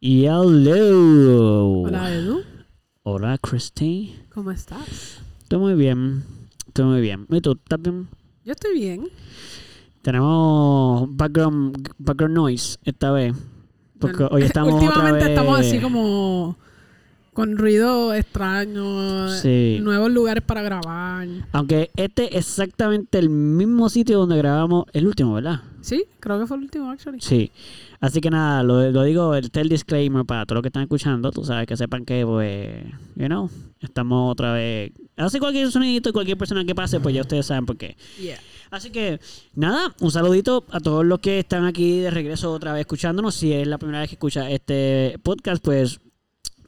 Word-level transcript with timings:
Y 0.00 0.26
hello. 0.26 1.82
Hola 1.82 2.14
Edu, 2.14 2.42
Hola, 3.02 3.36
Christy. 3.38 4.14
¿cómo 4.32 4.52
estás? 4.52 5.20
Estoy 5.42 5.58
muy 5.58 5.74
bien. 5.74 6.22
Estoy 6.68 6.84
muy 6.84 7.00
bien. 7.00 7.26
¿Y 7.28 7.40
tú? 7.40 7.52
¿Estás 7.52 7.82
bien? 7.82 8.08
Yo 8.44 8.52
estoy 8.52 8.74
bien. 8.74 9.08
Tenemos 10.02 11.08
background, 11.16 11.88
background 11.98 12.34
noise 12.36 12.78
esta 12.84 13.10
vez. 13.10 13.34
Porque 13.98 14.24
hoy 14.30 14.42
estamos 14.42 14.74
otra 14.76 14.86
Últimamente 14.86 15.24
vez... 15.24 15.28
estamos 15.30 15.58
así 15.58 15.80
como 15.80 16.56
con 17.38 17.56
ruido 17.56 18.12
extraño, 18.14 19.28
Sí. 19.28 19.78
nuevos 19.80 20.10
lugares 20.10 20.42
para 20.42 20.60
grabar. 20.60 21.28
Aunque 21.52 21.88
este 21.94 22.36
es 22.36 22.48
exactamente 22.48 23.16
el 23.16 23.30
mismo 23.30 23.88
sitio 23.88 24.18
donde 24.18 24.36
grabamos 24.38 24.86
el 24.92 25.06
último, 25.06 25.34
¿verdad? 25.34 25.60
Sí, 25.80 26.04
creo 26.18 26.40
que 26.40 26.48
fue 26.48 26.56
el 26.56 26.64
último, 26.64 26.90
actually. 26.90 27.20
Sí. 27.20 27.52
Así 28.00 28.20
que 28.20 28.28
nada, 28.30 28.64
lo, 28.64 28.90
lo 28.90 29.04
digo, 29.04 29.36
este 29.36 29.60
es 29.60 29.62
el 29.62 29.68
disclaimer 29.68 30.24
para 30.24 30.46
todos 30.46 30.56
los 30.56 30.62
que 30.62 30.68
están 30.70 30.82
escuchando. 30.82 31.30
Tú 31.30 31.44
sabes 31.44 31.68
que 31.68 31.76
sepan 31.76 32.04
que, 32.04 32.26
pues, 32.26 32.82
you 33.14 33.26
know, 33.26 33.48
estamos 33.78 34.32
otra 34.32 34.52
vez. 34.54 34.90
Hace 35.16 35.38
cualquier 35.38 35.70
sonidito 35.70 36.08
y 36.08 36.12
cualquier 36.12 36.38
persona 36.38 36.64
que 36.64 36.74
pase, 36.74 36.98
pues 36.98 37.14
ya 37.14 37.20
ustedes 37.20 37.46
saben 37.46 37.66
por 37.66 37.76
qué. 37.76 37.96
Yeah. 38.20 38.38
Así 38.72 38.90
que, 38.90 39.20
nada, 39.54 39.94
un 40.00 40.10
saludito 40.10 40.64
a 40.72 40.80
todos 40.80 41.06
los 41.06 41.20
que 41.20 41.38
están 41.38 41.66
aquí 41.66 42.00
de 42.00 42.10
regreso 42.10 42.52
otra 42.52 42.72
vez 42.72 42.80
escuchándonos. 42.80 43.36
Si 43.36 43.52
es 43.52 43.68
la 43.68 43.78
primera 43.78 44.00
vez 44.00 44.08
que 44.08 44.16
escucha 44.16 44.50
este 44.50 45.20
podcast, 45.22 45.64
pues 45.64 46.00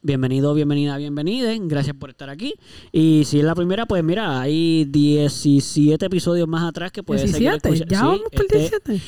bienvenido, 0.01 0.53
bienvenida, 0.53 0.97
bienvenida. 0.97 1.53
Gracias 1.59 1.95
por 1.95 2.09
estar 2.09 2.29
aquí. 2.29 2.53
Y 2.91 3.23
si 3.25 3.39
es 3.39 3.45
la 3.45 3.55
primera, 3.55 3.85
pues 3.85 4.03
mira, 4.03 4.39
hay 4.41 4.85
17 4.85 6.05
episodios 6.05 6.47
más 6.47 6.67
atrás 6.67 6.91
que 6.91 7.03
puedes 7.03 7.29
seguir 7.31 7.49
17, 7.51 7.69
escuchando. 7.73 7.91
ya 7.93 7.99
Sí, 7.99 8.05
vamos 8.05 8.31
por 8.31 8.41
este- 8.41 8.57
17. 8.57 9.01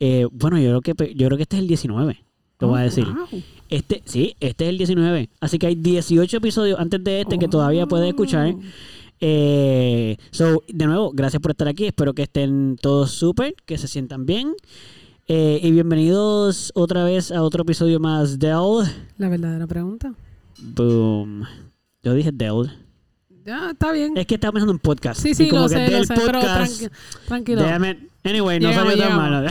eh, 0.00 0.26
bueno, 0.32 0.58
yo 0.58 0.80
creo 0.80 0.94
que 0.96 1.14
yo 1.14 1.26
creo 1.26 1.36
que 1.36 1.42
este 1.42 1.56
es 1.56 1.62
el 1.62 1.68
19. 1.68 2.18
Te 2.58 2.66
voy 2.66 2.78
a 2.78 2.82
Oh, 2.82 2.84
decir. 2.84 3.04
wow. 3.04 3.42
Este, 3.68 4.02
sí, 4.04 4.36
este 4.40 4.64
es 4.64 4.70
el 4.70 4.78
19. 4.78 5.28
Así 5.40 5.58
que 5.58 5.66
hay 5.66 5.74
18 5.74 6.36
episodios 6.36 6.78
antes 6.78 7.02
de 7.02 7.22
este 7.22 7.38
que 7.38 7.48
todavía 7.48 7.86
puedes 7.86 8.08
escuchar. 8.08 8.54
Oh. 8.54 8.60
Eh, 9.20 10.16
so, 10.30 10.62
de 10.68 10.86
nuevo, 10.86 11.10
gracias 11.12 11.40
por 11.40 11.52
estar 11.52 11.66
aquí. 11.68 11.86
Espero 11.86 12.12
que 12.14 12.22
estén 12.22 12.76
todos 12.80 13.10
súper, 13.12 13.54
que 13.64 13.78
se 13.78 13.88
sientan 13.88 14.26
bien. 14.26 14.52
Eh, 15.26 15.58
y 15.62 15.70
bienvenidos 15.70 16.70
otra 16.74 17.02
vez 17.04 17.32
a 17.32 17.42
otro 17.42 17.62
episodio 17.62 17.98
más 17.98 18.38
del 18.38 18.52
La 19.16 19.28
verdadera 19.30 19.66
pregunta. 19.66 20.12
Boom. 20.58 21.44
Yo 22.02 22.14
dije 22.14 22.32
del. 22.32 22.70
Ya, 23.44 23.70
está 23.72 23.92
bien. 23.92 24.16
Es 24.16 24.26
que 24.26 24.34
estaba 24.36 24.52
pensando 24.52 24.72
en 24.72 24.78
podcast. 24.78 25.20
Sí, 25.20 25.30
Y 25.30 25.34
sí, 25.34 25.48
como 25.48 25.62
lo 25.62 25.68
que 25.68 25.74
sé, 25.74 25.90
lo 25.90 25.96
del 25.98 26.06
sé, 26.06 26.14
pero 26.14 26.40
podcast. 26.40 26.82
tranqui- 26.82 26.90
tranquilo. 27.26 27.62
Damn 27.62 27.84
it. 27.84 27.98
Anyway, 28.24 28.58
no 28.60 28.68
Llegamos, 28.70 28.92
salió 28.92 29.04
tan 29.04 29.18
llegamos. 29.18 29.30
malo. 29.42 29.50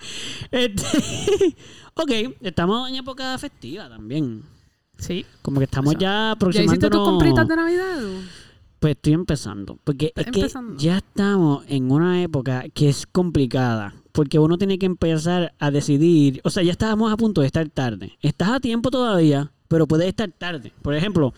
Este- 0.50 1.56
ok, 1.94 2.10
estamos 2.42 2.88
en 2.90 2.96
época 2.96 3.36
festiva 3.38 3.88
también. 3.88 4.42
Sí. 4.98 5.24
Como 5.42 5.58
que 5.58 5.64
estamos 5.64 5.92
Eso. 5.94 6.00
ya 6.00 6.08
¿Ya 6.08 6.30
aproximándonos. 6.32 6.74
hiciste 6.78 6.90
tus 6.90 7.04
compritas 7.08 7.48
de 7.48 7.56
Navidad? 7.56 7.98
Pues 8.78 8.96
estoy 8.96 9.12
empezando. 9.14 9.78
Porque 9.84 10.06
es 10.06 10.12
¿Estás 10.16 10.32
que 10.34 10.40
empezando? 10.40 10.76
ya 10.78 10.98
estamos 10.98 11.64
en 11.68 11.90
una 11.90 12.22
época 12.22 12.64
que 12.74 12.88
es 12.90 13.06
complicada. 13.06 13.94
Porque 14.12 14.38
uno 14.38 14.58
tiene 14.58 14.78
que 14.78 14.86
empezar 14.86 15.54
a 15.58 15.70
decidir. 15.70 16.40
O 16.44 16.50
sea, 16.50 16.62
ya 16.62 16.72
estábamos 16.72 17.10
a 17.12 17.16
punto 17.16 17.40
de 17.40 17.46
estar 17.46 17.66
tarde. 17.70 18.18
Estás 18.20 18.50
a 18.50 18.60
tiempo 18.60 18.90
todavía, 18.90 19.52
pero 19.70 19.86
puedes 19.86 20.08
estar 20.08 20.28
tarde. 20.32 20.72
Por 20.82 20.96
ejemplo, 20.96 21.32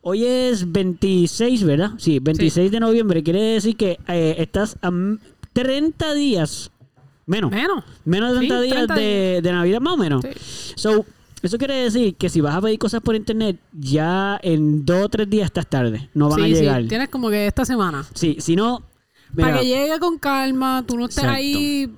hoy 0.00 0.24
es 0.24 0.72
26, 0.72 1.62
¿verdad? 1.64 1.90
Sí, 1.98 2.20
26 2.20 2.70
de 2.72 2.80
noviembre. 2.80 3.22
Quiere 3.22 3.42
decir 3.42 3.76
que 3.76 3.98
eh, 4.08 4.34
estás 4.38 4.78
a 4.80 4.88
m- 4.88 5.18
30 5.52 6.14
días. 6.14 6.70
Menos. 7.26 7.50
Menos. 7.50 7.84
Menos 8.06 8.32
de 8.34 8.40
Sí, 8.40 8.46
30 8.48 8.60
días 8.62 8.74
30 8.86 8.94
de, 8.94 9.40
de 9.42 9.52
Navidad, 9.52 9.80
más 9.82 9.92
o 9.92 9.96
menos. 9.98 10.22
Sí. 10.22 10.72
So, 10.76 11.04
eso 11.42 11.58
quiere 11.58 11.74
decir 11.74 12.14
que 12.16 12.30
si 12.30 12.40
vas 12.40 12.54
a 12.54 12.62
pedir 12.62 12.78
cosas 12.78 13.02
por 13.02 13.14
internet, 13.14 13.58
ya 13.78 14.40
en 14.42 14.86
dos 14.86 15.04
o 15.04 15.08
tres 15.10 15.28
días 15.28 15.44
estás 15.46 15.66
tarde. 15.68 16.08
No 16.14 16.30
van 16.30 16.42
a 16.44 16.48
llegar. 16.48 16.80
sí. 16.82 16.88
Tienes 16.88 17.10
como 17.10 17.28
que 17.28 17.46
esta 17.46 17.66
semana. 17.66 18.06
Sí, 18.14 18.36
si 18.40 18.56
no. 18.56 18.82
mira, 19.34 19.48
Para 19.50 19.60
que 19.60 19.66
llegue 19.66 19.98
con 19.98 20.18
calma, 20.18 20.82
tú 20.86 20.96
no 20.96 21.04
estés 21.04 21.18
Exacto. 21.24 21.36
ahí 21.38 21.92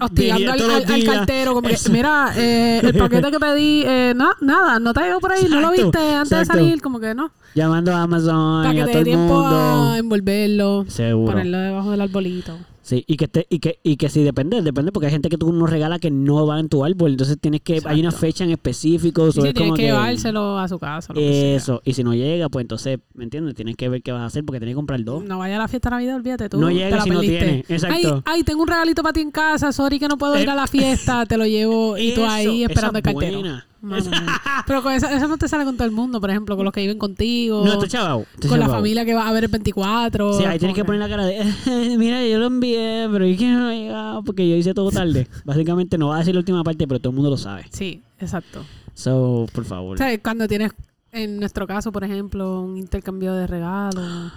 hostigando 0.00 0.52
al, 0.52 0.60
al- 0.70 1.04
cartero. 1.04 1.54
Como 1.54 1.68
que, 1.68 1.76
mira, 1.90 2.32
eh, 2.36 2.80
el 2.82 2.94
paquete 2.94 3.30
que 3.30 3.38
pedí, 3.40 3.82
eh, 3.86 4.12
no, 4.16 4.30
nada, 4.40 4.78
no 4.78 4.92
te 4.92 5.00
ha 5.00 5.02
llegado 5.04 5.20
por 5.20 5.32
ahí, 5.32 5.46
no 5.48 5.60
lo 5.60 5.70
viste 5.70 5.98
antes 5.98 6.32
exacto. 6.38 6.38
de 6.38 6.64
salir, 6.64 6.82
como 6.82 7.00
que 7.00 7.14
no. 7.14 7.30
llamando 7.54 7.94
a 7.94 8.02
Amazon 8.02 8.62
Para 8.64 8.74
que 8.74 8.82
a 8.82 8.86
te 8.86 8.98
dé 8.98 9.04
tiempo 9.04 9.34
mundo. 9.34 9.56
a 9.92 9.98
envolverlo, 9.98 10.84
Seguro. 10.88 11.32
ponerlo 11.32 11.58
debajo 11.58 11.90
del 11.90 12.00
arbolito. 12.00 12.56
Sí, 12.88 13.04
y 13.06 13.18
que, 13.18 13.28
te, 13.28 13.46
y, 13.50 13.58
que, 13.58 13.80
y 13.82 13.98
que 13.98 14.08
si 14.08 14.22
depende, 14.24 14.62
depende, 14.62 14.92
porque 14.92 15.08
hay 15.08 15.12
gente 15.12 15.28
que 15.28 15.36
tú 15.36 15.52
nos 15.52 15.68
regala 15.68 15.98
que 15.98 16.10
no 16.10 16.46
va 16.46 16.58
en 16.58 16.70
tu 16.70 16.86
árbol. 16.86 17.10
Entonces 17.10 17.36
tienes 17.38 17.60
que. 17.60 17.82
Hay 17.84 18.00
una 18.00 18.12
fecha 18.12 18.44
en 18.44 18.50
específico. 18.50 19.30
Tienes 19.30 19.52
como 19.52 19.74
que 19.74 19.82
que- 19.82 19.86
llevárselo 19.88 20.58
a 20.58 20.66
su 20.68 20.78
casa. 20.78 21.12
lo 21.12 21.20
que. 21.20 21.54
Eso. 21.54 21.82
Y 21.84 21.92
si 21.92 22.02
no 22.02 22.14
llega, 22.14 22.48
pues 22.48 22.62
entonces, 22.64 22.98
¿me 23.12 23.24
entiendes? 23.24 23.54
Tienes 23.56 23.76
que 23.76 23.90
ver 23.90 24.00
qué 24.02 24.10
vas 24.12 24.22
a 24.22 24.24
hacer 24.24 24.42
porque 24.42 24.58
tienes 24.58 24.72
que 24.72 24.76
comprar 24.76 25.04
dos. 25.04 25.22
No 25.22 25.38
vaya 25.38 25.56
a 25.56 25.58
la 25.58 25.68
fiesta 25.68 25.90
de 25.90 25.96
Navidad, 25.96 26.16
olvídate 26.16 26.48
tú. 26.48 26.58
No 26.58 26.70
llega 26.70 27.02
si 27.02 27.10
no 27.10 27.16
perdiste. 27.20 27.38
tiene, 27.44 27.64
exacto. 27.68 28.22
Ay, 28.24 28.36
ay, 28.38 28.42
tengo 28.42 28.62
un 28.62 28.68
regalito 28.68 29.02
para 29.02 29.12
ti 29.12 29.20
en 29.20 29.32
casa, 29.32 29.70
sorry 29.70 29.98
que 29.98 30.08
no 30.08 30.16
puedo 30.16 30.38
ir 30.40 30.48
Eh, 30.48 30.50
a 30.50 30.54
la 30.54 30.66
fiesta, 30.66 31.26
te 31.26 31.36
lo 31.36 31.44
llevo 31.44 31.98
y 31.98 32.14
tú 32.14 32.24
ahí 32.24 32.64
esperando 32.64 32.96
el 33.00 33.02
cartero. 33.02 33.40
buena. 33.40 33.66
Mano. 33.80 34.10
Pero 34.66 34.82
con 34.82 34.92
esa, 34.92 35.14
eso 35.14 35.28
no 35.28 35.38
te 35.38 35.48
sale 35.48 35.64
con 35.64 35.76
todo 35.76 35.86
el 35.86 35.92
mundo, 35.92 36.20
por 36.20 36.30
ejemplo, 36.30 36.56
con 36.56 36.64
los 36.64 36.72
que 36.72 36.80
viven 36.80 36.98
contigo. 36.98 37.64
No, 37.64 37.86
chavao. 37.86 38.24
con 38.48 38.58
la 38.58 38.68
familia 38.68 39.04
que 39.04 39.14
va 39.14 39.28
a 39.28 39.32
ver 39.32 39.44
el 39.44 39.50
24. 39.50 40.34
Sí, 40.34 40.44
ahí 40.44 40.58
tienes 40.58 40.74
que 40.74 40.84
poner 40.84 41.00
la 41.00 41.08
cara 41.08 41.24
de, 41.24 41.44
mira, 41.98 42.26
yo 42.26 42.38
lo 42.38 42.46
envié, 42.46 43.08
pero 43.10 43.24
es 43.24 43.38
que 43.38 43.46
no 43.46 43.68
ha 43.68 43.74
llegado 43.74 44.22
porque 44.24 44.48
yo 44.48 44.56
hice 44.56 44.74
todo 44.74 44.90
tarde. 44.90 45.28
Básicamente 45.44 45.96
no 45.98 46.08
va 46.08 46.16
a 46.16 46.18
decir 46.18 46.34
la 46.34 46.40
última 46.40 46.64
parte, 46.64 46.86
pero 46.86 47.00
todo 47.00 47.10
el 47.10 47.16
mundo 47.16 47.30
lo 47.30 47.36
sabe. 47.36 47.66
Sí, 47.70 48.02
exacto. 48.18 48.64
So, 48.94 49.46
por 49.52 49.64
favor. 49.64 49.94
O 49.94 49.98
sea, 49.98 50.20
cuando 50.20 50.48
tienes, 50.48 50.72
en 51.12 51.38
nuestro 51.38 51.66
caso, 51.66 51.92
por 51.92 52.02
ejemplo, 52.02 52.62
un 52.62 52.76
intercambio 52.76 53.32
de 53.34 53.46
regalos. 53.46 54.32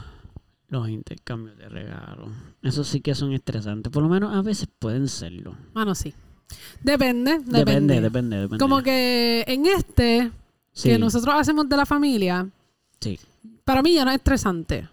Los 0.70 0.88
intercambios 0.88 1.58
de 1.58 1.68
regalos. 1.68 2.30
Eso 2.62 2.84
sí 2.84 3.02
que 3.02 3.16
son 3.16 3.34
estresantes. 3.34 3.92
Por 3.92 4.04
lo 4.04 4.10
menos 4.10 4.34
a 4.34 4.42
veces 4.42 4.70
pueden 4.80 5.08
serlo. 5.10 5.56
Mano, 5.74 5.96
sí. 5.96 6.14
Depende, 6.82 7.32
depende. 7.40 7.60
Depende, 7.60 8.02
depende, 8.02 8.38
depende. 8.38 8.58
Como 8.58 8.82
que 8.82 9.44
en 9.48 9.66
este, 9.66 10.32
Sí, 10.74 10.90
que 10.90 10.98
nosotros 11.00 11.36
hacemos 11.38 11.68
de 11.68 11.78
la 11.78 11.86
familia, 11.86 12.48
sí. 13.00 13.20
para 13.66 13.82
mí 13.82 13.94
ya 13.94 14.06
no 14.06 14.12
es 14.12 14.18
estresante. 14.18 14.88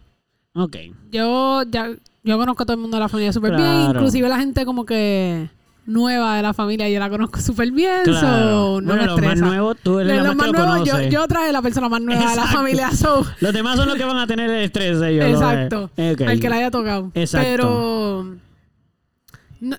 Ok. 0.54 0.76
Yo 1.12 1.62
ya 1.70 1.90
yo 2.24 2.36
conozco 2.36 2.62
a 2.64 2.66
todo 2.66 2.74
el 2.74 2.80
mundo 2.80 2.96
de 2.96 3.00
la 3.02 3.08
familia 3.08 3.32
súper 3.32 3.56
bien, 3.56 3.90
inclusive 3.90 4.28
la 4.28 4.38
gente 4.38 4.64
como 4.66 4.84
que 4.84 5.48
nueva 5.86 6.36
de 6.36 6.42
la 6.42 6.52
familia, 6.52 6.86
yo 6.90 6.98
la 6.98 7.08
conozco 7.08 7.40
súper 7.40 7.70
bien, 7.70 8.02
Claro. 8.04 8.20
so, 8.20 8.80
no 8.82 8.86
bueno, 8.94 9.16
me 9.16 9.22
más 9.22 9.34
estresa. 9.38 9.74
tú 9.82 9.98
eres 10.00 10.16
la 10.18 10.22
los 10.24 10.36
más 10.36 10.46
que 10.48 10.52
más 10.52 10.60
lo 10.60 10.66
nuevos, 10.76 10.88
yo, 10.88 11.08
yo 11.08 11.26
traje 11.28 11.50
la 11.52 11.62
persona 11.62 11.88
más 11.88 12.02
nueva 12.02 12.20
de 12.20 12.26
la 12.26 12.32
Exacto. 12.42 12.56
familia, 12.58 12.90
so, 12.90 13.24
Los 13.40 13.52
demás 13.54 13.76
son 13.78 13.86
los 13.88 13.96
que 13.96 14.04
van 14.04 14.18
a 14.18 14.26
tener 14.26 14.50
el 14.50 14.64
estrés 14.64 15.00
ellos. 15.00 15.24
lo 15.24 15.30
exacto, 15.30 15.90
ves. 15.96 16.14
Ok. 16.14 16.20
al 16.28 16.40
que 16.40 16.50
le 16.50 16.56
haya 16.56 16.70
tocado. 16.70 17.10
Exacto. 17.14 17.48
Pero 17.48 18.36
no, 19.60 19.76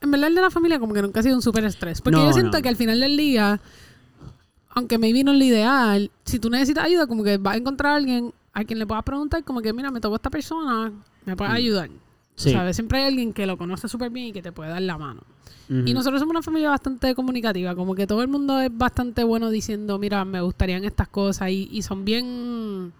en 0.00 0.10
verdad 0.10 0.28
el 0.28 0.34
de 0.34 0.40
la 0.40 0.50
familia 0.50 0.78
como 0.78 0.94
que 0.94 1.02
nunca 1.02 1.20
ha 1.20 1.22
sido 1.22 1.36
un 1.36 1.42
súper 1.42 1.64
estrés, 1.64 2.00
porque 2.00 2.16
No, 2.18 2.26
yo 2.26 2.32
siento 2.32 2.58
no. 2.58 2.62
que 2.62 2.68
al 2.68 2.76
final 2.76 3.00
del 3.00 3.16
día, 3.16 3.60
aunque 4.70 4.98
maybe 4.98 5.24
no 5.24 5.32
es 5.32 5.38
lo 5.38 5.44
ideal, 5.44 6.10
si 6.24 6.38
tú 6.38 6.50
necesitas 6.50 6.84
ayuda, 6.84 7.06
como 7.06 7.24
que 7.24 7.36
vas 7.38 7.54
a 7.54 7.58
encontrar 7.58 7.92
a 7.92 7.96
alguien 7.96 8.32
a 8.52 8.64
quien 8.64 8.78
le 8.78 8.86
puedas 8.86 9.04
preguntar, 9.04 9.44
como 9.44 9.60
que 9.60 9.72
mira, 9.72 9.90
me 9.90 10.00
tocó 10.00 10.16
esta 10.16 10.30
persona, 10.30 10.92
me 11.24 11.36
puedes 11.36 11.52
ayudar. 11.52 11.88
Mm. 11.90 11.94
Sí. 12.36 12.52
¿Sabes? 12.52 12.76
Siempre 12.76 12.98
hay 13.00 13.06
alguien 13.08 13.32
que 13.32 13.46
lo 13.46 13.56
conoce 13.56 13.88
súper 13.88 14.10
bien 14.10 14.26
y 14.26 14.32
que 14.32 14.42
te 14.42 14.52
puede 14.52 14.70
dar 14.70 14.82
la 14.82 14.98
mano. 14.98 15.22
Y 15.68 15.94
nosotros 15.94 16.20
somos 16.20 16.30
una 16.30 16.42
familia 16.42 16.70
bastante 16.70 17.12
comunicativa, 17.16 17.74
como 17.74 17.96
que 17.96 18.06
todo 18.06 18.22
el 18.22 18.28
mundo 18.28 18.60
es 18.60 18.70
bastante 18.72 19.24
bueno 19.24 19.50
diciendo, 19.50 19.98
mira, 19.98 20.24
me 20.24 20.40
gustarían 20.40 20.84
estas 20.84 21.08
cosas 21.08 21.50
y, 21.50 21.68
y 21.72 21.82
son 21.82 22.04
bien 22.04 22.92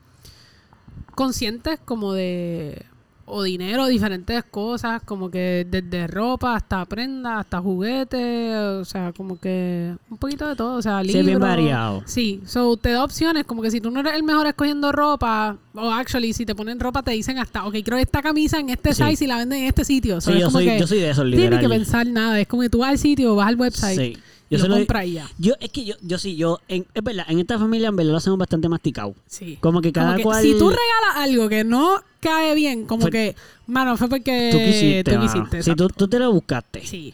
conscientes 1.15 1.79
como 1.85 2.13
de 2.13 2.85
o 3.29 3.43
dinero, 3.43 3.87
diferentes 3.89 4.45
cosas, 4.45 5.03
como 5.03 5.31
que 5.31 5.67
desde 5.69 6.07
ropa 6.07 6.55
hasta 6.55 6.85
prendas, 6.85 7.41
hasta 7.41 7.61
juguetes, 7.61 8.57
o 8.57 8.85
sea, 8.85 9.13
como 9.17 9.39
que 9.41 9.95
un 10.09 10.17
poquito 10.17 10.47
de 10.49 10.55
todo, 10.57 10.77
o 10.77 10.83
sea, 10.83 11.03
libros. 11.03 11.21
es 11.21 11.27
bien 11.27 11.39
variado. 11.41 12.03
Sí, 12.07 12.41
so 12.47 12.77
te 12.77 12.91
da 12.91 13.03
opciones, 13.05 13.45
como 13.45 13.63
que 13.63 13.71
si 13.71 13.81
tú 13.81 13.91
no 13.91 14.01
eres 14.01 14.15
el 14.15 14.23
mejor 14.23 14.47
escogiendo 14.47 14.93
ropa, 14.93 15.57
o 15.75 15.91
actually, 15.91 16.33
si 16.33 16.47
te 16.47 16.55
ponen 16.55 16.79
ropa 16.79 17.03
te 17.03 17.11
dicen 17.11 17.39
hasta, 17.39 17.67
ok, 17.67 17.75
creo 17.85 17.99
esta 17.99 18.23
camisa 18.23 18.59
en 18.61 18.71
este 18.71 18.95
Sí. 18.95 19.03
size 19.05 19.25
y 19.25 19.27
la 19.29 19.39
venden 19.39 19.61
en 19.63 19.67
este 19.67 19.85
sitio. 19.85 20.21
So, 20.21 20.31
Sí, 20.31 20.37
es 20.37 20.41
yo 20.43 20.47
como 20.47 20.59
soy, 20.59 20.67
que 20.67 20.79
yo 20.81 20.87
soy 20.87 20.99
de 21.01 21.11
esos, 21.11 21.25
Tienes 21.25 21.41
literal. 21.41 21.61
que 21.61 21.69
pensar 21.69 22.07
nada, 22.07 22.41
es 22.41 22.47
como 22.47 22.63
que 22.63 22.71
tú 22.71 22.79
vas 22.79 22.91
al 22.91 22.99
sitio, 22.99 23.35
vas 23.35 23.49
al 23.49 23.57
website 23.57 23.99
Sí. 23.99 24.17
Yo 24.49 24.69
lo 24.69 24.79
y 24.81 25.13
ya. 25.13 25.29
Yo, 25.39 25.55
es 25.61 25.71
que 25.71 25.85
yo, 25.85 25.95
yo 26.03 26.19
sí, 26.19 26.37
yo, 26.37 26.61
en- 26.69 26.87
es 26.95 27.03
verdad, 27.03 27.27
en 27.29 27.41
esta 27.41 27.59
familia 27.59 27.89
en 27.89 27.97
verdad 27.97 28.13
lo 28.13 28.19
hacemos 28.19 28.39
bastante 28.39 28.69
masticado. 28.69 29.15
Sí. 29.27 29.59
Como 29.61 29.81
que 29.81 29.93
cada 29.93 30.09
Como 30.13 30.17
que 30.19 30.23
cual... 30.23 30.43
Si 30.43 30.53
tú 30.53 30.69
regalas 30.69 31.17
algo 31.17 31.49
que 31.49 31.65
no 31.65 32.01
cae 32.21 32.55
bien, 32.55 32.87
como 32.87 33.03
Fue- 33.03 33.11
que, 33.11 33.37
mano, 33.67 33.97
fue 33.97 34.09
porque 34.09 34.51
tú 34.53 34.59
quisiste, 34.59 35.05
tú 35.15 35.21
quisiste, 35.21 35.63
Sí, 35.63 35.75
tú, 35.75 35.89
tú 35.89 36.07
te 36.09 36.19
lo 36.21 36.33
buscaste. 36.33 36.87
Sí. 36.87 37.13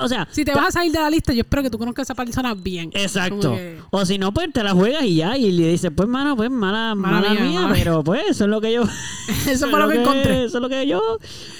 O 0.00 0.08
sea, 0.08 0.28
Si 0.30 0.44
te 0.44 0.52
vas 0.54 0.68
a 0.68 0.70
salir 0.72 0.92
de 0.92 0.98
la 1.00 1.08
lista, 1.08 1.32
yo 1.32 1.40
espero 1.40 1.62
que 1.62 1.70
tú 1.70 1.78
conozcas 1.78 2.02
a 2.10 2.12
esa 2.12 2.14
persona 2.22 2.52
bien. 2.54 2.90
Exacto. 2.92 3.52
Que- 3.54 3.78
O 3.90 4.04
si 4.04 4.18
no, 4.18 4.32
pues 4.34 4.52
te 4.52 4.62
la 4.62 4.72
juegas 4.72 5.04
y 5.04 5.16
ya. 5.16 5.38
Y 5.38 5.52
le 5.52 5.68
dices, 5.68 5.90
pues, 5.94 6.06
mano, 6.08 6.36
pues, 6.36 6.50
mala, 6.50 6.94
Mala 6.94 7.20
mala, 7.20 7.30
mía, 7.34 7.40
mía. 7.48 7.60
mala 7.62 7.74
pero 7.74 8.04
pues, 8.04 8.22
eso 8.28 8.44
es 8.44 8.50
lo 8.50 8.60
que 8.60 8.72
yo. 8.72 8.82
Eso 9.48 9.68
fue 9.70 9.80
lo 9.80 9.88
que 9.88 10.00
encontré. 10.02 10.44
Eso 10.44 10.58
es 10.58 10.62
lo 10.62 10.68
que 10.68 10.86
yo. 10.86 11.00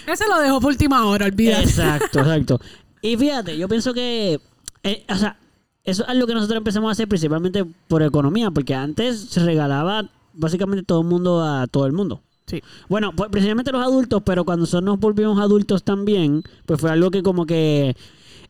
Ese 0.06 0.28
lo 0.28 0.38
dejo 0.40 0.60
por 0.60 0.70
última 0.70 1.06
hora, 1.06 1.26
olvídate. 1.26 1.62
Exacto, 1.64 2.20
exacto. 2.20 2.60
Y 3.00 3.16
fíjate, 3.16 3.56
yo 3.56 3.68
pienso 3.68 3.94
que. 3.94 4.38
Eh, 4.84 5.04
o 5.08 5.16
sea, 5.16 5.36
eso 5.82 6.02
es 6.02 6.08
algo 6.08 6.26
que 6.26 6.34
nosotros 6.34 6.56
empezamos 6.56 6.88
a 6.88 6.92
hacer 6.92 7.08
principalmente 7.08 7.64
por 7.88 8.02
economía, 8.02 8.50
porque 8.50 8.74
antes 8.74 9.18
se 9.20 9.44
regalaba 9.44 10.08
básicamente 10.32 10.84
todo 10.84 11.00
el 11.00 11.06
mundo 11.06 11.42
a 11.42 11.66
todo 11.66 11.86
el 11.86 11.92
mundo. 11.92 12.22
Sí. 12.46 12.62
Bueno, 12.88 13.12
pues 13.16 13.30
principalmente 13.30 13.72
los 13.72 13.82
adultos, 13.82 14.22
pero 14.24 14.44
cuando 14.44 14.62
nosotros 14.62 14.84
nos 14.84 15.00
volvimos 15.00 15.38
adultos 15.40 15.82
también, 15.82 16.42
pues 16.66 16.80
fue 16.80 16.90
algo 16.90 17.10
que 17.10 17.22
como 17.22 17.46
que 17.46 17.96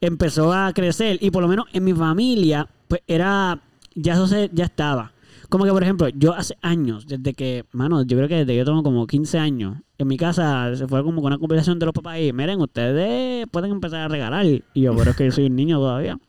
empezó 0.01 0.53
a 0.53 0.73
crecer. 0.73 1.19
Y 1.21 1.31
por 1.31 1.43
lo 1.43 1.49
menos 1.49 1.67
en 1.73 1.85
mi 1.85 1.93
familia, 1.93 2.69
pues 2.89 3.03
era, 3.07 3.61
ya 3.95 4.15
eso 4.15 4.27
se, 4.27 4.51
ya 4.53 4.65
estaba. 4.65 5.13
Como 5.49 5.65
que, 5.65 5.71
por 5.71 5.83
ejemplo, 5.83 6.09
yo 6.09 6.33
hace 6.35 6.57
años, 6.63 7.07
desde 7.07 7.35
que, 7.35 7.65
mano, 7.73 8.03
yo 8.03 8.17
creo 8.17 8.29
que 8.29 8.35
desde 8.37 8.53
que 8.53 8.57
yo 8.59 8.65
tengo 8.65 8.83
como 8.83 9.07
15 9.07 9.39
años, 9.39 9.77
en 9.99 10.09
mi 10.09 10.17
casa 10.17 10.75
se 10.77 10.87
fue 10.89 11.03
como 11.05 11.21
con 11.23 11.33
una 11.33 11.39
conversación 11.39 11.79
de 11.79 11.87
los 11.87 11.93
papás 11.95 12.19
y, 12.21 12.33
miren, 12.33 12.61
ustedes 12.61 13.47
pueden 13.51 13.71
empezar 13.73 14.01
a 14.01 14.09
regalar. 14.09 14.45
Y 14.47 14.63
yo, 14.75 14.95
pero 14.97 15.11
es 15.13 15.17
que 15.17 15.25
yo 15.27 15.33
soy 15.33 15.47
un 15.47 15.57
niño 15.57 15.79
todavía. 15.79 16.19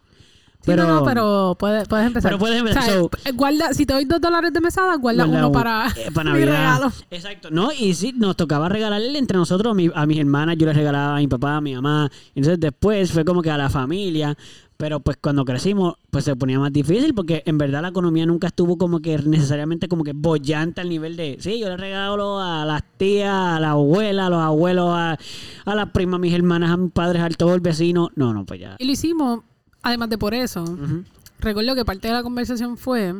Sí, 0.65 0.71
no, 0.75 0.88
no, 0.88 1.03
pero 1.06 1.56
puedes, 1.59 1.88
puedes 1.88 2.07
empezar. 2.07 2.31
Pero 2.31 2.39
puedes 2.39 2.57
empezar, 2.57 2.81
O 2.81 2.85
sea, 2.88 2.95
so- 2.95 3.09
eh, 3.25 3.31
guarda, 3.33 3.71
si 3.75 3.85
te 3.85 3.94
doy 3.94 4.06
dos 4.06 4.19
dólares 4.19 4.51
de 4.51 4.62
mesada, 4.62 4.95
guarda, 4.95 5.23
Guarda 5.25 5.38
uno 5.38 5.47
un- 5.50 5.53
para, 5.53 5.88
eh, 5.89 6.09
para 6.11 6.31
mi 6.33 6.39
regalo. 6.44 6.91
Exacto. 7.11 7.50
No, 7.51 7.71
y 7.71 7.94
sí, 7.94 8.15
nos 8.18 8.35
tocaba 8.35 8.68
regalarle 8.68 9.15
entre 9.19 9.38
nosotros, 9.38 9.69
a, 9.73 9.75
mi- 9.75 9.91
a 9.94 10.07
mis 10.07 10.18
hermanas, 10.18 10.56
yo 10.57 10.65
les 10.65 10.75
regalaba 10.75 11.18
a 11.18 11.19
mi 11.19 11.27
papá, 11.27 11.57
a 11.57 11.61
mi 11.61 11.75
mamá. 11.75 12.09
Entonces 12.33 12.59
después 12.59 13.11
fue 13.11 13.23
como 13.23 13.44
que 13.44 13.51
a 13.51 13.57
la 13.59 13.69
familia. 13.69 14.35
Pero 14.77 15.00
pues 15.00 15.16
cuando 15.16 15.45
crecimos, 15.45 15.95
pues 16.12 16.25
se 16.25 16.36
ponía 16.36 16.60
más 16.60 16.74
difícil 16.74 17.13
porque 17.13 17.44
en 17.45 17.57
verdad 17.57 17.81
la 17.81 17.88
economía 17.88 18.25
nunca 18.25 18.48
estuvo 18.48 18.77
como 18.77 19.00
que 19.00 19.18
necesariamente 19.19 19.88
como 19.88 20.04
que 20.04 20.12
bollante 20.13 20.81
al 20.81 20.89
nivel 20.89 21.16
de, 21.16 21.38
sí, 21.39 21.60
yo 21.60 21.69
le 21.69 21.77
regalo 21.77 22.42
a 22.42 22.66
las 22.66 22.83
tías, 22.98 23.33
a 23.33 23.60
la 23.62 23.72
abuela, 23.72 24.25
a 24.25 24.30
los 24.30 24.42
abuelos, 24.42 24.89
a, 24.89 25.18
a 25.63 25.75
las 25.75 25.89
primas, 25.92 26.16
a 26.16 26.19
mis 26.19 26.33
hermanas, 26.33 26.72
a 26.72 26.77
mis 26.77 26.92
padres, 26.92 27.22
a 27.22 27.30
todo 27.30 27.56
el 27.56 27.62
vecino. 27.62 28.10
No, 28.16 28.33
no, 28.33 28.45
pues 28.45 28.60
ya. 28.60 28.75
Y 28.77 28.86
lo 28.86 28.92
hicimos, 28.92 29.39
además 29.81 30.10
de 30.10 30.18
por 30.18 30.33
eso, 30.33 30.66
recuerdo 31.39 31.74
que 31.74 31.86
parte 31.86 32.10
de 32.10 32.13
la 32.13 32.24
conversación 32.24 32.75
fue 32.75 33.16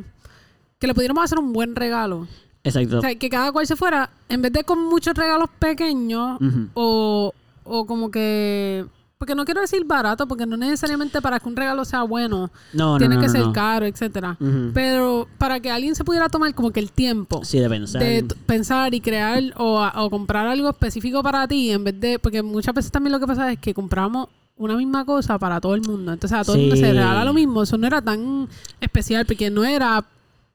que 0.78 0.88
le 0.88 0.94
pudiéramos 0.94 1.24
hacer 1.24 1.40
un 1.40 1.54
buen 1.54 1.74
regalo. 1.74 2.28
Exacto. 2.66 2.98
O 2.98 3.02
sea, 3.02 3.16
que 3.16 3.30
cada 3.30 3.54
cual 3.54 3.66
se 3.66 3.78
fuera, 3.78 4.10
en 4.28 4.42
vez 4.42 4.52
de 4.52 4.66
con 4.66 4.84
muchos 4.84 5.14
regalos 5.14 5.50
pequeños, 5.58 6.38
o, 6.74 7.32
o 7.64 7.86
como 7.86 8.12
que... 8.12 8.86
Porque 9.18 9.34
no 9.34 9.46
quiero 9.46 9.62
decir 9.62 9.86
barato, 9.86 10.28
porque 10.28 10.46
no 10.46 10.58
necesariamente 10.58 11.22
para 11.22 11.40
que 11.40 11.48
un 11.48 11.56
regalo 11.56 11.86
sea 11.86 12.04
bueno, 12.04 12.52
no, 12.74 12.94
no, 12.94 12.98
tiene 12.98 13.16
no, 13.16 13.22
que 13.22 13.28
no, 13.28 13.34
ser 13.34 13.52
caro, 13.54 13.86
etcétera. 13.86 14.38
Pero 14.74 15.28
para 15.38 15.60
que 15.62 15.72
alguien 15.72 15.96
se 15.96 16.04
pudiera 16.04 16.28
tomar 16.28 16.54
como 16.54 16.72
que 16.72 16.82
el 16.82 16.92
tiempo 16.92 17.44
Sí, 17.46 17.60
de 17.60 17.70
pensar. 17.70 18.02
de 18.02 18.24
pensar 18.46 18.94
y 18.94 19.00
crear 19.00 19.42
o, 19.56 20.10
comprar 20.10 20.48
algo 20.48 20.70
específico 20.70 21.24
para 21.24 21.48
ti 21.48 21.72
en 21.72 21.86
vez 21.86 22.00
de 22.00 22.20
porque 22.20 22.44
muchas 22.44 22.74
veces 22.76 22.92
también 22.92 23.14
lo 23.14 23.20
que 23.20 23.28
pasa 23.28 23.52
es 23.54 23.60
que 23.60 23.74
compramos 23.74 24.28
una 24.58 24.76
misma 24.76 25.06
cosa 25.06 25.40
para 25.40 25.62
todo 25.62 25.76
el 25.76 25.82
mundo. 25.82 26.12
Entonces 26.12 26.38
a 26.38 26.44
todo 26.44 26.56
el 26.56 26.62
mundo 26.64 26.76
se 26.76 26.92
regala 26.92 27.24
lo 27.24 27.34
mismo. 27.34 27.64
Eso 27.64 27.78
no 27.78 27.88
era 27.88 28.02
tan 28.02 28.50
especial 28.82 29.26
porque 29.26 29.50
no 29.50 29.64
era 29.64 30.04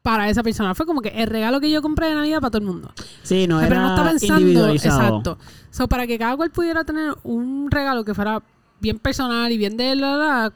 para 0.02 0.28
esa 0.30 0.42
persona 0.42 0.74
fue 0.74 0.86
como 0.86 1.02
que 1.02 1.08
el 1.10 1.26
regalo 1.26 1.60
que 1.60 1.70
yo 1.70 1.82
compré 1.82 2.08
de 2.08 2.14
Navidad 2.14 2.40
para 2.40 2.50
todo 2.52 2.60
el 2.62 2.66
mundo 2.66 2.92
Sí, 3.22 3.46
no, 3.46 3.58
sea, 3.58 3.68
pero 3.68 3.80
no 3.80 3.86
era 3.86 3.96
está 3.96 4.10
pensando 4.10 4.40
individualizado. 4.40 5.00
exacto 5.00 5.38
so, 5.70 5.88
para 5.88 6.06
que 6.06 6.18
cada 6.18 6.36
cual 6.36 6.50
pudiera 6.50 6.84
tener 6.84 7.14
un 7.22 7.70
regalo 7.70 8.04
que 8.04 8.14
fuera 8.14 8.42
bien 8.80 8.98
personal 8.98 9.52
y 9.52 9.58
bien 9.58 9.76
de 9.76 9.94
la, 9.96 10.16
la 10.16 10.52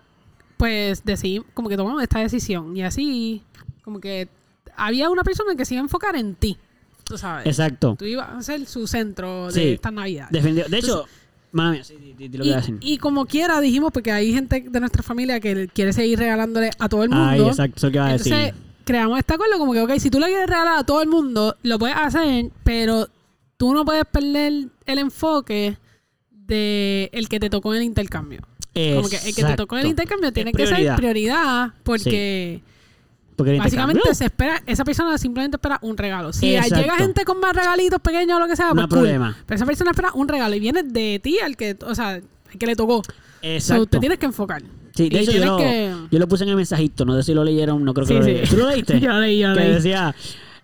pues 0.57 1.05
decidimos 1.05 1.47
como 1.53 1.69
que 1.69 1.77
tomamos 1.77 2.03
esta 2.03 2.21
decisión 2.21 2.75
y 2.77 2.83
así 2.83 3.43
como 3.83 4.01
que 4.01 4.29
había 4.77 5.11
una 5.11 5.23
persona 5.25 5.55
que 5.57 5.65
se 5.67 5.75
iba 5.75 5.83
a 5.83 5.85
enfocar 5.85 6.17
en 6.17 6.35
ti 6.37 6.57
tú 7.05 7.19
sabes 7.19 7.47
Exacto. 7.47 7.97
tú 7.99 8.07
ibas 8.07 8.31
a 8.31 8.43
ser 8.43 8.65
su 8.67 8.87
centro 8.87 9.49
de 9.49 9.53
Sí. 9.53 9.69
esta 9.75 9.91
Navidad. 9.91 10.29
Defendió. 10.31 10.65
De 10.67 10.79
hecho, 10.79 11.05
mala 11.53 11.73
mía, 11.73 11.85
sí, 11.85 11.95
lo 12.33 12.43
que 12.45 12.53
a 12.55 12.57
decir. 12.57 12.79
Y, 12.81 12.95
y 12.95 12.99
como 12.99 13.27
quiera 13.27 13.61
dijimos, 13.61 13.93
porque 13.93 14.11
hay 14.11 14.33
gente 14.33 14.65
de 14.71 14.81
nuestra 14.81 15.03
familia 15.03 15.39
que 15.39 15.69
quiere 15.69 15.93
seguir 15.93 16.19
regalándole 16.19 16.71
a 16.79 16.89
todo 16.89 17.03
el 17.05 17.11
mundo. 17.11 17.25
Ay, 17.29 17.43
exacto, 17.43 17.77
eso 17.77 17.91
que 17.91 17.97
iba 17.99 18.07
a 18.07 18.11
Entonces, 18.13 18.33
decir. 18.33 18.55
Creamos 18.85 19.19
este 19.19 19.35
acuerdo 19.35 19.59
como 19.59 19.73
que, 19.73 19.81
ok, 19.81 19.93
si 19.99 20.11
tú 20.11 20.19
le 20.21 20.27
quieres 20.27 20.49
regalar 20.49 20.79
a 20.79 20.85
todo 20.85 21.03
el 21.03 21.09
mundo, 21.09 21.57
lo 21.63 21.79
puedes 21.79 21.97
hacer, 21.97 22.51
pero 22.65 23.09
tú 23.57 23.73
no 23.75 23.85
puedes 23.85 24.05
perder 24.07 24.69
el 24.87 24.99
enfoque 24.99 25.77
de 26.31 27.09
el 27.13 27.29
que 27.29 27.41
te 27.41 27.49
tocó 27.51 27.73
en 27.75 27.79
el 27.81 27.87
intercambio. 27.87 28.41
Como 28.75 29.09
que 29.09 29.17
el 29.17 29.35
que 29.35 29.45
te 29.45 29.57
tocó 29.57 29.77
en 29.77 29.81
el 29.83 29.87
Exacto. 29.87 30.03
intercambio 30.03 30.33
tiene 30.33 30.53
que 30.53 30.67
ser 30.67 30.97
prioridad. 30.97 31.73
porque 31.85 32.61
Porque 33.37 33.53
el 33.53 33.59
básicamente 33.59 34.15
se 34.15 34.25
espera, 34.27 34.63
esa 34.67 34.85
persona 34.85 35.17
simplemente 35.17 35.57
espera 35.57 35.79
un 35.83 35.97
regalo. 35.97 36.33
Si 36.33 36.55
Exacto. 36.55 36.77
llega 36.81 36.97
gente 36.97 37.25
con 37.25 37.39
más 37.41 37.55
regalitos 37.55 38.01
pequeños 38.01 38.37
o 38.37 38.41
lo 38.41 38.49
que 38.49 38.57
sea, 38.57 38.69
No 38.69 38.75
pues 38.75 38.87
cool. 38.89 38.99
problema. 38.99 39.37
Pero 39.47 39.57
esa 39.57 39.67
persona 39.67 39.91
espera 39.93 40.11
un 40.15 40.29
regalo 40.29 40.55
y 40.57 40.61
viene 40.61 40.83
de 40.83 41.21
ti 41.23 41.39
al 41.39 41.57
que, 41.57 41.77
o 41.87 41.95
sea, 41.95 42.11
al 42.11 42.23
que 42.59 42.67
le 42.67 42.75
tocó. 42.77 43.03
Exacto. 43.43 43.85
So, 43.85 43.87
te 43.89 43.99
tienes 44.01 44.19
que 44.19 44.27
enfocar. 44.27 44.63
Sí, 44.95 45.09
de 45.09 45.17
Y 45.17 45.23
hecho 45.23 45.33
yo 45.33 45.45
lo, 45.45 45.57
que- 45.57 45.93
yo 46.11 46.19
lo 46.19 46.29
puse 46.29 46.45
en 46.45 46.51
el 46.51 46.57
mensajito, 46.57 47.05
no 47.05 47.15
sé 47.17 47.23
si 47.25 47.35
lo 47.35 47.43
leyeron, 47.45 47.85
no 47.85 47.93
creo 47.95 48.07
que 48.07 48.13
Sí, 48.15 48.19
lo 48.19 48.25
sí. 48.25 48.31
leyeron. 48.31 48.49
¿Tú 48.51 48.57
lo 48.57 48.71
leíste? 48.71 49.01
Yo 49.01 49.13
leí, 49.21 49.39
yo 49.41 49.53
que 49.55 49.61
leí. 49.61 49.73
decía, 49.73 50.15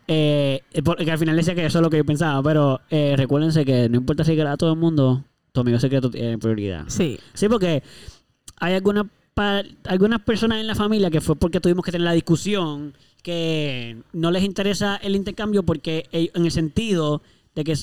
eh, 0.07 0.63
porque 0.85 1.11
al 1.11 1.19
final 1.19 1.37
decía 1.37 1.55
que 1.55 1.67
eso 1.67 1.79
es 1.79 1.83
lo 1.83 1.91
que 1.91 1.97
yo 1.99 2.05
pensaba, 2.05 2.43
pero 2.43 2.81
eh, 2.91 3.15
recuérdense 3.17 3.65
que 3.65 3.89
no 3.89 3.97
importa 3.97 4.25
si 4.25 4.39
a 4.41 4.57
todo 4.57 4.73
el 4.73 4.79
mundo, 4.79 5.25
tu 5.53 5.61
amigo 5.61 5.79
secreto 5.81 6.11
tiene 6.11 6.39
prioridad. 6.39 6.85
Sí. 6.89 7.19
Sí, 7.35 7.49
porque 7.49 7.83
hay 8.59 8.75
algunas 8.75 9.07
algunas 9.85 10.21
personas 10.21 10.61
en 10.61 10.67
la 10.67 10.75
familia 10.75 11.11
que 11.11 11.23
fue 11.23 11.35
porque 11.35 11.61
tuvimos 11.61 11.83
que 11.83 11.93
tener 11.93 12.05
la 12.05 12.13
discusión 12.13 12.93
que 13.23 13.97
no 14.13 14.31
les 14.31 14.45
interesa 14.45 14.97
el 14.97 15.17
intercambio 15.17 15.63
porque 15.63 16.07
ellos- 16.13 16.35
en 16.35 16.45
el 16.45 16.51
sentido 16.51 17.23
de 17.55 17.65
que 17.65 17.75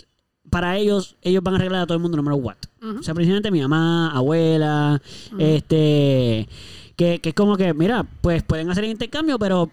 para 0.49 0.77
ellos 0.77 1.15
ellos 1.21 1.43
van 1.43 1.55
a 1.55 1.57
arreglar 1.57 1.81
a 1.81 1.85
todo 1.85 1.95
el 1.95 2.01
mundo 2.01 2.17
no 2.17 2.23
matter 2.23 2.41
what. 2.41 2.57
Ujú. 2.81 2.99
O 2.99 3.03
sea, 3.03 3.13
precisamente 3.13 3.51
mi 3.51 3.61
mamá, 3.61 4.11
abuela, 4.11 5.01
este 5.37 6.47
que, 6.95 7.19
que 7.19 7.29
es 7.29 7.35
como 7.35 7.57
que, 7.57 7.73
mira, 7.73 8.05
pues 8.21 8.43
pueden 8.43 8.69
hacer 8.69 8.83
el 8.83 8.91
intercambio, 8.91 9.37
pero 9.37 9.69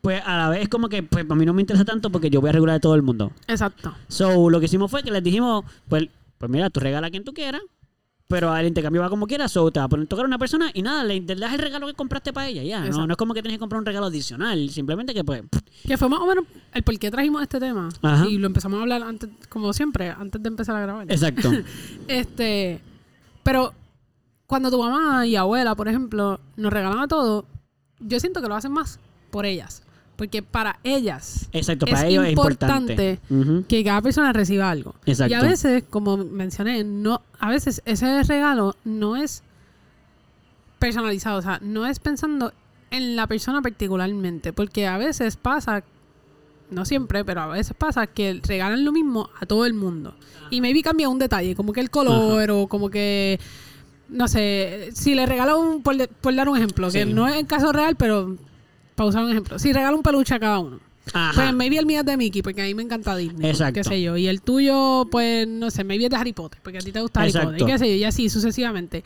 pues 0.00 0.22
a 0.24 0.36
la 0.36 0.48
vez 0.50 0.68
como 0.68 0.88
que 0.88 1.02
pues 1.02 1.24
a 1.28 1.34
mí 1.34 1.46
no 1.46 1.54
me 1.54 1.62
interesa 1.62 1.84
tanto 1.84 2.10
porque 2.10 2.28
yo 2.28 2.40
voy 2.40 2.50
a 2.50 2.52
regular 2.52 2.76
a 2.76 2.80
todo 2.80 2.94
el 2.94 3.02
mundo. 3.02 3.32
Exacto. 3.46 3.94
So, 4.08 4.50
lo 4.50 4.60
que 4.60 4.66
hicimos 4.66 4.90
fue 4.90 5.02
que 5.02 5.10
les 5.10 5.22
dijimos, 5.22 5.64
pues, 5.88 6.08
pues 6.36 6.50
mira, 6.50 6.68
tú 6.68 6.80
regala 6.80 7.06
a 7.06 7.10
quien 7.10 7.24
tú 7.24 7.32
quieras, 7.32 7.62
pero 8.26 8.56
el 8.56 8.66
intercambio 8.66 9.02
va 9.02 9.10
como 9.10 9.26
quieras, 9.26 9.52
so 9.52 9.70
te 9.70 9.78
va 9.80 9.84
a 9.84 9.88
poner 9.88 10.06
tocar 10.06 10.24
a 10.24 10.28
una 10.28 10.38
persona 10.38 10.70
y 10.72 10.82
nada, 10.82 11.04
le 11.04 11.20
le 11.20 11.34
das 11.36 11.52
el 11.52 11.58
regalo 11.58 11.86
que 11.86 11.94
compraste 11.94 12.32
para 12.32 12.48
ella, 12.48 12.62
ya. 12.62 12.80
No 12.80 13.12
es 13.12 13.16
como 13.16 13.34
que 13.34 13.42
tienes 13.42 13.56
que 13.56 13.60
comprar 13.60 13.78
un 13.78 13.86
regalo 13.86 14.06
adicional, 14.06 14.70
simplemente 14.70 15.12
que 15.12 15.22
pues, 15.22 15.42
Que 15.86 15.96
fue 15.98 16.08
más 16.08 16.20
o 16.20 16.26
menos 16.26 16.44
el 16.72 16.82
por 16.82 16.98
qué 16.98 17.10
trajimos 17.10 17.42
este 17.42 17.60
tema. 17.60 17.90
Ajá. 18.02 18.26
Y 18.26 18.38
lo 18.38 18.46
empezamos 18.46 18.78
a 18.78 18.82
hablar 18.82 19.02
antes, 19.02 19.30
como 19.48 19.72
siempre, 19.72 20.10
antes 20.10 20.42
de 20.42 20.48
empezar 20.48 20.74
a 20.76 20.80
grabar. 20.80 21.10
exacto. 21.10 21.50
Este, 22.08 22.80
pero 23.42 23.72
cuando 24.46 24.70
tu 24.70 24.78
mamá 24.78 25.26
y 25.26 25.36
abuela, 25.36 25.74
por 25.74 25.88
ejemplo, 25.88 26.40
nos 26.56 26.72
regalan 26.72 27.00
a 27.00 27.08
todo, 27.08 27.46
yo 28.00 28.20
siento 28.20 28.40
que 28.40 28.48
lo 28.48 28.54
hacen 28.54 28.72
más 28.72 28.98
por 29.30 29.46
ellas. 29.46 29.83
Porque 30.16 30.42
para 30.42 30.78
ellas 30.84 31.48
Exacto, 31.52 31.86
Es 31.86 32.30
importante. 32.30 33.18
que 33.68 33.84
cada 33.84 34.00
persona 34.00 34.32
reciba 34.32 34.70
algo. 34.70 34.94
Exacto. 35.06 35.32
Y 35.32 35.34
a 35.34 35.42
veces, 35.42 35.84
como 35.90 36.16
mencioné, 36.16 36.84
no, 36.84 37.22
a 37.38 37.50
veces 37.50 37.82
ese 37.84 38.22
regalo 38.22 38.76
no 38.84 39.16
es 39.16 39.42
personalizado, 40.78 41.38
o 41.38 41.42
sea, 41.42 41.58
no 41.62 41.86
es 41.86 41.98
pensando 41.98 42.52
en 42.90 43.16
la 43.16 43.26
persona 43.26 43.62
particularmente, 43.62 44.52
porque 44.52 44.86
a 44.86 44.98
veces 44.98 45.36
pasa, 45.36 45.82
no 46.70 46.84
siempre, 46.84 47.24
pero 47.24 47.40
a 47.40 47.46
veces 47.48 47.74
pasa 47.76 48.06
que 48.06 48.40
regalan 48.46 48.84
lo 48.84 48.92
mismo 48.92 49.30
a 49.40 49.46
todo 49.46 49.66
el 49.66 49.74
mundo. 49.74 50.14
Y 50.50 50.60
maybe 50.60 50.82
cambia 50.82 51.08
un 51.08 51.18
detalle, 51.18 51.56
como 51.56 51.72
que 51.72 51.80
el 51.80 51.90
color 51.90 52.50
o 52.50 52.66
como 52.68 52.90
que, 52.90 53.40
no 54.08 54.28
sé, 54.28 54.90
si 54.94 55.14
le 55.14 55.26
regalo 55.26 55.58
un, 55.58 55.82
por, 55.82 55.96
dar 56.34 56.48
un 56.48 56.56
ejemplo, 56.56 56.90
que 56.90 57.04
no 57.04 57.26
es 57.26 57.36
el 57.36 57.46
caso 57.46 57.72
real, 57.72 57.96
pero 57.96 58.36
para 58.94 59.08
usar 59.08 59.24
un 59.24 59.30
ejemplo, 59.30 59.58
si 59.58 59.72
regalo 59.72 59.96
un 59.96 60.02
peluche 60.02 60.34
a 60.34 60.40
cada 60.40 60.58
uno. 60.58 60.80
Ajá. 61.12 61.32
Pues 61.34 61.52
maybe 61.52 61.78
el 61.78 61.86
mío 61.86 62.00
es 62.00 62.06
de 62.06 62.16
Mickey, 62.16 62.40
porque 62.42 62.62
a 62.62 62.64
mí 62.64 62.74
me 62.74 62.82
encanta 62.82 63.14
Disney. 63.16 63.50
Exacto. 63.50 63.74
Qué 63.74 63.84
sé 63.84 64.02
yo. 64.02 64.16
Y 64.16 64.26
el 64.26 64.40
tuyo, 64.40 65.06
pues, 65.10 65.46
no 65.46 65.70
sé, 65.70 65.84
maybe 65.84 66.04
es 66.04 66.10
de 66.10 66.16
Harry 66.16 66.32
Potter, 66.32 66.58
porque 66.62 66.78
a 66.78 66.80
ti 66.80 66.92
te 66.92 67.00
gusta 67.00 67.20
Harry 67.20 67.28
Exacto. 67.28 67.50
Potter. 67.50 67.68
Y 67.68 67.72
qué 67.72 67.78
sé 67.78 67.88
yo, 67.88 67.94
y 67.94 68.04
así 68.04 68.28
sucesivamente. 68.30 69.04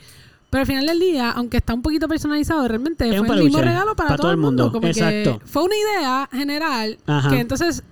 Pero 0.49 0.61
al 0.61 0.67
final 0.67 0.85
del 0.85 0.99
día, 0.99 1.31
aunque 1.31 1.57
está 1.57 1.73
un 1.73 1.81
poquito 1.81 2.07
personalizado, 2.07 2.67
realmente 2.67 3.07
Es 3.07 3.19
fue 3.19 3.35
el 3.35 3.43
mismo 3.43 3.61
regalo 3.61 3.95
para, 3.95 4.15
todo 4.15 4.31
el 4.31 4.37
mundo. 4.37 4.71
Como 4.71 4.87
Exacto. 4.87 5.39
que 5.39 5.45
fue 5.45 5.63
una 5.63 5.75
idea 5.75 6.29
general 6.31 6.97
Ajá. 7.05 7.29
que 7.29 7.39
entonces 7.39 7.83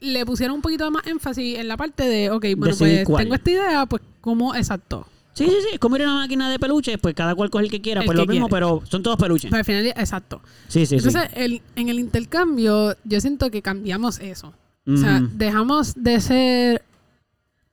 le 0.00 0.24
pusieron 0.26 0.56
un 0.56 0.62
poquito 0.62 0.90
más 0.90 1.06
énfasis 1.06 1.58
en 1.58 1.68
la 1.68 1.76
parte 1.76 2.04
de, 2.04 2.30
ok, 2.30 2.46
bueno, 2.56 2.74
Decidir 2.74 2.96
pues 2.96 3.06
cuál. 3.06 3.24
tengo 3.24 3.34
esta 3.34 3.50
idea, 3.50 3.86
pues, 3.86 4.02
¿cómo 4.20 4.54
exacto? 4.54 5.06
Sí, 5.32 5.46
sí, 5.46 5.52
sí, 5.62 5.68
es 5.74 5.78
como 5.78 5.96
ir 5.96 6.02
a 6.02 6.06
una 6.06 6.14
máquina 6.22 6.50
de 6.50 6.58
peluches, 6.58 6.98
pues 6.98 7.14
cada 7.14 7.34
cual 7.34 7.50
coge 7.50 7.64
el 7.64 7.70
que 7.70 7.80
quiera, 7.80 8.00
El 8.00 8.06
pues 8.06 8.16
que 8.18 8.22
lo 8.22 8.30
mismo, 8.30 8.48
quiere. 8.48 8.56
pero 8.66 8.82
son 8.90 9.02
todos 9.02 9.16
peluches. 9.16 9.48
Pues 9.50 9.60
al 9.60 9.64
final, 9.64 9.86
exacto. 9.86 10.42
Sí, 10.68 10.86
sí, 10.86 10.96
Entonces, 10.96 11.22
el- 11.34 11.62
en 11.76 11.88
el 11.88 11.98
intercambio, 11.98 12.96
yo 13.04 13.20
siento 13.20 13.50
que 13.50 13.62
cambiamos 13.62 14.18
eso. 14.18 14.52
sí. 14.86 14.94
O 14.94 14.96
sea, 14.96 15.20
dejamos 15.34 15.94
de 16.02 16.20
ser 16.20 16.82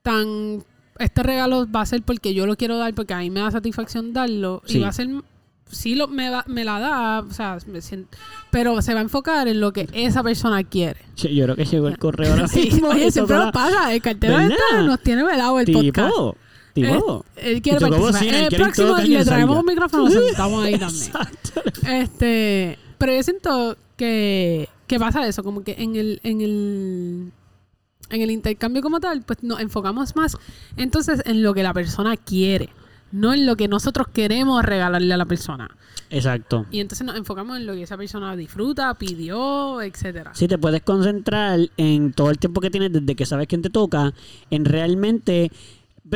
tan... 0.02 0.64
Este 1.00 1.22
regalo 1.22 1.70
va 1.70 1.82
a 1.82 1.86
ser 1.86 2.02
porque 2.02 2.34
yo 2.34 2.48
lo 2.48 2.56
quiero 2.56 2.78
dar, 2.78 2.94
porque 2.96 3.14
a 3.14 3.20
mí 3.20 3.30
me 3.30 3.40
da 3.40 3.52
satisfacción 3.52 4.14
darlo. 4.14 4.62
Sí. 4.66 4.78
Y 4.78 4.82
va 4.82 4.90
a 4.90 4.94
ser... 4.94 5.08
Sí 5.70 5.96
lo, 5.96 6.08
me, 6.08 6.30
da- 6.30 6.46
me 6.48 6.64
la 6.64 6.80
da, 6.80 7.20
o 7.20 7.32
sea, 7.34 7.58
me 7.68 7.82
siento- 7.82 8.18
pero 8.52 8.82
se 8.82 8.94
va 8.94 9.02
a 9.02 9.04
enfocar 9.04 9.50
en 9.50 9.60
lo 9.60 9.74
que 9.74 9.90
esa 9.92 10.24
persona 10.24 10.64
quiere. 10.64 11.02
Sí, 11.16 11.36
Yo 11.36 11.44
creo 11.44 11.56
que 11.58 11.66
llegó 11.66 11.90
el 11.90 11.98
correo 11.98 12.32
ahora 12.32 12.48
Sí, 12.48 12.70
mismo. 12.72 12.88
oye, 12.90 13.12
siempre 13.12 13.36
nos 13.36 13.52
pasa. 13.52 13.94
El 13.94 14.02
cartero 14.02 14.40
este 14.40 14.56
nos 14.86 15.00
tiene 15.02 15.24
velado 15.26 15.60
el 15.60 15.68
la- 15.72 15.80
podcast. 15.80 16.14
Participó. 16.82 17.26
Eh, 17.36 17.52
él 17.52 17.62
quiere 17.62 17.78
Y 17.78 17.80
tocó 17.90 18.02
participar. 18.04 18.24
él 18.28 18.44
el 18.44 18.50
quiere 18.50 18.64
próximo 18.64 18.98
le 18.98 19.26
traemos 19.26 19.60
un 19.60 19.66
micrófono, 19.66 20.04
lo 20.06 20.10
sentamos 20.12 20.64
ahí 20.64 20.78
también. 20.78 21.06
Exacto. 21.06 21.62
Este, 21.88 22.80
pero 22.98 23.16
yo 23.16 23.24
siento 23.24 23.78
que, 23.96 24.70
que 24.88 25.00
pasa 25.00 25.28
eso, 25.28 25.44
como 25.44 25.64
que 25.64 25.76
en 25.80 25.96
el, 25.96 26.20
en 26.24 26.42
el 26.42 27.32
en 28.10 28.22
el 28.22 28.32
intercambio 28.32 28.82
como 28.82 29.00
tal, 29.00 29.22
pues 29.24 29.44
nos 29.44 29.60
enfocamos 29.60 30.16
más 30.16 30.38
entonces 30.78 31.22
en 31.26 31.44
lo 31.44 31.54
que 31.54 31.64
la 31.64 31.74
persona 31.74 32.16
quiere, 32.16 32.70
no 33.12 33.34
en 33.34 33.46
lo 33.46 33.56
que 33.56 33.68
nosotros 33.68 34.08
queremos 34.14 34.64
regalarle 34.64 35.14
a 35.14 35.18
la 35.18 35.26
persona. 35.26 35.70
Exacto. 36.10 36.66
Y 36.72 36.80
entonces 36.80 37.06
nos 37.06 37.18
enfocamos 37.18 37.58
en 37.58 37.66
lo 37.66 37.74
que 37.74 37.84
esa 37.84 37.98
persona 37.98 38.34
disfruta, 38.38 38.94
pidió, 38.94 39.82
etcétera. 39.82 40.32
Sí, 40.34 40.48
te 40.48 40.58
puedes 40.58 40.82
concentrar 40.82 41.60
en 41.76 42.14
todo 42.14 42.30
el 42.30 42.38
tiempo 42.40 42.62
que 42.62 42.70
tienes 42.70 42.94
desde 42.94 43.16
que 43.16 43.26
sabes 43.26 43.48
quién 43.48 43.62
te 43.62 43.70
toca, 43.70 44.14
en 44.50 44.64
realmente 44.64 45.52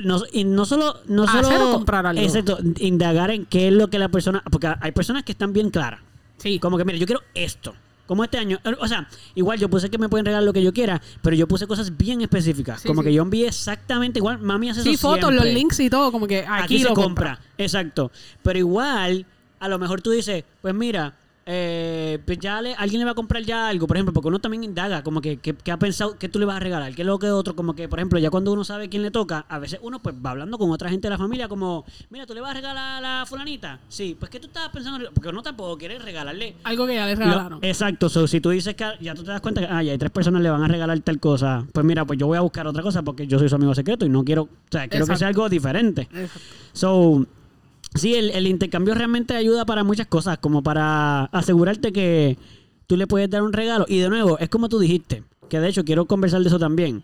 no, 0.04 0.22
y 0.32 0.44
no 0.44 0.66
solo 0.66 0.98
no 1.08 1.24
Hacer 1.24 1.46
solo 1.46 1.70
o 1.70 1.74
comprar 1.74 2.06
algo. 2.06 2.22
Exacto, 2.22 2.58
indagar 2.80 3.32
en 3.32 3.46
qué 3.46 3.68
es 3.68 3.74
lo 3.74 3.90
que 3.90 4.00
la 4.00 4.10
persona, 4.10 4.44
porque 4.50 4.74
hay 4.80 4.92
personas 4.92 5.24
que 5.24 5.32
están 5.34 5.54
bien 5.54 5.70
claras, 5.70 6.00
Sí. 6.38 6.60
como 6.60 6.78
que 6.78 6.86
mira, 6.86 6.98
yo 6.98 7.06
quiero 7.06 7.22
esto. 7.34 7.74
Como 8.08 8.26
este 8.26 8.38
año, 8.38 8.60
o 8.80 8.88
sea, 8.90 9.08
igual 9.36 9.58
yo 9.58 9.70
puse 9.70 9.90
que 9.90 9.98
me 9.98 10.10
pueden 10.10 10.26
regalar 10.26 10.44
lo 10.44 10.52
que 10.52 10.62
yo 10.62 10.74
quiera, 10.74 11.02
pero 11.22 11.34
yo 11.34 11.48
puse 11.48 11.66
cosas 11.66 11.96
bien 11.96 12.20
específicas. 12.22 12.82
Sí, 12.82 12.88
como 12.88 13.02
sí. 13.02 13.08
que 13.08 13.14
yo 13.14 13.22
envié 13.22 13.48
exactamente 13.48 14.20
igual, 14.20 14.40
mami 14.40 14.70
hace 14.70 14.84
Sí, 14.84 14.92
eso 14.96 15.10
fotos, 15.12 15.34
los 15.34 15.46
links 15.46 15.80
y 15.80 15.90
todo, 15.90 16.12
como 16.12 16.28
que 16.28 16.40
aquí, 16.40 16.64
aquí, 16.64 16.80
se 16.80 16.90
lo 16.90 16.94
compra. 16.94 17.40
Exacto. 17.58 18.12
Pero 18.44 18.60
igual, 18.60 19.26
a 19.62 19.70
lo 19.70 19.80
mejor 19.80 20.02
tú 20.02 20.12
dices, 20.12 20.44
pues 20.62 20.74
mira, 20.74 21.14
eh, 21.46 22.20
pues 22.26 22.38
ya 22.40 22.62
le- 22.62 22.76
alguien 22.76 23.00
le 23.00 23.06
va 23.06 23.12
a 23.12 23.16
comprar 23.16 23.44
ya 23.44 23.68
algo, 23.68 23.88
por 23.88 23.98
ejemplo, 23.98 24.14
porque 24.14 24.28
uno 24.28 24.40
también 24.40 24.64
indaga, 24.64 25.04
como 25.04 25.22
que, 25.22 25.38
que, 25.38 25.54
que 25.56 25.72
ha 25.72 25.78
pensado 25.80 26.18
que 26.18 26.30
tú 26.30 26.38
le 26.40 26.46
vas 26.46 26.58
a 26.58 26.60
regalar, 26.60 26.94
que 26.94 27.02
es 27.02 27.06
lo 27.06 27.18
que 27.20 27.32
otro, 27.32 27.56
como 27.56 27.74
que, 27.76 27.88
por 27.90 28.00
ejemplo, 28.00 28.20
ya 28.20 28.30
cuando 28.30 28.52
uno 28.54 28.64
sabe 28.64 28.90
quién 28.90 29.02
le 29.02 29.12
toca, 29.12 29.46
a 29.50 29.58
veces 29.60 29.80
uno 29.82 30.00
pues 30.00 30.16
va 30.24 30.32
hablando 30.32 30.58
con 30.58 30.70
otra 30.72 30.90
gente 30.90 31.08
de 31.08 31.10
la 31.12 31.18
familia, 31.18 31.48
como, 31.48 31.84
mira, 32.10 32.26
tú 32.26 32.34
le 32.34 32.42
vas 32.42 32.52
a 32.52 32.54
regalar 32.54 32.98
a 32.98 33.02
la 33.20 33.26
fulanita. 33.26 33.80
Sí, 33.90 34.16
pues 34.20 34.30
que 34.30 34.40
tú 34.40 34.48
estabas 34.48 34.70
pensando, 34.70 35.10
porque 35.14 35.30
uno 35.30 35.42
tampoco 35.42 35.78
quiere 35.78 35.98
regalarle. 36.00 36.56
Algo 36.64 36.86
que 36.86 36.96
ya 36.96 37.08
lo- 37.08 37.16
regalaron. 37.16 37.60
exacto, 37.64 38.08
so, 38.10 38.28
si 38.28 38.40
tú 38.40 38.50
dices 38.52 38.76
que 38.76 38.86
ya 39.02 39.16
tú 39.16 39.24
te 39.24 39.32
das 39.32 39.42
cuenta 39.42 39.62
que 39.62 39.68
ah, 39.68 39.82
ya 39.84 39.92
hay 39.94 39.98
tres 39.98 40.12
personas 40.12 40.42
le 40.42 40.50
van 40.50 40.64
a 40.64 40.68
regalar 40.68 41.00
tal 41.00 41.20
cosa, 41.20 41.66
pues 41.74 41.86
mira, 41.86 42.06
pues 42.06 42.20
yo 42.20 42.28
voy 42.28 42.38
a 42.38 42.42
buscar 42.42 42.68
otra 42.68 42.84
cosa 42.84 43.02
porque 43.02 43.26
yo 43.28 43.40
soy 43.40 43.50
su 43.50 43.56
amigo 43.56 43.74
secreto 43.74 44.06
y 44.06 44.10
no 44.10 44.24
quiero, 44.24 44.44
o 44.44 44.50
sea, 44.70 44.88
quiero 44.88 45.08
que 45.08 45.16
sea 45.16 45.28
algo 45.30 45.50
diferente. 45.50 46.04
Exacto. 46.14 46.40
So, 46.74 47.26
sí, 47.96 48.16
el, 48.16 48.48
intercambio 48.48 48.94
realmente 48.94 49.36
ayuda 49.36 49.66
para 49.66 49.84
muchas 49.84 50.08
cosas, 50.08 50.38
como 50.40 50.64
para 50.64 51.26
asegurarte 51.26 51.92
que 51.92 52.38
tú 52.88 52.98
le 52.98 53.08
puedes 53.08 53.30
dar 53.30 53.44
un 53.44 53.54
regalo. 53.54 53.86
Y 53.88 54.00
de 54.00 54.10
nuevo, 54.10 54.40
es 54.40 54.50
como 54.50 54.70
tú 54.70 54.80
dijiste, 54.80 55.24
que 55.50 55.60
de 55.60 55.70
hecho 55.70 55.84
quiero 55.84 56.06
conversar 56.06 56.42
de 56.42 56.48
eso 56.48 56.60
también. 56.60 57.04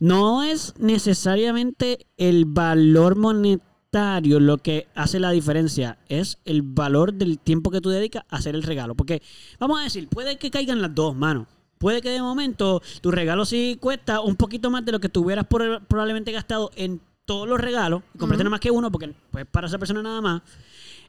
No 0.00 0.44
es 0.44 0.74
necesariamente 0.78 2.06
el 2.16 2.44
valor 2.44 3.16
monetario 3.16 4.38
lo 4.38 4.58
que 4.58 4.86
hace 4.94 5.18
la 5.18 5.30
diferencia, 5.30 5.98
es 6.08 6.38
el 6.44 6.62
valor 6.62 7.14
del 7.14 7.38
tiempo 7.38 7.70
que 7.70 7.80
tú 7.80 7.88
dedicas 7.88 8.24
a 8.28 8.36
hacer 8.36 8.54
el 8.54 8.62
regalo. 8.62 8.94
Porque, 8.94 9.22
vamos 9.58 9.80
a 9.80 9.84
decir, 9.84 10.08
puede 10.08 10.36
que 10.36 10.50
caigan 10.50 10.82
las 10.82 10.94
dos 10.94 11.16
manos. 11.16 11.46
Puede 11.78 12.02
que 12.02 12.10
de 12.10 12.20
momento 12.20 12.82
tu 13.00 13.12
regalo 13.12 13.44
sí 13.44 13.78
cuesta 13.80 14.20
un 14.20 14.34
poquito 14.34 14.68
más 14.68 14.84
de 14.84 14.92
lo 14.92 15.00
que 15.00 15.08
tú 15.08 15.22
hubieras 15.22 15.46
por- 15.46 15.86
probablemente 15.86 16.32
gastado 16.32 16.70
en 16.74 17.00
todos 17.28 17.46
los 17.46 17.60
regalos. 17.60 18.02
Y 18.14 18.18
compraste 18.18 18.42
nada 18.42 18.50
más 18.50 18.60
que 18.60 18.70
uno 18.70 18.90
porque 18.90 19.12
pues 19.30 19.44
para 19.46 19.66
esa 19.66 19.78
persona 19.78 20.02
nada 20.02 20.20
más. 20.22 20.42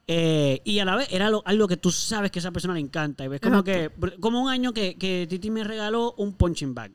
Eh, 0.06 0.60
y 0.64 0.78
a 0.80 0.84
la 0.84 0.96
vez 0.96 1.08
era 1.10 1.30
lo- 1.30 1.42
algo 1.46 1.66
que 1.68 1.76
tú 1.76 1.90
sabes 1.90 2.30
que 2.30 2.38
a 2.38 2.40
esa 2.40 2.50
persona 2.50 2.74
le 2.74 2.80
encanta. 2.80 3.24
Y 3.24 3.28
ves 3.28 3.40
como 3.40 3.64
que, 3.64 3.90
como 4.20 4.42
un 4.42 4.50
año 4.50 4.72
que, 4.72 4.96
que 4.98 5.26
Titi 5.28 5.50
me 5.50 5.64
regaló 5.64 6.12
un 6.18 6.34
punching 6.34 6.74
bag. 6.74 6.92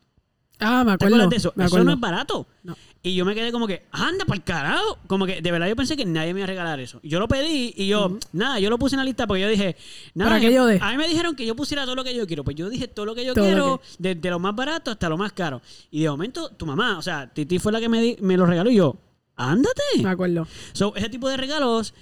Ah, 0.60 0.84
me 0.86 0.98
¿Te 0.98 1.06
acuerdo. 1.06 1.28
de 1.28 1.36
eso? 1.36 1.52
me 1.56 1.66
Eso 1.66 1.74
acuerdo. 1.76 1.86
no 1.86 1.94
es 1.94 2.00
barato. 2.00 2.48
No. 2.64 2.78
Y 3.04 3.14
yo 3.14 3.26
me 3.26 3.36
quedé 3.36 3.52
como 3.52 3.68
que, 3.68 3.86
anda 3.92 4.24
para 4.26 4.38
el 4.38 4.44
carajo. 4.44 4.98
Como 5.08 5.26
que 5.26 5.42
de 5.42 5.52
verdad 5.52 5.68
yo 5.68 5.76
pensé 5.76 5.96
que 5.98 6.06
nadie 6.06 6.34
me 6.34 6.40
iba 6.40 6.46
a 6.46 6.48
regalar 6.48 6.80
eso. 6.80 7.00
Y 7.04 7.10
yo 7.10 7.20
lo 7.20 7.28
pedí 7.28 7.74
y 7.76 7.88
yo, 7.88 8.18
nada, 8.32 8.60
yo 8.60 8.70
lo 8.70 8.78
puse 8.80 8.96
en 8.96 9.00
la 9.00 9.04
lista 9.06 9.28
porque 9.28 9.42
yo 9.42 9.50
dije, 9.50 9.76
nada. 10.14 10.32
Para 10.32 10.42
que 10.42 10.54
yo 10.54 10.66
dé. 10.66 10.80
A 10.82 10.92
mí 10.92 10.98
me 10.98 11.08
dijeron 11.10 11.36
que 11.36 11.46
yo 11.46 11.56
pusiera 11.58 11.84
todo 11.84 11.96
lo 11.96 12.04
que 12.06 12.16
yo 12.16 12.26
quiero. 12.26 12.44
Pues 12.46 12.56
yo 12.56 12.70
dije 12.70 12.88
todo 12.88 13.06
lo 13.06 13.16
que 13.16 13.26
yo 13.26 13.34
Todo 13.34 13.46
quiero, 13.46 13.82
desde 14.00 14.30
lo 14.30 14.40
más 14.40 14.56
barato 14.56 14.92
hasta 14.92 15.10
lo 15.10 15.18
más 15.18 15.34
caro. 15.34 15.62
Y 15.92 16.04
de 16.04 16.10
momento, 16.10 16.50
tu 16.52 16.66
mamá, 16.66 16.98
o 16.98 17.02
sea, 17.02 17.32
Titi 17.34 17.60
fue 17.60 17.72
la 17.74 17.80
que 17.82 17.90
me, 17.90 18.02
di- 18.02 18.18
me 18.22 18.38
lo 18.38 18.46
regaló 18.46 18.70
y 18.72 18.76
yo, 18.76 18.96
ándate. 19.36 19.82
Me 20.02 20.10
acuerdo. 20.10 20.48
So, 20.74 20.96
ese 20.96 21.10
tipo 21.10 21.30
de 21.30 21.38
regalos, 21.38 21.94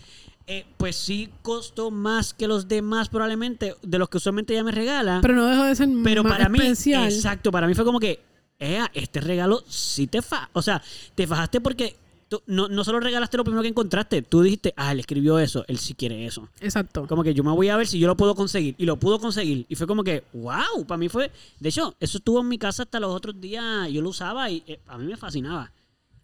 eh, 0.48 0.66
pues 0.78 0.96
sí 0.96 1.30
costó 1.42 1.90
más 1.92 2.34
que 2.34 2.48
los 2.48 2.68
demás 2.68 3.10
probablemente, 3.10 3.76
de 3.82 3.98
los 4.00 4.10
que 4.10 4.18
usualmente 4.18 4.54
ella 4.54 4.64
me 4.64 4.72
regala. 4.72 5.20
Pero 5.22 5.36
no 5.36 5.46
dejó 5.48 5.64
de 5.64 5.76
ser 5.76 5.90
Pero 6.04 6.24
más 6.24 6.34
para 6.34 6.50
mí, 6.50 6.60
especial. 6.60 7.12
exacto, 7.12 7.52
para 7.52 7.68
mí 7.68 7.74
fue 7.76 7.86
como 7.86 8.00
que, 8.00 8.20
"Ea, 8.60 8.90
este 8.94 9.20
regalo 9.22 9.64
sí 9.68 10.08
te 10.08 10.22
fa. 10.22 10.50
O 10.54 10.62
sea, 10.62 10.82
te 11.16 11.26
fajaste 11.28 11.62
porque 11.62 11.96
tú 12.30 12.42
no, 12.48 12.68
no 12.68 12.84
solo 12.84 13.00
regalaste 13.00 13.38
lo 13.38 13.44
primero 13.44 13.62
que 13.62 13.68
encontraste, 13.70 14.22
tú 14.24 14.42
dijiste, 14.42 14.74
ah, 14.76 14.92
él 14.92 15.00
escribió 15.02 15.38
eso, 15.38 15.64
él 15.68 15.78
sí 15.78 15.94
quiere 15.94 16.26
eso. 16.26 16.50
Exacto. 16.62 17.06
Como 17.08 17.24
que 17.24 17.34
yo 17.36 17.44
me 17.44 17.52
voy 17.52 17.70
a 17.70 17.78
ver 17.78 17.86
si 17.88 18.00
yo 18.00 18.08
lo 18.08 18.18
puedo 18.18 18.34
conseguir. 18.36 18.74
Y 18.80 18.86
lo 18.86 18.98
pudo 18.98 19.20
conseguir. 19.20 19.66
Y 19.70 19.76
fue 19.76 19.86
como 19.86 20.04
que, 20.04 20.24
wow, 20.34 20.86
para 20.88 20.98
mí 20.98 21.10
fue. 21.10 21.32
De 21.60 21.70
hecho, 21.70 21.96
eso 22.00 22.18
estuvo 22.18 22.40
en 22.42 22.48
mi 22.48 22.58
casa 22.58 22.84
hasta 22.84 23.00
los 23.00 23.14
otros 23.14 23.40
días. 23.40 23.88
Yo 23.92 24.02
lo 24.02 24.10
usaba 24.10 24.50
y 24.50 24.64
eh, 24.66 24.80
a 24.88 24.98
mí 24.98 25.06
me 25.06 25.16
fascinaba. 25.18 25.72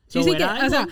Sí, 0.09 0.19
So, 0.21 0.23
sí, 0.23 0.35
que, 0.35 0.43
o 0.43 0.69
sea, 0.69 0.87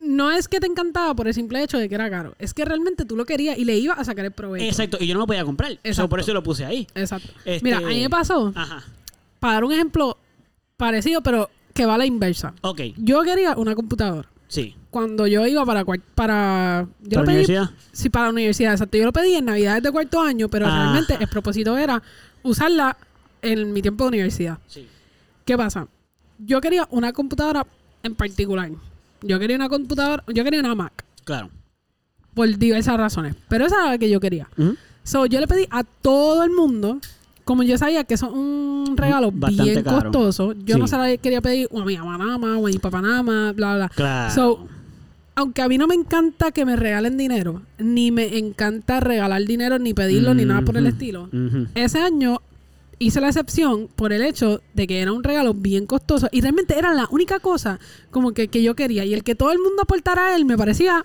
no 0.00 0.30
es 0.30 0.48
que 0.48 0.60
te 0.60 0.66
encantaba 0.66 1.14
por 1.14 1.26
el 1.28 1.32
simple 1.34 1.62
hecho 1.62 1.78
de 1.78 1.88
que 1.88 1.94
era 1.94 2.10
caro. 2.10 2.34
Es 2.38 2.52
que 2.52 2.64
realmente 2.64 3.04
tú 3.06 3.16
lo 3.16 3.24
querías 3.24 3.56
y 3.56 3.64
le 3.64 3.76
ibas 3.78 3.98
a 3.98 4.04
sacar 4.04 4.24
el 4.26 4.32
provecho. 4.32 4.66
Exacto, 4.66 4.98
y 5.00 5.06
yo 5.06 5.14
no 5.14 5.20
lo 5.20 5.26
podía 5.26 5.44
comprar. 5.44 5.72
So, 5.72 5.78
Exacto. 5.84 6.08
por 6.10 6.20
eso 6.20 6.34
lo 6.34 6.42
puse 6.42 6.64
ahí. 6.66 6.86
Exacto. 6.94 7.28
Este- 7.46 7.64
Mira, 7.64 7.78
a 7.78 7.80
mí 7.80 8.02
me 8.02 8.10
pasó, 8.10 8.52
Ajá. 8.54 8.84
para 9.40 9.54
dar 9.54 9.64
un 9.64 9.72
ejemplo 9.72 10.18
parecido, 10.76 11.22
pero 11.22 11.48
que 11.72 11.86
va 11.86 11.94
a 11.94 11.98
la 11.98 12.06
inversa. 12.06 12.54
Ok, 12.60 12.80
Yo 12.98 13.22
quería 13.22 13.54
una 13.56 13.74
computadora. 13.74 14.28
sí. 14.48 14.76
Cuando 14.90 15.26
yo 15.26 15.44
iba 15.44 15.64
para 15.66 15.84
para 15.84 16.86
yo 17.00 17.08
¿Para 17.10 17.20
lo 17.22 17.26
pedí 17.26 17.34
universidad? 17.34 17.70
sí 17.90 18.10
para 18.10 18.26
la 18.26 18.30
universidad, 18.32 18.72
exacto. 18.74 18.96
Yo 18.96 19.04
lo 19.06 19.12
pedí 19.12 19.34
en 19.34 19.44
Navidades 19.46 19.82
de 19.82 19.90
cuarto 19.90 20.20
año, 20.20 20.48
pero 20.48 20.66
Ah. 20.68 20.70
realmente 20.92 21.16
el 21.20 21.28
propósito 21.28 21.76
era 21.76 22.00
usarla 22.44 22.96
en 23.42 23.72
mi 23.72 23.82
tiempo 23.82 24.04
de 24.04 24.08
universidad. 24.08 24.58
Sí. 24.68 24.86
¿Qué 25.44 25.56
pasa? 25.56 25.88
Yo 26.38 26.60
quería 26.60 26.86
una 26.92 27.12
computadora 27.12 27.66
en 28.04 28.14
particular. 28.14 28.70
Yo 29.22 29.38
quería 29.38 29.56
una 29.56 29.68
computadora, 29.68 30.22
yo 30.32 30.44
quería 30.44 30.60
una 30.60 30.74
Mac 30.74 31.04
Claro. 31.24 31.50
por 32.34 32.56
diversas 32.58 32.96
razones, 32.96 33.34
pero 33.48 33.66
esa 33.66 33.76
era 33.80 33.90
la 33.92 33.98
que 33.98 34.10
yo 34.10 34.20
quería. 34.20 34.48
So, 35.02 35.26
yo 35.26 35.40
le 35.40 35.46
pedí 35.46 35.66
a 35.70 35.82
todo 35.84 36.44
el 36.44 36.50
mundo, 36.50 36.98
como 37.44 37.62
yo 37.62 37.76
sabía 37.78 38.04
que 38.04 38.14
eso 38.14 38.26
es 38.26 38.32
un 38.32 38.94
regalo 38.96 39.30
Bastante 39.32 39.72
bien 39.72 39.82
caro. 39.84 40.02
costoso, 40.12 40.52
yo 40.64 40.78
no 40.78 40.86
se 40.86 40.96
la 40.98 41.16
quería 41.16 41.40
pedir 41.40 41.68
o 41.70 41.80
a 41.80 41.84
mi 41.84 41.96
mamá 41.96 42.18
nada 42.18 42.38
más, 42.38 42.56
o 42.58 42.66
a 42.66 42.70
mi 42.70 42.78
papá 42.78 43.00
nada 43.00 43.22
más, 43.22 43.54
bla, 43.56 43.74
bla. 43.76 43.88
Claro. 43.88 44.34
So, 44.34 44.68
aunque 45.36 45.62
a 45.62 45.68
mí 45.68 45.78
no 45.78 45.86
me 45.86 45.94
encanta 45.94 46.52
que 46.52 46.64
me 46.64 46.76
regalen 46.76 47.16
dinero, 47.16 47.62
ni 47.78 48.10
me 48.10 48.38
encanta 48.38 49.00
regalar 49.00 49.42
dinero, 49.44 49.78
ni 49.78 49.92
pedirlo, 49.94 50.32
ni 50.34 50.44
nada 50.44 50.62
por 50.62 50.76
el 50.76 50.86
estilo, 50.86 51.28
ese 51.74 51.98
año 51.98 52.40
hice 52.98 53.20
la 53.20 53.28
excepción 53.28 53.88
por 53.94 54.12
el 54.12 54.22
hecho 54.22 54.60
de 54.74 54.86
que 54.86 55.00
era 55.00 55.12
un 55.12 55.22
regalo 55.24 55.54
bien 55.54 55.86
costoso 55.86 56.28
y 56.32 56.40
realmente 56.40 56.78
era 56.78 56.92
la 56.94 57.06
única 57.10 57.38
cosa 57.40 57.78
como 58.10 58.32
que, 58.32 58.48
que 58.48 58.62
yo 58.62 58.74
quería. 58.74 59.04
Y 59.04 59.14
el 59.14 59.24
que 59.24 59.34
todo 59.34 59.52
el 59.52 59.58
mundo 59.58 59.82
aportara 59.82 60.26
a 60.28 60.36
él 60.36 60.44
me 60.44 60.56
parecía 60.56 61.04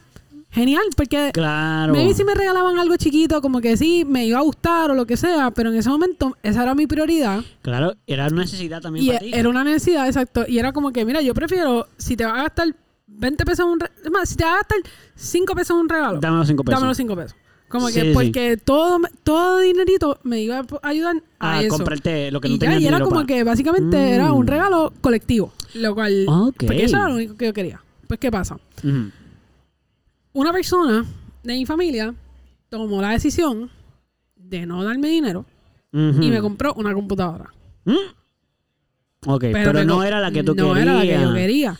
genial, 0.51 0.84
porque 0.98 1.29
Claro. 1.34 1.93
maybe 1.93 2.13
si 2.15 2.24
me 2.24 2.34
regalaban 2.34 2.79
algo 2.79 2.96
chiquito, 2.98 3.39
como 3.41 3.62
que 3.62 3.77
sí, 3.77 4.03
me 4.08 4.25
iba 4.25 4.39
a 4.39 4.41
gustar 4.41 4.89
o 4.89 4.96
lo 4.96 5.05
que 5.05 5.15
sea, 5.15 5.51
pero 5.51 5.69
en 5.69 5.77
ese 5.77 5.89
momento 5.89 6.36
esa 6.41 6.63
era 6.63 6.74
mi 6.74 6.88
prioridad. 6.88 7.41
Claro, 7.62 7.93
era 8.08 8.27
una 8.27 8.41
necesidad 8.41 8.81
también 8.81 9.05
Y 9.05 9.08
para 9.10 9.19
ti. 9.19 9.31
era 9.34 9.48
una 9.50 9.63
necesidad, 9.63 10.08
exacto. 10.08 10.46
Y 10.48 10.58
era 10.58 10.72
como 10.74 10.91
que, 10.91 11.05
mira, 11.05 11.22
yo 11.22 11.34
prefiero, 11.36 11.88
si 11.98 12.17
te 12.17 12.25
vas 12.25 12.39
a 12.39 12.43
gastar 12.43 12.75
20 13.05 13.46
pesos 13.46 13.65
en 13.65 13.72
un 13.74 13.79
regalo, 13.79 14.25
si 14.25 14.36
te 14.36 14.43
vas 14.43 14.53
a 14.53 14.58
gastar 14.58 14.77
5 15.15 15.53
pesos 15.55 15.75
en 15.75 15.81
un 15.81 15.89
regalo, 15.89 16.19
Dame 16.19 16.38
los 16.38 16.48
cinco 16.48 16.63
pesos. 16.63 16.79
dame 16.79 16.88
los 16.89 16.98
5 16.98 17.15
pesos. 17.15 17.36
Como 17.69 17.88
que 17.88 18.01
sí. 18.01 18.11
porque 18.13 18.57
todo 18.57 18.97
todo 19.23 19.59
dinerito 19.59 20.19
me 20.23 20.41
iba 20.41 20.59
a 20.59 20.88
ayudar 20.88 21.15
a, 21.39 21.57
a 21.57 21.61
eso. 21.61 21.77
comprarte 21.77 22.31
lo 22.31 22.41
que 22.41 22.49
no 22.49 22.55
y 22.55 22.57
ya, 22.57 22.65
tenías 22.65 22.81
y 22.81 22.88
era 22.88 22.99
como 22.99 23.15
para. 23.17 23.27
que 23.27 23.43
básicamente 23.43 23.95
Mm. 23.97 24.13
era 24.13 24.33
un 24.33 24.47
regalo 24.47 24.91
colectivo. 25.01 25.53
Lo 25.75 25.93
cual. 25.93 26.25
Porque 26.27 26.83
eso 26.83 26.97
era 26.97 27.07
lo 27.09 27.15
único 27.15 27.35
que 27.38 27.45
yo 27.45 27.53
quería. 27.53 27.81
Pues, 28.07 28.19
¿qué 28.19 28.31
pasa? 28.31 28.57
Una 30.33 30.51
persona 30.51 31.05
de 31.43 31.53
mi 31.53 31.65
familia 31.65 32.13
tomó 32.69 33.01
la 33.01 33.11
decisión 33.11 33.69
de 34.35 34.65
no 34.65 34.83
darme 34.83 35.09
dinero 35.09 35.45
y 35.91 36.29
me 36.29 36.39
compró 36.41 36.73
una 36.75 36.93
computadora. 36.93 37.51
¿Mm? 37.85 37.93
Ok, 39.27 39.45
pero, 39.51 39.83
no 39.83 40.03
era 40.03 40.19
la 40.19 40.31
que 40.31 40.43
tú 40.43 40.55
no 40.55 40.73
querías. 40.73 40.81
era 40.83 40.93
la 40.95 41.01
que 41.01 41.21
yo 41.21 41.33
quería. 41.33 41.79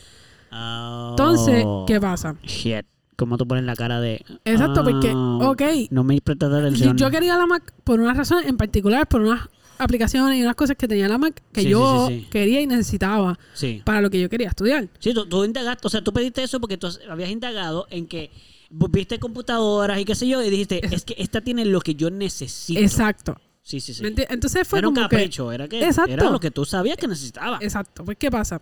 Oh. 0.52 1.08
Entonces, 1.10 1.64
¿qué 1.86 2.00
pasa? 2.00 2.34
Shit. 2.42 2.84
¿Cómo 3.20 3.36
tú 3.36 3.46
pones 3.46 3.64
la 3.64 3.76
cara 3.76 4.00
de. 4.00 4.24
Exacto, 4.46 4.82
porque, 4.82 5.12
ah, 5.14 5.38
ok, 5.50 5.62
No 5.90 6.02
me 6.04 6.18
prestas 6.22 6.50
yo, 6.50 6.56
atención. 6.56 6.96
yo 6.96 7.10
quería 7.10 7.36
la 7.36 7.44
Mac 7.46 7.74
por 7.84 8.00
una 8.00 8.14
razón 8.14 8.42
en 8.46 8.56
particular, 8.56 9.06
por 9.06 9.20
unas 9.20 9.46
aplicaciones 9.78 10.38
y 10.38 10.42
unas 10.42 10.54
cosas 10.54 10.76
que 10.76 10.88
tenía 10.88 11.06
la 11.06 11.18
Mac 11.18 11.42
que 11.52 11.62
Sí, 11.62 11.68
yo 11.68 12.06
sí, 12.08 12.20
sí. 12.20 12.26
quería 12.30 12.60
y 12.62 12.66
necesitaba 12.66 13.38
Sí. 13.52 13.82
para 13.84 14.00
lo 14.00 14.08
que 14.10 14.18
yo 14.20 14.28
quería 14.30 14.48
estudiar. 14.48 14.88
Sí, 14.98 15.12
tú, 15.12 15.26
tú 15.26 15.44
indagaste, 15.44 15.86
o 15.86 15.90
sea, 15.90 16.02
tú 16.02 16.12
pediste 16.14 16.42
eso 16.42 16.60
porque 16.60 16.78
tú 16.78 16.88
habías 17.10 17.28
indagado 17.30 17.86
en 17.90 18.06
que 18.06 18.30
viste 18.70 19.18
computadoras 19.18 19.98
y 20.00 20.04
qué 20.06 20.14
sé 20.14 20.26
yo, 20.26 20.42
y 20.42 20.48
dijiste, 20.48 20.80
es 20.94 21.04
que 21.04 21.14
esta 21.18 21.40
tiene 21.42 21.64
lo 21.66 21.80
que 21.82 21.94
yo 21.94 22.10
necesito. 22.10 22.80
Exacto. 22.80 23.36
Sí, 23.62 23.78
sí, 23.80 23.92
sí. 23.94 24.02
¿Me 24.02 24.14
enti- 24.14 24.26
Entonces 24.30 24.66
fue 24.66 24.78
era 24.78 24.88
un 24.88 24.94
como 24.94 25.08
que... 25.08 25.16
capricho, 25.16 25.52
era 25.52 25.68
que 25.68 25.84
Exacto. 25.84 26.10
era 26.12 26.30
lo 26.30 26.40
que 26.40 26.50
tú 26.50 26.64
sabías 26.64 26.96
que 26.96 27.06
necesitaba. 27.06 27.58
Exacto. 27.60 28.04
Pues, 28.04 28.16
¿qué 28.18 28.30
pasa? 28.30 28.60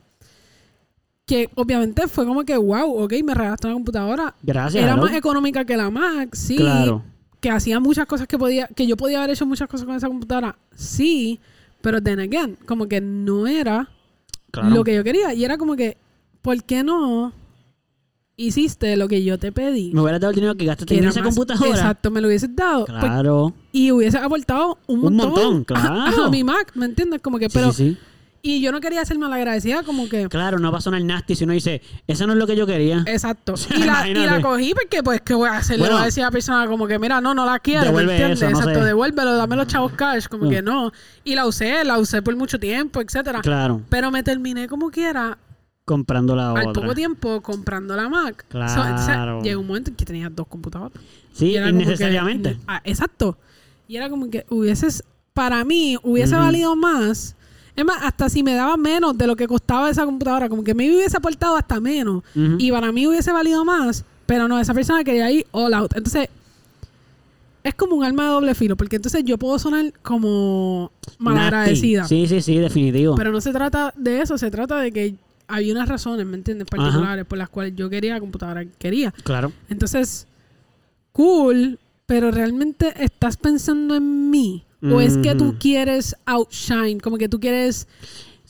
Que 1.29 1.49
obviamente 1.55 2.09
fue 2.09 2.25
como 2.27 2.43
que, 2.45 2.57
wow, 2.57 3.05
ok, 3.05 3.13
me 3.23 3.35
regalaste 3.35 3.67
una 3.69 3.75
computadora. 3.75 4.35
Gracias. 4.43 4.83
Era 4.83 4.97
más 4.97 5.13
económica 5.13 5.65
que 5.65 5.77
la 5.77 5.91
Mac, 5.91 6.31
sí. 6.35 6.57
Claro. 6.57 7.05
Que 7.39 7.51
hacía 7.51 7.79
muchas 7.79 8.07
cosas 8.07 8.27
que 8.27 8.37
podía, 8.39 8.67
que 8.69 8.87
yo 8.87 8.97
podía 8.97 9.19
haber 9.19 9.31
hecho 9.31 9.47
muchas 9.47 9.69
cosas 9.69 9.87
con 9.87 9.95
esa 9.95 10.09
computadora, 10.09 10.57
sí. 10.75 11.39
Pero 11.83 12.03
then 12.03 12.19
again, 12.19 12.57
como 12.67 12.89
que 12.89 13.01
no 13.01 13.47
era 13.47 13.89
Claro. 14.51 14.71
lo 14.71 14.83
que 14.83 14.95
yo 14.97 15.05
quería. 15.05 15.35
Y 15.35 15.45
era 15.45 15.57
como 15.59 15.77
que, 15.77 15.97
¿por 16.43 16.61
qué 16.65 16.83
no 16.83 17.33
hiciste 18.37 18.97
lo 18.97 19.09
que 19.09 19.23
yo 19.25 19.39
te 19.39 19.53
pedí? 19.53 19.93
Me 19.93 20.01
hubieras 20.01 20.21
dado 20.21 20.31
el 20.31 20.35
dinero 20.37 20.55
que 20.57 20.65
gastaste 20.65 20.97
en 20.97 21.05
esa 21.05 21.21
más- 21.21 21.29
computadora. 21.35 21.69
Exacto, 21.71 22.11
me 22.11 22.21
lo 22.21 22.29
hubieses 22.29 22.55
dado. 22.57 22.87
Pues, 22.87 22.99
Claro. 22.99 23.53
y 23.73 23.91
hubiese 23.93 24.19
aportado 24.19 24.79
un 24.87 25.05
Un 25.05 25.15
montón. 25.17 25.31
montón, 25.55 25.61
a- 25.61 25.65
claro. 25.65 26.25
A, 26.25 26.31
mi 26.31 26.43
Mac, 26.45 26.73
¿me 26.75 26.87
entiendes? 26.87 27.21
Como 27.21 27.39
que, 27.39 27.47
Sí, 27.49 27.51
pero. 27.55 27.73
sí, 27.73 27.91
sí. 27.93 27.99
Y 28.41 28.61
yo 28.61 28.71
no 28.71 28.81
quería 28.81 29.05
ser 29.05 29.19
malagradecida, 29.19 29.83
como 29.83 30.09
que. 30.09 30.29
Claro, 30.29 30.59
no 30.61 30.71
va 30.71 30.79
a 30.79 30.81
sonar 30.81 31.03
nasty 31.03 31.35
si 31.35 31.43
uno 31.45 31.53
dice, 31.55 31.83
eso 32.07 32.27
no 32.27 32.35
es 32.35 32.39
lo 32.39 32.47
que 32.47 32.55
yo 32.55 32.67
quería. 32.67 33.03
Exacto. 33.07 33.55
Y 33.77 33.83
la, 33.85 34.09
y 34.09 34.15
la 34.15 34.41
cogí 34.41 34.75
porque, 34.75 35.03
pues, 35.03 35.21
¿qué 35.23 35.35
voy 35.35 35.49
a 35.49 35.57
hacer? 35.57 35.79
Le 35.81 35.89
voy 35.91 36.01
a 36.01 36.05
decir 36.05 36.23
a 36.23 36.27
la 36.27 36.31
persona 36.31 36.67
como 36.69 36.87
que, 36.87 36.99
mira, 37.01 37.21
no, 37.21 37.35
no 37.35 37.45
la 37.45 37.59
quiero, 37.59 37.81
¿me 37.83 37.87
Devuelve 37.89 38.13
entiendes? 38.13 38.39
eso, 38.43 38.51
no 38.51 38.59
Exacto, 38.59 38.79
sé. 38.81 38.87
devuélvelo, 38.87 39.35
dame 39.37 39.57
los 39.57 39.67
chavos 39.67 39.93
cash, 39.93 40.27
como 40.29 40.45
Mm. 40.47 40.51
que 40.51 40.63
no. 40.63 40.93
Y 41.25 41.35
la 41.35 41.47
usé, 41.47 41.85
la 41.85 41.99
usé 41.99 42.23
por 42.23 42.37
mucho 42.37 42.61
tiempo, 42.61 43.01
etcétera. 43.01 43.41
Claro, 43.41 43.83
Pero 43.89 44.11
me 44.13 44.23
terminé 44.23 44.69
como 44.69 44.91
quiera, 44.91 45.37
comprando 45.85 46.37
la 46.37 46.53
al 46.53 46.69
otra. 46.69 46.83
poco 46.83 46.95
tiempo, 46.95 47.41
comprando 47.41 47.97
la 47.97 48.09
Mac. 48.09 48.45
So, 48.51 48.83
Claro. 48.83 49.43
llegó 49.43 49.61
un 49.63 49.67
momento 49.67 49.91
en 49.91 49.97
que 49.97 50.05
tenía 50.05 50.29
dos 50.31 50.47
computadoras. 50.47 50.93
Sí, 51.33 51.53
que- 51.55 51.69
innecesariamente. 51.69 52.57
ah, 52.69 52.81
exacto. 52.85 53.37
Y 53.89 53.97
era 53.97 54.09
como 54.11 54.31
que 54.31 54.45
hubieses, 54.51 55.03
para 55.33 55.65
mí, 55.65 55.97
hubiese 56.03 56.37
valido 56.37 56.77
más. 56.77 57.35
Es 57.79 57.85
más, 57.85 57.99
hasta 58.03 58.29
si 58.29 58.43
me 58.43 58.55
daba 58.55 58.77
menos 58.77 59.17
de 59.17 59.25
lo 59.29 59.37
que 59.37 59.47
costaba 59.47 59.89
esa 59.89 60.05
computadora, 60.05 60.49
como 60.49 60.65
que 60.65 60.75
me 60.75 60.91
hubiese 60.91 61.17
aportado 61.17 61.55
hasta 61.55 61.79
menos. 61.79 62.25
Y 62.35 62.73
para 62.73 62.91
mí 62.91 63.07
hubiese 63.07 63.31
valido 63.31 63.65
más, 63.65 64.05
pero 64.27 64.49
no, 64.49 64.59
esa 64.59 64.75
persona 64.75 65.05
quería 65.05 65.31
ir 65.31 65.47
all 65.53 65.73
out. 65.73 65.93
Entonces, 65.95 66.29
es 67.63 67.75
como 67.77 67.95
un 67.95 68.03
arma 68.03 68.25
de 68.25 68.31
doble 68.31 68.55
filo, 68.57 68.77
porque 68.77 68.97
entonces 68.97 69.23
yo 69.25 69.39
puedo 69.39 69.61
sonar 69.61 69.93
como 70.03 70.91
malagradecida. 71.19 72.03
Sí, 72.09 72.27
sí, 72.27 72.43
sí, 72.43 72.59
definitivo. 72.59 73.15
Pero 73.15 73.31
no 73.31 73.41
se 73.41 73.53
trata 73.53 73.95
de 73.97 74.23
eso, 74.23 74.37
se 74.39 74.51
trata 74.51 74.81
de 74.81 74.91
que 74.91 75.15
había 75.47 75.73
unas 75.73 75.89
razones, 75.89 76.27
¿me 76.27 76.37
entiendes? 76.37 76.67
Particulares 76.69 77.27
por 77.27 77.39
las 77.39 77.49
cuales 77.49 77.77
yo 77.77 77.89
quería 77.89 78.15
la 78.15 78.21
computadora 78.21 78.65
que 78.65 78.73
quería. 78.77 79.13
Claro. 79.23 79.53
Entonces, 79.69 80.27
cool, 81.13 81.79
pero 82.07 82.33
realmente 82.33 82.93
estás 83.05 83.37
pensando 83.37 83.95
en 83.95 84.31
mí. 84.31 84.65
O 84.83 85.01
es 85.01 85.17
que 85.19 85.35
tú 85.35 85.47
Ujú. 85.49 85.57
quieres 85.59 86.15
outshine, 86.27 87.01
como 87.01 87.19
que 87.19 87.29
tú 87.29 87.41
quieres 87.41 87.89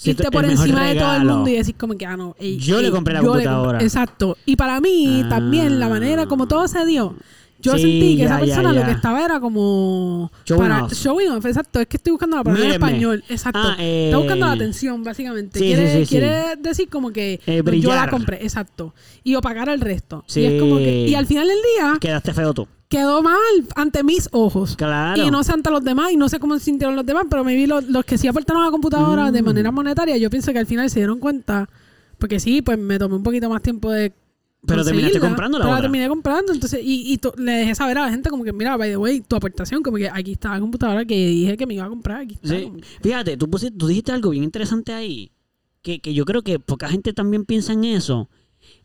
irte 0.05 0.31
por 0.31 0.45
encima 0.45 0.85
de 0.89 0.95
todo 0.97 1.17
el 1.17 1.25
mundo 1.25 1.49
y 1.51 1.55
decir 1.55 1.75
como 1.77 1.97
que, 1.97 2.07
ah, 2.07 2.17
no, 2.17 2.37
ey, 2.39 2.59
Yo 2.59 2.81
le 2.83 2.91
compré 2.91 3.15
la 3.15 3.21
computadora. 3.23 3.81
Exacto. 3.83 4.37
Y 4.47 4.57
para 4.57 4.81
mí 4.81 5.23
Ah. 5.25 5.29
también 5.31 5.81
la 5.81 5.89
manera 5.89 6.27
como 6.27 6.47
todo 6.47 6.69
se 6.69 6.85
dio, 6.85 7.17
yo 7.61 7.73
Sí, 7.75 7.81
sentí 7.81 8.11
que 8.17 8.17
ya, 8.19 8.25
esa 8.27 8.35
ya, 8.41 8.45
persona 8.45 8.73
lo 8.73 8.85
que 8.85 8.93
estaba 8.93 9.25
era 9.25 9.41
como 9.41 10.31
Showing 10.47 10.63
para 10.63 10.85
off. 10.85 10.93
showing 10.93 11.29
off, 11.31 11.45
exacto, 11.47 11.81
es 11.81 11.87
que 11.89 11.97
estoy 11.97 12.13
buscando 12.13 12.37
la 12.37 12.45
palabra 12.45 12.67
en 12.67 12.73
español, 12.73 13.25
exacto. 13.29 13.59
Ah, 13.61 13.77
eh, 13.81 14.05
Está 14.07 14.19
buscando 14.19 14.47
la 14.47 14.53
atención 14.53 15.03
básicamente. 15.03 15.59
sí, 15.59 15.65
quiere, 15.65 16.05
sí, 16.05 16.09
quiere 16.09 16.57
decir 16.61 16.89
como 16.89 17.11
que 17.11 17.41
Eh, 17.47 17.63
no, 17.65 17.73
yo 17.73 17.93
la 17.95 18.09
compré, 18.11 18.37
exacto. 18.45 18.95
Y 19.25 19.35
opacar 19.35 19.69
al 19.69 19.81
resto. 19.81 20.25
Y 20.37 20.45
es 20.45 20.61
como 20.61 20.77
que 20.77 21.09
y 21.09 21.15
al 21.17 21.27
final 21.27 21.49
del 21.49 21.59
día 21.77 21.95
Quedaste 22.01 22.33
feo 22.35 22.55
tú. 22.55 22.69
Quedó 22.89 23.23
mal 23.23 23.37
ante 23.75 24.03
mis 24.03 24.29
ojos. 24.33 24.77
Claro. 24.77 25.23
Y 25.23 25.31
no 25.31 25.43
sé 25.45 25.53
ante 25.53 25.71
los 25.71 25.85
demás, 25.85 26.13
y 26.13 26.17
no 26.17 26.29
sé 26.29 26.39
cómo 26.41 26.59
se 26.59 26.65
sintieron 26.65 26.97
los 26.97 27.05
demás, 27.07 27.25
pero 27.31 27.45
me 27.45 27.55
vi 27.55 27.67
los, 27.67 27.85
los 27.89 28.05
que 28.05 28.17
sí 28.19 28.27
aportaron 28.29 28.63
a 28.63 28.67
la 28.67 28.71
computadora 28.71 29.31
de 29.31 29.43
Mm. 29.43 29.45
manera 29.45 29.71
monetaria. 29.71 30.17
Yo 30.17 30.31
pienso 30.31 30.53
que 30.53 30.59
al 30.59 30.67
final 30.67 30.89
se 30.91 31.01
dieron 31.01 31.19
cuenta, 31.19 31.69
porque 32.19 32.41
sí, 32.41 32.63
pues 32.63 32.79
me 32.79 32.99
tomé 32.99 33.17
un 33.17 33.23
poquito 33.23 33.49
más 33.51 33.63
tiempo 33.63 33.91
de. 33.91 34.13
Pero 34.67 34.85
terminaste 34.85 35.21
comprando 35.21 35.57
la 35.59 35.67
pero 35.67 35.81
terminé 35.81 36.09
comprando, 36.09 36.53
entonces, 36.53 36.81
y, 36.83 37.15
y 37.15 37.21
le 37.41 37.53
dejé 37.53 37.75
saber 37.77 37.97
a 37.99 38.07
la 38.07 38.11
gente 38.11 38.29
como 38.29 38.43
que, 38.43 38.53
mira, 38.53 38.77
by 38.77 38.91
the 38.91 38.97
way, 38.97 39.21
tu 39.21 39.37
aportación, 39.37 39.85
como 39.85 39.99
que 39.99 40.11
aquí 40.11 40.33
está 40.33 40.51
la 40.51 40.59
computadora 40.61 41.05
que 41.05 41.15
dije 41.15 41.57
que 41.57 41.65
me 41.65 41.75
iba 41.75 41.85
a 41.85 41.89
comprar, 41.89 42.23
aquí 42.23 42.35
está. 42.35 42.49
Sí. 42.49 42.73
Fíjate, 43.01 43.37
tú, 43.37 43.49
pusiste- 43.49 43.79
tú 43.79 43.87
dijiste 43.87 44.11
algo 44.11 44.31
bien 44.31 44.43
interesante 44.43 44.93
ahí, 44.93 45.31
que, 45.81 46.01
que 46.01 46.13
yo 46.13 46.25
creo 46.25 46.43
que 46.43 46.59
poca 46.59 46.89
gente 46.89 47.13
también 47.13 47.45
piensa 47.45 47.73
en 47.73 47.85
eso. 47.85 48.29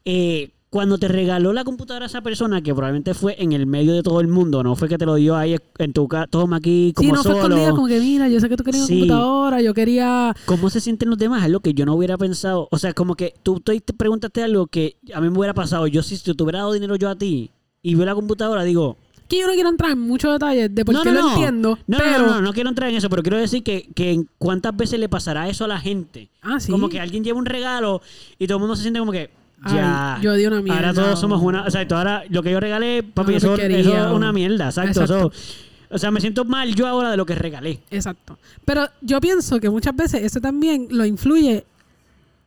Eh, 0.06 0.53
cuando 0.74 0.98
te 0.98 1.08
regaló 1.08 1.54
la 1.54 1.64
computadora 1.64 2.06
a 2.06 2.08
esa 2.08 2.22
persona, 2.22 2.64
que 2.64 2.74
probablemente 2.74 3.14
fue 3.14 3.36
en 3.38 3.52
el 3.52 3.68
medio 3.68 3.94
de 3.94 4.02
todo 4.02 4.20
el 4.22 4.28
mundo, 4.28 4.64
no 4.64 4.76
fue 4.76 4.90
que 4.90 4.98
te 4.98 5.06
lo 5.06 5.14
dio 5.14 5.36
ahí 5.36 5.56
en 5.78 5.94
tu 5.94 6.08
casa, 6.08 6.26
toma 6.26 6.56
aquí 6.58 6.94
como 6.96 7.10
sí, 7.10 7.12
no 7.14 7.22
fue 7.22 7.32
solo. 7.34 7.44
escondida, 7.44 7.70
como 7.76 7.86
que, 7.88 8.00
mira, 8.00 8.28
yo 8.28 8.40
sé 8.40 8.50
que 8.50 8.58
tú 8.58 8.64
querías 8.64 8.88
Sí. 8.88 8.94
una 9.04 9.14
computadora, 9.14 9.62
yo 9.62 9.76
quería... 9.76 10.36
¿Cómo 10.46 10.72
se 10.72 10.82
sienten 10.82 11.12
los 11.12 11.20
demás? 11.20 11.44
Es 11.46 11.52
lo 11.52 11.60
que 11.60 11.76
yo 11.76 11.86
no 11.86 11.94
hubiera 11.94 12.18
pensado. 12.18 12.68
O 12.72 12.80
sea, 12.80 12.92
como 12.94 13.14
que 13.14 13.36
tú 13.44 13.60
te 13.60 13.80
te 13.82 13.94
preguntaste 13.94 14.42
algo 14.42 14.66
que 14.66 14.96
a 15.14 15.22
mí 15.22 15.30
me 15.30 15.38
hubiera 15.38 15.54
pasado. 15.54 15.86
Yo, 15.86 16.02
si 16.02 16.18
te 16.18 16.42
hubiera 16.44 16.60
dado 16.60 16.74
dinero 16.74 16.96
yo 16.96 17.08
a 17.08 17.16
ti 17.16 17.52
y 17.84 17.94
veo 17.94 18.08
la 18.08 18.16
computadora, 18.16 18.64
digo, 18.64 18.98
Que 19.28 19.40
yo 19.42 19.46
no 19.48 19.54
quiero 19.54 19.70
entrar 19.70 19.92
en 19.92 20.00
muchos 20.00 20.32
detalles 20.34 20.74
de 20.74 20.84
por 20.86 20.96
no, 20.96 21.04
qué 21.04 21.10
no, 21.12 21.16
lo 21.16 21.22
no. 21.22 21.34
entiendo, 21.34 21.78
No, 21.86 21.98
pero... 22.00 22.18
no, 22.26 22.34
no, 22.36 22.42
no 22.42 22.52
quiero 22.54 22.70
entrar 22.70 22.90
en 22.90 22.96
eso, 22.96 23.10
pero 23.12 23.22
quiero 23.22 23.38
decir 23.38 23.62
que, 23.64 23.88
que 23.94 24.12
en 24.12 24.28
cuántas 24.40 24.76
veces 24.76 25.00
le 25.00 25.08
pasará 25.08 25.48
eso 25.50 25.66
a 25.66 25.68
la 25.68 25.80
gente. 25.80 26.30
Ah, 26.42 26.60
sí. 26.60 26.72
Como 26.72 26.90
que 26.90 27.00
alguien 27.00 27.24
lleva 27.24 27.38
un 27.38 27.46
regalo 27.46 28.02
y 28.40 28.48
todo 28.48 28.58
el 28.58 28.62
mundo 28.62 28.76
se 28.76 28.82
siente 28.82 29.00
como 29.00 29.12
que 29.12 29.30
ya. 29.72 30.16
Ay, 30.16 30.22
yo 30.24 30.34
di 30.34 30.46
una 30.46 30.62
mierda. 30.62 30.80
Ahora 30.80 30.94
todos 30.94 31.20
somos 31.20 31.42
una. 31.42 31.64
O 31.64 31.72
sea, 31.72 31.86
ahora 31.92 32.24
lo 32.30 32.42
que 32.44 32.52
yo 32.52 32.60
regalé, 32.60 33.04
papi, 33.04 33.36
eso, 33.36 33.56
eso 33.56 33.98
es 34.06 34.12
una 34.12 34.32
mierda. 34.34 34.66
Exacto. 34.66 35.02
Exacto. 35.02 35.32
eso- 35.32 35.32
o 35.90 35.98
sea, 36.00 36.10
me 36.10 36.20
siento 36.22 36.44
mal 36.44 36.74
yo 36.74 36.88
ahora 36.88 37.12
de 37.12 37.18
lo 37.18 37.26
que 37.26 37.36
regalé. 37.36 37.80
Exacto. 37.92 38.40
Pero 38.66 38.88
yo 39.02 39.22
pienso 39.22 39.60
que 39.60 39.70
muchas 39.70 39.96
veces 39.96 40.24
eso 40.24 40.42
también 40.42 40.88
lo 40.90 41.06
influye, 41.06 41.66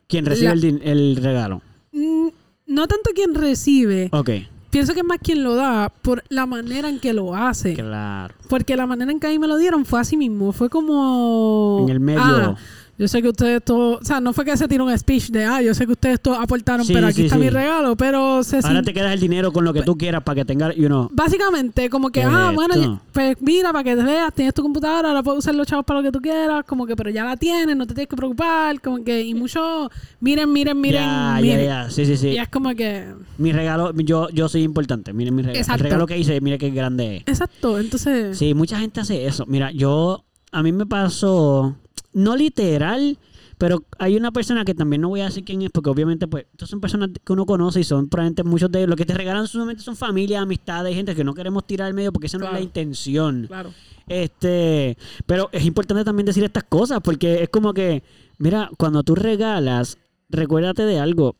Quien 0.07 0.25
recibe 0.25 0.53
La- 0.53 0.91
el, 0.91 1.15
regalo. 1.15 1.61
mm, 1.93 2.27
no 2.67 2.87
tanto 2.87 3.11
quien 3.15 3.33
recibe, 3.35 4.09
Ok. 4.11 4.29
pienso 4.69 4.93
que 4.93 4.99
es 4.99 5.05
más 5.05 5.19
quien 5.23 5.45
lo 5.45 5.55
da 5.55 5.87
por 6.01 6.23
la 6.27 6.45
manera 6.45 6.89
en 6.89 6.99
que 6.99 7.13
lo 7.13 7.33
hace. 7.35 7.73
Claro. 7.73 8.33
Porque 8.49 8.75
la 8.75 8.85
manera 8.85 9.11
en 9.13 9.19
que 9.21 9.27
a 9.27 9.29
mí 9.29 9.39
me 9.39 9.47
lo 9.47 9.55
dieron 9.57 9.85
fue 9.85 10.01
así 10.01 10.17
mismo, 10.17 10.51
fue 10.51 10.69
como... 10.69 11.79
En 11.83 11.89
el 11.89 11.99
medio. 12.01 12.21
"Ah, 12.21 12.55
yo 12.97 13.07
sé 13.07 13.21
que 13.21 13.29
ustedes 13.29 13.63
todos, 13.63 14.01
o 14.01 14.05
sea, 14.05 14.19
no 14.19 14.33
fue 14.33 14.43
que 14.45 14.55
se 14.57 14.67
tiró 14.67 14.85
un 14.85 14.97
speech 14.97 15.29
de, 15.29 15.45
ah, 15.45 15.61
yo 15.61 15.73
sé 15.73 15.85
que 15.85 15.91
ustedes 15.91 16.19
todos 16.21 16.39
aportaron, 16.39 16.85
Sí, 16.85 16.93
pero 16.93 17.07
aquí 17.07 17.15
sí, 17.17 17.23
está 17.25 17.35
sí. 17.35 17.41
mi 17.41 17.49
regalo, 17.49 17.95
pero 17.95 18.43
se 18.43 18.57
Ahora 18.63 18.81
te 18.81 18.93
quedas 18.93 19.13
el 19.13 19.19
dinero 19.19 19.51
con 19.53 19.63
lo 19.65 19.73
que 19.73 19.83
tú 19.83 19.97
quieras 19.97 20.23
para 20.23 20.35
que 20.37 20.45
tengas, 20.45 20.75
you 20.75 20.87
know. 20.87 21.07
Básicamente, 21.11 21.89
como 21.89 22.09
que, 22.09 22.21
¿Qué 22.21 22.25
ah, 22.29 22.51
bueno, 22.55 22.75
ya- 22.75 23.01
pues 23.11 23.37
mira, 23.41 23.71
para 23.71 23.83
que 23.83 23.95
te 23.95 24.03
veas, 24.03 24.33
tienes 24.33 24.53
tu 24.53 24.61
computadora, 24.63 25.09
ahora 25.09 25.21
puedes 25.23 25.39
usar 25.39 25.53
los 25.55 25.67
chavos 25.67 25.85
para 25.85 25.99
lo 25.99 26.03
que 26.05 26.11
tú 26.11 26.21
quieras, 26.21 26.63
como 26.65 26.85
que, 26.87 26.95
pero 26.95 27.09
ya 27.09 27.23
la 27.23 27.37
tienes, 27.37 27.75
no 27.75 27.85
te 27.85 27.93
tienes 27.93 28.09
que 28.09 28.15
preocupar, 28.15 28.81
como 28.81 29.03
que, 29.03 29.21
y 29.21 29.33
mucho, 29.35 29.89
miren, 30.19 30.51
miren, 30.51 30.79
miren, 30.81 31.01
ya, 31.03 31.37
miren. 31.41 31.59
ya, 31.59 31.65
ya. 31.83 31.89
Sí, 31.91 32.05
sí, 32.05 32.17
sí. 32.17 32.29
Y 32.29 32.37
es 32.37 32.49
como 32.49 32.73
que, 32.75 33.05
Mi 33.37 33.51
regalo, 33.51 33.93
yo, 33.95 34.29
yo 34.29 34.49
soy 34.49 34.63
importante. 34.63 35.13
Miren 35.13 35.35
mi 35.35 35.41
regalo. 35.43 35.59
Exacto. 35.59 35.83
El 35.83 35.89
regalo 35.91 36.05
que 36.07 36.17
hice, 36.17 36.41
mire 36.41 36.57
qué 36.57 36.69
grande 36.71 37.17
es. 37.17 37.23
exacto, 37.27 37.79
entonces, 37.79 38.37
Sí, 38.37 38.53
mucha 38.53 38.79
gente 38.79 39.01
hace 39.01 39.25
eso. 39.27 39.45
Mira, 39.47 39.71
yo, 39.71 40.23
a 40.51 40.63
mí 40.63 40.71
me 40.71 40.85
pasó, 40.85 41.75
no 42.17 42.35
literal, 42.35 43.17
pero 43.57 43.85
hay 43.99 44.15
una 44.17 44.31
persona 44.31 44.65
que 44.65 44.73
también 44.73 45.01
no 45.01 45.09
voy 45.09 45.21
a 45.21 45.25
decir 45.25 45.43
quién 45.43 45.61
es, 45.61 45.69
porque 45.71 45.89
obviamente, 45.89 46.27
pues, 46.27 46.45
estas 46.51 46.69
son 46.69 46.81
personas 46.81 47.09
que 47.23 47.33
uno 47.33 47.45
conoce 47.45 47.79
y 47.79 47.83
son 47.83 48.09
probablemente 48.09 48.43
muchos 48.43 48.71
de 48.71 48.79
ellos. 48.79 48.89
Lo 48.89 48.95
que 48.95 49.05
te 49.05 49.13
regalan 49.13 49.47
solamente 49.47 49.83
son 49.83 49.95
familia, 49.95 50.41
amistades, 50.41 50.95
gente 50.95 51.15
que 51.15 51.23
no 51.23 51.33
queremos 51.33 51.65
tirar 51.65 51.87
al 51.87 51.93
medio 51.93 52.11
porque 52.11 52.27
esa 52.27 52.37
no 52.37 52.47
es 52.47 52.53
la 52.53 52.61
intención. 52.61 53.45
claro, 53.47 53.71
Este, 54.07 54.97
pero 55.25 55.49
es 55.51 55.65
importante 55.65 56.03
también 56.03 56.25
decir 56.25 56.43
estas 56.43 56.63
cosas 56.63 56.99
porque 57.03 57.43
es 57.43 57.49
como 57.49 57.73
que, 57.73 58.03
mira, 58.37 58.69
cuando 58.77 59.03
tú 59.03 59.15
regalas, 59.15 59.97
recuérdate 60.29 60.83
de 60.83 60.99
algo. 60.99 61.35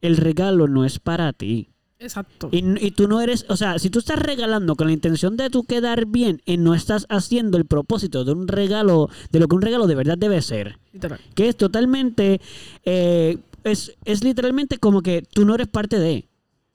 El 0.00 0.16
regalo 0.16 0.66
no 0.66 0.84
es 0.84 0.98
para 0.98 1.32
ti. 1.32 1.68
Exacto, 2.02 2.48
Y, 2.52 2.84
y 2.84 2.90
tú 2.90 3.08
no 3.08 3.20
eres, 3.20 3.44
o 3.48 3.56
sea, 3.56 3.78
si 3.78 3.90
tú 3.90 3.98
estás 3.98 4.18
regalando 4.18 4.76
con 4.76 4.86
la 4.86 4.92
intención 4.92 5.36
de 5.36 5.50
tú 5.50 5.64
quedar 5.64 6.06
bien 6.06 6.42
y 6.44 6.56
no 6.56 6.74
estás 6.74 7.06
haciendo 7.08 7.58
el 7.58 7.64
propósito 7.64 8.24
de 8.24 8.32
un 8.32 8.48
regalo, 8.48 9.08
de 9.30 9.40
lo 9.40 9.48
que 9.48 9.56
un 9.56 9.62
regalo 9.62 9.86
de 9.86 9.94
verdad 9.94 10.18
debe 10.18 10.42
ser, 10.42 10.78
literal. 10.92 11.20
que 11.34 11.48
es 11.48 11.56
totalmente, 11.56 12.40
eh, 12.84 13.38
es, 13.64 13.96
es 14.04 14.24
literalmente 14.24 14.78
como 14.78 15.02
que 15.02 15.22
tú 15.22 15.44
no 15.44 15.54
eres 15.54 15.68
parte 15.68 15.98
de. 15.98 16.28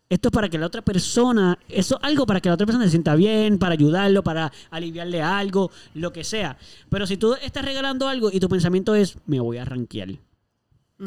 Esto 0.10 0.30
es 0.30 0.32
para 0.32 0.48
que 0.48 0.58
la 0.58 0.68
otra 0.68 0.82
persona, 0.82 1.60
eso 1.68 2.00
algo 2.02 2.26
para 2.26 2.40
que 2.40 2.48
la 2.48 2.56
otra 2.56 2.66
persona 2.66 2.86
se 2.86 2.92
sienta 2.92 3.16
bien, 3.16 3.60
para 3.60 3.74
ayudarlo, 3.74 4.24
para 4.24 4.54
aliviarle 4.72 5.22
algo, 5.22 5.70
lo 5.94 6.14
que 6.14 6.24
sea. 6.24 6.58
Pero 6.90 7.06
si 7.06 7.18
tú 7.18 7.36
estás 7.42 7.66
regalando 7.66 8.08
algo 8.08 8.30
y 8.32 8.40
tu 8.40 8.48
pensamiento 8.48 8.96
es, 8.96 9.18
me 9.26 9.42
voy 9.42 9.58
a 9.58 9.66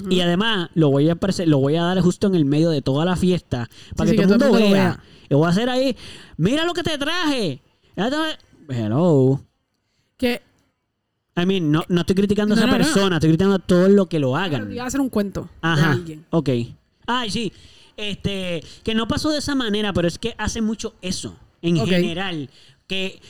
Y 0.09 0.21
además 0.21 0.71
lo 0.75 0.89
voy 0.91 1.09
a 1.11 1.19
lo 1.47 1.59
voy 1.59 1.77
a 1.77 1.83
dar 1.83 2.01
justo 2.01 2.27
en 2.29 2.35
el 2.37 2.45
medio 2.45 2.71
de 2.71 2.81
toda 2.81 3.05
la 3.05 3.17
fiesta 3.17 3.69
para 3.97 4.11
Sí, 4.11 4.17
que, 4.17 4.23
sí, 4.23 4.29
todo 4.29 4.35
el 4.35 4.41
que 4.41 4.45
mundo 4.45 4.47
todo 4.47 4.57
el 4.59 4.63
mundo 4.65 4.75
vea. 4.75 4.85
vea. 4.91 5.03
Y 5.29 5.35
voy 5.35 5.47
a 5.47 5.49
hacer 5.51 5.69
ahí, 5.69 5.97
mira 6.37 6.65
lo 6.65 6.75
que 6.75 6.83
te 6.83 6.97
traje. 6.99 7.61
Hello. 8.69 9.41
que, 10.17 10.43
I 11.37 11.47
mean, 11.47 11.71
no, 11.73 11.85
no 11.89 12.01
estoy 12.03 12.15
criticando 12.15 12.55
a 12.55 12.59
esa 12.59 12.67
no, 12.67 12.73
persona, 12.77 13.17
estoy 13.17 13.31
criticando 13.31 13.57
a 13.57 13.59
todo 13.59 13.89
lo 13.89 14.07
que 14.07 14.19
lo 14.19 14.37
hagan. 14.37 14.73
iba 14.73 14.85
a 14.85 14.87
hacer 14.87 15.01
un 15.01 15.09
cuento 15.09 15.43
de 15.43 15.49
Ajá. 15.63 15.93
alguien. 15.93 16.25
Ok. 16.31 16.51
Ay, 17.07 17.31
sí. 17.31 17.53
Este, 17.97 18.63
que 18.85 18.95
no 18.95 19.09
pasó 19.09 19.31
de 19.31 19.39
esa 19.39 19.55
manera, 19.55 19.93
pero 19.93 20.07
es 20.09 20.19
que 20.19 20.35
hace 20.39 20.61
mucho 20.63 20.95
eso 21.03 21.37
en 21.63 21.77
general. 21.87 22.49
Que 22.87 23.21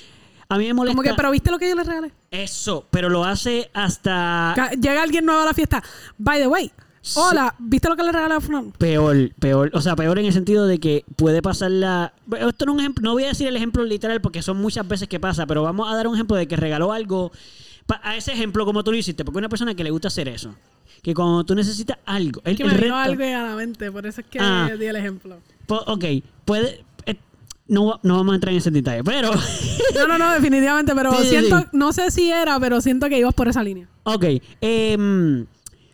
a 0.51 0.59
mí 0.59 0.67
me 0.67 0.75
molesta 0.75 0.95
Como 0.97 1.03
que, 1.09 1.15
pero 1.15 1.31
¿viste 1.31 1.51
lo 1.51 1.59
que 1.59 1.69
yo 1.71 1.75
le 1.77 1.85
regalé? 1.85 2.13
eso, 2.31 2.87
pero 2.91 3.09
lo 3.09 3.25
hace 3.25 3.71
hasta 3.73 4.53
Ca- 4.55 4.71
Llega 4.73 5.03
alguien 5.03 5.25
nuevo 5.25 5.41
a 5.41 5.45
la 5.47 5.55
fiesta. 5.55 5.83
By 6.19 6.39
the 6.41 6.47
way, 6.49 6.71
Hola, 7.17 7.55
¿viste 7.59 7.89
lo 7.89 7.97
que 7.97 8.03
le 8.03 8.13
regalé 8.13 8.35
a 8.35 8.41
Fran? 8.43 8.73
Peor, 8.73 9.31
peor. 9.39 9.71
O 9.73 9.81
sea, 9.81 9.97
peor 9.97 10.19
en 10.19 10.27
el 10.27 10.35
sentido 10.35 10.67
de 10.67 10.79
que 10.79 11.07
puede 11.17 11.41
pasar 11.41 11.71
la... 11.71 12.13
Esto 12.47 12.67
no 12.67 12.73
es 12.73 12.75
un 12.75 12.81
ejemplo, 12.81 13.03
no 13.05 13.13
voy 13.15 13.25
a 13.25 13.29
decir 13.29 13.47
el 13.49 13.57
ejemplo 13.57 13.83
literal 13.85 14.21
porque 14.21 14.43
son 14.43 14.59
muchas 14.59 14.87
veces 14.87 15.09
que 15.09 15.19
pasa, 15.19 15.47
pero 15.47 15.63
vamos 15.63 15.91
a 15.91 15.97
dar 15.97 16.07
un 16.07 16.15
ejemplo 16.15 16.37
de 16.37 16.47
que 16.47 16.57
regaló 16.57 16.93
algo 16.93 17.33
pa- 17.87 18.01
a 18.05 18.17
ese 18.17 18.33
ejemplo 18.33 18.67
como 18.67 18.85
tú 18.85 18.93
lo 18.93 18.99
hiciste, 18.99 19.25
porque 19.25 19.39
una 19.39 19.49
persona 19.49 19.75
que 19.75 19.83
le 19.83 19.91
gusta 19.91 20.09
hacer 20.09 20.29
eso, 20.29 20.55
que 21.03 21.15
cuando 21.15 21.43
tú 21.45 21.55
necesitas 21.55 21.97
algo, 22.05 22.43
el, 22.45 22.57
Que 22.59 22.65
el 22.65 22.69
me 22.69 22.75
vino 22.79 22.95
resto- 22.97 23.11
algo 23.11 23.25
a 23.25 23.49
la 23.49 23.57
mente, 23.57 23.91
por 23.91 24.05
eso 24.07 24.21
es 24.21 24.27
que 24.27 24.39
Ah. 24.39 24.69
di 24.79 24.85
el 24.85 24.97
ejemplo. 24.97 25.39
po- 25.67 25.83
ok, 25.87 26.05
puede... 26.45 26.85
no, 27.70 28.00
no 28.02 28.16
vamos 28.16 28.33
a 28.33 28.35
entrar 28.35 28.52
en 28.52 28.59
ese 28.59 28.70
detalle, 28.70 29.02
pero... 29.02 29.30
No, 29.94 30.06
no, 30.06 30.18
no, 30.18 30.33
definitivamente, 30.33 30.94
pero 30.94 31.12
Sí, 31.22 31.28
siento, 31.28 31.59
sí. 31.59 31.64
no 31.72 31.92
sé 31.92 32.11
si 32.11 32.30
era, 32.30 32.59
pero 32.61 32.80
siento 32.80 33.09
que 33.09 33.18
ibas 33.18 33.35
por 33.35 33.48
esa 33.48 33.62
línea. 33.62 33.88
Ok, 34.04 34.24
em, 34.61 35.46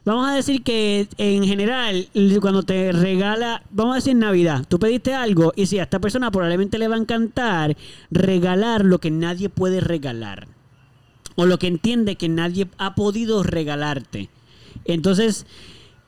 vamos 0.05 0.29
a 0.29 0.35
decir 0.35 0.63
que 0.63 1.07
en 1.19 1.45
general, 1.45 2.09
cuando 2.41 2.63
te 2.63 2.93
regala, 2.93 3.63
vamos 3.71 3.93
a 3.93 3.97
decir 3.97 4.17
Navidad, 4.17 4.65
tú 4.69 4.79
pediste 4.79 5.15
algo 5.15 5.53
y 5.55 5.67
si 5.67 5.79
a 5.79 5.85
esta 5.85 5.99
persona 5.99 6.31
probablemente 6.31 6.79
le 6.79 6.89
va 6.89 6.97
a 6.97 6.99
encantar 6.99 7.77
regalar 8.11 8.85
lo 8.85 8.99
que 8.99 9.11
nadie 9.11 9.49
puede 9.49 9.81
regalar. 9.81 10.49
O 11.37 11.45
lo 11.45 11.59
que 11.59 11.67
entiende 11.67 12.17
que 12.17 12.31
nadie 12.31 12.69
ha 12.79 12.95
podido 12.95 13.43
regalarte. 13.43 14.31
Entonces, 14.87 15.47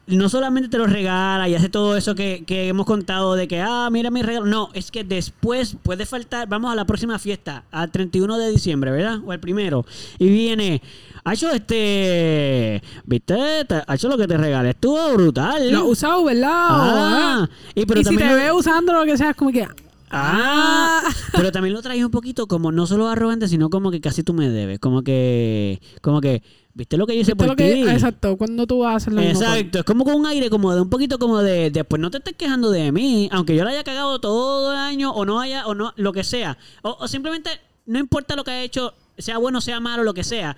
no 0.09 0.29
solamente 0.29 0.69
te 0.69 0.79
lo 0.79 0.87
regala 0.87 1.49
y 1.49 1.55
hace 1.55 1.69
todo 1.69 1.97
eso 1.97 2.15
que, 2.15 2.45
que 2.47 2.69
hemos 2.69 2.87
contado 2.87 3.35
de 3.35 3.47
que, 3.47 3.61
ah, 3.61 3.89
mira 3.93 4.11
mi 4.11 4.23
regalo. 4.23 4.47
No, 4.47 4.71
es 4.75 4.91
que 4.91 5.05
después 5.05 5.77
puede 5.83 6.07
faltar, 6.07 6.49
vamos 6.49 6.73
a 6.73 6.75
la 6.75 6.85
próxima 6.87 7.19
fiesta, 7.19 7.65
al 7.71 7.91
31 7.91 8.39
de 8.39 8.51
diciembre, 8.51 8.91
¿verdad? 8.91 9.19
O 9.25 9.33
al 9.33 9.41
primero. 9.41 9.85
Y 10.19 10.29
viene, 10.29 10.83
ha 11.25 11.35
hecho 11.35 11.51
este, 11.51 12.83
viste, 13.05 13.65
Te- 13.67 13.83
ha 13.87 13.95
hecho 13.95 14.09
lo 14.09 14.17
que 14.17 14.27
te 14.27 14.37
regalé, 14.37 14.71
estuvo 14.71 15.13
brutal. 15.15 15.71
Lo 15.71 15.79
has 15.79 15.85
usado, 15.85 16.25
¿verdad? 16.25 16.51
Ah, 16.53 17.49
y 17.75 17.85
pero 17.87 18.01
y 18.01 18.05
si 18.05 18.17
te 18.17 18.25
lo- 18.27 18.35
ve 18.35 18.53
usando 18.53 18.93
lo 18.93 19.05
que 19.05 19.17
sea, 19.17 19.31
es 19.31 19.37
como 19.37 19.53
que. 19.53 19.67
Ah, 20.11 21.03
pero 21.33 21.53
también 21.53 21.75
lo 21.75 21.83
traes 21.83 22.05
un 22.05 22.11
poquito 22.11 22.47
como 22.47 22.73
no 22.73 22.87
solo 22.87 23.09
arrogante, 23.09 23.49
sino 23.49 23.71
como 23.71 23.91
que 23.91 24.01
casi 24.01 24.23
tú 24.23 24.35
me 24.35 24.49
debes. 24.51 24.79
Como 24.79 25.03
que, 25.03 25.81
como 26.03 26.21
que, 26.21 26.43
¿viste 26.75 26.97
lo 26.97 27.07
que 27.07 27.15
yo 27.15 27.21
hice 27.23 27.33
¿Viste 27.35 27.47
por 27.47 27.57
ti? 27.57 27.65
Exacto, 27.89 28.37
cuando 28.37 28.67
tú 28.67 28.81
vas 28.81 28.93
a 28.93 28.97
hacer 28.97 29.13
lo 29.13 29.21
mismo 29.21 29.41
por- 29.41 29.49
Exacto, 29.57 29.79
es 29.81 29.85
como 29.85 30.05
con 30.05 30.15
un 30.15 30.27
aire 30.27 30.51
como 30.51 30.75
de 30.75 30.81
un 30.81 30.91
poquito 30.91 31.19
como 31.19 31.39
de 31.43 31.71
después 31.71 32.01
no 32.01 32.11
te 32.11 32.19
estés 32.19 32.35
quejando 32.37 32.71
de 32.71 32.91
mí, 32.93 33.29
aunque 33.33 33.55
yo 33.57 33.65
la 33.65 33.71
haya 33.71 33.85
cagado 33.85 34.19
todo 34.21 34.73
el 34.73 34.79
año 34.79 35.11
o 35.11 35.25
no 35.25 35.41
haya 35.41 35.67
o 35.67 35.75
no 35.75 35.93
lo 35.97 36.13
que 36.13 36.25
sea, 36.25 36.59
o, 36.83 36.97
o 37.01 37.09
simplemente 37.09 37.51
no 37.87 37.99
importa 37.99 38.37
lo 38.37 38.45
que 38.45 38.51
haya 38.53 38.63
hecho, 38.63 38.95
sea 39.17 39.39
bueno, 39.39 39.61
sea 39.61 39.81
malo, 39.81 40.05
lo 40.05 40.15
que 40.15 40.25
sea. 40.25 40.57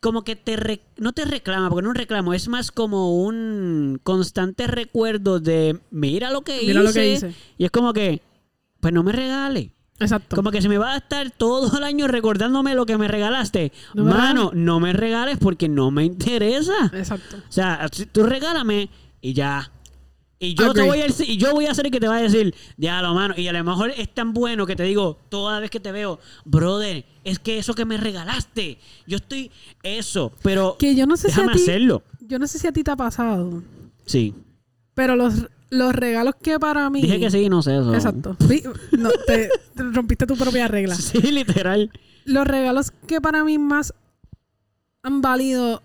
Como 0.00 0.22
que 0.22 0.36
te 0.36 0.56
re- 0.56 0.82
no 0.98 1.12
te 1.14 1.24
reclama, 1.24 1.70
porque 1.70 1.82
no 1.82 1.88
un 1.88 1.94
reclamo, 1.94 2.34
es 2.34 2.46
más 2.48 2.70
como 2.70 3.16
un 3.24 3.98
constante 4.02 4.66
recuerdo 4.66 5.40
de 5.40 5.80
mira 5.90 6.30
lo 6.30 6.42
que 6.42 6.58
Mira 6.60 6.80
hice. 6.82 6.84
lo 6.84 6.92
que 6.92 7.12
hice. 7.12 7.34
Y 7.56 7.64
es 7.64 7.70
como 7.70 7.92
que 7.94 8.20
pues 8.84 8.92
no 8.92 9.02
me 9.02 9.12
regale. 9.12 9.72
Exacto. 9.98 10.36
Como 10.36 10.50
que 10.50 10.60
se 10.60 10.68
me 10.68 10.76
va 10.76 10.92
a 10.92 10.96
estar 10.98 11.30
todo 11.30 11.74
el 11.78 11.84
año 11.84 12.06
recordándome 12.06 12.74
lo 12.74 12.84
que 12.84 12.98
me 12.98 13.08
regalaste. 13.08 13.72
No 13.94 14.04
me 14.04 14.12
Mano, 14.12 14.50
no 14.52 14.78
me 14.78 14.92
regales 14.92 15.38
porque 15.38 15.70
no 15.70 15.90
me 15.90 16.04
interesa. 16.04 16.90
Exacto. 16.92 17.36
O 17.38 17.50
sea, 17.52 17.88
si- 17.90 18.04
tú 18.04 18.24
regálame 18.24 18.90
y 19.22 19.32
ya. 19.32 19.70
Y 20.38 20.54
yo 20.54 20.74
te 20.74 20.82
voy 20.82 21.00
a 21.00 21.06
y 21.06 21.38
yo 21.38 21.52
voy 21.52 21.64
a 21.64 21.74
ser 21.74 21.86
el 21.86 21.92
que 21.92 21.98
te 22.00 22.08
va 22.08 22.16
a 22.18 22.20
decir, 22.20 22.54
ya 22.76 23.00
lo 23.00 23.14
mano. 23.14 23.32
Y 23.38 23.48
a 23.48 23.54
lo 23.54 23.64
mejor 23.64 23.90
es 23.96 24.12
tan 24.12 24.34
bueno 24.34 24.66
que 24.66 24.76
te 24.76 24.82
digo 24.82 25.18
toda 25.30 25.60
vez 25.60 25.70
que 25.70 25.80
te 25.80 25.92
veo, 25.92 26.20
brother, 26.44 27.06
es 27.24 27.38
que 27.38 27.56
eso 27.56 27.72
que 27.72 27.86
me 27.86 27.96
regalaste, 27.96 28.76
yo 29.06 29.16
estoy 29.16 29.50
eso, 29.82 30.30
pero 30.42 30.76
Que 30.78 30.94
yo 30.94 31.06
no 31.06 31.16
sé 31.16 31.28
si 31.30 31.36
déjame 31.36 31.52
a 31.52 31.54
ti. 31.54 31.62
hacerlo. 31.62 32.02
Yo 32.20 32.38
no 32.38 32.46
sé 32.46 32.58
si 32.58 32.66
a 32.66 32.72
ti 32.72 32.84
te 32.84 32.90
ha 32.90 32.96
pasado. 32.96 33.62
Sí. 34.04 34.34
Pero 34.94 35.16
los, 35.16 35.46
los 35.76 35.94
regalos 35.94 36.34
que 36.40 36.58
para 36.58 36.88
mí. 36.90 37.02
Dije 37.02 37.20
que 37.20 37.30
sí, 37.30 37.48
no 37.48 37.62
sé 37.62 37.76
eso. 37.76 37.94
Exacto. 37.94 38.36
No, 38.92 39.10
te, 39.26 39.50
rompiste 39.76 40.26
tu 40.26 40.36
propia 40.36 40.68
regla. 40.68 40.94
Sí, 41.00 41.18
literal. 41.20 41.90
Los 42.24 42.46
regalos 42.46 42.92
que 43.06 43.20
para 43.20 43.44
mí 43.44 43.58
más 43.58 43.92
han 45.02 45.20
valido 45.20 45.82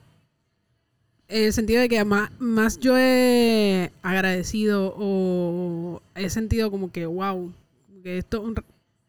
en 1.28 1.46
el 1.46 1.54
sentido 1.54 1.82
de 1.82 1.90
que 1.90 2.04
más, 2.06 2.32
más 2.40 2.80
yo 2.80 2.98
he 2.98 3.92
agradecido 4.02 4.94
o 4.98 6.02
he 6.16 6.30
sentido 6.30 6.72
como 6.72 6.92
que 6.92 7.06
wow, 7.06 7.52
que 8.04 8.18
esto 8.18 8.42
un 8.42 8.56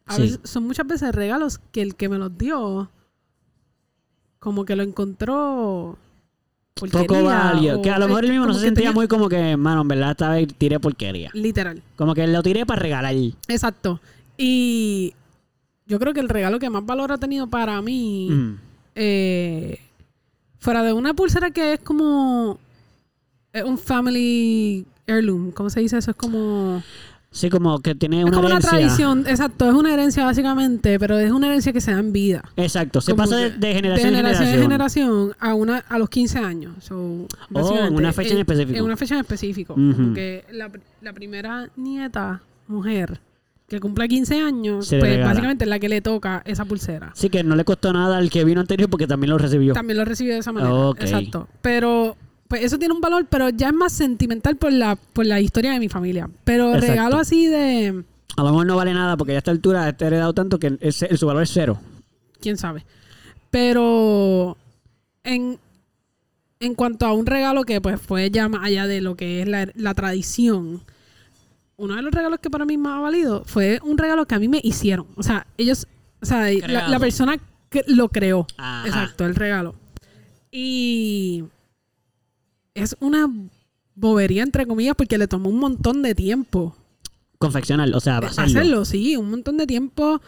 a 0.05 0.15
Sí. 0.15 0.21
veces- 0.23 0.39
son 0.43 0.67
muchas 0.67 0.85
veces 0.85 1.15
regalos 1.15 1.59
que 1.71 1.81
el 1.81 1.95
que 1.95 2.09
me 2.09 2.17
los 2.17 2.37
dio 2.37 2.89
como 4.39 4.65
que 4.65 4.75
lo 4.75 4.83
encontró 4.83 5.97
porquería, 6.89 7.21
válido. 7.23 7.79
o 7.79 7.81
Que 7.81 7.89
a 7.91 7.99
lo 7.99 8.07
mejor 8.07 8.25
él 8.25 8.31
mismo 8.31 8.45
no 8.45 8.53
se 8.53 8.61
sentía 8.61 8.75
tenía- 8.85 8.91
muy 8.93 9.07
como 9.07 9.29
que, 9.29 9.55
mano, 9.57 9.81
en 9.81 9.87
verdad 9.87 10.11
esta 10.11 10.29
vez 10.29 10.47
tiré 10.57 10.79
porquería. 10.79 11.29
literal. 11.33 11.81
Como 11.95 12.13
que 12.15 12.25
lo 12.27 12.41
tiré 12.43 12.65
para 12.65 12.81
regalar. 12.81 13.13
Exacto. 13.47 13.99
Y 14.37 15.13
yo 15.85 15.99
creo 15.99 16.13
que 16.13 16.19
el 16.19 16.29
regalo 16.29 16.59
que 16.59 16.69
más 16.69 16.85
valor 16.85 17.11
ha 17.11 17.17
tenido 17.17 17.47
para 17.47 17.81
mí 17.81 18.29
Mm. 18.31 18.53
eh, 18.95 19.79
fuera 20.59 20.83
de 20.83 20.93
una 20.93 21.13
pulsera 21.13 21.51
que 21.51 21.73
es 21.73 21.79
como 21.79 22.59
un 23.65 23.77
family 23.77 24.85
heirloom, 25.07 25.51
¿cómo 25.51 25.69
se 25.69 25.81
dice 25.81 25.97
eso? 25.97 26.11
Es 26.11 26.17
como 26.17 26.81
Sí, 27.33 27.49
como 27.49 27.79
que 27.79 27.95
tiene 27.95 28.19
es 28.19 28.25
una 28.25 28.35
como 28.35 28.47
una 28.47 28.59
tradición, 28.59 29.25
exacto, 29.25 29.69
es 29.69 29.73
una 29.73 29.93
herencia 29.93 30.25
básicamente, 30.25 30.99
pero 30.99 31.17
es 31.17 31.31
una 31.31 31.47
herencia 31.47 31.71
que 31.71 31.79
se 31.79 31.91
da 31.93 31.99
en 31.99 32.11
vida. 32.11 32.43
Exacto, 32.57 32.99
se 32.99 33.11
Como 33.13 33.23
pasa 33.23 33.37
de, 33.37 33.51
de 33.51 33.73
generación, 33.73 34.09
de 34.11 34.15
generación 34.17 34.47
en 34.49 34.53
en 34.55 34.61
generación. 34.61 34.61
generación 34.63 35.35
a 35.39 35.53
una 35.53 35.77
a 35.77 35.97
los 35.97 36.09
15 36.09 36.39
años. 36.39 36.73
So, 36.83 37.27
Oh, 37.53 37.77
en 37.87 37.93
una 37.95 38.11
fecha 38.11 38.33
en 38.33 38.39
específico. 38.39 38.77
En 38.77 38.83
una 38.83 38.97
fecha 38.97 39.13
en 39.15 39.21
específico. 39.21 39.75
Porque 39.75 40.43
la, 40.51 40.69
la 41.01 41.13
primera 41.13 41.69
nieta, 41.77 42.41
mujer, 42.67 43.21
que 43.69 43.79
cumpla 43.79 44.09
15 44.09 44.41
años, 44.41 44.87
Se 44.87 44.99
pues 44.99 45.23
básicamente 45.23 45.63
es 45.63 45.69
la 45.69 45.79
que 45.79 45.87
le 45.87 46.01
toca 46.01 46.41
esa 46.45 46.65
pulsera. 46.65 47.11
Sí, 47.15 47.29
que 47.29 47.41
no 47.45 47.55
le 47.55 47.63
costó 47.63 47.93
nada 47.93 48.17
al 48.17 48.29
que 48.29 48.43
vino 48.43 48.59
anterior 48.59 48.89
porque 48.89 49.07
también 49.07 49.29
lo 49.29 49.37
recibió. 49.37 49.73
También 49.73 49.97
lo 49.97 50.03
recibió 50.03 50.33
de 50.33 50.39
esa 50.41 50.51
manera. 50.51 50.89
Exacto. 50.99 51.47
Pero, 51.61 52.17
pues 52.51 52.65
eso 52.65 52.77
tiene 52.77 52.93
un 52.93 52.99
valor, 52.99 53.27
pero 53.29 53.47
ya 53.47 53.69
es 53.69 53.73
más 53.73 53.93
sentimental 53.93 54.57
por 54.57 54.73
la, 54.73 54.97
por 54.97 55.25
la 55.25 55.39
historia 55.39 55.71
de 55.71 55.79
mi 55.79 55.87
familia. 55.87 56.29
Pero 56.43 56.67
Exacto. 56.75 56.87
regalo 56.87 57.17
así 57.17 57.47
de. 57.47 58.03
A 58.35 58.43
lo 58.43 58.49
mejor 58.49 58.65
no 58.65 58.75
vale 58.75 58.93
nada 58.93 59.15
porque 59.15 59.31
ya 59.31 59.37
a 59.37 59.39
esta 59.39 59.51
altura 59.51 59.87
está 59.87 60.07
heredado 60.07 60.33
tanto 60.33 60.59
que 60.59 60.77
es- 60.81 61.05
su 61.15 61.25
valor 61.25 61.43
es 61.43 61.49
cero. 61.53 61.79
quién 62.41 62.57
sabe. 62.57 62.85
Pero 63.51 64.57
en, 65.23 65.59
en 66.59 66.75
cuanto 66.75 67.05
a 67.05 67.13
un 67.13 67.25
regalo 67.25 67.63
que 67.63 67.79
pues 67.79 68.01
fue 68.01 68.29
ya 68.29 68.49
más 68.49 68.65
allá 68.65 68.85
de 68.85 68.99
lo 68.99 69.15
que 69.15 69.43
es 69.43 69.47
la, 69.47 69.69
la 69.73 69.93
tradición, 69.93 70.81
uno 71.77 71.95
de 71.95 72.01
los 72.01 72.13
regalos 72.13 72.39
que 72.41 72.49
para 72.49 72.65
mí 72.65 72.77
más 72.77 72.97
ha 72.97 72.99
valido 72.99 73.45
fue 73.45 73.79
un 73.81 73.97
regalo 73.97 74.25
que 74.25 74.35
a 74.35 74.39
mí 74.39 74.49
me 74.49 74.59
hicieron. 74.61 75.07
O 75.15 75.23
sea, 75.23 75.47
ellos, 75.57 75.87
o 76.21 76.25
sea, 76.25 76.51
la, 76.67 76.99
persona 76.99 77.37
que 77.69 77.85
lo 77.87 78.09
creó. 78.09 78.45
Ajá. 78.57 78.85
Exacto, 78.89 79.25
el 79.25 79.35
regalo. 79.35 79.73
Y 80.51 81.45
es 82.73 82.95
una 82.99 83.29
bobería, 83.95 84.43
entre 84.43 84.65
comillas, 84.65 84.95
porque 84.95 85.17
le 85.17 85.27
tomó 85.27 85.49
un 85.49 85.59
montón 85.59 86.01
de 86.01 86.15
tiempo. 86.15 86.75
Confeccionar, 87.37 87.89
o 87.93 87.99
sea, 87.99 88.17
hacerlo. 88.19 88.43
Hacerlo, 88.43 88.85
sí, 88.85 89.15
un 89.17 89.29
montón 89.31 89.57
de 89.57 89.67
tiempo. 89.67 90.21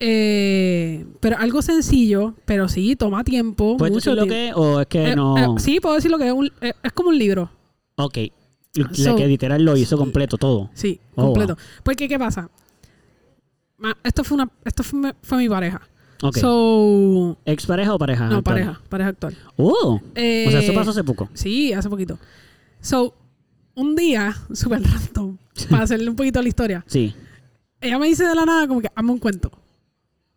Eh, 0.00 1.06
pero 1.20 1.38
algo 1.38 1.62
sencillo, 1.62 2.34
pero 2.44 2.68
sí, 2.68 2.96
toma 2.96 3.22
tiempo. 3.24 3.76
¿Puedes 3.76 3.94
mucho 3.94 4.10
decir 4.14 4.28
lo 4.28 4.34
tiempo. 4.34 4.60
que 4.62 4.68
o 4.68 4.80
es 4.80 4.86
que 4.88 5.10
Eh, 5.10 5.16
no? 5.16 5.38
eh, 5.56 5.60
sí, 5.60 5.78
puedo 5.80 5.94
decir 5.94 6.10
lo 6.10 6.18
que 6.18 6.26
es. 6.26 6.32
un- 6.32 6.50
eh, 6.60 6.72
es 6.82 6.92
como 6.92 7.10
un 7.10 7.18
libro. 7.18 7.50
Ok. 7.96 8.18
La 8.74 8.92
So- 8.92 9.14
que 9.14 9.26
literal 9.28 9.64
lo 9.64 9.76
hizo 9.76 9.96
completo 9.96 10.36
todo. 10.36 10.68
Sí, 10.74 10.98
Oh, 11.14 11.26
completo. 11.26 11.56
Porque, 11.84 12.08
¿qué 12.08 12.18
pasa? 12.18 12.50
Esto 14.02 14.24
fue 14.24 14.34
una 14.36 14.50
esto 14.64 14.82
fue, 14.82 15.14
fue 15.22 15.38
mi 15.38 15.48
pareja. 15.48 15.80
Ok. 16.26 16.36
So, 16.38 17.36
¿Ex 17.44 17.66
pareja 17.66 17.94
o 17.94 17.98
pareja? 17.98 18.28
no, 18.28 18.36
actual? 18.36 18.42
pareja, 18.42 18.80
pareja 18.88 19.10
actual. 19.10 19.36
Oh. 19.56 20.00
Eh, 20.14 20.44
o 20.48 20.50
sea, 20.50 20.60
eso 20.60 20.72
pasó 20.74 20.90
hace 20.90 21.04
poco. 21.04 21.28
Sí, 21.34 21.72
hace 21.72 21.88
poquito. 21.90 22.18
So, 22.80 23.14
un 23.74 23.94
día, 23.94 24.34
súper 24.52 24.82
random, 24.82 25.36
para 25.70 25.82
hacerle 25.84 26.08
un 26.08 26.16
poquito 26.16 26.40
la 26.40 26.48
historia, 26.48 26.84
Sí. 26.86 27.14
ella 27.80 27.98
me 27.98 28.06
dice 28.06 28.26
de 28.26 28.34
la 28.34 28.44
nada 28.44 28.66
como 28.66 28.80
que, 28.80 28.88
hazme 28.94 29.12
un 29.12 29.18
cuento. 29.18 29.50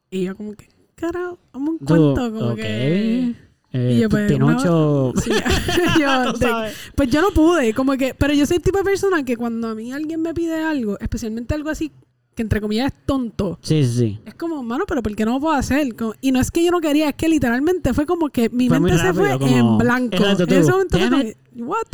Y 0.10 0.23
yo 0.26 0.36
como 0.36 0.54
que, 0.54 0.67
carajo, 0.95 1.38
hazme 1.54 1.69
un 1.69 1.78
cuento. 1.78 2.32
Como 2.34 2.50
ok. 2.52 2.56
que... 2.56 3.36
Eh, 3.73 3.93
Y 3.97 4.00
yo, 4.02 4.10
pues, 4.10 4.32
Pinocho. 4.32 5.13
Sí, 5.23 5.30
yo, 6.02 6.34
de- 6.34 6.71
pues 6.95 7.10
yo 7.10 7.21
no 7.21 7.32
pude, 7.32 7.73
como 7.73 7.93
que, 7.97 8.13
pero 8.13 8.34
yo 8.34 8.45
soy 8.45 8.58
el 8.58 8.63
tipo 8.63 8.78
de 8.78 8.84
persona 8.86 9.23
que 9.26 9.36
cuando 9.38 9.67
a 9.69 9.76
mí 9.76 9.91
alguien 9.91 10.21
me 10.21 10.34
pide 10.34 10.62
algo, 10.63 10.97
especialmente 11.00 11.54
algo 11.54 11.69
así 11.69 11.91
que 12.38 12.43
entre 12.43 12.62
comillas 12.62 12.93
es 12.93 13.06
tonto, 13.06 13.60
Sí, 13.62 13.84
sí, 13.84 13.97
sí. 13.97 14.19
es 14.26 14.36
como, 14.36 14.63
mano, 14.63 14.86
pero 14.88 15.04
¿por 15.04 15.13
qué 15.15 15.26
no 15.26 15.34
lo 15.34 15.39
puedo 15.41 15.56
hacer? 15.56 15.93
Como- 15.95 16.13
y 16.21 16.32
no 16.32 16.39
es 16.39 16.50
que 16.52 16.63
yo 16.63 16.71
no 16.71 16.80
quería, 16.80 17.10
es 17.10 17.15
que 17.15 17.28
literalmente 17.28 17.93
fue 17.93 18.06
como 18.06 18.30
que 18.30 18.50
mi 18.50 18.69
Fue 18.69 18.80
mente 18.80 18.97
se 19.00 19.13
fue 19.13 19.38
como- 19.38 19.47
en 19.58 19.78
blanco. 19.78 20.15
Exacto, 20.15 20.43
en 20.43 20.54
ese 20.54 20.71
momento 20.71 20.97
fue 20.97 21.10
"Damn 21.10 21.19
como, 21.19 21.30
it". 21.30 21.38
¿what? 21.58 21.88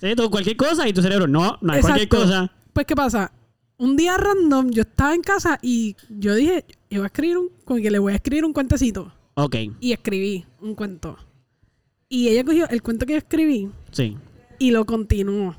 Sí, 0.00 0.14
tú, 0.14 0.28
cualquier 0.30 0.56
cosa 0.56 0.86
y 0.86 0.92
tu 0.92 1.00
cerebro, 1.00 1.26
no, 1.26 1.56
no 1.62 1.72
hay 1.72 1.80
cualquier 1.80 2.08
cosa. 2.08 2.52
Pues, 2.74 2.84
¿qué 2.84 2.94
pasa? 2.94 3.32
Un 3.78 3.96
día 3.96 4.16
random, 4.16 4.70
yo 4.70 4.82
estaba 4.82 5.14
en 5.14 5.22
casa 5.22 5.58
y 5.62 5.96
yo 6.10 6.34
dije, 6.34 6.64
yo 6.90 6.98
voy 7.00 7.04
a 7.04 7.06
escribir 7.06 7.38
un, 7.38 7.48
como 7.64 7.80
que 7.80 7.90
le 7.90 7.98
voy 7.98 8.12
a 8.12 8.16
escribir 8.16 8.44
un 8.44 8.52
cuentecito. 8.52 9.12
Ok, 9.34 9.54
Y 9.80 9.92
escribí 9.92 10.44
un 10.60 10.74
cuento. 10.74 11.16
Y 12.08 12.28
ella 12.28 12.44
cogió 12.44 12.68
el 12.68 12.82
cuento 12.82 13.04
que 13.06 13.12
yo 13.12 13.18
escribí 13.18 13.70
sí. 13.92 14.16
y 14.58 14.70
lo 14.70 14.84
continuó. 14.86 15.56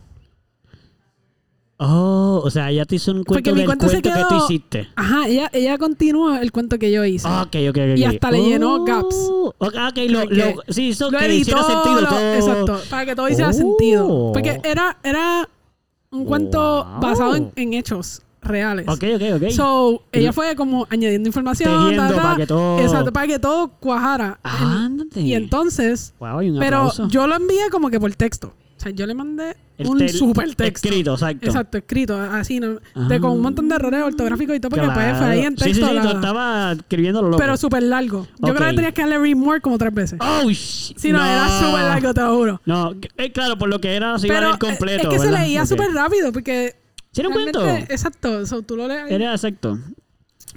Oh, 1.79 2.41
o 2.43 2.49
sea, 2.49 2.71
ella 2.71 2.85
te 2.85 2.95
hizo 2.95 3.11
un 3.11 3.17
cuento 3.23 3.33
Porque 3.33 3.51
mi 3.51 3.57
del 3.59 3.65
cuento 3.67 3.87
se 3.87 4.01
cuento 4.01 4.19
que 4.19 4.25
tú 4.35 4.43
hiciste. 4.45 4.87
Ajá, 4.95 5.27
ella, 5.27 5.49
ella 5.53 5.77
continuó 5.77 6.35
el 6.35 6.51
cuento 6.51 6.79
que 6.79 6.91
yo 6.91 7.05
hice. 7.05 7.27
Ah, 7.29 7.43
Ok, 7.43 7.55
ok, 7.69 7.77
ok. 7.77 7.97
Y 7.97 8.03
ok. 8.05 8.13
hasta 8.13 8.31
le 8.31 8.43
llenó 8.43 8.83
gaps. 8.83 9.15
Ok, 9.15 9.53
ok, 9.59 9.97
lo, 10.09 10.19
Porque 10.21 10.35
lo, 10.35 10.73
sí, 10.73 10.87
hizo 10.87 11.11
lo 11.11 11.19
que 11.19 11.25
editó, 11.25 11.41
hiciera 11.51 11.63
sentido 11.63 12.01
lo- 12.01 12.07
todo. 12.09 12.33
exacto, 12.33 12.79
para 12.89 13.05
que 13.05 13.15
todo 13.15 13.29
hiciera 13.29 13.49
Oh. 13.51 13.53
sentido. 13.53 14.31
Porque 14.33 14.59
era, 14.63 14.97
era 15.03 15.47
un 16.09 16.25
cuento 16.25 16.83
Wow. 16.83 16.99
basado 16.99 17.35
en, 17.35 17.51
en 17.55 17.73
hechos 17.75 18.23
reales. 18.41 18.87
Ok, 18.87 19.03
ok, 19.15 19.21
ok. 19.43 19.49
So, 19.51 20.01
ella 20.11 20.33
fue 20.33 20.55
como 20.55 20.87
añadiendo 20.89 21.27
información. 21.29 21.89
Tejiendo 21.89 22.15
para 22.15 22.35
que 22.37 22.47
todo- 22.47 22.79
Exacto, 22.79 23.13
para 23.13 23.27
que 23.27 23.37
todo 23.37 23.67
cuajara. 23.79 24.39
Ándate. 24.41 25.21
Y 25.21 25.35
entonces, 25.35 26.15
Wow, 26.19 26.41
y 26.41 26.49
un 26.49 26.57
pero 26.59 26.77
aplauso. 26.77 27.07
yo 27.09 27.27
lo 27.27 27.35
envié 27.35 27.69
como 27.69 27.91
que 27.91 27.99
por 27.99 28.11
texto. 28.15 28.53
O 28.77 28.79
sea, 28.79 28.91
yo 28.91 29.07
le 29.07 29.15
mandé 29.15 29.55
El 29.79 29.87
un 29.87 30.07
super 30.09 30.53
texto. 30.53 30.87
Escrito, 30.87 31.13
exacto. 31.13 31.45
Exacto, 31.47 31.77
escrito, 31.79 32.19
así, 32.21 32.59
¿no? 32.59 32.77
Ah. 32.93 33.07
De, 33.07 33.19
con 33.19 33.31
un 33.31 33.41
montón 33.41 33.67
de 33.67 33.75
errores 33.75 34.03
ortográficos 34.03 34.55
y 34.55 34.59
todo, 34.59 34.69
porque 34.69 34.85
pues 34.93 35.17
fue 35.17 35.25
ahí 35.25 35.39
en 35.45 35.55
texto. 35.55 35.65
sí, 35.65 35.73
sí, 35.73 35.93
la- 35.95 36.01
tú 36.03 36.09
estaba 36.09 36.71
escribiéndolo 36.73 37.29
loco. 37.29 37.39
pero 37.39 37.57
súper 37.57 37.81
largo. 37.83 38.27
Yo 38.39 38.53
creo 38.53 38.69
que 38.69 38.75
tenías 38.75 38.93
que 38.93 39.01
darle 39.01 39.17
read 39.17 39.35
more 39.35 39.59
como 39.61 39.77
tres 39.79 39.93
veces. 39.93 40.19
Oh, 40.21 40.43
sh- 40.49 40.93
Si 40.95 41.11
no, 41.11 41.17
era 41.25 41.47
súper 41.59 41.83
largo, 41.83 42.13
te 42.13 42.21
lo 42.21 42.35
juro. 42.37 42.61
No, 42.65 42.93
eh, 43.17 43.31
claro, 43.31 43.57
por 43.57 43.67
lo 43.67 43.81
que 43.81 43.95
era, 43.95 44.19
se 44.19 44.27
iba 44.27 44.37
a 44.37 44.41
leer 44.41 44.57
completo. 44.59 45.09
es 45.11 45.21
que 45.21 45.27
se 45.27 45.31
leía 45.31 45.63
Ok. 45.63 45.67
súper 45.69 45.91
rápido, 45.91 46.31
porque... 46.31 46.75
¿Sí 47.11 47.21
era 47.21 47.29
un 47.29 47.33
cuento? 47.33 47.67
Exacto, 47.67 48.45
so, 48.45 48.61
tú 48.61 48.75
lo 48.75 48.87
lees. 48.87 49.09
Era 49.09 49.31
exacto. 49.33 49.79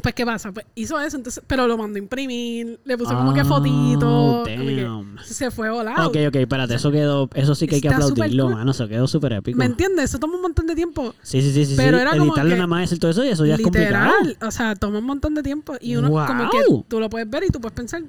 Pues, 0.02 0.14
¿qué 0.14 0.24
pasa? 0.24 0.52
Pues 0.52 0.66
hizo 0.74 0.98
eso, 1.00 1.16
entonces, 1.16 1.42
pero 1.46 1.66
lo 1.66 1.76
mandó 1.76 1.96
a 1.96 1.98
imprimir, 1.98 2.80
le 2.84 2.98
puso 2.98 3.14
como 3.14 3.34
que 3.34 3.40
Ah, 3.40 4.42
que 4.44 4.82
damn. 4.82 5.18
se 5.24 5.50
fue 5.50 5.70
volado. 5.70 6.08
Ok, 6.08 6.16
ok, 6.28 6.36
espérate, 6.36 6.74
eso 6.74 6.90
quedó, 6.90 7.28
eso 7.34 7.54
sí 7.54 7.66
que 7.66 7.76
hay 7.76 7.80
que 7.80 7.88
aplaudirlo, 7.88 8.44
cool. 8.44 8.54
mano, 8.54 8.70
eso 8.70 8.88
quedó 8.88 9.06
súper 9.06 9.32
épico. 9.34 9.58
¿Me 9.58 9.64
entiendes? 9.66 10.06
Eso 10.06 10.18
toma 10.18 10.36
un 10.36 10.42
montón 10.42 10.66
de 10.66 10.74
tiempo. 10.74 11.14
Sí, 11.22 11.42
sí, 11.42 11.52
sí, 11.52 11.64
sí. 11.66 11.74
Pero 11.76 11.98
sí. 11.98 12.02
era 12.02 12.16
como 12.16 12.34
que 12.34 12.42
nada 12.44 12.66
más, 12.66 12.90
todo 12.98 13.10
eso 13.10 13.24
y 13.24 13.28
eso 13.28 13.44
ya 13.44 13.54
es 13.54 13.60
complicado. 13.60 14.12
Literal. 14.22 14.48
O 14.48 14.50
sea, 14.50 14.74
toma 14.76 14.98
un 14.98 15.04
montón 15.04 15.34
de 15.34 15.42
tiempo. 15.42 15.74
Y 15.80 15.96
uno 15.96 16.10
como 16.10 16.50
que 16.50 16.58
tú 16.88 17.00
lo 17.00 17.08
puedes 17.10 17.28
ver 17.28 17.44
y 17.44 17.48
tú 17.48 17.60
puedes 17.60 17.74
pensar. 17.74 18.02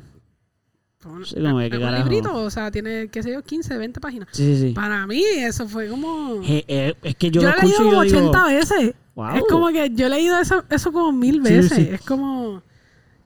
"Bueno, 1.04 1.26
Sí, 1.26 1.36
como 1.36 1.58
que, 1.60 1.66
es 1.66 1.72
¿qué 1.72 1.78
un 1.78 1.96
librito, 1.96 2.34
o 2.36 2.50
sea, 2.50 2.72
tiene, 2.72 3.08
qué 3.10 3.24
sé 3.24 3.32
yo, 3.32 3.42
15, 3.44 3.78
20 3.78 4.00
páginas. 4.00 4.30
Sí, 4.32 4.56
sí, 4.56 4.62
sí. 4.70 4.74
Para 4.74 5.06
mí 5.08 5.24
eso 5.24 5.68
fue 5.68 5.88
como... 5.88 6.42
Eh, 6.44 6.64
eh, 6.68 6.96
es 7.04 7.16
que 7.16 7.32
yo, 7.32 7.42
yo 7.42 7.50
lo 7.50 7.56
he 7.58 7.62
leído 7.62 7.78
como 7.78 7.92
yo 7.92 8.02
digo, 8.04 8.30
80 8.30 8.46
veces. 8.48 8.94
wow. 9.16 9.36
Es 9.36 9.44
como 9.50 9.68
que 9.70 9.90
yo 9.94 10.08
he 10.08 10.10
leído 10.10 10.40
eso, 10.40 10.64
eso 10.70 10.92
como 10.92 11.12
mil 11.12 11.36
Sí, 11.46 11.54
veces. 11.54 11.74
sí. 11.74 11.88
Es 11.92 12.02
como... 12.02 12.62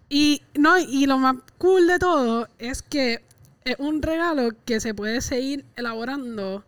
Y, 0.10 0.42
no, 0.58 0.78
y 0.78 1.06
lo 1.08 1.18
más 1.18 1.36
cool 1.58 1.88
de 1.88 1.98
todo 2.00 2.48
es 2.60 2.82
que 2.84 3.24
es 3.66 3.76
un 3.80 4.02
regalo 4.04 4.50
que 4.64 4.80
se 4.80 4.94
puede 4.94 5.20
seguir 5.22 5.66
elaborando 5.76 6.64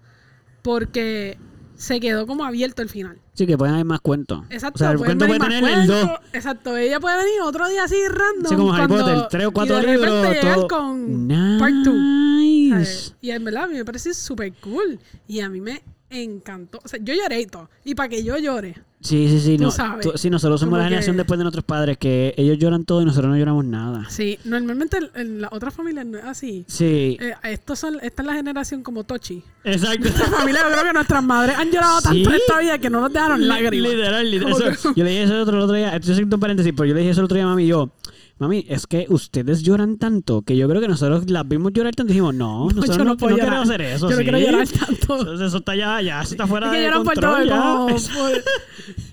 porque 0.64 1.38
se 1.78 2.00
quedó 2.02 2.28
como 2.28 2.44
abierto 2.44 2.82
el 2.82 2.90
final. 2.90 3.18
Sí, 3.34 3.48
que 3.48 3.58
pueden 3.58 3.76
haber 3.76 3.86
más 3.86 4.02
cuentos. 4.02 4.44
Exacto, 4.50 4.76
O 4.76 4.80
sea, 4.80 4.92
el 4.92 4.98
pueden 4.98 5.18
cuento 5.18 5.38
puede 5.38 5.40
tener 5.40 5.62
más 5.64 5.82
el 5.84 5.88
2. 5.88 6.06
cuentos. 6.06 6.26
Exacto, 6.34 6.76
ella 6.76 7.00
puede 7.00 7.18
venir 7.18 7.42
otro 7.44 7.70
día 7.70 7.84
así 7.84 7.96
random. 8.10 8.50
Sí, 8.50 8.56
como 8.56 8.74
Harry 8.74 8.88
Potter, 8.88 9.28
tres 9.30 9.46
o 9.46 9.52
cuatro 9.52 9.78
y 9.78 9.82
de 9.86 9.88
repente 9.98 10.34
libros. 10.34 10.56
todo. 10.56 10.68
con 10.68 11.28
part 11.60 11.74
2. 11.86 11.94
Nice. 11.96 13.14
Y 13.22 13.30
en 13.32 13.44
verdad 13.46 13.64
a 13.64 13.68
mí 13.68 13.76
me 13.76 13.86
parece 13.86 14.14
súper 14.14 14.52
cool. 14.56 15.00
Y 15.28 15.40
a 15.40 15.50
mí 15.50 15.62
me 15.62 15.82
encantó. 16.10 16.80
O 16.84 16.88
sea, 16.88 17.00
yo 17.04 17.14
lloré 17.14 17.42
y 17.42 17.46
todo. 17.46 17.70
Y 17.84 17.96
para 17.96 18.10
que 18.10 18.24
yo 18.24 18.38
llore. 18.38 18.76
Sí, 19.00 19.28
sí, 19.30 19.40
sí. 19.40 19.58
Tú 19.58 19.64
No, 19.66 19.72
sabes. 19.72 20.06
tú- 20.06 20.18
sí, 20.18 20.30
nosotros 20.30 20.60
somos 20.60 20.72
Como 20.72 20.78
la 20.78 20.84
que- 20.86 20.90
generación 20.90 21.18
después 21.18 21.38
de 21.38 21.44
nuestros 21.44 21.64
padres 21.64 21.98
que 22.00 22.34
ellos 22.36 22.58
lloran 22.58 22.84
todo 22.84 23.02
y 23.02 23.06
nosotros 23.06 23.30
no 23.30 23.38
lloramos 23.38 23.64
nada. 23.66 24.10
Sí, 24.10 24.40
normalmente 24.44 24.98
en, 25.16 25.42
las 25.42 25.54
otras 25.54 25.74
familias 25.74 26.06
no 26.06 26.18
es 26.18 26.24
así. 26.26 26.66
Sí, 26.68 27.18
Eh, 27.20 27.34
estos 27.44 27.78
son, 27.78 28.00
esta 28.02 28.24
es 28.24 28.26
la 28.26 28.34
generación 28.34 28.82
como 28.82 29.04
Tochi. 29.04 29.44
exacto. 29.64 30.08
Esta 30.08 30.26
familia, 30.26 30.62
yo 30.64 30.72
creo 30.72 30.84
que 30.86 30.94
nuestras 30.94 31.24
madres 31.24 31.56
han 31.58 31.70
llorado 31.72 32.02
tanto 32.02 32.30
Sí. 32.32 32.36
esta 32.36 32.60
vida 32.60 32.80
que 32.80 32.90
no 32.90 33.02
nos 33.02 33.14
dejaron 33.14 33.48
lágrimas. 33.48 33.92
Literal, 33.92 34.32
literal. 34.32 34.54
Eso- 34.74 34.94
yo 34.96 35.04
le 35.04 35.10
dije 35.12 35.24
eso 35.24 35.36
el 35.36 35.42
otro, 35.42 35.58
el 35.58 35.64
otro 35.64 35.76
día. 35.76 35.96
Estoy 35.96 36.14
haciendo 36.14 36.36
un 36.36 36.40
paréntesis, 36.40 36.74
pero 36.76 36.86
yo 36.88 36.94
le 36.96 37.02
dije 37.02 37.12
eso 37.12 37.22
el 37.22 37.26
otro 37.26 37.36
día 37.36 37.44
a 37.44 37.48
mami 37.50 37.66
y 37.66 37.68
yo. 37.68 37.92
Mami, 38.40 38.66
es 38.70 38.86
que 38.86 39.08
ustedes 39.10 39.64
lloran 39.64 39.98
tanto 39.98 40.44
que 40.44 40.56
yo 40.56 40.70
creo 40.70 40.80
que 40.80 40.88
nosotros 40.88 41.28
las 41.30 41.48
vimos 41.48 41.74
llorar 41.74 41.96
tanto 41.96 42.12
y 42.12 42.16
dijimos, 42.16 42.36
no, 42.36 42.66
nosotros 42.70 42.98
yo 42.98 43.04
no, 43.04 43.12
no 43.12 43.18
puedo 43.18 43.32
no 43.32 43.38
llorar. 43.38 43.50
queremos 43.66 43.70
hacer 43.70 43.82
eso. 43.82 44.06
Yo 44.10 44.12
no 44.12 44.18
sí. 44.18 44.24
quiero 44.24 44.40
llorar 44.40 44.68
tanto. 44.68 45.34
Eso, 45.34 45.46
eso 45.46 45.58
está 45.58 45.76
ya, 45.76 46.02
ya, 46.02 46.22
eso 46.22 46.32
está 46.36 46.46
fuera 46.46 46.68
Es 46.68 46.74
que 46.74 46.80
de 46.98 47.04
por 47.04 47.14
todo. 47.16 47.34
control. 47.34 47.48
ya. 47.48 47.86
Por- 48.16 48.32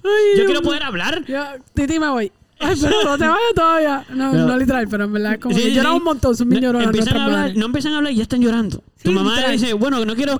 Ay, 0.04 0.38
Yo 0.38 0.44
quiero 0.44 0.62
poder 0.62 0.82
hablar. 0.82 1.24
Yo, 1.26 1.42
Titi, 1.72 1.98
me 1.98 2.08
voy. 2.10 2.30
Ay, 2.60 2.76
pero 2.80 3.02
no 3.04 3.18
te 3.18 3.24
vayas 3.26 3.54
todavía. 3.54 4.04
No, 4.14 4.32
No. 4.32 4.46
no, 4.46 4.58
literal, 4.58 4.86
pero 4.88 5.04
en 5.04 5.12
verdad, 5.12 5.38
como 5.40 5.54
Sí, 5.56 5.62
que 5.62 5.68
sí, 5.70 5.74
lloran 5.74 5.92
sí. 5.92 5.98
un 5.98 6.04
montón, 6.04 6.36
son 6.36 6.48
bien 6.48 6.60
No, 6.62 6.68
lloronas 6.68 6.86
empiezan 6.86 7.16
a 7.16 7.24
hablar, 7.24 7.52
no 7.56 7.66
empiezan 7.66 7.92
a 7.92 7.96
hablar 7.98 8.12
y 8.12 8.16
ya 8.16 8.22
están 8.22 8.40
llorando. 8.42 8.82
Tu 9.04 9.12
mamá 9.12 9.36
literal. 9.36 9.52
dice, 9.52 9.72
bueno, 9.74 10.04
no 10.04 10.14
quiero. 10.16 10.38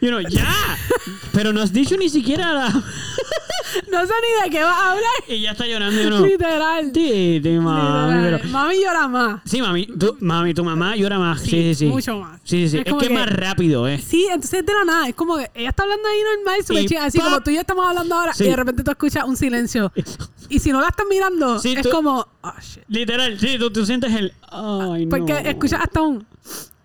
You 0.00 0.08
know, 0.08 0.20
ya. 0.28 0.46
Pero 1.32 1.52
no 1.52 1.60
has 1.62 1.72
dicho 1.72 1.96
ni 1.96 2.08
siquiera 2.08 2.52
la. 2.52 2.82
No 3.90 4.06
sé 4.06 4.12
ni 4.20 4.44
de 4.44 4.50
qué 4.50 4.62
vas 4.62 4.76
a 4.78 4.90
hablar. 4.90 5.04
y 5.28 5.40
ya 5.40 5.52
está 5.52 5.66
llorando. 5.66 5.98
y 6.02 6.04
uno, 6.04 6.26
Literal. 6.26 6.90
Sí, 6.92 7.40
sí, 7.42 7.48
mami. 7.58 8.16
Literal. 8.20 8.40
pero- 8.42 8.52
Mami 8.52 8.74
llora 8.82 9.08
más. 9.08 9.40
Sí, 9.46 9.62
mami, 9.62 9.86
tu, 9.86 10.14
mami, 10.20 10.52
tu 10.52 10.62
mamá 10.62 10.94
llora 10.94 11.18
más. 11.18 11.40
Sí, 11.40 11.50
sí, 11.50 11.74
sí. 11.74 11.86
Mucho 11.86 12.18
más. 12.18 12.38
Sí, 12.44 12.64
sí, 12.64 12.68
sí. 12.68 12.78
Es 12.78 12.84
que 12.84 12.90
es 12.90 12.96
que- 13.08 13.10
más 13.14 13.30
rápido, 13.30 13.88
¿eh? 13.88 13.98
Sí, 13.98 14.26
entonces 14.30 14.66
de 14.66 14.72
la 14.74 14.84
nada, 14.84 15.08
es 15.08 15.14
como 15.14 15.38
que 15.38 15.50
ella 15.54 15.70
está 15.70 15.84
hablando 15.84 16.06
ahí 16.06 16.18
normal, 16.36 16.60
súper 16.66 16.82
Y 16.82 16.86
chida, 16.86 17.04
así 17.06 17.18
como 17.18 17.40
tú 17.40 17.50
y 17.50 17.54
yo 17.54 17.60
estamos 17.60 17.86
hablando 17.88 18.14
ahora, 18.14 18.34
Sí. 18.34 18.44
y 18.44 18.48
de 18.48 18.56
repente 18.56 18.82
tú 18.84 18.90
escuchas 18.90 19.24
un 19.24 19.36
silencio. 19.38 19.90
Y 20.50 20.58
si 20.58 20.70
no 20.70 20.80
la 20.82 20.88
estás 20.88 21.06
mirando, 21.08 21.58
Sí, 21.58 21.72
es 21.74 21.82
tú- 21.82 21.90
como, 21.90 22.26
oh 22.42 22.52
shit. 22.60 22.82
Literal, 22.88 23.40
sí, 23.40 23.56
tú, 23.58 23.70
tú 23.70 23.86
sientes 23.86 24.12
el. 24.14 24.34
Ay, 24.50 25.06
Porque 25.06 25.32
no. 25.32 25.38
escuchas 25.38 25.80
hasta 25.80 26.02
un. 26.02 26.26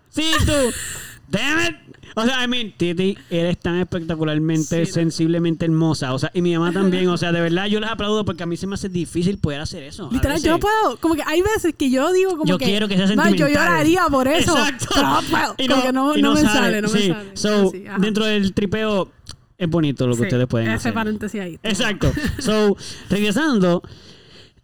Sí, 0.08 0.30
tú. 0.46 0.52
Damn 1.30 1.60
it. 1.68 1.76
O 2.16 2.24
sea, 2.24 2.42
I 2.42 2.48
mean, 2.48 2.72
Titi, 2.76 3.16
eres 3.30 3.58
tan 3.60 3.76
espectacularmente, 3.78 4.86
Sí. 4.86 4.92
sensiblemente 4.92 5.66
hermosa. 5.66 6.14
O 6.14 6.18
sea, 6.18 6.30
y 6.34 6.40
mi 6.42 6.56
mamá 6.56 6.72
también. 6.72 7.06
O 7.10 7.16
sea, 7.18 7.32
de 7.32 7.40
verdad, 7.40 7.66
yo 7.66 7.80
les 7.80 7.90
aplaudo 7.90 8.24
porque 8.24 8.42
a 8.42 8.46
mí 8.46 8.56
se 8.56 8.66
me 8.66 8.74
hace 8.74 8.88
difícil 8.88 9.38
poder 9.38 9.60
hacer 9.60 9.82
eso. 9.82 10.08
Literal, 10.10 10.42
yo 10.42 10.52
no 10.52 10.58
puedo. 10.58 10.96
Como 11.00 11.14
que 11.14 11.22
hay 11.26 11.42
veces 11.42 11.74
que 11.76 11.90
yo 11.90 12.12
digo, 12.12 12.30
como 12.32 12.46
Yo 12.46 12.56
que. 12.58 12.64
quiero 12.64 12.88
que 12.88 12.96
sea 12.96 13.06
"Ma, 13.14 13.24
Yo 13.30 13.36
sentimental". 13.36 13.54
lloraría 13.54 14.06
por 14.10 14.26
eso. 14.26 14.56
Exacto. 14.56 14.86
Pero 14.94 15.06
no 15.08 15.20
puedo. 15.30 15.54
Y 15.58 15.68
como 15.68 15.82
que 15.82 15.92
no, 15.92 16.16
y 16.16 16.22
no 16.22 16.34
me 16.34 16.40
sale, 16.40 16.80
no 16.82 16.88
me 16.88 16.98
sí. 16.98 17.08
sale. 17.08 17.30
So, 17.36 17.72
ajá. 17.86 17.98
dentro 17.98 18.24
del 18.24 18.52
tripeo, 18.54 19.12
es 19.58 19.68
bonito 19.68 20.06
lo 20.06 20.14
que 20.14 20.18
Sí, 20.20 20.24
ustedes 20.24 20.46
pueden 20.46 20.68
ese 20.68 20.76
hacer. 20.76 20.94
paréntesis 20.94 21.40
ahí. 21.40 21.58
Exacto. 21.62 22.10
So, 22.38 22.76
regresando, 23.10 23.82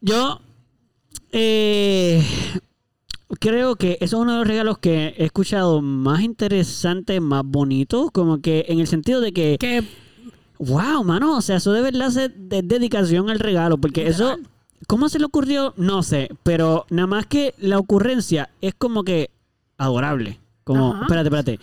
yo 0.01 0.41
eh, 1.33 2.25
creo 3.39 3.77
que 3.77 3.99
eso 4.01 4.17
es 4.17 4.23
uno 4.23 4.33
de 4.33 4.39
los 4.39 4.49
regalos 4.49 4.79
que 4.79 5.15
he 5.17 5.25
escuchado 5.25 5.81
más 5.81 6.21
interesantes, 6.23 7.21
más 7.21 7.43
bonitos, 7.45 8.11
como 8.11 8.41
que 8.41 8.67
en 8.69 8.81
el 8.81 8.87
sentido 8.87 9.21
de 9.21 9.33
que, 9.33 9.57
Que 9.59 9.85
wow, 10.59 11.05
mano, 11.05 11.37
o 11.37 11.41
sea, 11.41 11.57
eso 11.57 11.73
de 11.73 11.83
verdad 11.83 12.09
es 12.09 12.31
de 12.35 12.63
dedicación 12.63 13.31
al 13.31 13.39
regalo, 13.39 13.79
porque 13.79 14.07
eso, 14.07 14.37
¿cómo 14.87 15.09
se 15.09 15.19
le 15.19 15.27
ocurrió? 15.27 15.75
No 15.77 16.03
sé, 16.03 16.31
pero 16.43 16.87
nada 16.91 17.07
más 17.07 17.27
que 17.27 17.55
la 17.59 17.79
ocurrencia 17.79 18.51
es 18.61 18.75
como 18.75 19.05
que 19.05 19.31
adorable. 19.79 20.41
Como, 20.65 20.95
Ajá. 20.95 21.03
espérate, 21.03 21.29
espérate. 21.29 21.61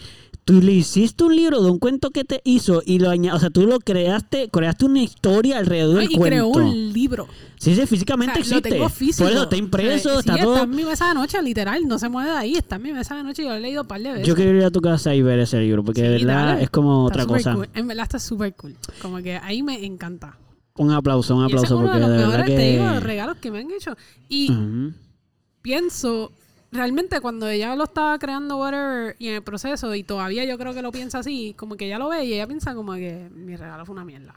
Tú 0.52 0.60
le 0.62 0.74
hiciste 0.74 1.24
un 1.24 1.34
libro 1.34 1.62
de 1.64 1.72
un 1.72 1.80
cuento 1.80 2.10
que 2.10 2.26
te 2.26 2.42
hizo 2.44 2.84
y 2.86 3.00
lo 3.00 3.10
añadiste, 3.10 3.38
o 3.38 3.40
sea, 3.40 3.50
tú 3.52 3.66
lo 3.68 3.80
creaste, 3.80 4.50
creaste 4.52 4.84
una 4.84 5.02
historia 5.02 5.58
alrededor 5.60 6.00
del 6.02 6.12
y 6.12 6.16
cuento. 6.16 6.26
creó 6.26 6.48
un 6.50 6.92
libro. 6.92 7.28
Sí, 7.58 7.74
sí, 7.74 7.80
O 7.82 7.88
físicamente 7.88 8.34
sea, 8.44 8.52
lo 8.56 8.58
existe. 8.58 8.70
tengo 8.70 8.90
físico. 8.90 9.24
Por 9.24 9.32
eso 9.32 9.44
está 9.44 9.56
impreso, 9.56 10.10
O 10.10 10.12
sea, 10.12 10.20
está 10.20 10.34
sí, 10.34 10.42
todo. 10.42 10.56
está 10.56 10.64
en 10.66 10.76
mi 10.76 10.84
mesa 10.84 11.08
de 11.08 11.14
noche, 11.14 11.42
literal. 11.42 11.88
No 11.88 11.98
se 11.98 12.10
mueve 12.10 12.32
de 12.32 12.38
ahí. 12.38 12.56
Está 12.56 12.76
en 12.76 12.82
mi 12.82 12.92
mesa 12.92 13.16
de 13.16 13.24
noche 13.24 13.44
y 13.44 13.46
yo 13.46 13.52
lo 13.52 13.56
he 13.56 13.62
leído 13.62 13.84
un 13.84 13.88
par 13.88 14.02
de 14.02 14.12
veces. 14.12 14.28
Yo 14.28 14.36
quiero 14.36 14.58
ir 14.58 14.66
a 14.66 14.72
tu 14.72 14.82
casa 14.82 15.16
y 15.16 15.22
ver 15.22 15.40
ese 15.40 15.58
libro, 15.62 15.86
porque 15.86 16.02
de 16.02 16.20
Sí, 16.20 16.26
verdad 16.26 16.46
dale. 16.48 16.64
es 16.64 16.70
como 16.70 17.08
Está 17.08 17.24
otra 17.24 17.34
cosa. 17.34 17.56
cool. 17.56 17.70
En 17.74 17.88
verdad 17.88 18.04
está 18.04 18.20
súper 18.20 18.54
cool. 18.56 18.76
Como 19.02 19.20
que 19.20 19.38
ahí 19.38 19.64
me 19.64 19.86
encanta. 19.86 20.38
Un 20.76 20.92
aplauso, 20.92 21.34
un 21.34 21.44
Y 21.44 21.46
ese 21.48 21.56
es 21.56 21.64
aplauso, 21.72 21.78
uno 21.78 21.88
porque 21.94 22.00
de 22.00 22.06
de, 22.08 22.10
los 22.10 22.18
verdad 22.32 22.38
mejores, 22.46 22.50
que. 22.50 22.62
te 22.62 22.72
digo, 22.74 23.00
regalos 23.00 23.38
que 23.38 23.52
me 23.52 23.60
han 23.60 23.72
hecho. 23.72 23.96
Y 24.28 24.52
Ujú. 24.52 24.94
pienso, 25.62 26.32
realmente 26.72 27.20
cuando 27.20 27.48
ella 27.48 27.76
lo 27.76 27.84
estaba 27.84 28.18
creando, 28.18 28.58
whatever, 28.58 29.16
y 29.20 29.28
en 29.28 29.36
el 29.36 29.44
proceso, 29.44 29.94
y 29.96 30.04
todavía 30.04 30.46
yo 30.46 30.58
creo 30.58 30.74
que 30.74 30.82
lo 30.82 30.92
piensa 30.92 31.20
así, 31.20 31.54
como 31.58 31.76
que 31.76 31.86
ella 31.86 32.00
lo 32.00 32.10
ve 32.10 32.26
y 32.26 32.34
ella 32.34 32.48
piensa 32.48 32.74
como 32.74 32.94
que 32.94 33.30
mi 33.34 33.56
regalo 33.56 33.86
fue 33.86 33.94
una 33.94 34.06
mierda. 34.06 34.36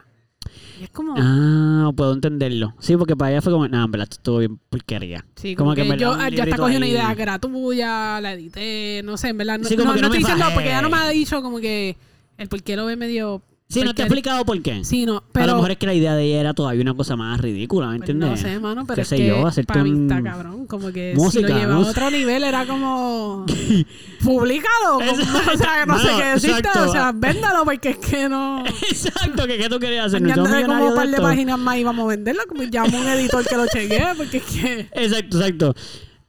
Y 0.79 0.83
es 0.83 0.89
como... 0.89 1.15
Ah, 1.17 1.91
puedo 1.95 2.13
entenderlo. 2.13 2.75
Sí, 2.79 2.97
porque 2.97 3.15
para 3.15 3.31
ella 3.31 3.41
fue 3.41 3.51
como, 3.51 3.67
no, 3.67 3.85
en 3.85 3.91
verdad, 3.91 4.07
estuvo 4.11 4.39
bien 4.39 4.59
porquería. 4.69 5.25
Sí, 5.35 5.55
como, 5.55 5.73
que, 5.73 5.83
verdad, 5.83 5.97
yo 5.97 6.11
ah, 6.13 6.29
ya 6.29 6.43
hasta 6.43 6.57
cogí 6.57 6.75
una 6.75 6.87
idea 6.87 7.15
que 7.15 7.21
era 7.21 7.39
tuya, 7.39 8.19
la 8.21 8.33
edité, 8.33 9.01
no 9.03 9.17
sé, 9.17 9.29
en 9.29 9.37
verdad. 9.37 9.59
No, 9.59 9.65
Sí, 9.65 9.75
como 9.75 9.89
no, 9.89 9.95
que 9.95 10.01
no 10.01 10.07
no 10.09 10.13
estoy 10.13 10.19
diciendo, 10.19 10.45
porque 10.53 10.69
ella 10.69 10.81
no 10.81 10.89
me 10.89 10.97
ha 10.97 11.09
dicho 11.09 11.41
como 11.41 11.59
que 11.59 11.97
el 12.37 12.47
por 12.49 12.61
qué 12.63 12.75
lo 12.75 12.85
ve 12.85 12.95
medio... 12.95 13.41
Sí, 13.67 13.81
no 13.81 13.95
te 13.95 14.03
he 14.03 14.05
explicado 14.05 14.45
por 14.45 14.61
qué. 14.61 14.85
Sí, 14.85 15.05
no, 15.07 15.17
a 15.17 15.23
pero... 15.33 15.47
lo 15.47 15.55
mejor 15.55 15.71
es 15.71 15.77
que 15.77 15.87
la 15.87 15.93
idea 15.95 16.13
de 16.15 16.23
ella 16.23 16.39
era 16.39 16.53
todavía 16.53 16.81
una 16.83 16.93
cosa 16.93 17.15
más 17.15 17.41
ridícula, 17.41 17.87
¿me 17.89 17.97
Pues 17.97 18.09
entiendes? 18.09 18.41
no 18.43 18.49
sé, 18.49 18.59
mano, 18.59 18.85
pero 18.85 18.95
Qué 18.95 19.01
es 19.01 19.07
sé 19.07 19.17
que 19.17 19.27
yo, 19.27 19.45
hacerte 19.47 19.81
un- 19.81 20.03
está 20.09 20.21
cabrón. 20.23 20.67
Como 20.67 20.91
que 20.91 21.13
Música, 21.15 21.47
si 21.47 21.51
lo 21.53 21.59
lleva 21.59 21.75
a 21.75 21.79
otro 21.79 22.11
nivel 22.11 22.43
era 22.43 22.65
como... 22.67 23.45
Publícalo. 24.23 24.93
como- 24.93 25.11
o 25.53 25.57
sea, 25.57 25.85
no 25.85 25.99
sé 25.99 26.07
qué 26.17 26.23
decirte. 26.25 26.57
exacto. 26.59 26.89
O 26.89 26.91
sea, 26.91 27.11
véndalo 27.13 27.65
porque 27.65 27.89
es 27.91 27.97
que 27.97 28.29
no... 28.29 28.63
Exacto, 28.89 29.47
que 29.47 29.57
qué 29.57 29.67
tú 29.67 29.79
querías 29.79 30.05
hacer. 30.07 30.21
¿No 30.21 30.31
Añadirle 30.33 30.65
como 30.65 30.87
un 30.89 30.95
par 30.95 31.09
de 31.09 31.17
páginas 31.21 31.57
más 31.59 31.77
y 31.77 31.83
vamos 31.83 32.05
a 32.05 32.07
venderlo. 32.09 32.43
Como 32.47 32.63
llamo 32.63 32.97
a 32.97 33.01
un 33.01 33.07
editor 33.07 33.45
que 33.47 33.57
lo 33.57 33.65
chequee 33.67 34.05
porque 34.15 34.37
es 34.37 34.43
que... 34.43 34.89
Exacto, 34.93 35.37
exacto. 35.39 35.75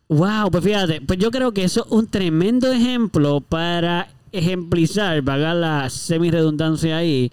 Wow, 0.09 0.51
pues 0.53 0.63
fíjate, 0.65 1.01
pues 1.01 1.19
yo 1.19 1.31
creo 1.31 1.53
que 1.53 1.65
eso 1.65 1.85
es 1.85 1.93
un 1.93 2.07
tremendo 2.09 2.71
ejemplo 2.73 3.41
para 3.41 4.09
ejemplizar, 4.33 5.23
vaga 5.23 5.55
la 5.55 5.91
semi-redundancia 5.91 6.97
ahí, 6.99 7.31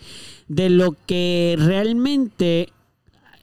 de 0.47 0.69
lo 0.69 0.95
que 1.05 1.55
realmente 1.59 2.69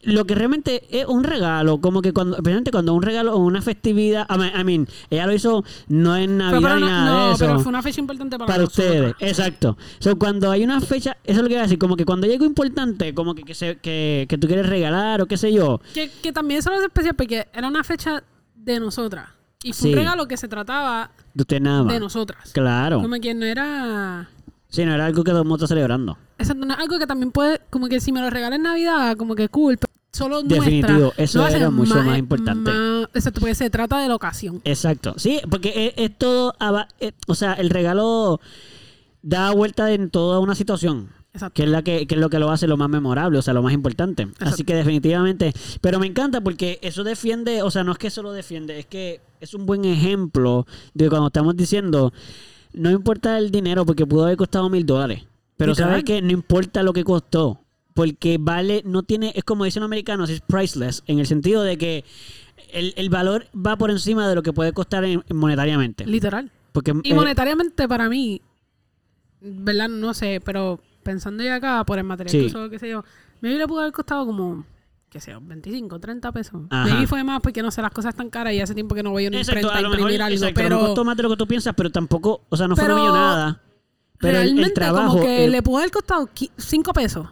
lo 0.03 0.25
que 0.25 0.35
realmente 0.35 0.83
es 0.99 1.05
un 1.07 1.25
regalo, 1.25 1.79
como 1.83 2.01
que 2.01 2.15
cuando, 2.15 2.35
especialmente 2.37 2.71
cuando 2.71 2.95
un 2.95 3.03
regalo 3.03 3.35
o 3.35 3.39
una 3.45 3.61
festividad, 3.61 4.27
I 4.35 4.39
mean, 4.39 4.59
I 4.59 4.65
mean, 4.65 4.89
ella 5.11 5.27
lo 5.27 5.35
hizo 5.35 5.63
no 5.89 6.17
en 6.17 6.39
Pero, 6.39 6.53
Navidad 6.53 6.61
pero 6.63 6.75
ni 6.77 6.81
no, 6.81 6.87
nada 6.87 7.05
no, 7.21 7.27
de 7.29 7.35
eso. 7.35 7.45
pero 7.47 7.61
fue 7.61 7.69
una 7.69 7.83
fecha 7.83 8.01
importante 8.01 8.39
para, 8.39 8.65
ustedes, 8.65 9.15
exacto. 9.21 9.77
So, 9.99 10.17
cuando 10.19 10.51
hay 10.51 10.65
una 10.65 10.81
fecha, 10.81 11.19
eso 11.23 11.37
es 11.41 11.43
lo 11.43 11.49
que 11.49 11.55
voy 11.57 11.59
a 11.59 11.63
decir, 11.65 11.79
como 11.79 11.97
que 11.97 12.07
cuando 12.07 12.27
hay 12.27 12.33
algo 12.33 12.47
importante, 12.47 13.13
como 13.13 13.35
que, 13.35 13.43
que, 13.43 13.53
se- 13.55 13.77
que, 13.77 14.25
que 14.27 14.39
tú 14.39 14.47
quieres 14.47 14.67
regalar 14.71 15.21
o 15.21 15.27
qué 15.27 15.37
sé 15.37 15.53
yo, 15.53 15.83
Que, 15.93 16.11
que 16.23 16.33
también 16.33 16.61
eso 16.61 16.71
lo 16.71 16.77
hace 16.77 16.87
especial 16.87 17.15
porque 17.15 17.49
era 17.53 17.69
una 17.69 17.85
fecha 17.85 18.25
de 18.55 18.81
nosotras. 18.81 19.29
Y 19.63 19.73
fue 19.73 19.83
Sí. 19.89 19.89
un 19.93 19.99
regalo 19.99 20.27
que 20.29 20.37
se 20.37 20.49
trataba 20.49 21.11
de 21.35 21.43
usted 21.43 21.61
nada 21.61 21.83
más. 21.85 21.93
de 21.93 22.01
nosotras. 22.01 22.51
Claro. 22.53 23.01
Como 23.03 23.17
que 23.21 23.35
no 23.35 23.45
era... 23.45 24.29
Sí, 24.69 24.85
no 24.85 24.95
era 24.95 25.07
algo 25.07 25.25
que 25.25 25.31
todo 25.33 25.43
el 25.43 25.49
mundo 25.49 25.65
está 25.65 25.75
celebrando. 25.75 26.17
Exacto, 26.39 26.65
no 26.65 26.73
es 26.75 26.81
algo 26.81 26.99
que 26.99 27.07
también 27.07 27.33
puede... 27.33 27.61
Como 27.71 27.89
que 27.89 28.01
si 28.01 28.13
me 28.13 28.21
lo 28.21 28.31
regalan 28.31 28.55
en 28.55 28.63
Navidad, 28.63 29.17
como 29.17 29.35
que 29.35 29.49
cool. 29.49 29.77
Pero 29.79 29.93
solo 30.13 30.43
Definitivo, 30.43 30.99
nuestra, 30.99 31.25
eso 31.25 31.47
era 31.49 31.71
mucho 31.71 31.95
más 32.03 32.19
importante. 32.19 32.71
más- 32.71 33.09
exacto, 33.15 33.41
porque 33.41 33.55
se 33.55 33.69
trata 33.71 33.99
de 34.01 34.09
la 34.09 34.15
ocasión. 34.15 34.61
Exacto. 34.65 35.15
Sí, 35.19 35.41
porque 35.51 35.93
es, 35.97 36.11
es 36.11 36.17
todo, 36.19 36.55
eh, 37.01 37.13
o 37.27 37.35
sea, 37.35 37.53
el 37.55 37.69
regalo 37.71 38.41
da 39.23 39.51
vuelta 39.53 39.91
en 39.93 40.09
toda 40.11 40.39
una 40.39 40.55
situación. 40.55 41.11
Exacto. 41.33 41.55
Que 41.55 41.63
es, 41.65 41.69
la 41.69 41.83
que, 41.83 42.07
que 42.07 42.15
es 42.17 42.21
lo 42.21 42.29
que 42.29 42.39
lo 42.39 42.51
hace 42.51 42.67
lo 42.67 42.77
más 42.77 42.89
memorable, 42.89 43.39
o 43.39 43.43
sea, 43.43 43.55
lo 43.55 43.63
más 43.63 43.73
importante. 43.73 44.29
Así 44.41 44.65
que 44.65 44.75
definitivamente. 44.75 45.53
Pero 45.81 46.01
me 46.01 46.07
encanta 46.07 46.41
porque 46.41 46.79
eso 46.83 47.05
defiende, 47.05 47.63
o 47.63 47.71
sea, 47.71 47.85
no 47.85 47.93
es 47.93 47.99
que 47.99 48.09
eso 48.09 48.23
lo 48.23 48.33
defiende, 48.33 48.79
es 48.81 48.87
que 48.87 49.21
es 49.41 49.55
un 49.55 49.65
buen 49.65 49.85
ejemplo 49.85 50.67
de 50.95 51.09
cuando 51.09 51.29
estamos 51.29 51.57
diciendo, 51.57 52.13
no 52.73 52.91
importa 52.91 53.39
el 53.39 53.51
dinero 53.51 53.87
porque 53.87 54.07
pudo 54.07 54.25
haber 54.25 54.37
costado 54.37 54.69
mil 54.69 54.85
dólares. 54.85 55.25
Pero 55.57 55.75
sabes 55.75 56.05
que 56.05 56.21
no 56.23 56.33
importa 56.33 56.83
lo 56.83 56.93
que 56.93 57.05
costó. 57.05 57.61
Porque 57.93 58.39
vale, 58.41 58.83
no 58.87 59.03
tiene, 59.03 59.33
es 59.35 59.45
como 59.45 59.65
dicen 59.65 59.81
los 59.81 59.89
americanos, 59.89 60.31
es 60.31 60.41
priceless, 60.41 61.03
en 61.07 61.19
el 61.19 61.27
sentido 61.27 61.63
de 61.63 61.77
que 61.77 62.05
el, 62.73 62.95
el 62.97 63.11
valor 63.11 63.47
va 63.55 63.77
por 63.77 63.91
encima 63.91 64.29
de 64.29 64.35
lo 64.37 64.43
que 64.43 64.53
puede 64.53 64.73
costar 64.73 65.05
en- 65.05 65.23
monetariamente. 65.35 66.07
Literal. 66.07 66.51
Porque, 66.73 66.95
Y 67.03 67.11
eh, 67.11 67.15
monetariamente 67.15 67.89
para 67.89 68.09
mí, 68.09 68.41
¿verdad? 69.41 69.89
No 69.89 70.15
sé, 70.15 70.41
pero 70.45 70.81
pensando 71.11 71.43
ya 71.43 71.57
acá 71.57 71.85
por 71.85 71.99
el 71.99 72.05
material 72.05 72.31
Sí. 72.31 72.41
que 72.41 72.47
usó, 72.47 72.71
qué 72.71 72.79
sé 72.79 72.89
yo, 72.89 73.05
maybe 73.41 73.59
le 73.59 73.67
pudo 73.67 73.81
haber 73.81 73.93
costado 73.93 74.25
como, 74.27 74.65
qué 75.09 75.21
sé 75.21 75.33
yo, 75.33 75.41
25, 75.43 75.99
30 75.99 76.33
pesos. 76.33 76.63
Ajá. 76.71 76.85
Maybe 76.89 77.07
fue 77.07 77.25
más 77.25 77.41
porque 77.41 77.63
no 77.63 77.71
sé, 77.71 77.83
las 77.83 77.91
cosas 77.91 78.11
están 78.15 78.31
caras 78.31 78.53
y 78.55 78.61
hace 78.61 78.75
tiempo 78.75 78.95
que 78.95 79.03
no 79.03 79.11
voy 79.11 79.27
a 79.27 79.29
una 79.29 79.39
Exacto, 79.39 79.61
imprenta 79.61 79.79
a 79.79 79.83
lo 79.83 79.89
mejor, 79.91 80.01
imprimir 80.01 80.23
algo, 80.23 80.35
exacto, 80.35 80.55
pero 80.55 80.69
mejor 80.77 80.87
costó 80.89 81.05
más 81.05 81.17
de 81.17 81.23
lo 81.25 81.29
que 81.31 81.37
tú 81.37 81.47
piensas, 81.47 81.75
pero 81.77 81.91
tampoco, 81.91 82.43
o 82.49 82.57
sea, 82.57 82.69
no 82.69 82.77
fue 82.77 82.85
Pero 82.85 82.95
una 82.95 83.03
millonada. 83.03 83.63
Pero 84.19 84.33
realmente 84.35 84.69
el, 84.69 84.75
trabajo. 84.75 85.13
como 85.13 85.23
que 85.25 85.45
el- 85.47 85.51
le 85.53 85.63
pudo 85.63 85.79
haber 85.79 85.91
costado 85.91 86.29
5 86.57 86.93
pesos. 86.93 87.27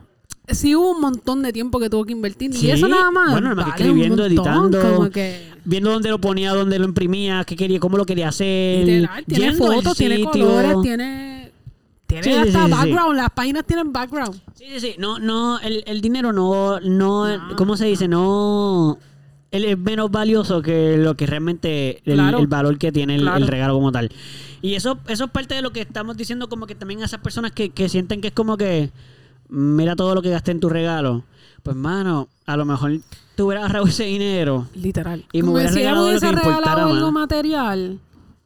Sí 0.50 0.74
hubo 0.74 0.92
un 0.92 1.02
montón 1.02 1.42
de 1.42 1.52
tiempo 1.52 1.78
que 1.78 1.90
tuvo 1.90 2.06
que 2.06 2.12
invertir. 2.12 2.54
Sí, 2.54 2.68
Y 2.68 2.70
eso 2.70 2.88
nada 2.88 3.10
más. 3.10 3.32
bueno, 3.32 3.50
nada 3.54 3.66
más 3.66 3.74
que 3.74 3.82
vale 3.84 3.90
escribiendo, 3.90 4.22
montón, 4.22 4.32
editando. 4.72 4.80
Como 4.96 5.10
que... 5.10 5.50
viendo 5.66 5.90
dónde 5.90 6.08
lo 6.08 6.18
ponía, 6.18 6.54
dónde 6.54 6.78
lo 6.78 6.86
imprimía, 6.86 7.44
qué 7.44 7.54
quería, 7.54 7.78
cómo 7.78 7.98
lo 7.98 8.06
quería 8.06 8.28
hacer. 8.28 8.86
Literal, 8.86 9.24
tiene 9.26 9.52
fotos, 9.52 9.94
tiene 9.98 10.24
colores, 10.24 10.76
tiene... 10.82 11.52
Tiene 12.08 12.22
Sí, 12.24 12.30
hasta 12.32 12.44
sí, 12.46 12.52
sí, 12.52 12.62
sí. 12.64 12.70
background, 12.70 13.16
las 13.16 13.30
páginas 13.30 13.64
tienen 13.66 13.92
background. 13.92 14.40
Sí, 14.54 14.64
sí, 14.70 14.80
sí. 14.80 14.94
No, 14.98 15.18
no, 15.18 15.60
el, 15.60 15.84
el 15.86 16.00
dinero 16.00 16.32
no, 16.32 16.80
no, 16.80 17.38
No. 17.38 17.54
¿cómo 17.56 17.76
se 17.76 17.84
dice? 17.84 18.08
No, 18.08 18.98
él 19.50 19.64
es 19.66 19.78
menos 19.78 20.10
valioso 20.10 20.60
que 20.62 20.96
lo 20.96 21.16
que 21.16 21.26
realmente, 21.26 22.00
el, 22.10 22.14
Claro. 22.14 22.38
el 22.38 22.46
valor 22.46 22.78
que 22.78 22.90
tiene 22.92 23.14
el, 23.14 23.20
Claro. 23.22 23.36
el 23.36 23.46
regalo 23.46 23.74
como 23.74 23.92
tal. 23.92 24.10
Y 24.62 24.74
eso, 24.74 24.98
eso 25.06 25.24
es 25.26 25.30
parte 25.30 25.54
de 25.54 25.62
lo 25.62 25.70
que 25.72 25.82
estamos 25.82 26.16
diciendo, 26.16 26.48
como 26.48 26.66
que 26.66 26.74
también 26.74 27.02
a 27.02 27.04
esas 27.04 27.20
personas 27.20 27.52
que, 27.52 27.70
que 27.70 27.88
sienten 27.90 28.20
que 28.22 28.28
es 28.28 28.34
como 28.34 28.56
que, 28.56 28.90
mira 29.50 29.94
todo 29.94 30.14
lo 30.14 30.22
que 30.22 30.30
gasté 30.30 30.50
en 30.52 30.60
tu 30.60 30.68
regalo. 30.70 31.24
Pues, 31.62 31.76
mano, 31.76 32.28
a 32.46 32.56
lo 32.56 32.64
mejor 32.64 32.92
te 33.36 33.42
hubieras 33.42 33.64
ahorrado 33.64 33.86
ese 33.86 34.04
dinero. 34.04 34.66
Literal. 34.74 35.26
Y 35.32 35.42
me 35.42 35.48
Como 35.48 35.58
que 35.58 35.64
hubiera 35.66 35.72
si 35.74 35.80
ella 35.80 35.90
me 35.94 35.96
regalado 35.98 36.14
lo 36.14 36.20
que 36.20 36.26
importara 36.26 36.56
regalado 36.56 36.94
algo 36.94 37.12
más. 37.12 37.22
material 37.28 37.98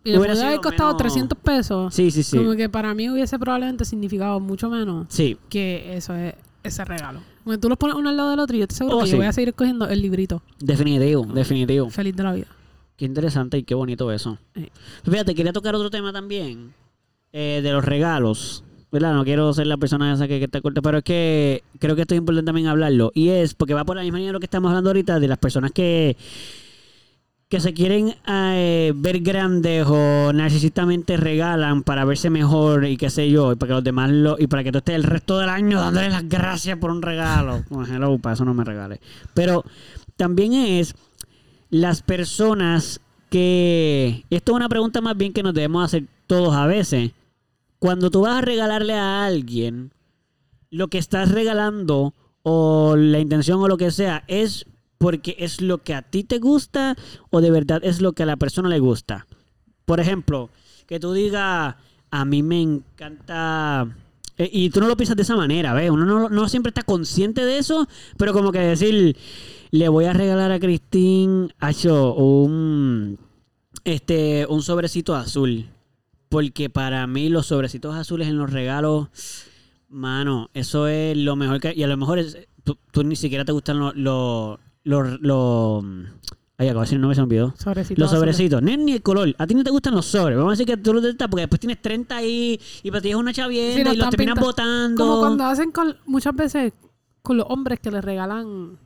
y 0.05 0.11
le 0.13 0.19
Hubiera 0.19 0.35
haber 0.47 0.61
costado 0.61 0.91
menos- 0.91 0.97
300 1.03 1.39
pesos, 1.39 1.95
Sí, 1.95 2.11
sí, 2.11 2.23
sí. 2.23 2.37
como 2.37 2.55
que 2.57 2.69
para 2.69 2.93
mí 2.95 3.09
hubiese 3.11 3.39
probablemente 3.39 3.85
significado 3.85 4.41
mucho 4.41 4.69
menos 4.69 5.07
Sí, 5.09 5.37
que 5.49 5.97
eso 5.97 6.15
es 6.15 6.35
ese 6.65 6.85
regalo. 6.85 7.21
Como 7.45 7.55
que 7.57 7.61
tú 7.61 7.69
los 7.69 7.77
pones 7.79 7.97
uno 7.97 8.09
al 8.11 8.17
lado 8.17 8.31
del 8.31 8.39
otro 8.41 8.57
y 8.57 8.61
yo 8.61 8.67
te 8.69 8.75
aseguro 8.75 8.99
Oh, 8.99 9.01
que 9.01 9.07
sí. 9.07 9.13
yo 9.13 9.19
voy 9.19 9.27
a 9.27 9.33
seguir 9.33 9.49
escogiendo 9.51 9.89
el 9.89 10.01
librito. 10.03 10.43
definitivo, 10.61 11.25
definitivo. 11.27 11.91
Feliz 11.91 12.15
de 12.17 12.23
la 12.23 12.33
vida. 12.33 12.47
Qué 12.97 13.05
interesante 13.05 13.59
y 13.59 13.63
qué 13.65 13.75
bonito 13.75 14.13
eso. 14.13 14.39
Sí. 14.55 14.69
Fíjate, 15.05 15.35
quería 15.35 15.53
tocar 15.53 15.75
otro 15.75 15.91
tema 15.91 16.13
también 16.13 16.73
eh, 17.33 17.61
de 17.63 17.73
los 17.73 17.85
regalos. 17.85 18.63
¿Verdad? 18.93 19.15
No 19.15 19.25
quiero 19.25 19.51
ser 19.55 19.67
la 19.69 19.79
persona 19.79 20.13
esa 20.13 20.29
que, 20.29 20.39
que 20.39 20.45
está 20.45 20.61
corta, 20.61 20.83
pero 20.83 20.99
es 20.99 21.05
que 21.05 21.63
creo 21.79 21.97
que 21.97 22.03
esto 22.03 22.15
es 22.15 22.19
importante 22.19 22.45
también 22.47 22.67
hablarlo. 22.67 23.11
Y 23.15 23.31
es 23.31 23.55
porque 23.55 23.73
va 23.73 23.87
por 23.87 23.97
la 23.97 24.03
misma 24.03 24.19
línea 24.19 24.29
de 24.29 24.33
lo 24.35 24.39
que 24.41 24.45
estamos 24.45 24.69
hablando 24.69 24.91
ahorita, 24.91 25.19
de 25.19 25.29
las 25.29 25.39
personas 25.39 25.71
que, 25.73 26.15
que 27.53 27.61
se 27.61 27.75
quieren 27.75 28.15
eh, 28.27 28.95
ver 28.97 29.21
grandes 29.21 29.85
o 29.87 30.33
narcisistamente 30.33 31.19
regalan 31.19 31.83
para 31.83 32.07
verse 32.07 32.31
mejor 32.31 32.87
y 32.87 32.97
qué 32.97 33.11
sé 33.11 33.29
yo, 33.29 33.53
y 33.53 33.57
para 33.57 33.69
que 33.69 33.75
los 33.75 33.85
demás 33.85 34.11
lo, 34.11 34.37
y 34.39 34.47
para 34.47 34.65
que 34.65 34.73
tú 34.73 34.79
estés 34.79 34.95
el 34.95 35.03
resto 35.03 35.39
del 35.39 35.51
año 35.51 35.79
dándole 35.79 36.09
las 36.09 36.27
gracias 36.27 36.79
por 36.79 36.91
un 36.91 37.03
regalo. 37.03 37.63
Bueno, 37.69 37.95
hello, 37.95 38.19
para 38.19 38.33
eso 38.33 38.47
no 38.47 38.55
me 38.55 38.65
regales. 38.65 39.01
Pero 39.35 39.67
también 40.17 40.55
es 40.55 40.95
las 41.69 42.01
personas 42.01 43.03
que... 43.29 44.25
Esto 44.31 44.53
es 44.53 44.57
una 44.57 44.71
pregunta 44.71 45.03
más 45.03 45.19
bien 45.19 45.35
que 45.35 45.43
nos 45.43 45.53
debemos 45.53 45.85
hacer 45.85 46.05
todos 46.27 46.55
a 46.55 46.67
veces. 46.67 47.11
Cuando 47.79 48.11
tú 48.11 48.23
vas 48.23 48.39
a 48.39 48.41
regalarle 48.41 48.95
a 48.95 49.27
alguien, 49.27 49.93
lo 50.71 50.89
que 50.89 50.97
estás 50.97 51.31
regalando 51.31 52.15
o 52.45 52.97
la 52.97 53.19
intención 53.19 53.61
o 53.61 53.69
lo 53.69 53.77
que 53.77 53.91
sea 53.91 54.25
es 54.27 54.65
porque 55.03 55.35
es 55.41 55.61
lo 55.61 55.79
que 55.79 55.95
a 55.95 56.03
ti 56.03 56.23
te 56.23 56.39
gusta 56.39 56.97
o 57.31 57.41
de 57.41 57.51
verdad 57.51 57.81
es 57.83 58.01
lo 58.01 58.13
que 58.13 58.23
a 58.23 58.27
la 58.27 58.37
persona 58.37 58.69
le 58.69 58.79
gusta. 58.79 59.27
Por 59.85 59.99
ejemplo, 59.99 60.49
que 60.87 61.01
tú 61.01 61.13
digas, 61.13 61.75
a 62.13 62.25
mí 62.25 62.45
me 62.45 62.63
encanta... 62.63 63.97
eh, 64.39 64.49
Y 64.53 64.71
tú 64.71 64.81
no 64.81 64.87
lo 64.87 64.97
piensas 64.97 65.17
de 65.17 65.25
esa 65.25 65.35
manera, 65.35 65.75
¿ves? 65.75 65.91
Uno 65.91 66.29
no, 66.29 66.49
siempre 66.49 66.71
está 66.71 66.85
consciente 66.85 67.45
de 67.45 67.59
eso, 67.59 67.89
pero 68.17 68.33
como 68.33 68.53
que 68.53 68.61
decir, 68.61 69.17
le 69.73 69.89
voy 69.89 70.05
a 70.05 70.13
regalar 70.13 70.53
a 70.53 70.61
Christine 70.61 71.49
Acho, 71.59 72.15
un, 72.15 73.19
este, 73.83 74.47
un 74.49 74.63
sobrecito 74.63 75.17
azul. 75.17 75.67
Porque 76.29 76.71
para 76.71 77.09
mí 77.09 77.29
los 77.29 77.47
sobrecitos 77.47 77.97
azules 77.97 78.29
en 78.29 78.39
los 78.39 78.53
regalos, 78.53 79.09
mano, 79.89 80.49
eso 80.55 80.87
es 80.87 81.17
lo 81.17 81.35
mejor 81.35 81.59
que... 81.59 81.75
Y 81.75 81.83
a 81.83 81.89
lo 81.89 81.97
mejor 81.97 82.21
es, 82.21 82.39
tú, 82.63 83.03
ni 83.03 83.17
siquiera 83.17 83.45
te 83.45 83.51
gustan 83.51 83.81
los... 83.81 83.97
Los... 83.97 84.61
Los... 84.85 85.21
los- 85.21 85.85
ay, 86.59 86.69
acabo 86.69 86.81
de 86.81 86.87
decir, 86.87 86.99
no 87.01 87.09
me 87.09 87.15
se 87.15 87.21
olvidó. 87.23 87.55
Sobrecitos 87.59 87.99
Los 88.01 88.11
sobrecitos, 88.11 88.63
ni, 88.63 88.77
ni 88.77 88.93
el 88.93 89.03
color. 89.03 89.35
A 89.39 89.47
ti 89.47 89.55
no 89.55 89.65
te 89.65 89.71
gustan 89.71 89.95
los 89.95 90.07
sobres. 90.07 90.37
Vamos 90.37 90.51
a 90.51 90.55
decir 90.55 90.67
que 90.67 90.77
tú 90.77 90.93
los 90.95 91.03
detestas 91.03 91.29
porque 91.29 91.43
después 91.43 91.61
tienes 91.61 91.81
30 91.83 92.17
ahí 92.17 92.61
y 92.83 92.91
para 92.91 93.01
ti 93.01 93.11
es 93.11 93.15
una 93.17 93.33
chavienda 93.33 93.91
Sí, 93.91 93.97
y 93.97 93.99
los 93.99 94.11
terminas 94.11 94.35
pinta- 94.35 94.47
botando. 94.47 95.05
Como 95.05 95.19
cuando 95.21 95.45
hacen 95.45 95.71
con, 95.73 95.97
muchas 96.07 96.35
veces 96.37 96.73
con 97.23 97.37
los 97.37 97.47
hombres 97.49 97.81
que 97.81 97.91
les 97.91 98.05
regalan 98.05 98.79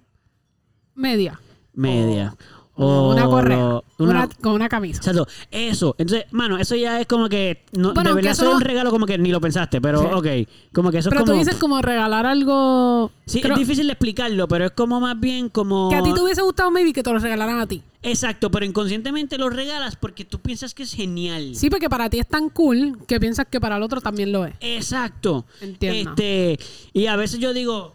media. 0.95 1.41
Media. 1.75 2.35
O 2.35 2.56
una 2.85 3.25
correa. 3.27 3.57
lo- 3.57 3.85
una- 3.99 4.11
una- 4.11 4.29
con 4.29 4.53
una 4.53 4.69
camisa. 4.69 4.99
Exacto, 4.99 5.27
eso. 5.51 5.95
Entonces, 5.99 6.27
mano, 6.33 6.59
eso 6.59 6.75
ya 6.77 7.01
es 7.01 7.07
como 7.07 7.29
que. 7.29 7.65
No, 7.73 7.95
Bueno, 7.95 8.03
de 8.03 8.09
aunque 8.11 8.15
verdad, 8.15 8.33
eso 8.33 8.43
eso 8.43 8.51
es 8.51 8.51
no- 8.51 8.57
un 8.57 8.63
regalo 8.65 8.91
como 8.91 9.07
que 9.07 9.17
ni 9.19 9.31
lo 9.31 9.41
pensaste, 9.41 9.81
pero 9.81 10.01
Sí. 10.01 10.07
ok. 10.13 10.49
Como 10.75 10.91
que 10.91 10.99
eso 10.99 11.09
Pero 11.09 11.21
es 11.21 11.25
tú 11.25 11.33
como. 11.33 11.39
dices 11.45 11.57
como 11.57 11.81
regalar 11.81 12.27
algo 12.27 13.11
sí, 13.25 13.41
creo 13.41 13.55
es 13.55 13.61
difícil 13.61 13.87
de 13.87 13.93
explicarlo, 13.95 14.47
pero 14.49 14.67
es 14.67 14.73
como 14.73 15.01
más 15.01 15.19
bien 15.19 15.49
como. 15.49 15.89
que 15.89 15.97
a 15.97 16.03
ti 16.03 16.13
te 16.13 16.21
hubiese 16.23 16.43
gustado 16.43 16.71
maybe 16.71 16.93
que 16.93 17.03
te 17.03 17.11
lo 17.13 17.19
regalaran 17.19 17.59
a 17.59 17.67
ti. 17.67 17.83
Exacto, 18.03 18.51
pero 18.51 18.65
inconscientemente 18.65 19.37
lo 19.39 19.49
regalas 19.51 19.97
porque 19.97 20.25
tú 20.25 20.39
piensas 20.39 20.75
que 20.75 20.85
es 20.85 20.93
genial. 20.93 21.57
Sí, 21.57 21.71
porque 21.71 21.89
para 21.89 22.09
ti 22.09 22.21
es 22.21 22.29
tan 22.29 22.51
cool 22.51 22.99
que 23.09 23.19
piensas 23.19 23.47
que 23.51 23.59
para 23.61 23.79
el 23.79 23.83
otro 23.83 24.01
también 24.01 24.31
lo 24.31 24.45
es. 24.45 24.55
Exacto. 24.61 25.45
Entiendo. 25.61 26.11
Este, 26.11 26.59
y 26.93 27.07
a 27.07 27.17
veces 27.17 27.41
yo 27.41 27.53
digo, 27.53 27.95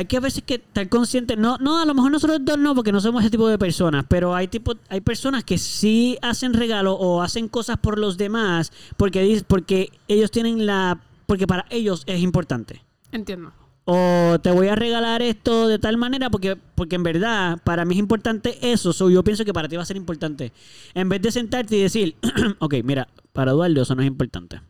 hay 0.00 0.06
que 0.06 0.16
a 0.16 0.20
veces 0.20 0.42
que 0.42 0.54
estar 0.54 0.88
consciente, 0.88 1.36
no, 1.36 1.58
no, 1.58 1.78
a 1.78 1.84
lo 1.84 1.92
mejor 1.92 2.10
nosotros 2.10 2.38
dos 2.42 2.58
no, 2.58 2.74
porque 2.74 2.90
no 2.90 3.02
somos 3.02 3.20
ese 3.20 3.30
tipo 3.30 3.46
de 3.48 3.58
personas, 3.58 4.06
pero 4.08 4.34
hay 4.34 4.48
tipo, 4.48 4.72
hay 4.88 5.02
personas 5.02 5.44
que 5.44 5.58
sí 5.58 6.16
hacen 6.22 6.54
regalo 6.54 6.94
o 6.94 7.20
hacen 7.20 7.48
cosas 7.48 7.76
por 7.76 7.98
los 7.98 8.16
demás 8.16 8.72
porque 8.96 9.44
porque 9.46 9.92
ellos 10.08 10.30
tienen 10.30 10.64
la, 10.64 11.02
porque 11.26 11.46
para 11.46 11.66
ellos 11.68 12.02
es 12.06 12.20
importante. 12.20 12.82
Entiendo. 13.12 13.52
O 13.84 14.38
te 14.42 14.50
voy 14.50 14.68
a 14.68 14.74
regalar 14.74 15.20
esto 15.20 15.68
de 15.68 15.78
tal 15.78 15.98
manera 15.98 16.30
porque, 16.30 16.56
porque 16.56 16.96
en 16.96 17.02
verdad 17.02 17.60
para 17.62 17.84
mí 17.84 17.94
es 17.94 17.98
importante 17.98 18.72
eso. 18.72 18.94
So, 18.94 19.10
yo 19.10 19.22
pienso 19.22 19.44
que 19.44 19.52
para 19.52 19.68
ti 19.68 19.76
va 19.76 19.82
a 19.82 19.86
ser 19.86 19.98
importante. 19.98 20.54
En 20.94 21.10
vez 21.10 21.20
de 21.20 21.30
sentarte 21.30 21.76
y 21.76 21.82
decir, 21.82 22.16
ok, 22.58 22.76
mira, 22.84 23.06
para 23.34 23.50
Eduardo 23.50 23.82
eso 23.82 23.94
no 23.94 24.00
es 24.00 24.08
importante. 24.08 24.62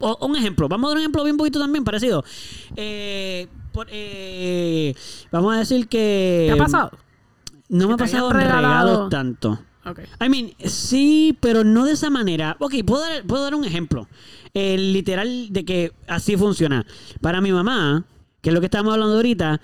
O, 0.00 0.26
un 0.26 0.36
ejemplo, 0.36 0.68
vamos 0.68 0.88
a 0.88 0.90
dar 0.90 0.96
un 0.96 1.00
ejemplo 1.00 1.24
bien 1.24 1.38
poquito 1.38 1.58
también 1.58 1.84
parecido. 1.84 2.24
Eh, 2.76 3.48
por- 3.74 3.88
eh, 3.90 4.94
vamos 5.30 5.54
a 5.54 5.58
decir 5.58 5.88
que... 5.88 6.46
¿Te 6.48 6.52
ha 6.54 6.64
pasado? 6.64 6.90
No 7.68 7.88
me 7.88 7.94
ha 7.94 7.96
pasado 7.98 8.32
regalos 8.32 9.10
tanto. 9.10 9.58
Ok. 9.84 10.00
I 10.24 10.28
mean, 10.30 10.52
sí, 10.64 11.36
pero 11.40 11.64
no 11.64 11.84
de 11.84 11.92
esa 11.92 12.08
manera. 12.08 12.56
Ok, 12.60 12.74
puedo 12.86 13.02
dar, 13.02 13.22
puedo 13.24 13.42
dar 13.42 13.54
un 13.54 13.64
ejemplo. 13.64 14.08
El 14.54 14.92
literal 14.92 15.48
de 15.50 15.64
que 15.64 15.92
así 16.06 16.36
funciona. 16.36 16.86
Para 17.20 17.40
mi 17.40 17.52
mamá, 17.52 18.04
que 18.40 18.50
es 18.50 18.54
lo 18.54 18.60
que 18.60 18.66
estamos 18.66 18.94
hablando 18.94 19.16
ahorita, 19.16 19.60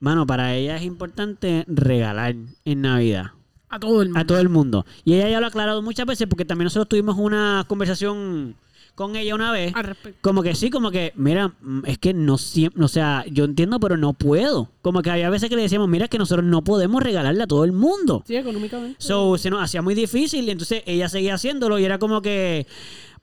mano, 0.00 0.26
para 0.26 0.54
ella 0.54 0.76
es 0.76 0.82
importante 0.82 1.64
regalar 1.68 2.34
en 2.64 2.80
Navidad. 2.80 3.26
A 3.68 3.78
todo 3.78 4.02
el 4.02 4.08
mundo. 4.08 4.20
A 4.20 4.26
todo 4.26 4.40
el 4.40 4.48
mundo. 4.48 4.86
Y 5.04 5.14
ella 5.14 5.28
ya 5.28 5.38
lo 5.40 5.46
ha 5.46 5.50
aclarado 5.50 5.82
muchas 5.82 6.06
veces 6.06 6.26
porque 6.28 6.44
también 6.44 6.64
nosotros 6.64 6.88
tuvimos 6.88 7.16
una 7.18 7.64
conversación 7.68 8.56
con 8.94 9.16
ella 9.16 9.34
una 9.34 9.52
vez. 9.52 9.74
Al. 9.74 9.96
Como 10.20 10.42
que 10.42 10.54
sí, 10.54 10.70
como 10.70 10.90
que, 10.90 11.12
mira, 11.16 11.54
mm, 11.60 11.86
es 11.86 11.98
que 11.98 12.14
no 12.14 12.38
siempre, 12.38 12.84
o 12.84 12.88
sea, 12.88 13.24
yo 13.30 13.44
entiendo, 13.44 13.80
pero 13.80 13.96
no 13.96 14.12
puedo. 14.12 14.70
Como 14.82 15.02
que 15.02 15.10
había 15.10 15.30
veces 15.30 15.48
que 15.48 15.56
le 15.56 15.62
decíamos, 15.62 15.88
mira, 15.88 16.04
es 16.04 16.10
que 16.10 16.18
nosotros 16.18 16.44
no 16.44 16.62
podemos 16.62 17.02
regalarle 17.02 17.42
a 17.42 17.46
todo 17.46 17.64
el 17.64 17.72
mundo. 17.72 18.22
Sí, 18.26 18.36
económicamente. 18.36 18.96
So, 18.98 19.38
se 19.38 19.50
nos 19.50 19.62
hacía 19.62 19.82
muy 19.82 19.94
difícil 19.94 20.46
y 20.46 20.50
entonces 20.50 20.82
ella 20.86 21.08
seguía 21.08 21.34
haciéndolo 21.34 21.78
y 21.78 21.84
era 21.84 21.98
como 21.98 22.22
que, 22.22 22.66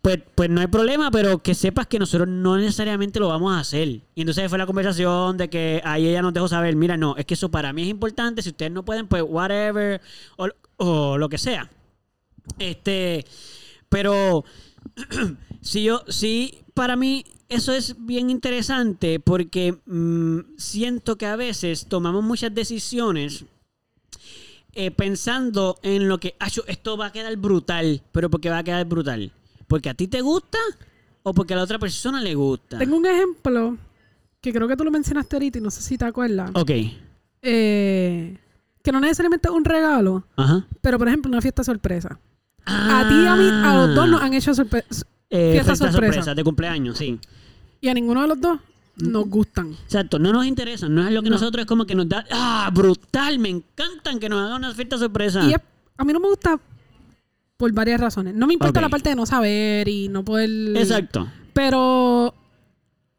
pues, 0.01 0.19
pues 0.35 0.49
no 0.49 0.61
hay 0.61 0.67
problema, 0.67 1.11
pero 1.11 1.39
que 1.39 1.55
sepas 1.55 1.87
que 1.87 1.99
nosotros 1.99 2.27
no 2.27 2.57
necesariamente 2.57 3.19
lo 3.19 3.27
vamos 3.27 3.53
a 3.53 3.59
hacer. 3.59 3.87
Y 3.87 4.21
entonces 4.21 4.49
fue 4.49 4.57
la 4.57 4.65
conversación 4.65 5.37
de 5.37 5.49
que 5.49 5.81
ahí 5.83 6.07
ella 6.07 6.21
nos 6.21 6.33
dejó 6.33 6.47
saber, 6.47 6.75
mira, 6.75 6.97
no, 6.97 7.15
es 7.17 7.25
que 7.25 7.33
eso 7.33 7.49
para 7.49 7.73
mí 7.73 7.83
es 7.83 7.89
importante, 7.89 8.41
si 8.41 8.49
ustedes 8.49 8.71
no 8.71 8.85
pueden, 8.85 9.07
pues 9.07 9.23
whatever, 9.27 10.01
o, 10.37 10.47
o 10.77 11.17
lo 11.17 11.29
que 11.29 11.37
sea. 11.37 11.69
Este, 12.59 13.25
pero 13.89 14.45
si 15.61 15.83
yo, 15.83 16.01
sí, 16.07 16.63
para 16.73 16.95
mí 16.95 17.23
eso 17.49 17.71
es 17.73 17.95
bien 18.05 18.29
interesante 18.29 19.19
porque 19.19 19.77
mm, 19.85 20.39
siento 20.57 21.17
que 21.17 21.25
a 21.25 21.35
veces 21.35 21.85
tomamos 21.87 22.23
muchas 22.23 22.53
decisiones 22.53 23.45
eh, 24.73 24.91
pensando 24.91 25.77
en 25.81 26.07
lo 26.07 26.19
que, 26.19 26.35
"Ah, 26.39 26.49
yo- 26.49 26.63
esto 26.67 26.97
va 26.97 27.07
a 27.07 27.11
quedar 27.11 27.35
brutal, 27.37 28.01
pero 28.11 28.29
¿por 28.29 28.39
qué 28.41 28.49
va 28.49 28.59
a 28.59 28.63
quedar 28.63 28.85
brutal? 28.85 29.31
¿Porque 29.67 29.89
a 29.89 29.93
ti 29.93 30.07
te 30.07 30.21
gusta 30.21 30.59
o 31.23 31.33
porque 31.33 31.53
a 31.53 31.57
la 31.57 31.63
otra 31.63 31.79
persona 31.79 32.21
le 32.21 32.35
gusta? 32.35 32.77
Tengo 32.77 32.95
un 32.95 33.05
ejemplo 33.05 33.77
que 34.39 34.53
creo 34.53 34.67
que 34.67 34.77
tú 34.77 34.83
lo 34.83 34.91
mencionaste 34.91 35.35
ahorita 35.35 35.57
y 35.57 35.61
no 35.61 35.71
sé 35.71 35.81
si 35.81 35.97
te 35.97 36.05
acuerdas. 36.05 36.51
Ok, 36.53 36.71
Eh, 37.41 38.37
que 38.83 38.91
no 38.91 38.99
necesariamente 38.99 39.47
es 39.47 39.53
un 39.53 39.63
regalo, 39.65 40.25
ajá. 40.35 40.65
pero 40.81 40.97
por 40.97 41.07
ejemplo 41.07 41.29
una 41.29 41.41
fiesta 41.41 41.63
sorpresa. 41.63 42.19
A 42.67 43.05
ti 43.07 43.15
y 43.15 43.25
a 43.25 43.35
mí, 43.35 43.49
a 43.49 43.73
los 43.75 43.95
dos 43.95 44.09
nos 44.09 44.21
han 44.21 44.33
hecho 44.33 44.53
sorpresa. 44.53 45.05
Eh, 45.29 45.51
fiesta 45.53 45.71
fiesta 45.75 45.91
sorpresa. 45.91 46.13
sorpresa 46.13 46.35
de 46.35 46.43
cumpleaños, 46.43 46.97
sí. 46.97 47.19
Y 47.81 47.87
a 47.89 47.93
ninguno 47.93 48.21
de 48.21 48.27
los 48.27 48.39
dos 48.41 48.59
nos 48.97 49.29
gustan. 49.29 49.73
Exacto, 49.85 50.19
no 50.19 50.31
nos 50.33 50.45
interesa, 50.45 50.87
no 50.89 51.05
es 51.07 51.13
lo 51.13 51.21
que 51.21 51.29
No. 51.29 51.35
nosotros 51.35 51.61
es 51.61 51.67
como 51.67 51.85
que 51.85 51.95
nos 51.95 52.07
da, 52.09 52.25
ah, 52.31 52.69
brutal, 52.73 53.37
me 53.39 53.49
encantan 53.49 54.19
que 54.19 54.27
nos 54.29 54.39
hagan 54.45 54.57
una 54.57 54.73
fiesta 54.73 54.97
sorpresa. 54.97 55.43
Y 55.43 55.53
es- 55.53 55.61
a 55.97 56.03
mí 56.03 56.13
no 56.13 56.19
me 56.19 56.27
gusta 56.29 56.59
por 57.57 57.71
varias 57.73 57.99
razones. 58.01 58.33
No 58.35 58.47
me 58.47 58.53
importa 58.53 58.81
la 58.81 58.89
parte 58.89 59.09
de 59.09 59.15
no 59.15 59.25
saber 59.25 59.87
y 59.87 60.09
no 60.09 60.23
poder... 60.23 60.49
Exacto. 60.77 61.27
Pero 61.53 62.33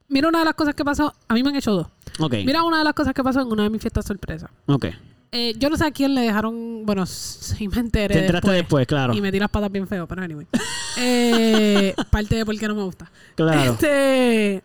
mira 0.09 0.29
una 0.29 0.39
de 0.41 0.45
las 0.45 0.55
cosas 0.55 0.75
que 0.75 0.85
pasó. 0.85 1.13
A 1.27 1.35
mí 1.35 1.43
me 1.43 1.51
han 1.51 1.57
hecho 1.57 1.73
dos. 1.73 1.87
Ok. 2.21 2.35
Mira 2.47 2.63
una 2.63 2.79
de 2.79 2.85
las 2.85 2.95
cosas 2.95 3.15
que 3.15 3.23
pasó 3.25 3.41
en 3.41 3.49
una 3.49 3.65
de 3.65 3.71
mis 3.71 3.81
fiestas 3.81 4.05
sorpresa. 4.07 4.51
Ok. 4.67 4.87
Eh, 5.31 5.55
yo 5.59 5.69
no 5.69 5.77
sé 5.77 5.85
a 5.85 5.91
quién 5.91 6.15
le 6.15 6.23
dejaron... 6.23 6.87
Bueno, 6.87 7.05
sí 7.07 7.69
me 7.69 7.79
enteré 7.79 8.15
Te 8.15 8.21
entraste 8.21 8.51
después. 8.51 8.57
después, 8.57 8.87
claro. 8.87 9.15
Y 9.15 9.21
metí 9.21 9.39
las 9.39 9.51
patas 9.51 9.71
bien 9.71 9.87
feo, 9.87 10.07
pero 10.07 10.23
anyway. 10.23 10.47
Eh, 11.01 11.95
parte 12.11 12.35
de 12.35 12.45
por 12.45 12.59
qué 12.59 12.67
no 12.67 12.75
me 12.75 12.83
gusta. 12.83 13.09
Claro. 13.37 13.73
Este... 13.73 14.65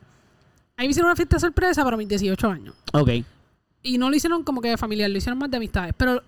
Ahí 0.76 0.88
me 0.88 0.91
hicieron 0.91 1.09
una 1.09 1.16
fiesta 1.16 1.38
sorpresa 1.38 1.84
para 1.84 1.95
mis 1.95 2.07
18 2.07 2.49
años. 2.49 2.74
Ok. 2.91 3.09
Y 3.84 3.97
no 3.99 4.09
lo 4.09 4.16
hicieron 4.16 4.43
como 4.43 4.59
que 4.59 4.70
de 4.70 4.78
familiar, 4.78 5.11
lo 5.11 5.18
hicieron 5.18 5.38
más 5.38 5.51
de 5.51 5.57
amistades. 5.57 5.93
Pero 5.95 6.24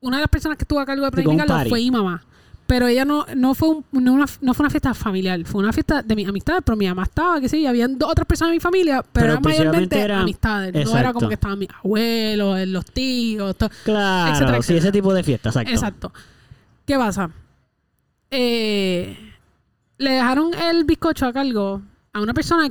una 0.00 0.18
de 0.18 0.20
las 0.20 0.30
personas 0.30 0.58
que 0.58 0.64
estuvo 0.64 0.80
a 0.80 0.84
cargo 0.84 1.04
de 1.04 1.10
planificarlo 1.10 1.68
fue 1.68 1.78
mi 1.78 1.90
mamá. 1.90 2.22
Pero 2.66 2.88
ella 2.88 3.04
no, 3.04 3.24
no, 3.36 3.54
fue 3.54 3.68
un- 3.68 3.84
no, 3.92 4.12
una, 4.14 4.26
no 4.40 4.52
fue 4.52 4.64
una 4.64 4.70
fiesta 4.70 4.92
familiar, 4.92 5.40
fue 5.44 5.62
una 5.62 5.72
fiesta 5.72 6.02
de 6.02 6.16
mis 6.16 6.26
amistades, 6.26 6.62
pero 6.64 6.76
mi 6.76 6.86
mamá 6.88 7.04
estaba, 7.04 7.40
que 7.40 7.48
sí, 7.48 7.64
habían 7.64 7.96
dos 7.96 8.10
otras 8.10 8.26
personas 8.26 8.50
de 8.50 8.56
mi 8.56 8.60
familia, 8.60 9.04
pero, 9.12 9.26
eran 9.34 9.42
mayormente 9.42 10.00
era- 10.00 10.20
amistades. 10.20 10.72
No 10.84 10.98
era 10.98 11.12
como 11.12 11.28
que 11.28 11.34
estaban 11.34 11.58
mis 11.60 11.68
abuelos, 11.70 12.66
los 12.66 12.84
tíos, 12.86 13.56
todo. 13.56 13.70
Claro, 13.84 14.32
Etcétera, 14.32 14.62
sí, 14.62 14.74
ese 14.76 14.90
tipo 14.90 15.14
de 15.14 15.22
fiesta, 15.22 15.50
exacto. 15.50 15.70
Exacto. 15.70 16.12
¿Qué 16.84 16.96
pasa? 16.96 17.30
Eh, 18.30 19.16
le 19.98 20.10
dejaron 20.10 20.52
el 20.54 20.84
bizcocho 20.84 21.26
a 21.26 21.32
cargo 21.32 21.80
a 22.12 22.20
una 22.20 22.34
persona 22.34 22.68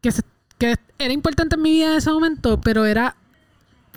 que, 0.00 0.10
se- 0.10 0.22
que 0.58 0.74
era 0.98 1.12
importante 1.12 1.56
en 1.56 1.62
mi 1.62 1.70
vida 1.72 1.92
en 1.92 1.98
ese 1.98 2.10
momento, 2.10 2.58
pero 2.60 2.86
era 2.86 3.14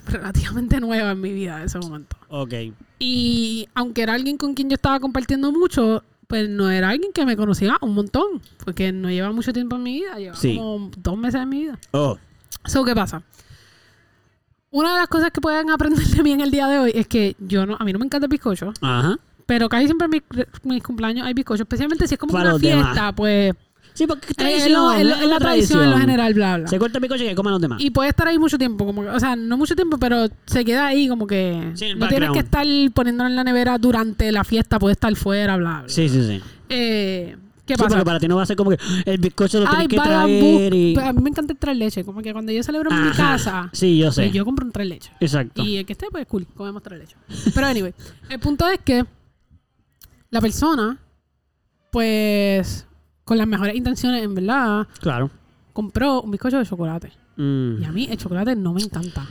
relativamente 0.08 0.80
nueva 0.82 1.12
en 1.12 1.22
mi 1.22 1.32
vida 1.34 1.58
en 1.60 1.64
ese 1.68 1.80
momento. 1.80 2.18
Ok. 2.30 2.54
Y 3.00 3.68
aunque 3.74 4.04
era 4.04 4.14
alguien 4.14 4.38
con 4.38 4.54
quien 4.54 4.70
yo 4.70 4.76
estaba 4.76 5.00
compartiendo 5.00 5.52
mucho, 5.52 6.04
pues 6.28 6.48
no 6.50 6.70
era 6.70 6.90
alguien 6.90 7.12
que 7.12 7.26
me 7.26 7.36
conocía 7.36 7.78
un 7.82 7.94
montón, 7.96 8.42
porque 8.64 8.92
no 8.92 9.10
lleva 9.10 9.32
mucho 9.32 9.52
tiempo 9.52 9.76
en 9.78 9.84
mi 9.84 9.94
vida, 10.02 10.16
lleva 10.18 10.36
Sí. 10.36 10.56
como 10.58 10.92
dos 10.98 11.18
meses 11.18 11.42
en 11.42 11.50
mi 11.50 11.60
vida. 11.62 11.80
Oh. 11.92 12.18
So, 12.66 12.84
¿qué 12.86 12.94
pasa? 12.94 13.24
Una 14.72 14.94
de 14.94 15.00
las 15.00 15.08
cosas 15.08 15.32
que 15.32 15.42
pueden 15.42 15.70
aprender 15.72 16.04
de 16.06 16.22
mí 16.24 16.32
en 16.32 16.42
el 16.42 16.52
día 16.52 16.68
de 16.68 16.78
hoy 16.80 16.92
es 16.94 17.08
que 17.08 17.36
yo 17.40 17.66
no, 17.66 17.76
a 17.80 17.84
mí 17.84 17.92
no 17.94 18.00
me 18.00 18.06
encanta 18.06 18.26
el 18.26 18.30
bizcocho, 18.30 18.72
Ajá. 18.82 19.18
pero 19.48 19.68
casi 19.68 19.86
siempre 19.86 20.06
en 20.06 20.12
mis, 20.12 20.24
mis 20.64 20.84
cumpleaños 20.84 21.26
hay 21.26 21.34
bizcocho, 21.34 21.64
especialmente 21.64 22.08
si 22.08 22.14
es 22.14 22.20
como 22.20 22.34
Para 22.34 22.52
una 22.52 22.60
fiesta, 22.60 22.90
demás. 22.94 23.14
pues 23.16 23.54
Sí, 24.00 24.08
porque 24.08 24.28
es 24.28 24.30
es, 24.30 24.36
tradición. 24.38 25.30
la 25.30 25.40
tradición 25.40 25.84
en 25.84 25.92
lo 25.92 25.98
general, 25.98 26.34
bla, 26.34 26.58
bla. 26.58 26.68
Se 26.70 26.80
corta 26.80 27.00
el 27.00 27.02
picoche 27.02 27.26
que 27.28 27.36
coman 27.36 27.52
los 27.52 27.62
demás. 27.62 27.82
Y 27.82 27.90
puede 27.92 28.08
estar 28.12 28.30
ahí 28.30 28.40
mucho 28.40 28.58
tiempo, 28.58 28.86
como 28.86 29.02
que, 29.02 29.10
o 29.10 29.20
sea, 29.20 29.36
no 29.36 29.58
mucho 29.58 29.76
tiempo, 29.76 29.98
pero 29.98 30.28
se 30.46 30.64
queda 30.64 30.88
ahí 30.88 31.10
como 31.10 31.28
que 31.28 31.72
Sí, 31.74 31.94
no 31.98 32.08
tienes 32.08 32.32
que 32.32 32.40
estar 32.40 32.66
poniéndolo 32.94 33.30
en 33.30 33.36
la 33.36 33.44
nevera 33.44 33.78
durante 33.78 34.32
la 34.32 34.46
fiesta, 34.46 34.80
puede 34.80 34.94
estar 34.94 35.14
fuera, 35.18 35.58
bla, 35.58 35.80
bla. 35.82 35.90
Sí, 35.90 36.08
sí, 36.08 36.24
sí. 36.26 36.42
Eh, 36.70 37.36
¿Qué 37.66 37.74
Sí, 37.76 37.78
pasa? 37.84 37.90
porque 37.90 38.06
para 38.06 38.20
ti 38.22 38.28
no 38.30 38.38
va 38.38 38.44
a 38.44 38.46
ser 38.46 38.56
como 38.56 38.70
que 38.72 38.78
el 39.06 39.18
bizcocho 39.18 39.60
lo 39.60 39.66
Ay, 39.68 39.88
tienes 39.90 39.90
que 39.90 40.10
traer 40.10 40.74
y... 40.74 40.96
a 40.98 41.12
mí 41.12 41.22
me 41.22 41.30
encanta 41.32 41.52
el 41.52 41.60
tres 41.60 41.76
leche, 41.76 42.06
como 42.06 42.22
que 42.22 42.32
cuando 42.32 42.54
yo 42.54 42.64
celebro 42.64 42.90
en 42.92 43.04
mi 43.04 43.12
casa, 43.12 43.70
Sí, 43.74 43.98
yo 43.98 44.14
sé. 44.14 44.22
pues 44.24 44.34
yo 44.34 44.46
compro 44.46 44.66
un 44.66 44.72
tres 44.72 44.88
leche. 44.88 45.12
Exacto. 45.20 45.62
Y 45.62 45.76
el 45.76 45.86
que 45.86 45.92
esté, 45.92 46.08
pues 46.10 46.26
cool, 46.26 46.48
comemos 46.56 46.82
tres 46.82 47.00
leche. 47.00 47.16
Pero 47.54 47.68
anyway, 47.68 47.94
el 48.30 48.40
punto 48.40 48.66
es 48.70 48.80
que 48.80 49.06
la 50.32 50.40
persona, 50.40 50.98
pues, 51.92 52.88
con 53.30 53.38
las 53.38 53.46
mejores 53.48 53.76
intenciones, 53.76 54.24
en 54.24 54.34
verdad, 54.34 54.88
Claro. 55.00 55.30
compró 55.72 56.22
un 56.24 56.32
bizcocho 56.32 56.58
de 56.58 56.66
chocolate. 56.66 57.12
Mm. 57.38 57.82
Y 57.84 57.86
a 57.86 57.92
mí 57.92 58.08
el 58.10 58.18
chocolate 58.18 58.56
no 58.56 58.74
me 58.74 58.82
encanta. 58.82 59.24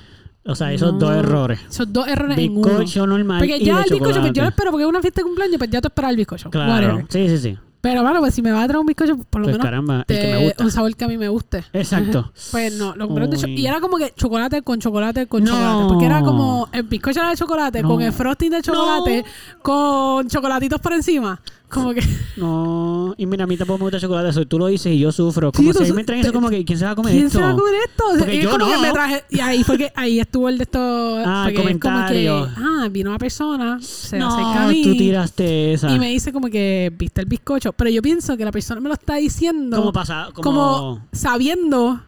O 0.46 0.54
sea, 0.54 0.72
esos 0.72 0.92
No. 0.92 0.98
dos 1.00 1.16
errores. 1.16 1.58
Esos 1.68 1.92
dos 1.92 2.06
errores 2.06 2.38
en 2.38 2.52
uno. 2.56 2.62
Bizcocho 2.78 3.06
normal 3.08 3.38
Porque 3.40 3.56
y 3.56 3.64
ya 3.64 3.78
de 3.78 3.82
el 3.82 3.90
bizcocho, 3.94 4.20
pues 4.20 4.32
yo 4.32 4.42
lo 4.44 4.48
espero 4.50 4.70
porque 4.70 4.84
es 4.84 4.88
una 4.88 5.02
fiesta 5.02 5.20
de 5.20 5.24
cumpleaños, 5.24 5.58
pues 5.58 5.68
ya 5.70 5.80
te 5.80 5.88
esperas 5.88 6.10
el 6.12 6.16
bizcocho. 6.16 6.48
Claro. 6.48 6.70
whatever. 6.72 7.06
Sí, 7.08 7.28
sí, 7.28 7.38
sí. 7.38 7.58
Pero 7.80 8.02
bueno, 8.02 8.18
pues 8.20 8.34
si 8.34 8.42
me 8.42 8.50
va 8.50 8.62
a 8.62 8.66
traer 8.66 8.78
un 8.80 8.86
bizcocho, 8.86 9.16
por 9.18 9.40
lo 9.40 9.46
Pues 9.46 9.54
menos 9.54 9.64
caramba, 9.64 10.04
el 10.08 10.20
que 10.20 10.32
me 10.32 10.44
gusta. 10.44 10.64
un 10.64 10.70
sabor 10.72 10.96
que 10.96 11.04
a 11.04 11.08
mí 11.08 11.16
me 11.18 11.28
guste. 11.28 11.64
Exacto. 11.72 12.32
Pues 12.52 12.76
no, 12.76 12.94
lo 12.96 13.06
compré 13.08 13.26
de 13.28 13.36
cho-. 13.36 13.46
Y 13.48 13.66
era 13.66 13.80
como 13.80 13.98
que 13.98 14.12
chocolate 14.16 14.62
con 14.62 14.78
chocolate 14.80 15.26
con 15.26 15.42
No. 15.44 15.50
chocolate. 15.50 15.84
Porque 15.88 16.06
era 16.06 16.20
como 16.22 16.68
el 16.72 16.82
bizcocho 16.84 17.20
era 17.20 17.30
de 17.30 17.36
chocolate 17.36 17.82
No. 17.82 17.88
con 17.88 18.02
el 18.02 18.12
frosting 18.12 18.50
de 18.50 18.62
chocolate 18.62 19.24
con 19.62 20.28
chocolatitos 20.28 20.80
por 20.80 20.92
encima. 20.92 21.40
Como 21.68 21.92
que. 21.94 22.02
No, 22.38 23.14
y 23.18 23.26
mira, 23.26 23.44
a 23.44 23.46
mí 23.48 23.56
tampoco 23.56 23.78
me 23.78 23.82
gusta 23.86 23.96
el 23.96 24.02
chocolate, 24.02 24.28
eso 24.28 24.46
tú 24.46 24.60
lo 24.60 24.68
dices 24.68 24.92
y 24.92 24.98
yo 25.00 25.10
sufro. 25.10 25.50
Como 25.50 25.72
Sí, 25.72 25.78
si 25.78 25.84
a 25.84 25.86
mí 25.88 25.92
me 25.92 26.04
traen 26.04 26.20
eso 26.22 26.32
como 26.32 26.48
que, 26.50 26.64
¿quién 26.64 26.78
se 26.78 26.84
va 26.84 26.92
a 26.92 26.94
comer 26.94 27.12
¿Quién 27.12 27.26
esto? 27.26 27.38
se 27.38 27.44
va 27.44 27.50
a 27.50 27.54
comer 27.56 27.74
esto? 27.84 28.04
Porque 28.16 28.34
y 28.36 28.42
yo 28.42 28.50
como 28.50 28.64
no. 28.66 28.72
que 28.72 28.78
me 28.78 28.92
traje. 28.92 29.24
Y 29.30 29.40
ahí 29.40 29.64
fue 29.64 29.76
que 29.76 29.92
ahí 29.96 30.20
estuvo 30.20 30.48
el 30.48 30.56
de 30.56 30.62
esto. 30.62 30.78
Ah, 31.26 31.46
el 31.48 31.54
es 31.54 31.56
como 31.58 31.68
que. 31.68 31.78
comentario. 31.80 32.48
Ah, 32.56 32.88
vino 32.90 33.10
una 33.10 33.18
persona, 33.18 33.78
se 33.82 34.18
no, 34.18 34.28
acerca 34.28 34.64
a 34.66 34.68
mí. 34.68 34.82
tú 34.84 34.96
tiraste 34.96 35.72
esa. 35.74 35.90
Y 35.90 35.98
me 35.98 36.10
dice 36.10 36.32
como 36.32 36.48
que 36.48 36.92
viste 36.96 37.20
el 37.22 37.26
bizcocho. 37.26 37.72
Pero 37.72 37.90
yo 37.90 38.02
pienso 38.02 38.36
que 38.36 38.44
la 38.44 38.52
persona 38.52 38.80
me 38.80 38.88
lo 38.88 38.94
está 38.94 39.16
diciendo 39.16 39.76
¿Cómo 39.78 39.92
pasa? 39.92 40.28
Como... 40.34 40.42
como 40.44 41.06
sabiendo 41.12 42.00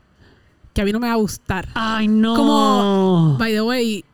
que 0.73 0.83
a 0.83 0.85
mí 0.85 0.93
no 0.93 1.01
me 1.01 1.09
va 1.09 1.15
a 1.15 1.17
gustar. 1.17 1.69
Ay, 1.75 2.07
no. 2.07 2.37
Como- 2.37 3.37
By 3.37 3.53
the 3.53 3.63
way, 3.63 4.05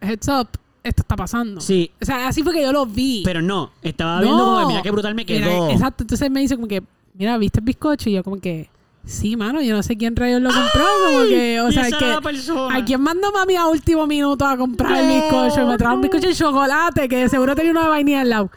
heads 0.00 0.28
up, 0.28 0.48
esto 0.88 1.02
está 1.02 1.16
pasando. 1.16 1.60
Sí, 1.60 1.90
O 2.00 2.04
sea, 2.04 2.28
así 2.28 2.42
fue 2.42 2.52
que 2.52 2.62
yo 2.62 2.72
lo 2.72 2.86
vi. 2.86 3.22
pero 3.24 3.42
no. 3.42 3.70
Estaba 3.82 4.20
viendo 4.20 4.44
como 4.44 4.60
que 4.60 4.66
mira 4.66 4.82
qué 4.82 4.90
brutal 4.90 5.14
me 5.14 5.24
Mira, 5.24 5.46
quedó. 5.46 5.70
exacto. 5.70 6.04
Entonces 6.04 6.30
me 6.30 6.40
dice 6.40 6.56
como 6.56 6.68
que, 6.68 6.82
mira, 7.14 7.36
¿viste 7.38 7.60
el 7.60 7.64
bizcocho? 7.64 8.08
Y 8.10 8.14
yo 8.14 8.24
como 8.24 8.40
que, 8.40 8.68
sí, 9.04 9.36
mano, 9.36 9.60
yo 9.62 9.74
no 9.76 9.82
sé 9.82 9.96
quién 9.96 10.14
rayos 10.16 10.40
lo 10.42 10.50
compró. 10.50 10.84
Como 11.06 11.24
que, 11.28 11.60
o 11.60 11.70
sea, 11.72 11.88
que... 11.90 12.18
persona. 12.22 12.76
¿A 12.76 12.84
quién 12.84 13.00
mandó 13.00 13.30
mami 13.32 13.56
a 13.56 13.66
último 13.66 14.06
minuto 14.06 14.44
a 14.46 14.56
comprar 14.56 14.98
el 15.02 15.08
No, 15.08 15.14
bizcocho? 15.14 15.62
Y 15.62 15.66
me 15.66 15.76
trajo 15.78 15.94
un 15.96 16.00
bizcocho 16.02 16.28
de 16.28 16.34
chocolate 16.34 17.08
que 17.08 17.28
seguro 17.28 17.54
tenía 17.54 17.70
uno 17.72 17.82
de 17.82 17.88
vainilla 17.88 18.20
al 18.22 18.30
lado. 18.30 18.50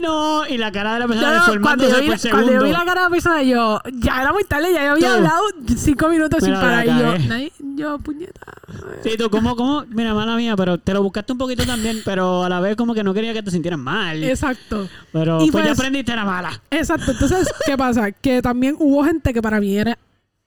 No, 0.00 0.46
y 0.46 0.58
la 0.58 0.70
cara 0.72 0.94
de 0.94 1.00
la 1.00 1.06
persona 1.08 1.32
Yo, 1.32 1.60
cuando, 1.60 1.84
deformándose 1.86 2.28
vi, 2.28 2.30
cuando 2.30 2.52
yo 2.52 2.62
vi 2.64 2.70
la 2.72 2.84
cara 2.84 3.00
de 3.02 3.06
la 3.06 3.10
persona, 3.10 3.42
yo, 3.42 3.80
ya 3.94 4.22
era 4.22 4.32
muy 4.32 4.44
tarde, 4.44 4.72
ya 4.72 4.84
yo 4.84 4.90
había 4.92 5.14
hablado 5.14 5.42
cinco 5.76 6.08
minutos 6.08 6.42
sin 6.44 6.54
parar. 6.54 6.84
Y 6.84 6.88
la 6.88 6.98
yo, 6.98 7.18
nadie- 7.28 7.52
yo, 7.76 7.98
puñeta. 7.98 8.40
Sí, 9.02 9.16
tú, 9.18 9.30
¿cómo, 9.30 9.56
cómo? 9.56 9.84
Mira, 9.88 10.14
mala 10.14 10.36
mía, 10.36 10.54
pero 10.56 10.78
te 10.78 10.92
lo 10.94 11.02
buscaste 11.02 11.32
un 11.32 11.38
poquito 11.38 11.64
también, 11.64 12.00
pero 12.04 12.44
a 12.44 12.48
la 12.48 12.60
vez 12.60 12.76
como 12.76 12.94
que 12.94 13.02
no 13.02 13.12
quería 13.14 13.32
que 13.32 13.42
te 13.42 13.50
sintieras 13.50 13.80
mal. 13.80 14.22
Exacto. 14.22 14.88
Pero 15.12 15.42
Y 15.44 15.50
pues 15.50 15.64
ya 15.64 15.70
pues- 15.70 15.78
aprendiste 15.80 16.12
era 16.12 16.24
mala. 16.24 16.60
Exacto. 16.70 17.10
Entonces, 17.12 17.48
¿qué 17.66 17.76
pasa? 17.76 18.12
Que 18.12 18.42
también 18.42 18.76
hubo 18.78 19.04
gente 19.04 19.32
que 19.34 19.42
para 19.42 19.60
mí 19.60 19.76
era 19.76 19.98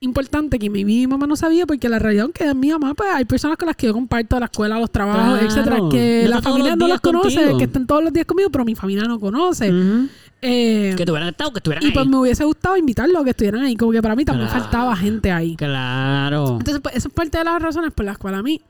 importante 0.04 0.58
que 0.58 0.68
mi, 0.70 0.84
mi 0.84 1.06
mamá 1.06 1.26
no 1.26 1.34
sabía 1.36 1.66
porque 1.66 1.88
la 1.88 1.98
realidad 1.98 2.24
aunque 2.24 2.44
es 2.44 2.54
mi 2.54 2.70
mamá 2.70 2.94
pues 2.94 3.08
hay 3.12 3.24
personas 3.24 3.56
con 3.56 3.66
las 3.66 3.76
que 3.76 3.86
yo 3.86 3.92
comparto 3.92 4.38
la 4.38 4.46
escuela 4.46 4.78
los 4.78 4.90
trabajos 4.90 5.38
Claro. 5.40 5.46
etcétera 5.46 5.78
que 5.90 6.22
No 6.24 6.30
la 6.30 6.42
familia 6.42 6.70
los 6.70 6.78
no 6.78 6.88
las 6.88 7.00
conoce 7.00 7.36
contigo. 7.36 7.58
que 7.58 7.64
estén 7.64 7.86
todos 7.86 8.04
los 8.04 8.12
días 8.12 8.26
conmigo 8.26 8.50
pero 8.50 8.64
mi 8.64 8.74
familia 8.74 9.04
no 9.04 9.18
conoce 9.18 9.70
Ujú. 9.72 10.08
Eh, 10.46 10.92
Que 10.96 11.06
te 11.06 11.10
hubieran 11.10 11.30
estado, 11.30 11.52
que 11.52 11.58
estuvieran 11.60 11.82
y 11.84 11.86
ahí. 11.86 11.92
pues 11.94 12.06
me 12.06 12.18
hubiese 12.18 12.44
gustado 12.44 12.76
invitarlos 12.76 13.22
a 13.22 13.24
que 13.24 13.30
estuvieran 13.30 13.62
ahí 13.62 13.76
como 13.76 13.92
que 13.92 14.02
para 14.02 14.14
mí 14.14 14.24
también 14.26 14.48
Claro. 14.48 14.62
faltaba 14.62 14.94
gente 14.96 15.32
ahí 15.32 15.56
Claro. 15.56 16.58
entonces 16.58 16.80
pues 16.82 16.96
esa 16.96 17.08
es 17.08 17.14
parte 17.14 17.38
de 17.38 17.44
las 17.44 17.62
razones 17.62 17.90
por 17.92 18.04
las 18.04 18.18
cuales 18.18 18.40
a 18.40 18.42
mí 18.42 18.60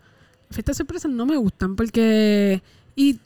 las 0.48 0.54
fiestas 0.56 0.76
sorpresas 0.76 1.10
no 1.10 1.26
me 1.26 1.36
gustan 1.36 1.74
porque 1.74 2.62
y 2.94 3.18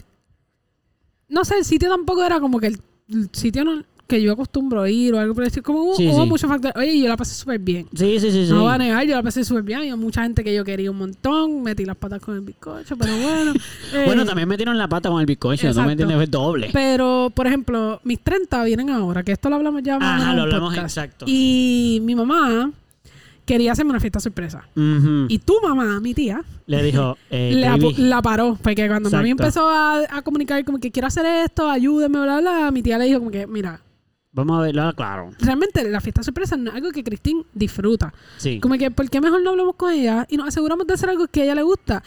no 1.28 1.44
sé 1.44 1.58
el 1.58 1.64
sitio 1.64 1.90
tampoco 1.90 2.24
era 2.24 2.40
como 2.40 2.58
que 2.58 2.68
el, 2.68 2.80
el 3.10 3.28
sitio 3.32 3.64
no- 3.64 3.82
que 4.08 4.22
yo 4.22 4.32
acostumbro 4.32 4.86
ir 4.86 5.12
o 5.14 5.18
algo 5.20 5.34
por 5.34 5.44
decir 5.44 5.62
como 5.62 5.82
hubo, 5.82 5.94
Sí, 5.94 6.08
hubo 6.08 6.22
sí. 6.24 6.28
muchos 6.30 6.48
factores 6.48 6.74
oye 6.76 6.98
yo 6.98 7.08
la 7.08 7.16
pasé 7.18 7.34
súper 7.34 7.58
bien 7.60 7.86
Sí, 7.94 8.18
sí, 8.18 8.30
sí, 8.30 8.46
sí. 8.46 8.52
no 8.52 8.62
voy 8.62 8.72
a 8.72 8.78
negar, 8.78 9.06
yo 9.06 9.14
la 9.14 9.22
pasé 9.22 9.44
súper 9.44 9.62
bien. 9.62 9.80
Había 9.80 9.96
mucha 9.96 10.22
gente 10.22 10.42
que 10.42 10.54
yo 10.54 10.64
quería 10.64 10.90
un 10.90 10.96
montón. 10.98 11.62
Metí 11.62 11.84
las 11.84 11.96
patas 11.96 12.20
con 12.20 12.34
el 12.34 12.40
bizcocho, 12.40 12.96
pero 12.96 13.12
bueno. 13.16 13.52
Eh, 13.94 14.04
Bueno, 14.06 14.24
también 14.24 14.48
metieron 14.48 14.76
la 14.78 14.88
pata 14.88 15.08
con 15.10 15.20
el 15.20 15.26
bizcocho, 15.26 15.64
¿no 15.64 15.68
exacto. 15.70 15.86
me 15.86 15.92
entiendes? 15.92 16.20
Es 16.22 16.30
doble. 16.30 16.70
Pero, 16.72 17.30
por 17.34 17.46
ejemplo, 17.46 18.00
mis 18.04 18.18
30 18.20 18.64
vienen 18.64 18.90
ahora, 18.90 19.22
que 19.22 19.32
esto 19.32 19.48
lo 19.50 19.56
hablamos 19.56 19.82
ya 19.82 19.98
más 19.98 20.22
Ajá, 20.22 20.34
lo 20.34 20.42
hablamos 20.42 20.70
podcast. 20.70 20.96
exacto. 20.98 21.24
Y 21.28 22.00
mi 22.02 22.14
mamá 22.14 22.70
quería 23.44 23.72
hacerme 23.72 23.90
una 23.90 24.00
fiesta 24.00 24.20
sorpresa. 24.20 24.66
Y 25.28 25.38
tu 25.38 25.54
mamá, 25.62 26.00
mi 26.00 26.14
tía, 26.14 26.42
Le 26.66 26.82
dijo, 26.82 27.16
eh, 27.30 27.52
la, 27.98 28.22
paró. 28.22 28.58
Porque 28.62 28.86
cuando 28.88 29.10
mami 29.10 29.30
Exacto. 29.30 29.42
empezó 29.44 29.68
a, 29.68 30.00
a 30.18 30.22
comunicar 30.22 30.64
como 30.64 30.78
que 30.78 30.90
quiero 30.90 31.08
hacer 31.08 31.24
esto, 31.26 31.68
ayúdeme, 31.70 32.20
bla, 32.20 32.40
bla, 32.40 32.70
mi 32.70 32.82
tía 32.82 32.98
le 32.98 33.04
dijo 33.06 33.18
como 33.20 33.30
que, 33.30 33.46
mira, 33.46 33.80
vamos 34.38 34.58
a 34.58 34.62
verlo, 34.62 34.92
claro. 34.94 35.30
realmente 35.40 35.88
la 35.88 36.00
fiesta 36.00 36.22
sorpresa 36.22 36.56
es 36.56 36.74
algo 36.74 36.90
que 36.90 37.04
Cristín 37.04 37.44
disfruta. 37.54 38.12
Sí. 38.38 38.60
Como 38.60 38.76
que, 38.76 38.90
¿por 38.90 39.08
qué 39.10 39.20
mejor 39.20 39.42
no 39.42 39.50
hablamos 39.50 39.74
con 39.76 39.92
ella 39.92 40.26
y 40.28 40.36
nos 40.36 40.48
aseguramos 40.48 40.86
de 40.86 40.94
hacer 40.94 41.10
algo 41.10 41.26
que 41.28 41.42
a 41.42 41.44
ella 41.44 41.54
le 41.54 41.62
gusta? 41.62 42.02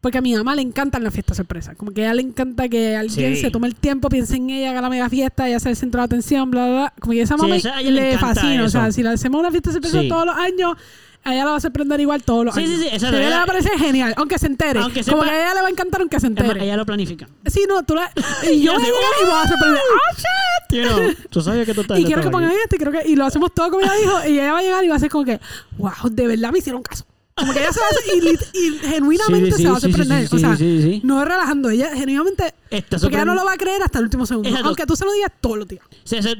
Porque 0.00 0.16
a 0.16 0.22
mi 0.22 0.34
mamá 0.34 0.54
le 0.54 0.62
encantan 0.62 1.04
las 1.04 1.12
fiestas 1.12 1.36
sorpresas. 1.36 1.76
Como 1.76 1.92
que 1.92 2.00
a 2.02 2.04
ella 2.06 2.14
le 2.14 2.22
encanta 2.22 2.68
que 2.70 2.96
alguien 2.96 3.34
Sí. 3.36 3.42
se 3.42 3.50
tome 3.50 3.66
el 3.68 3.74
tiempo, 3.74 4.08
piense 4.08 4.36
en 4.36 4.48
ella, 4.48 4.70
haga 4.70 4.80
la 4.80 4.88
mega 4.88 5.10
fiesta, 5.10 5.46
ella 5.46 5.60
sea 5.60 5.70
el 5.70 5.76
centro 5.76 6.00
de 6.00 6.06
atención, 6.06 6.50
bla, 6.50 6.64
bla, 6.66 6.72
bla. 6.74 6.94
Como 7.00 7.12
que 7.12 7.20
esa 7.20 7.34
Sí, 7.36 7.42
mamá 7.42 7.56
esa- 7.56 7.76
a 7.76 7.80
ella 7.82 7.90
le 7.90 8.10
le 8.12 8.18
fascina. 8.18 8.64
O 8.64 8.68
sea, 8.70 8.84
eso. 8.86 8.92
si 8.92 9.02
le 9.02 9.10
hacemos 9.10 9.40
una 9.40 9.50
fiesta 9.50 9.72
sorpresa 9.72 10.00
Sí. 10.00 10.08
todos 10.08 10.24
los 10.24 10.36
años, 10.36 10.74
a 11.22 11.34
ella 11.34 11.44
la 11.44 11.50
va 11.50 11.56
a 11.58 11.60
sorprender 11.60 12.00
igual 12.00 12.22
todos 12.22 12.44
los 12.46 12.54
Sí, 12.54 12.62
años. 12.62 12.76
sí, 12.76 12.82
sí, 12.82 12.86
exacto. 12.88 13.08
O 13.08 13.10
sea, 13.10 13.18
a 13.18 13.20
ella 13.20 13.28
le 13.30 13.34
va 13.36 13.40
a 13.40 13.44
Ella- 13.44 13.46
parecer 13.46 13.78
genial, 13.78 14.14
aunque 14.16 14.38
se 14.38 14.46
entere. 14.46 14.80
Aunque 14.80 15.04
Como 15.04 15.22
sepa- 15.22 15.24
que 15.30 15.30
a 15.36 15.40
ella 15.44 15.54
le 15.54 15.60
va 15.60 15.66
a 15.66 15.70
encantar 15.70 16.00
aunque 16.00 16.18
se 16.20 16.30
más, 16.30 16.38
entere. 16.40 16.64
ella 16.64 16.76
lo 16.76 16.86
planifica. 16.86 17.28
Sí, 17.46 17.64
no, 17.68 17.82
tú 17.84 17.94
la... 17.94 18.10
Y 18.50 18.62
yo 18.62 18.72
voy 18.72 18.82
a 18.82 18.86
llegar 18.86 19.00
y 19.20 19.24
me 19.24 19.30
vas 19.30 19.46
a 19.46 19.48
sorprender. 19.50 19.80
¡Oh, 19.82 20.16
shit! 20.16 20.82
You 20.82 20.88
know, 20.88 21.14
tú 21.30 21.40
sabes 21.42 21.66
que 21.66 21.74
tú 21.74 21.80
estás 21.82 21.98
Y 21.98 22.04
quiero 22.04 22.22
que 22.22 22.30
pongan 22.30 22.52
esto 22.52 22.76
y 22.76 22.78
creo 22.78 22.92
que 22.92 23.02
y 23.08 23.16
lo 23.16 23.24
hacemos 23.26 23.52
todo 23.52 23.70
como 23.70 23.82
ella 23.82 23.92
dijo 23.94 24.18
y 24.28 24.38
ella 24.38 24.52
va 24.52 24.58
a 24.60 24.62
llegar 24.62 24.84
y 24.84 24.88
va 24.88 24.94
a 24.96 24.98
ser 25.00 25.10
como 25.10 25.24
que 25.24 25.40
wow 25.78 25.92
de 26.10 26.26
verdad 26.28 26.52
me 26.52 26.58
hicieron 26.60 26.82
caso 26.82 27.04
como 27.40 27.52
que 27.52 27.60
ella 27.60 27.72
se 27.72 27.80
va 27.80 27.86
a 27.86 27.90
hacer 27.90 28.48
y, 28.54 28.78
genuinamente 28.78 29.50
Sí, 29.50 29.56
sí, 29.56 29.62
se 29.62 29.70
va 29.70 29.76
a 29.76 29.80
sorprender 29.80 30.28
o 30.30 30.38
sea 30.38 30.56
no 31.02 31.22
es 31.22 31.28
relajando 31.28 31.70
ella 31.70 31.90
genuinamente 31.94 32.54
Está 32.70 32.98
porque 32.98 33.16
ella 33.16 33.24
no 33.24 33.34
lo 33.34 33.44
va 33.44 33.54
a 33.54 33.56
creer 33.56 33.82
hasta 33.82 33.98
el 33.98 34.04
último 34.04 34.26
segundo 34.26 34.48
Exacto. 34.48 34.68
aunque 34.68 34.86
tú 34.86 34.94
se 34.94 35.04
lo 35.04 35.12
digas 35.12 35.32
todos 35.40 35.58
los 35.58 35.66
días 35.66 35.82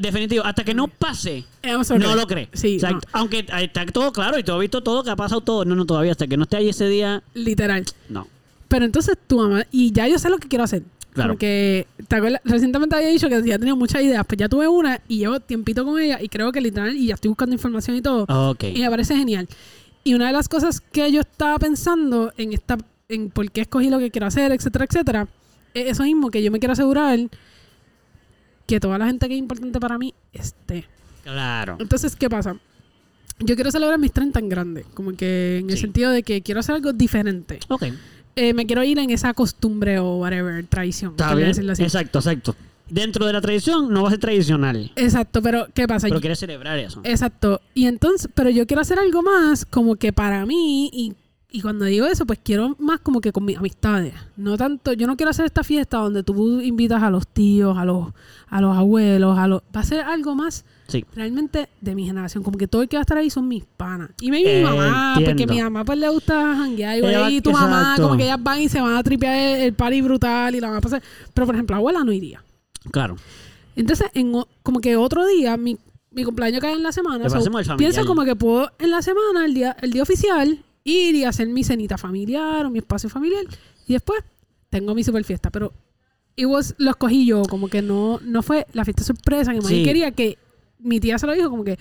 definitivo. 0.01 0.45
Hasta 0.45 0.65
que 0.65 0.75
no 0.75 0.89
pase, 0.89 1.45
no 1.99 2.17
lo 2.17 2.27
cree. 2.27 2.49
sí 2.53 2.75
Exacto. 2.75 3.07
Aunque 3.13 3.47
ahí 3.53 3.67
está 3.67 3.87
todo 3.87 4.13
claro 4.13 4.39
y 4.39 4.45
tú 4.45 4.53
has 4.53 4.61
visto 4.61 4.83
todo 4.83 5.03
que 5.03 5.11
ha 5.11 5.17
pasado 5.17 5.41
todo. 5.41 5.65
No, 5.65 5.75
no, 5.75 5.87
todavía. 5.87 6.13
Hasta 6.13 6.27
que 6.27 6.37
no 6.37 6.45
esté 6.45 6.57
ahí 6.59 6.69
ese 6.69 6.89
día, 6.89 7.23
literal 7.35 7.85
no. 8.09 8.27
pero 8.69 8.85
entonces 8.85 9.17
tu 9.27 9.39
mamá 9.39 9.67
y 9.71 9.93
ya 9.93 10.09
yo 10.09 10.19
sé 10.19 10.29
lo 10.29 10.39
que 10.39 10.49
quiero 10.49 10.65
hacer 10.65 10.83
Claro. 11.13 11.33
Porque 11.33 11.89
¿te 12.07 12.17
acuerdas? 12.17 12.41
recientemente 12.45 12.95
había 12.95 13.09
dicho 13.09 13.29
que 13.29 13.43
ya 13.45 13.59
tenía 13.59 13.75
muchas 13.75 14.01
ideas, 14.01 14.25
pues 14.25 14.39
ya 14.39 14.49
tuve 14.49 14.69
una 14.69 15.01
y 15.09 15.19
llevo 15.19 15.41
tiempito 15.41 15.85
con 15.85 16.01
ella 16.01 16.21
y 16.23 16.29
creo 16.29 16.53
que 16.53 16.61
literal 16.61 16.97
y 16.97 17.07
ya 17.07 17.15
estoy 17.15 17.31
buscando 17.31 17.53
información 17.53 17.97
y 17.97 18.01
todo. 18.01 18.27
Ok. 18.29 18.63
Y 18.73 18.81
me 18.81 18.89
parece 18.89 19.17
genial. 19.17 19.49
Y 20.05 20.15
una 20.15 20.29
de 20.29 20.33
las 20.33 20.49
cosas 20.49 20.81
que 20.81 21.11
yo 21.13 21.21
estaba 21.21 21.59
pensando 21.59 22.33
en 22.37 22.53
esta 22.53 22.79
en 23.09 23.31
por 23.31 23.51
qué 23.51 23.63
escogí 23.63 23.91
lo 23.91 23.99
que 23.99 24.11
quiero 24.11 24.27
hacer, 24.27 24.53
etcétera, 24.53 24.85
etcétera, 24.85 25.29
es 25.75 25.91
eso 25.91 26.05
mismo 26.05 26.31
que 26.31 26.43
yo 26.43 26.51
me 26.51 26.59
quiero 26.59 26.73
asegurar 26.73 27.19
que 28.67 28.81
toda 28.81 28.99
la 28.99 29.07
gente 29.07 29.29
que 29.29 29.35
es 29.35 29.39
importante 29.39 29.81
para 29.81 29.99
mí 29.99 30.15
esté. 30.33 30.87
Claro. 31.25 31.77
Entonces, 31.81 32.15
¿qué 32.17 32.31
pasa? 32.31 32.57
Yo 33.41 33.55
quiero 33.55 33.71
celebrar 33.71 33.99
mis 33.99 34.13
30 34.13 34.39
en 34.39 34.49
grande, 34.49 34.85
como 34.95 35.13
que 35.15 35.59
en 35.59 35.71
el 35.71 35.79
sentido 35.79 36.11
de 36.11 36.23
que 36.23 36.43
quiero 36.43 36.61
hacer 36.61 36.77
algo 36.77 36.93
diferente. 36.93 37.59
Ok. 37.69 37.85
Eh, 38.37 38.55
me 38.55 38.67
quiero 38.67 38.85
ir 38.85 38.99
en 38.99 39.11
esa 39.11 39.35
costumbre 39.35 39.99
o 39.99 40.19
whatever, 40.19 40.65
tradición. 40.67 41.13
Está 41.13 41.35
bien. 41.35 41.49
decirlo 41.49 41.73
así. 41.73 41.83
Exacto, 41.83 42.21
exacto. 42.21 42.55
Dentro 42.91 43.27
de 43.27 43.33
la 43.33 43.41
tradición 43.41 43.93
no 43.93 44.03
va 44.03 44.09
a 44.09 44.11
ser 44.13 44.21
tradicional. 44.21 44.93
Exacto, 44.97 45.43
pero 45.43 45.67
¿qué 45.75 45.87
pasa? 45.87 46.07
Pero 46.07 46.17
Yo- 46.17 46.21
quieres 46.21 46.39
celebrar 46.39 46.79
eso. 46.79 47.01
Exacto. 47.05 47.61
Y 47.75 47.87
entonces, 47.87 48.29
pero 48.35 48.51
yo 48.51 48.67
quiero 48.67 48.81
hacer 48.83 48.99
algo 48.99 49.23
más 49.23 49.65
como 49.65 49.97
que 49.97 50.13
para 50.13 50.45
mí 50.47 50.91
y, 50.93 51.15
y 51.53 51.61
cuando 51.63 51.85
digo 51.85 52.07
eso, 52.07 52.27
pues 52.27 52.39
quiero 52.43 52.77
más 52.79 53.01
como 53.01 53.21
que 53.21 53.33
con 53.33 53.45
mis 53.45 53.57
amistades. 53.59 54.15
No 54.37 54.57
tanto, 54.57 54.93
yo 54.93 55.07
no 55.07 55.17
quiero 55.17 55.31
hacer 55.31 55.47
esta 55.47 55.65
fiesta 55.65 55.99
donde 55.99 56.23
tú 56.23 56.61
invitas 56.61 57.03
a 57.03 57.11
los 57.11 57.27
tíos, 57.27 57.77
a 57.79 57.85
los, 57.85 58.09
a 58.49 58.61
los 58.61 58.77
abuelos, 58.77 59.39
a 59.39 59.47
los... 59.49 59.63
Va 59.75 59.81
a 59.81 59.85
ser 59.85 60.01
algo 60.01 60.35
más 60.35 60.65
Sí. 60.89 61.05
realmente 61.15 61.69
de 61.81 61.95
mi 61.95 62.05
generación. 62.05 62.43
Como 62.43 62.59
que 62.59 62.67
todo 62.67 62.83
el 62.83 62.89
que 62.89 62.97
va 62.97 63.01
a 63.01 63.03
estar 63.03 63.17
ahí 63.17 63.31
son 63.31 63.47
mis 63.47 63.65
panas. 63.65 64.11
Y 64.21 64.31
maybe 64.33 64.59
mi 64.59 64.65
mamá, 64.65 65.15
porque 65.25 65.47
mi 65.47 65.63
mamá 65.63 65.85
pues 65.85 65.97
le 65.99 66.09
gusta 66.09 66.57
janguear. 66.57 66.99
Y, 67.31 67.37
y 67.37 67.41
tu 67.41 67.53
mamá, 67.53 67.95
como 67.97 68.17
que 68.17 68.25
ellas 68.25 68.43
van 68.43 68.61
y 68.61 68.69
se 68.69 68.81
van 68.81 68.97
a 68.97 69.03
tripear 69.05 69.37
el, 69.37 69.61
el 69.67 69.73
party 69.75 70.01
brutal 70.03 70.53
y 70.57 70.61
la 70.61 70.69
van 70.69 70.79
a 70.79 70.81
pasar. 70.81 71.01
Pero 71.33 71.47
por 71.47 71.55
ejemplo, 71.55 71.77
abuela 71.77 72.03
no 72.03 72.13
iría. 72.13 72.43
Claro. 72.91 73.17
Entonces, 73.77 74.09
en, 74.15 74.33
como 74.63 74.81
que 74.81 74.97
otro 74.97 75.27
día, 75.27 75.57
mi, 75.57 75.79
mi 76.11 76.25
cumpleaños 76.25 76.61
cae 76.61 76.73
en 76.73 76.83
la 76.83 76.93
semana. 76.93 77.29
So, 77.29 77.77
pienso 77.77 78.05
como 78.07 78.25
que 78.25 78.37
puedo 78.37 78.71
en 78.79 78.91
la 78.91 79.03
semana, 79.03 79.45
el 79.45 79.55
día, 79.55 79.77
el 79.81 79.93
día 79.93 80.03
oficial, 80.03 80.63
ir 80.85 81.15
y 81.15 81.25
hacer 81.25 81.49
mi 81.49 81.63
cenita 81.65 81.99
familiar 81.99 82.67
o 82.67 82.71
mi 82.71 82.79
espacio 82.79 83.09
familiar. 83.11 83.45
Y 83.87 83.93
después 83.95 84.21
tengo 84.71 84.95
mi 84.95 85.05
super 85.05 85.25
fiesta. 85.25 85.51
Pero 85.51 85.73
it 86.37 86.47
was- 86.47 86.75
lo 86.79 86.91
escogí 86.91 87.27
yo, 87.27 87.43
como 87.43 87.69
que 87.69 87.83
no, 87.83 88.19
no 88.25 88.43
fue 88.43 88.67
la 88.73 88.85
fiesta 88.85 89.05
sorpresa 89.05 89.53
que 89.53 89.61
Sí. 89.63 89.83
quería 89.85 90.11
que 90.13 90.39
mi 90.79 90.99
tía 91.01 91.19
se 91.19 91.27
lo 91.27 91.33
dijo, 91.35 91.51
como 91.51 91.65
que 91.65 91.79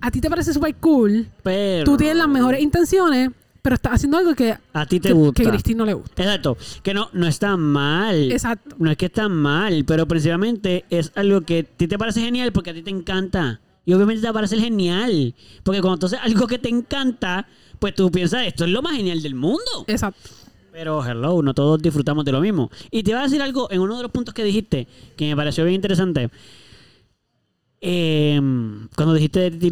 a 0.00 0.10
ti 0.10 0.20
te 0.20 0.28
parece 0.28 0.52
súper 0.52 0.74
cool, 0.76 1.28
Pero. 1.42 1.84
tú 1.84 1.96
tienes 1.96 2.16
las 2.16 2.28
mejores 2.28 2.60
intenciones, 2.60 3.30
pero 3.62 3.76
estás 3.76 3.94
haciendo 3.94 4.18
algo 4.18 4.34
que, 4.34 4.56
A 4.72 4.86
ti 4.86 4.98
te 4.98 5.08
que, 5.08 5.14
gusta. 5.14 5.40
que 5.40 5.48
a 5.48 5.52
Cristín 5.52 5.78
no 5.78 5.84
le 5.86 5.94
gusta. 5.94 6.20
Exacto. 6.22 6.56
Que 6.82 6.92
no, 6.92 7.08
no 7.12 7.28
está 7.28 7.56
mal. 7.56 8.32
Exacto. 8.32 8.74
No 8.78 8.90
es 8.90 8.96
que 8.96 9.06
está 9.06 9.28
mal, 9.28 9.84
pero 9.86 10.06
principalmente 10.06 10.84
es 10.90 11.12
algo 11.14 11.42
que 11.42 11.60
a 11.60 11.62
ti 11.62 11.86
te 11.86 11.96
parece 11.96 12.20
genial 12.20 12.52
porque 12.52 12.70
a 12.70 12.74
ti 12.74 12.82
te 12.82 12.90
encanta. 12.90 13.60
Y 13.84 13.92
obviamente 13.94 14.20
te 14.20 14.26
va 14.26 14.30
a 14.30 14.34
parecer 14.34 14.58
genial. 14.58 15.34
Porque 15.62 15.80
cuando 15.80 15.98
tú 15.98 16.06
haces 16.06 16.18
algo 16.20 16.48
que 16.48 16.58
te 16.58 16.68
encanta, 16.68 17.46
pues 17.78 17.94
tú 17.94 18.10
piensas, 18.10 18.46
esto 18.48 18.64
es 18.64 18.70
lo 18.70 18.82
más 18.82 18.96
genial 18.96 19.22
del 19.22 19.36
mundo. 19.36 19.84
Exacto. 19.86 20.30
Pero 20.72 21.04
hello, 21.06 21.40
no 21.42 21.54
todos 21.54 21.80
disfrutamos 21.80 22.24
de 22.24 22.32
lo 22.32 22.40
mismo. 22.40 22.68
Y 22.90 23.04
te 23.04 23.12
voy 23.12 23.20
a 23.20 23.24
decir 23.24 23.42
algo 23.42 23.70
en 23.70 23.80
uno 23.80 23.96
de 23.96 24.02
los 24.02 24.10
puntos 24.10 24.34
que 24.34 24.42
dijiste 24.42 24.88
que 25.16 25.28
me 25.28 25.36
pareció 25.36 25.64
bien 25.64 25.76
interesante. 25.76 26.30
Eh, 27.80 28.40
cuando 28.96 29.14
dijiste 29.14 29.38
de 29.38 29.50
Titi 29.52 29.70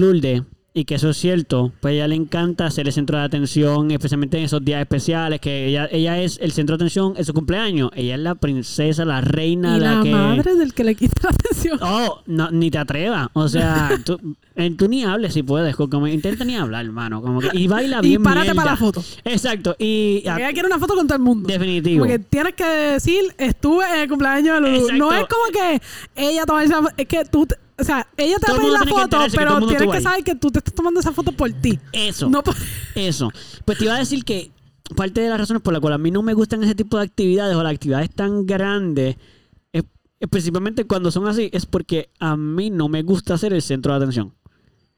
y 0.72 0.84
que 0.84 0.94
eso 0.94 1.10
es 1.10 1.16
cierto, 1.16 1.72
pues 1.80 1.92
a 1.92 1.94
ella 1.96 2.08
le 2.08 2.14
encanta 2.14 2.70
ser 2.70 2.86
el 2.86 2.92
centro 2.92 3.18
de 3.18 3.24
atención, 3.24 3.90
especialmente 3.90 4.38
en 4.38 4.44
esos 4.44 4.64
días 4.64 4.80
especiales, 4.80 5.40
que 5.40 5.66
ella, 5.66 5.88
ella 5.90 6.20
es 6.22 6.38
el 6.40 6.52
centro 6.52 6.76
de 6.76 6.84
atención 6.84 7.14
en 7.16 7.24
su 7.24 7.34
cumpleaños. 7.34 7.90
Ella 7.96 8.14
es 8.14 8.20
la 8.20 8.36
princesa, 8.36 9.04
la 9.04 9.20
reina, 9.20 9.76
Y 9.76 9.80
la 9.80 10.00
que... 10.04 10.10
madre 10.12 10.54
del 10.54 10.72
que 10.72 10.84
le 10.84 10.94
quita 10.94 11.22
la 11.24 11.30
atención. 11.30 11.78
Oh, 11.82 12.20
no, 12.26 12.50
ni 12.52 12.70
te 12.70 12.78
atrevas. 12.78 13.28
O 13.32 13.48
sea, 13.48 13.90
tú, 14.04 14.36
eh, 14.54 14.70
tú 14.76 14.86
ni 14.88 15.02
hables 15.02 15.34
si 15.34 15.42
puedes. 15.42 15.74
Como, 15.74 16.06
intenta 16.06 16.44
ni 16.44 16.54
hablar, 16.54 16.84
hermano. 16.84 17.20
Como 17.20 17.40
que, 17.40 17.48
y 17.52 17.66
baila 17.66 17.98
Y 18.02 18.08
bien 18.10 18.22
párate 18.22 18.46
mierda. 18.52 18.54
para 18.62 18.70
la 18.70 18.76
foto. 18.76 19.02
Exacto. 19.24 19.74
Y 19.76 20.18
ella 20.24 20.52
quiere 20.52 20.66
una 20.68 20.78
foto 20.78 20.94
con 20.94 21.06
todo 21.08 21.16
el 21.16 21.24
mundo. 21.24 21.48
definitivo. 21.48 22.00
Porque 22.04 22.20
tienes 22.20 22.54
que 22.54 22.64
decir, 22.64 23.22
estuve 23.38 23.84
en 23.92 24.02
el 24.02 24.08
cumpleaños 24.08 24.62
de 24.62 24.70
Lulu. 24.70 24.96
No 24.98 25.12
es 25.12 25.24
como 25.26 25.50
que 25.52 25.82
ella 26.14 26.46
toma 26.46 26.62
esa 26.62 26.76
foto. 26.80 26.94
Es 26.96 27.06
que 27.06 27.24
tú, 27.24 27.46
te- 27.46 27.56
o 27.80 27.84
sea, 27.84 28.06
ella 28.16 28.36
te 28.38 28.50
va 28.50 28.56
a 28.56 28.60
pedir 28.60 28.72
la 28.72 28.86
foto, 28.86 29.18
pero 29.34 29.66
tienes 29.66 29.88
que 29.90 29.96
ahí. 29.96 30.02
saber 30.02 30.24
que 30.24 30.34
tú 30.34 30.50
te 30.50 30.58
estás 30.58 30.74
tomando 30.74 31.00
esa 31.00 31.12
foto 31.12 31.32
por 31.32 31.50
ti. 31.52 31.78
Eso. 31.92 32.28
No 32.28 32.42
por... 32.42 32.54
Eso. 32.94 33.30
Pues 33.64 33.78
te 33.78 33.84
iba 33.84 33.94
a 33.96 33.98
decir 33.98 34.24
que 34.24 34.50
parte 34.96 35.20
de 35.20 35.28
las 35.28 35.38
razones 35.38 35.62
por 35.62 35.72
las 35.72 35.80
cuales 35.80 35.96
a 35.96 35.98
mí 35.98 36.10
no 36.10 36.22
me 36.22 36.34
gustan 36.34 36.62
ese 36.64 36.74
tipo 36.74 36.96
de 36.98 37.04
actividades 37.04 37.54
o 37.56 37.62
las 37.62 37.72
actividades 37.72 38.10
tan 38.10 38.44
grandes, 38.46 39.16
es, 39.72 39.84
es 40.18 40.28
principalmente 40.28 40.84
cuando 40.84 41.10
son 41.10 41.26
así, 41.28 41.48
es 41.52 41.66
porque 41.66 42.10
a 42.18 42.36
mí 42.36 42.70
no 42.70 42.88
me 42.88 43.02
gusta 43.02 43.38
ser 43.38 43.52
el 43.52 43.62
centro 43.62 43.92
de 43.92 43.98
atención. 43.98 44.34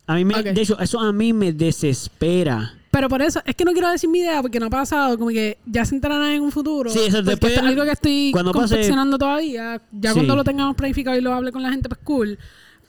A 0.07 0.15
mí 0.17 0.25
me, 0.25 0.43
de 0.43 0.61
hecho, 0.61 0.79
eso 0.81 0.99
a 0.99 1.13
mí 1.13 1.33
me 1.33 1.53
desespera. 1.53 2.75
Pero 2.91 3.09
por 3.09 3.23
eso, 3.23 3.41
es 3.47 3.55
que 3.55 3.65
no 3.65 3.73
quiero 3.73 3.89
decir 3.91 4.11
mi 4.11 4.19
idea 4.19 4.43
porque 4.43 4.61
no 4.61 4.67
ha 4.67 4.71
pasado, 4.71 5.17
como 5.17 5.31
que 5.31 5.57
ya 5.65 5.85
se 5.85 5.95
enterarán 5.95 6.33
en 6.33 6.43
un 6.43 6.53
futuro. 6.53 6.91
Sí, 6.91 6.99
eso 7.07 7.23
después 7.23 7.53
es 7.55 7.59
algo 7.61 7.85
que 7.85 7.91
estoy 7.93 8.31
cuando 8.33 8.53
pase- 8.53 8.75
confeccionando 8.75 9.17
todavía. 9.17 9.81
Ya 9.93 10.11
Sí. 10.11 10.15
cuando 10.17 10.37
lo 10.37 10.45
tengamos 10.45 10.77
planificado 10.77 11.17
y 11.17 11.21
lo 11.23 11.33
hable 11.33 11.53
con 11.53 11.63
la 11.63 11.71
gente, 11.71 11.89
pues 11.89 12.01
cool. 12.05 12.39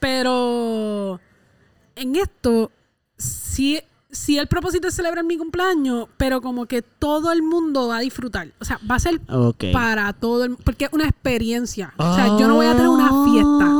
Pero 0.04 1.18
en 1.96 2.18
esto, 2.18 2.72
sí, 3.18 3.80
sí 4.12 4.38
el 4.38 4.48
propósito 4.48 4.90
es 4.90 4.96
celebrar 4.96 5.24
mi 5.24 5.38
cumpleaños, 5.38 6.10
pero 6.18 6.42
como 6.42 6.66
que 6.66 6.82
todo 6.82 7.32
el 7.32 7.42
mundo 7.42 7.88
va 7.88 8.00
a 8.00 8.00
disfrutar. 8.02 8.50
O 8.60 8.66
sea, 8.66 8.82
va 8.90 8.96
a 8.96 9.00
ser 9.00 9.22
para 9.72 10.12
todo 10.12 10.44
el 10.44 10.58
Porque 10.58 10.86
es 10.86 10.92
una 10.92 11.06
experiencia. 11.06 11.94
O 11.96 12.16
sea, 12.16 12.38
yo 12.38 12.50
no 12.50 12.56
voy 12.56 12.66
a 12.66 12.74
tener 12.74 12.90
una 12.90 13.24
fiesta. 13.24 13.73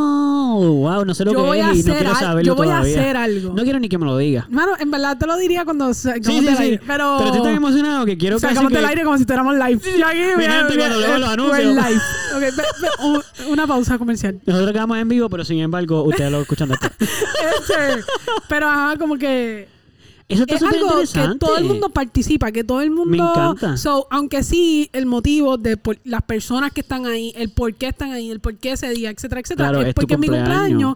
Wow, 0.64 0.74
wow, 0.94 1.06
no 1.06 1.14
sé 1.14 1.26
lo 1.26 1.34
yo 1.34 1.40
que 1.40 1.46
voy 1.46 1.60
es 1.60 1.66
a 1.66 1.74
y 1.74 1.84
no 1.84 1.94
hacer 1.94 1.98
quiero 1.98 2.16
saberlo 2.16 2.42
yo 2.44 2.56
voy 2.56 2.68
todavía. 2.68 2.98
a 2.98 3.02
hacer 3.02 3.18
algo. 3.18 3.54
No 3.54 3.64
quiero 3.64 3.80
ni 3.80 3.90
que 3.90 3.98
me 3.98 4.06
lo 4.06 4.18
diga. 4.18 4.48
Mano, 4.50 4.74
en 4.80 4.92
verdad 4.92 5.18
te 5.18 5.26
lo 5.28 5.38
diría 5.38 5.66
cuando 5.66 5.94
Sí, 5.94 6.02
sacamos 6.10 6.26
sí, 6.46 6.56
sí. 6.58 6.80
Pero, 6.88 7.16
Pero 7.18 7.26
estoy 7.32 7.42
tan 7.44 7.56
emocionado 7.56 8.06
que 8.06 8.18
quiero 8.18 8.38
casi 8.38 8.48
sacamos 8.54 8.70
que... 8.72 8.78
del 8.78 8.86
aire 8.86 9.04
como 9.04 9.18
si 9.18 9.24
estuviéramos 9.24 9.56
live. 9.56 9.82
Yo 9.98 10.08
aquí, 10.08 10.18
Mi 10.18 10.36
mira, 10.38 10.66
cuando 10.68 10.98
veo 11.00 11.18
los 11.18 11.30
anuncios. 11.30 11.76
live. 11.76 12.02
Ok, 12.36 12.40
ve- 12.42 12.52
ve, 12.82 12.88
un- 13.06 13.52
una 13.52 13.68
pausa 13.68 13.98
comercial. 13.98 14.40
Nosotros 14.46 14.72
quedamos 14.72 14.98
en 14.98 15.08
vivo, 15.10 15.30
pero 15.30 15.44
sin 15.46 15.60
embargo, 15.60 16.04
ustedes 16.04 16.32
lo 16.32 16.42
escuchan 16.42 16.70
después. 16.70 16.92
Este, 17.60 18.04
pero 18.50 18.68
ajá, 18.70 18.98
como 18.98 19.18
que 19.18 19.68
Eso 20.34 20.44
está 20.44 20.56
es 20.56 20.64
algo 20.64 21.02
que 21.32 21.40
todo 21.40 21.58
el 21.58 21.66
mundo 21.66 21.90
participa, 21.90 22.52
que 22.52 22.64
todo 22.64 22.82
el 22.82 22.92
mundo... 22.92 23.10
Me 23.10 23.18
encanta. 23.18 23.78
So, 23.78 24.08
aunque 24.12 24.44
sí, 24.44 24.90
el 24.94 25.06
motivo 25.06 25.58
de 25.58 25.78
por- 25.78 26.00
las 26.04 26.22
personas 26.24 26.72
que 26.72 26.82
están 26.82 27.06
ahí, 27.06 27.32
el 27.36 27.50
por 27.52 27.74
qué 27.76 27.88
están 27.88 28.12
ahí, 28.12 28.30
el 28.32 28.40
por 28.40 28.56
qué 28.58 28.72
ese 28.74 28.90
día, 28.90 29.10
etcétera, 29.10 29.42
etcétera, 29.42 29.70
Claro, 29.70 29.82
es, 29.82 29.90
es 29.90 29.94
porque 29.94 30.18
mi 30.18 30.28
cumpleaños. 30.28 30.96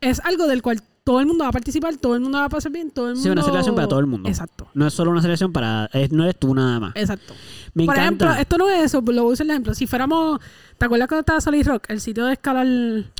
es 0.00 0.20
algo 0.20 0.46
del 0.46 0.62
cual 0.62 0.82
todo 1.04 1.20
el 1.20 1.26
mundo 1.26 1.44
va 1.44 1.48
a 1.48 1.52
participar, 1.52 1.96
todo 1.96 2.14
el 2.16 2.20
mundo 2.20 2.36
va 2.38 2.44
a 2.44 2.48
pasar 2.50 2.70
bien, 2.70 2.90
todo 2.90 3.06
el 3.08 3.14
mundo... 3.14 3.22
Sí, 3.24 3.30
una 3.30 3.42
celebración 3.42 3.74
para 3.74 3.88
todo 3.88 4.00
el 4.00 4.06
mundo. 4.06 4.28
Exacto, 4.28 4.68
No 4.74 4.86
es 4.86 4.92
solo 4.92 5.10
una 5.10 5.22
selección 5.22 5.52
para... 5.52 5.86
es- 5.92 6.12
no 6.12 6.24
eres 6.24 6.36
tú 6.38 6.54
nada 6.54 6.78
más. 6.80 6.92
exacto. 6.96 7.32
Me 7.74 7.86
Por 7.86 7.94
encanta. 7.94 8.24
ejemplo, 8.26 8.42
esto 8.42 8.58
no 8.58 8.68
es 8.68 8.84
eso, 8.84 9.00
lo 9.00 9.22
voy 9.22 9.30
a 9.30 9.32
usar 9.34 9.46
de 9.46 9.52
ejemplo. 9.54 9.74
Si 9.74 9.86
fuéramos... 9.86 10.40
¿Te 10.78 10.84
acuerdas 10.86 11.08
cuando 11.08 11.20
estaba 11.20 11.40
Solid 11.40 11.66
Rock? 11.66 11.86
El 11.90 12.00
sitio 12.00 12.24
de 12.26 12.34
escalar... 12.34 12.64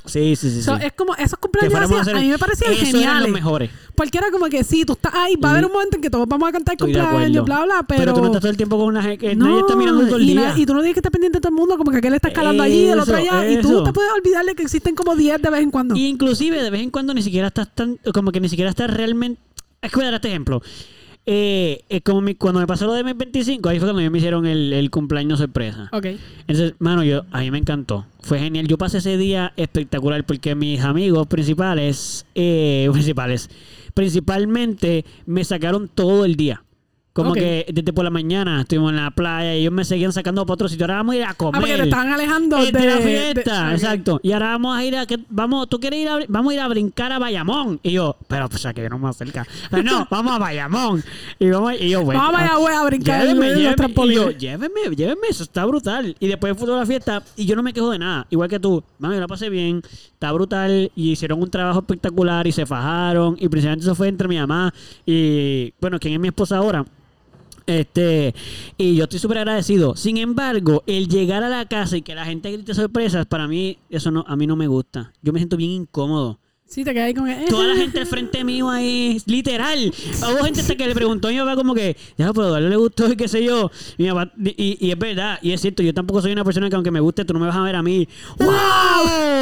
Sí, 0.05 0.37
sí, 0.37 0.49
sí. 0.51 0.63
So, 0.63 0.77
sí. 0.79 0.85
Es 0.87 0.93
como 0.93 1.17
esos 1.17 1.39
cumpleaños 1.41 1.75
así, 1.81 1.95
hacer- 1.95 2.15
a 2.17 2.21
mí 2.21 2.29
me 2.29 2.39
parecían 2.39 2.71
Esos 2.73 2.83
eran 2.85 2.93
los 2.95 3.03
geniales. 3.03 3.33
mejores. 3.33 3.71
Porque 3.97 4.17
era 4.17 4.31
como 4.31 4.47
que 4.47 4.63
sí, 4.63 4.85
tú 4.85 4.93
estás 4.93 5.13
ahí, 5.13 5.35
va 5.35 5.49
a 5.49 5.53
haber 5.53 5.67
un 5.67 5.73
momento 5.73 5.97
en 5.97 6.03
que 6.03 6.09
todos 6.09 6.29
vamos 6.29 6.49
a 6.49 6.53
cantar 6.53 6.75
Estoy 6.75 6.93
de 6.93 7.01
cumpleaños, 7.01 7.45
bla, 7.45 7.65
bla, 7.65 7.83
pero... 7.89 8.01
Pero 8.01 8.15
tú 8.15 8.21
no 8.21 8.27
estás 8.27 8.41
todo 8.43 8.51
el 8.53 8.57
tiempo 8.57 8.79
con 8.79 8.87
una 8.87 9.03
gente 9.03 9.19
que 9.29 9.35
No, 9.35 9.47
nadie 9.47 9.61
está 9.63 9.75
mirando 9.75 10.07
todo 10.07 10.17
el 10.19 10.23
y, 10.23 10.27
día. 10.35 10.41
na- 10.55 10.59
y 10.59 10.67
tú 10.67 10.73
no 10.75 10.79
tienes 10.81 10.95
que 10.95 11.01
estar 11.01 11.11
pendiente 11.11 11.39
de 11.39 11.41
todo 11.41 11.51
el 11.51 11.57
mundo, 11.57 11.77
como 11.77 11.91
que 11.91 11.97
aquel 11.97 12.15
está 12.15 12.29
escalando 12.29 12.63
allí, 12.63 12.87
el 12.87 13.01
otro 13.01 13.17
Eso, 13.17 13.33
allá, 13.35 13.51
y 13.51 13.61
tú 13.61 13.69
eso. 13.71 13.83
te 13.83 13.93
puedes 13.93 14.13
olvidarle 14.13 14.55
que 14.55 14.63
existen 14.63 14.95
como 14.95 15.17
10 15.17 15.43
de 15.43 15.51
vez 15.51 15.61
en 15.61 15.71
cuando. 15.73 15.97
Y 15.97 16.07
inclusive 16.07 16.63
de 16.63 16.71
vez 16.71 16.81
en 16.83 16.91
cuando 16.91 17.13
ni 17.13 17.23
siquiera 17.23 17.49
estás 17.49 17.75
tan, 17.75 17.99
como 18.15 18.31
que 18.31 18.41
ni 18.41 18.49
siquiera 18.49 18.71
estás 18.71 18.89
realmente. 18.89 19.41
Es 19.83 19.91
que 19.91 19.97
voy 19.97 20.05
a 20.05 20.07
dar 20.09 20.15
este 20.15 20.29
ejemplo. 20.29 20.63
Eh, 21.31 21.83
eh, 21.91 22.01
como 22.01 22.23
mi- 22.23 22.35
cuando 22.37 22.59
me 22.59 22.67
pasó 22.67 22.87
lo 22.87 22.95
de 22.95 23.05
mis 23.05 23.15
25, 23.15 23.69
ahí 23.69 23.79
fue 23.79 23.91
cuando 23.93 24.11
me 24.11 24.17
hicieron 24.17 24.47
el, 24.47 24.73
el 24.73 24.91
cumpleaños 24.91 25.39
sorpresa. 25.41 25.91
Ok. 25.93 26.07
Entonces, 26.47 26.73
mano, 26.79 27.05
yo, 27.05 27.25
a 27.33 27.41
mí 27.41 27.51
me 27.51 27.59
encantó. 27.59 28.07
Fue 28.23 28.39
genial. 28.39 28.67
Yo 28.67 28.79
pasé 28.79 28.97
ese 28.99 29.19
día 29.19 29.53
espectacular 29.57 30.25
porque 30.25 30.55
mis 30.55 30.81
amigos 30.81 31.27
principales, 31.27 32.25
eh, 32.35 32.89
principales, 32.93 33.51
principalmente 33.93 35.05
me 35.27 35.45
sacaron 35.45 35.89
todo 35.89 36.25
el 36.25 36.37
día. 36.37 36.63
Como 37.23 37.35
que 37.35 37.67
desde 37.73 37.93
por 37.93 38.05
la 38.05 38.11
mañana 38.11 38.61
estuvimos 38.63 38.91
en 38.91 38.97
la 38.97 39.11
playa 39.11 39.55
y 39.55 39.61
ellos 39.61 39.73
me 39.73 39.85
seguían 39.85 40.13
sacando 40.13 40.45
para 40.47 40.55
otro 40.55 40.69
sitio. 40.69 40.85
Ahora 40.85 40.97
vamos 40.97 41.15
a 41.15 41.19
ir 41.19 41.25
a 41.25 41.35
comer. 41.35 41.55
Ah, 41.57 41.61
porque 41.61 41.77
te 41.77 41.83
estaban 41.83 42.13
alejando 42.13 42.59
Eh, 42.59 42.73
de, 42.73 42.73
de 42.81 42.87
la 42.87 42.97
de- 42.97 43.03
fiesta, 43.03 43.73
exacto. 43.75 44.21
Y 44.23 44.33
ahora 44.33 44.49
vamos 44.51 44.77
a 44.77 44.85
ir 44.85 44.97
a 44.97 45.07
que 45.07 45.19
vamos, 45.29 45.69
tú 45.69 45.81
quieres 45.81 46.01
ir 46.01 46.09
a 46.09 46.19
vamos 46.29 46.51
a 46.53 46.55
ir 46.55 46.61
a 46.61 46.69
brincar 46.69 47.13
a 47.13 47.19
Bayamón. 47.19 47.81
Y 47.83 47.93
yo, 47.93 48.17
pero 48.29 48.49
pues 48.49 48.65
aquí 48.67 48.81
no 48.89 48.99
más 48.99 49.17
cerca. 49.17 49.47
Pero 49.71 49.83
no, 49.83 50.07
vamos 50.11 50.33
a 50.35 50.39
Bayamón. 50.39 51.03
Y 51.39 51.49
vamos 51.51 51.75
y 51.81 51.91
yo, 51.91 52.03
bueno. 52.05 52.21
Vamos 52.21 52.35
a 52.35 52.39
Mayagüez 52.45 52.77
a 52.77 52.85
brincar 52.85 53.21
Lléveme, 53.23 53.47
en 53.47 53.53
los 53.53 53.61
lléveme. 54.39 54.81
Y 54.93 54.97
yo, 54.97 55.15
eso 55.29 55.43
está 55.43 55.65
brutal. 55.65 56.17
Y 56.21 56.27
después 56.27 56.57
fue 56.57 56.67
toda 56.67 56.81
la 56.81 56.87
fiesta 56.87 57.23
y 57.37 57.47
yo 57.47 57.57
no 57.57 57.63
me 57.63 57.73
quejo 57.73 57.91
de 57.91 57.99
nada. 57.99 58.27
Igual 58.31 58.49
que 58.49 58.59
tú, 58.61 58.83
mami, 58.99 59.15
yo 59.15 59.21
la 59.21 59.29
pasé 59.29 59.51
bien, 59.51 59.83
está 60.13 60.33
brutal 60.33 60.91
y 60.95 61.11
hicieron 61.13 61.43
un 61.43 61.51
trabajo 61.51 61.81
espectacular 61.81 62.47
y 62.47 62.53
se 62.53 62.67
fajaron. 62.67 63.37
Y 63.41 63.49
principalmente 63.49 63.85
eso 63.87 63.95
fue 63.95 64.09
entre 64.09 64.29
mi 64.29 64.37
mamá 64.39 64.73
y, 65.07 65.73
bueno, 65.81 65.99
quien 65.99 66.15
es 66.15 66.21
mi 66.21 66.29
esposa 66.29 66.57
ahora. 66.59 66.85
Este, 67.69 68.35
y 68.79 68.97
yo 68.97 69.05
estoy 69.05 69.19
súper 69.19 69.39
agradecido. 69.39 69.95
Sin 69.95 70.17
embargo, 70.17 70.83
el 70.87 71.07
llegar 71.07 71.45
a 71.45 71.51
la 71.51 71.67
casa 71.67 71.99
y 71.99 72.03
que 72.03 72.15
la 72.15 72.25
gente 72.25 72.51
grite 72.51 72.73
sorpresas, 72.73 73.27
para 73.27 73.47
mí, 73.47 73.77
eso 73.91 74.11
no, 74.11 74.25
a 74.27 74.37
mí 74.37 74.47
no 74.47 74.57
me 74.57 74.67
gusta. 74.67 75.13
Yo 75.21 75.35
me 75.35 75.39
siento 75.39 75.59
bien 75.59 75.73
incómodo. 75.73 76.41
Sí, 76.71 76.85
te 76.85 76.93
quedas 76.93 77.07
ahí 77.07 77.15
como 77.15 77.27
que... 77.29 77.33
eh. 77.33 77.47
Toda 77.49 77.67
la 77.67 77.77
gente 77.77 77.99
al 77.99 78.07
frente 78.07 78.45
mío 78.45 78.69
ahí, 78.69 79.21
literal. 79.25 79.91
Hubo 80.21 80.45
gente 80.45 80.61
hasta 80.61 80.77
que 80.77 80.87
le 80.87 80.95
preguntó 80.95 81.29
a 81.29 81.31
mi 81.31 81.39
papá 81.39 81.57
como 81.57 81.75
que, 81.75 81.97
ya, 82.19 82.31
pero 82.35 82.55
a 82.55 82.59
él 82.59 82.69
le 82.69 82.77
gustó 82.77 83.11
y 83.11 83.17
qué 83.17 83.27
sé 83.27 83.43
yo. 83.43 83.71
Y, 83.97 84.03
mi 84.03 84.11
papá- 84.11 84.31
y, 84.45 84.77
y 84.87 84.91
es 84.91 84.99
verdad, 84.99 85.39
y 85.41 85.53
es 85.53 85.63
cierto, 85.63 85.83
yo 85.83 85.95
tampoco 85.95 86.21
soy 86.21 86.33
una 86.33 86.45
persona 86.45 86.69
que 86.69 86.75
aunque 86.75 86.91
me 86.91 87.01
guste, 87.01 87.25
tú 87.25 87.33
no 87.33 87.41
me 87.41 87.47
vas 87.47 87.57
a 87.57 87.63
ver 87.63 87.75
a 87.75 87.83
mí. 87.83 88.07
¡Wow! 88.39 88.49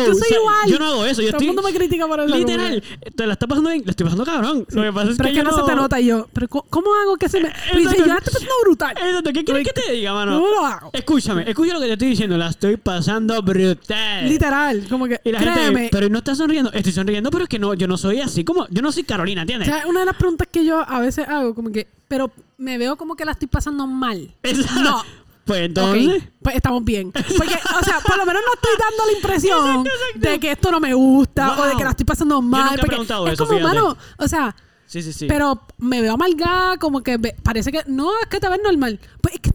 Yo 0.06 0.14
soy 0.14 0.36
igual. 0.36 0.68
Yo 0.68 0.78
no 0.78 0.84
hago 0.86 1.04
eso, 1.04 1.20
yo 1.20 1.30
Todo 1.32 1.40
el 1.40 1.46
mundo 1.48 1.62
me 1.62 1.72
critica 1.74 2.06
por 2.06 2.20
eso. 2.20 2.36
Literal, 2.36 2.82
te 3.16 3.26
la 3.26 3.32
está 3.32 3.48
pasando 3.48 3.70
bien, 3.70 3.82
la 3.84 3.90
estoy 3.90 4.04
pasando 4.04 4.24
cabrón. 4.24 4.64
Lo 4.70 4.82
que 4.82 4.92
pasa 4.92 5.10
es 5.10 5.16
Pero 5.16 5.26
que 5.26 5.32
es 5.32 5.38
que 5.40 5.44
yo 5.44 5.50
no, 5.50 5.56
se 5.66 5.70
te 5.70 5.74
nota 5.76 6.00
y 6.00 6.06
yo. 6.06 6.28
Pero 6.32 6.46
¿cómo- 6.48 6.64
¿cómo 6.70 6.94
hago 6.94 7.16
que 7.16 7.28
se 7.28 7.40
me...? 7.40 7.50
Pero 7.72 7.80
dice, 7.80 7.96
yo 7.98 8.06
la 8.06 8.18
estoy 8.18 8.32
pasando 8.34 8.54
brutal. 8.62 8.94
Exacto, 8.96 9.32
¿qué 9.32 9.44
quieres 9.44 9.66
que 9.66 9.72
te 9.72 9.92
diga, 9.92 10.12
mano? 10.14 10.38
¿Cómo 10.40 10.46
lo 10.52 10.64
hago? 10.64 10.90
Escúchame, 10.92 11.48
escucha 11.50 11.74
lo 11.74 11.80
que 11.80 11.86
te 11.86 11.92
estoy 11.94 12.08
diciendo, 12.10 12.38
la 12.38 12.50
estoy 12.50 12.76
pasando 12.76 13.42
brutal. 13.42 14.28
Literal, 14.28 14.86
como 14.88 15.06
que... 15.08 15.20
Y 15.24 15.32
la 15.32 15.38
créeme. 15.40 15.64
gente, 15.80 15.88
pero 15.90 16.08
no 16.08 16.18
estás 16.18 16.38
sonriendo. 16.38 16.70
Estoy 16.72 16.92
sonriendo, 16.92 17.15
pero 17.30 17.44
es 17.44 17.48
que 17.48 17.58
no, 17.58 17.74
yo 17.74 17.86
no 17.88 17.96
soy 17.96 18.20
así 18.20 18.44
como, 18.44 18.66
yo 18.68 18.82
no 18.82 18.92
soy 18.92 19.04
Carolina, 19.04 19.40
O 19.40 19.42
¿entiendes? 19.42 19.68
sea, 19.68 19.86
una 19.86 20.00
de 20.00 20.06
las 20.06 20.16
preguntas 20.16 20.48
que 20.50 20.64
yo 20.64 20.80
a 20.88 21.00
veces 21.00 21.28
hago, 21.28 21.54
como 21.54 21.70
que... 21.70 21.86
Pero 22.08 22.30
me 22.58 22.78
veo 22.78 22.96
como 22.96 23.16
que 23.16 23.24
la 23.24 23.32
estoy 23.32 23.48
pasando 23.48 23.86
mal. 23.86 24.34
Exacto. 24.42 24.80
No. 24.80 25.02
Pues 25.44 25.60
entonces, 25.60 26.24
pues 26.42 26.56
estamos 26.56 26.84
bien. 26.84 27.12
Porque, 27.12 27.54
o 27.54 27.84
sea, 27.84 28.00
por 28.00 28.16
lo 28.18 28.26
menos 28.26 28.42
no 28.44 28.54
estoy 28.54 28.72
dando 28.80 29.06
la 29.06 29.12
impresión 29.12 29.58
Exacto, 29.86 29.90
exacto. 29.90 30.30
de 30.30 30.40
que 30.40 30.50
esto 30.50 30.70
no 30.72 30.80
me 30.80 30.92
gusta 30.92 31.60
o 31.60 31.66
de 31.66 31.76
que 31.76 31.84
la 31.84 31.90
estoy 31.90 32.04
pasando 32.04 32.42
mal. 32.42 32.70
nunca 32.70 32.82
he 32.82 32.86
preguntado 32.86 33.26
es 33.28 33.34
eso, 33.34 33.46
como, 33.46 33.60
mano, 33.60 33.96
o 34.18 34.26
sea, 34.26 34.56
sí, 34.86 35.02
sí, 35.02 35.12
sí. 35.12 35.26
pero 35.28 35.60
me 35.78 36.00
veo 36.02 36.14
amargada, 36.14 36.78
como 36.78 37.00
que 37.00 37.16
parece 37.44 37.70
que 37.70 37.82
no, 37.86 38.10
es 38.20 38.26
que 38.26 38.40
te 38.40 38.48
ves 38.48 38.58
normal. 38.62 38.98
Pues 39.20 39.34
es 39.34 39.40
que. 39.40 39.50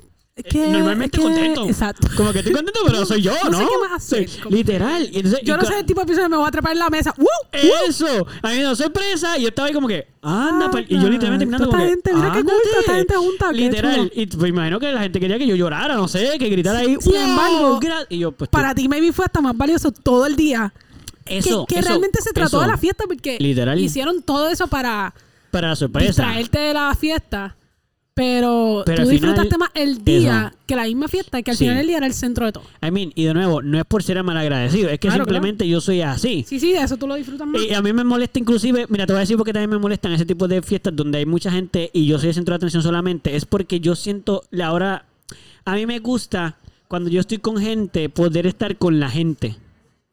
Que 0.50 0.66
Normalmente 0.68 1.18
que- 1.18 1.24
contento. 1.24 1.68
Exacto. 1.68 2.08
Como 2.16 2.32
que 2.32 2.40
estoy 2.40 2.54
contento, 2.54 2.80
pero 2.86 3.06
soy 3.06 3.22
yo, 3.22 3.34
No 3.44 3.50
¿no? 3.52 3.58
sé 3.60 3.66
qué 3.66 3.78
más 3.90 3.92
hacer, 4.04 4.30
Sí, 4.30 4.40
Literal. 4.50 5.04
Y 5.12 5.18
entonces, 5.18 5.42
Yo 5.44 5.54
y 5.54 5.58
no 5.58 5.66
sé 5.66 5.80
el 5.80 5.86
tipo 5.86 6.00
de 6.00 6.06
persona 6.08 6.26
que 6.28 6.30
me 6.32 6.38
voy 6.38 6.48
a 6.48 6.52
trepar 6.52 6.72
en 6.72 6.80
la 6.80 6.90
mesa. 6.90 7.14
¡Woo! 7.18 7.28
Eso. 7.88 8.08
A 8.42 8.48
mí 8.48 8.54
me 8.56 8.60
dio 8.60 8.76
sorpresa 8.76 9.38
y 9.38 9.42
yo 9.42 9.48
estaba 9.50 9.68
ahí 9.68 9.74
como 9.74 9.88
que, 9.90 10.08
anda, 10.22 10.72
pa- 10.72 10.80
y 10.82 10.88
yo 11.00 11.10
literalmente 11.10 11.46
mirando 11.46 11.70
como 11.70 11.78
que, 11.84 11.96
mira 12.14 12.32
qué 12.32 12.80
esta 12.80 12.94
gente 12.96 13.16
junta, 13.16 13.52
Literal. 13.52 14.12
Y 14.16 14.26
pues 14.28 14.50
imagino 14.50 14.80
que 14.80 14.92
la 14.92 15.02
gente 15.02 15.20
quería 15.20 15.38
que 15.38 15.46
yo 15.48 15.56
llorara, 15.56 15.96
no 15.96 16.08
sé, 16.08 16.38
que 16.40 16.50
gritara 16.50 16.80
ahí. 16.80 16.96
Sin 17.02 17.12
"Wow, 17.12 17.22
embargo, 17.22 17.80
gra-". 17.82 18.06
y 18.10 18.20
yo, 18.20 18.32
pues, 18.32 18.50
Para 18.50 18.74
ti, 18.74 18.88
maybe 18.88 19.12
fue 19.12 19.26
hasta 19.26 19.42
más 19.42 19.56
valioso 19.56 19.92
todo 19.92 20.26
el 20.26 20.36
día. 20.38 20.74
eso, 21.26 21.66
que 21.66 21.76
que 21.76 21.80
eso, 21.82 21.90
realmente 21.90 22.22
se 22.22 22.32
trató 22.32 22.58
eso. 22.58 22.62
de 22.62 22.68
la 22.68 22.78
fiesta 22.78 23.04
porque 23.08 23.38
Literal. 23.40 23.78
hicieron 23.78 24.22
todo 24.24 24.50
eso 24.50 24.68
para 24.68 25.14
Para 25.52 25.70
la 25.70 25.76
sorpresa. 25.76 26.08
distraerte 26.08 26.58
de 26.60 26.74
la 26.74 26.96
fiesta. 26.96 27.56
Pero, 28.24 28.84
Pero 28.86 29.04
tú 29.04 29.10
disfrutaste 29.10 29.46
final, 29.56 29.60
más 29.60 29.70
el 29.74 30.04
día 30.06 30.48
eso. 30.54 30.58
que 30.68 30.76
la 30.76 30.84
misma 30.84 31.08
fiesta, 31.08 31.42
que 31.42 31.50
al 31.50 31.58
Sí. 31.58 31.64
final 31.64 31.78
del 31.78 31.88
día 31.88 31.98
era 31.98 32.06
el 32.06 32.14
centro 32.14 32.46
de 32.46 32.52
todo. 32.52 32.64
I 32.86 32.92
mean, 32.92 33.12
y 33.16 33.24
de 33.26 33.34
nuevo, 33.34 33.64
no 33.64 33.80
es 33.80 33.86
por 33.86 34.04
ser 34.04 34.22
malagradecido, 34.24 34.90
es 34.90 35.00
que 35.00 35.08
Claro, 35.08 35.24
simplemente 35.24 35.68
yo 35.68 35.82
soy 35.82 36.02
así. 36.02 36.46
Sí, 36.48 36.60
sí, 36.60 36.72
de 36.72 36.82
eso 36.84 36.98
tú 36.98 37.08
lo 37.08 37.16
disfrutas 37.16 37.48
más. 37.48 37.60
Y 37.64 37.74
a 37.74 37.82
mí 37.82 37.92
me 37.94 38.04
molesta 38.04 38.38
inclusive, 38.38 38.86
mira, 38.90 39.08
te 39.08 39.14
voy 39.14 39.18
a 39.18 39.22
decir 39.22 39.38
porque 39.38 39.54
también 39.54 39.72
me 39.72 39.80
molestan 39.80 40.12
ese 40.12 40.26
tipo 40.26 40.48
de 40.48 40.62
fiestas 40.62 40.96
donde 40.96 41.18
hay 41.18 41.26
mucha 41.26 41.52
gente 41.52 41.90
y 41.94 42.06
yo 42.06 42.20
soy 42.20 42.30
el 42.30 42.36
centro 42.36 42.54
de 42.54 42.58
atención 42.58 42.84
solamente. 42.84 43.36
Es 43.36 43.46
porque 43.46 43.80
yo 43.80 43.96
siento 43.96 44.44
la 44.52 44.72
hora... 44.72 45.06
A 45.66 45.74
mí 45.76 45.88
me 45.88 45.98
gusta 46.00 46.58
cuando 46.88 47.10
yo 47.10 47.22
estoy 47.22 47.40
con 47.40 47.58
gente 47.58 48.08
poder 48.10 48.46
estar 48.46 48.76
con 48.78 49.00
la 49.00 49.10
gente. 49.10 49.56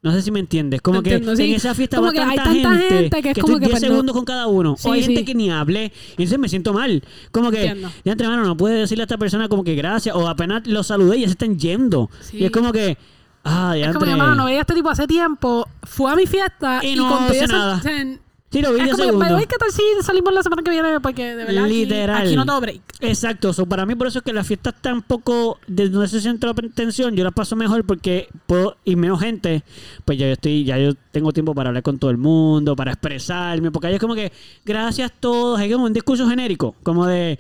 No 0.01 0.13
sé 0.13 0.23
si 0.23 0.31
me 0.31 0.39
entiendes. 0.39 0.81
Como 0.81 0.99
Entiendo, 0.99 1.33
que 1.33 1.37
sí. 1.37 1.43
en 1.51 1.57
esa 1.57 1.75
fiesta 1.75 1.97
Como 1.97 2.09
va 2.09 2.13
que 2.13 2.21
hay 2.21 2.37
tanta 2.37 2.77
gente, 2.77 2.89
gente 2.95 3.23
que 3.23 3.31
es 3.31 3.39
como 3.39 3.55
estoy 3.55 3.61
que 3.61 3.67
10 3.67 3.71
pues 3.71 3.81
segundos 3.81 4.15
con 4.15 4.25
cada 4.25 4.47
uno. 4.47 4.77
Sí, 4.79 4.89
o 4.89 4.93
hay 4.93 5.03
gente 5.03 5.21
sí. 5.21 5.25
que 5.25 5.35
ni 5.35 5.51
hable 5.51 5.93
y 6.11 6.23
entonces 6.23 6.39
me 6.39 6.49
siento 6.49 6.73
mal. 6.73 7.03
Como 7.33 7.51
que, 7.51 7.65
Entiendo. 7.67 7.91
ya 8.05 8.13
entre 8.13 8.29
mano, 8.29 8.45
no 8.45 8.57
puede 8.57 8.77
decirle 8.79 9.03
a 9.03 9.07
esta 9.07 9.19
persona 9.19 9.49
como 9.49 9.65
que 9.65 9.75
gracias 9.75 10.15
o 10.15 10.29
apenas 10.29 10.67
lo 10.69 10.85
saludé 10.85 11.17
y 11.17 11.21
ya 11.23 11.27
se 11.27 11.33
están 11.33 11.59
yendo. 11.59 12.11
Sí. 12.21 12.37
Y 12.39 12.45
es 12.45 12.53
como 12.53 12.71
que, 12.71 12.97
ah, 13.43 13.77
ya 13.77 13.87
es 13.87 13.93
como 13.93 14.07
que, 14.07 14.15
mano, 14.15 14.37
no 14.37 14.45
veía 14.45 14.59
a 14.59 14.61
este 14.61 14.75
tipo 14.75 14.89
hace 14.89 15.09
tiempo, 15.09 15.67
fue 15.83 16.13
a 16.13 16.15
mi 16.15 16.27
fiesta 16.27 16.79
Y 16.83 16.91
y, 16.91 16.95
no 16.95 17.09
con 17.09 17.19
todo 17.27 17.31
hace 17.31 17.47
nada. 17.49 17.77
o 17.79 17.81
sea, 17.81 18.19
Sí, 18.51 18.61
es 18.61 18.65
10 18.67 18.77
como 18.77 18.97
que, 18.97 18.97
segundos. 18.97 19.19
"By 19.21 19.29
the 19.29 19.35
way, 19.35 19.47
¿qué 19.47 19.57
tal 19.59 19.71
si 19.71 19.83
salimos 20.03 20.33
la 20.33 20.43
semana 20.43 20.63
que 20.63 20.71
viene? 20.71 21.01
Porque 21.01 21.35
de 21.37 21.45
verdad 21.45 21.67
Literal. 21.67 22.27
Aquí, 22.27 22.35
no 22.35 22.47
tengo 22.47 22.61
break. 22.61 22.81
Exacto, 23.01 23.53
so, 23.53 23.67
para 23.67 23.85
mí 23.85 23.95
por 23.95 24.07
eso 24.07 24.21
es 24.21 24.25
que 24.25 24.33
las 24.33 24.47
fiestas 24.47 24.75
tan 24.81 25.03
poco 25.03 25.59
desde 25.67 25.91
donde 25.91 26.09
se 26.09 26.21
centra 26.21 26.53
la 26.53 26.67
atención, 26.69 27.15
yo 27.15 27.25
las 27.25 27.35
paso 27.35 27.57
mejor 27.57 27.85
porque 27.85 28.29
puedo 28.47 28.77
y 28.85 28.97
menos 28.97 29.21
gente, 29.21 29.63
pues 30.05 30.19
ya 30.19 30.27
yo 30.27 30.33
estoy, 30.33 30.65
ya 30.65 30.79
yo 30.79 30.95
tengo 31.13 31.33
tiempo 31.33 31.55
para 31.55 31.69
hablar 31.69 31.83
con 31.83 31.99
todo 31.99 32.11
el 32.11 32.17
mundo, 32.17 32.75
para 32.75 32.93
expresarme, 32.93 33.71
porque 33.71 33.89
ahí 33.89 33.95
es 33.95 34.01
como 34.01 34.15
que 34.15 34.33
gracias 34.65 35.11
a 35.11 35.15
todos, 35.15 35.61
hay 35.61 35.71
como 35.71 35.85
un 35.85 35.93
discurso 35.93 36.27
genérico, 36.29 36.75
como 36.83 37.07
de 37.07 37.39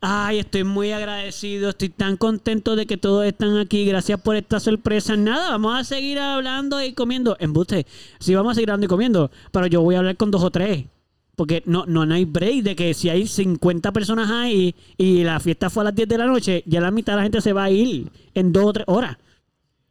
ay, 0.00 0.38
estoy 0.38 0.64
muy 0.64 0.92
agradecido, 0.92 1.70
estoy 1.70 1.88
tan 1.88 2.16
contento 2.16 2.76
de 2.76 2.86
que 2.86 2.96
todos 2.96 3.24
están 3.24 3.56
aquí, 3.56 3.84
gracias 3.84 4.20
por 4.20 4.36
esta 4.36 4.60
sorpresa. 4.60 5.16
Nada, 5.16 5.50
vamos 5.50 5.78
a 5.78 5.84
seguir 5.84 6.18
hablando 6.18 6.82
y 6.82 6.92
comiendo. 6.92 7.36
Embuste, 7.40 7.86
sí 8.18 8.34
vamos 8.34 8.52
a 8.52 8.54
seguir 8.54 8.70
hablando 8.70 8.86
y 8.86 8.88
comiendo, 8.88 9.30
pero 9.52 9.66
yo 9.66 9.82
voy 9.82 9.94
a 9.94 9.98
hablar 9.98 10.16
con 10.16 10.30
dos 10.30 10.42
o 10.42 10.50
tres. 10.50 10.84
Porque 11.34 11.62
no, 11.66 11.84
no, 11.86 12.06
no 12.06 12.14
hay 12.14 12.24
break 12.24 12.62
de 12.62 12.74
que 12.74 12.94
si 12.94 13.10
hay 13.10 13.26
50 13.26 13.92
personas 13.92 14.30
ahí 14.30 14.74
y 14.96 15.22
la 15.22 15.38
fiesta 15.38 15.68
fue 15.68 15.82
a 15.82 15.84
las 15.84 15.94
10 15.94 16.08
de 16.08 16.18
la 16.18 16.26
noche, 16.26 16.62
ya 16.66 16.80
la 16.80 16.90
mitad 16.90 17.12
de 17.12 17.16
la 17.18 17.22
gente 17.24 17.42
se 17.42 17.52
va 17.52 17.64
a 17.64 17.70
ir 17.70 18.10
en 18.32 18.52
dos 18.52 18.64
o 18.64 18.72
tres 18.72 18.86
horas. 18.88 19.18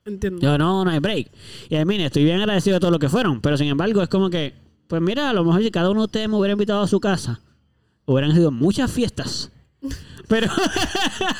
Entiendo. 0.05 0.39
Yo 0.41 0.57
no, 0.57 0.83
no 0.83 0.89
hay 0.89 0.99
break. 0.99 1.31
Y 1.69 1.75
a 1.75 1.85
mí, 1.85 2.01
estoy 2.03 2.23
bien 2.23 2.39
agradecido 2.39 2.75
de 2.75 2.79
todo 2.79 2.91
lo 2.91 2.97
que 2.97 3.09
fueron. 3.09 3.41
Pero 3.41 3.57
sin 3.57 3.67
embargo, 3.67 4.01
es 4.01 4.09
como 4.09 4.31
que, 4.31 4.53
pues 4.87 5.01
mira, 5.03 5.29
a 5.29 5.33
lo 5.33 5.43
mejor 5.43 5.61
si 5.61 5.69
cada 5.69 5.91
uno 5.91 6.01
de 6.01 6.05
ustedes 6.05 6.29
me 6.29 6.35
hubiera 6.35 6.53
invitado 6.53 6.81
a 6.81 6.87
su 6.87 6.99
casa, 6.99 7.39
hubieran 8.05 8.33
sido 8.33 8.49
muchas 8.49 8.91
fiestas. 8.91 9.51
Pero, 10.27 10.47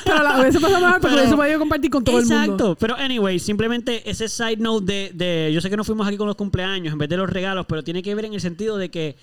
Pero 0.04 0.16
a 0.28 0.52
se 0.52 0.60
pasa 0.60 0.78
mejor 0.80 1.00
porque 1.00 1.24
eso 1.24 1.36
podido 1.36 1.58
compartir 1.58 1.90
con 1.90 2.04
todo 2.04 2.18
el 2.18 2.24
mundo. 2.26 2.42
exacto. 2.42 2.76
Pero, 2.78 2.94
anyway, 2.96 3.38
simplemente 3.38 4.08
ese 4.08 4.28
side 4.28 4.58
note 4.58 4.84
de, 4.86 5.10
de. 5.12 5.52
Yo 5.52 5.60
sé 5.60 5.68
que 5.70 5.76
no 5.76 5.84
fuimos 5.84 6.06
aquí 6.06 6.16
con 6.16 6.26
los 6.28 6.36
cumpleaños 6.36 6.92
en 6.92 6.98
vez 6.98 7.08
de 7.08 7.16
los 7.16 7.28
regalos, 7.28 7.66
pero 7.68 7.82
tiene 7.82 8.02
que 8.02 8.14
ver 8.14 8.26
en 8.26 8.34
el 8.34 8.40
sentido 8.40 8.76
de 8.78 8.90
que 8.90 9.16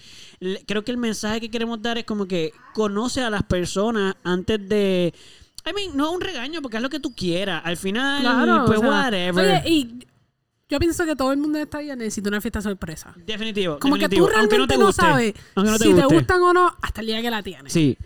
creo 0.67 0.83
que 0.83 0.91
el 0.91 0.97
mensaje 0.97 1.39
que 1.39 1.49
queremos 1.49 1.81
dar 1.81 1.97
es 1.97 2.03
como 2.03 2.25
que 2.25 2.51
conoce 2.73 3.21
a 3.21 3.29
las 3.29 3.43
personas 3.43 4.15
antes 4.23 4.67
de. 4.67 5.13
I 5.65 5.71
mean, 5.73 5.95
no 5.95 6.11
un 6.11 6.19
regaño, 6.19 6.61
porque 6.61 6.75
haz 6.77 6.83
lo 6.83 6.89
que 6.89 6.99
tú 6.99 7.15
quieras. 7.15 7.61
Al 7.63 7.77
final, 7.77 8.21
Claro. 8.21 8.65
pues 8.65 8.79
o 8.79 8.81
sea, 8.81 8.89
whatever. 8.89 9.45
Oye, 9.45 9.69
y 9.69 9.99
yo 10.67 10.79
pienso 10.79 11.05
que 11.05 11.15
todo 11.15 11.31
el 11.31 11.37
mundo 11.37 11.57
de 11.57 11.63
esta 11.63 11.81
necesita 11.81 12.27
una 12.29 12.41
fiesta 12.41 12.61
sorpresa. 12.61 13.13
definitivo. 13.25 13.79
Como 13.79 13.95
que 13.95 14.09
tú 14.09 14.27
realmente 14.27 14.57
no 14.57 14.63
no, 14.63 14.67
te 14.67 14.75
guste. 14.75 15.01
sabes 15.01 15.33
Aunque 15.55 15.71
no 15.71 15.77
te 15.77 15.83
si 15.85 15.91
guste. 15.93 16.07
te 16.07 16.15
gustan 16.15 16.41
o 16.41 16.51
no 16.51 16.75
hasta 16.81 16.99
el 17.01 17.07
día 17.07 17.21
que 17.21 17.29
la 17.31 17.41
tienes. 17.43 17.71
Sí. 17.71 17.97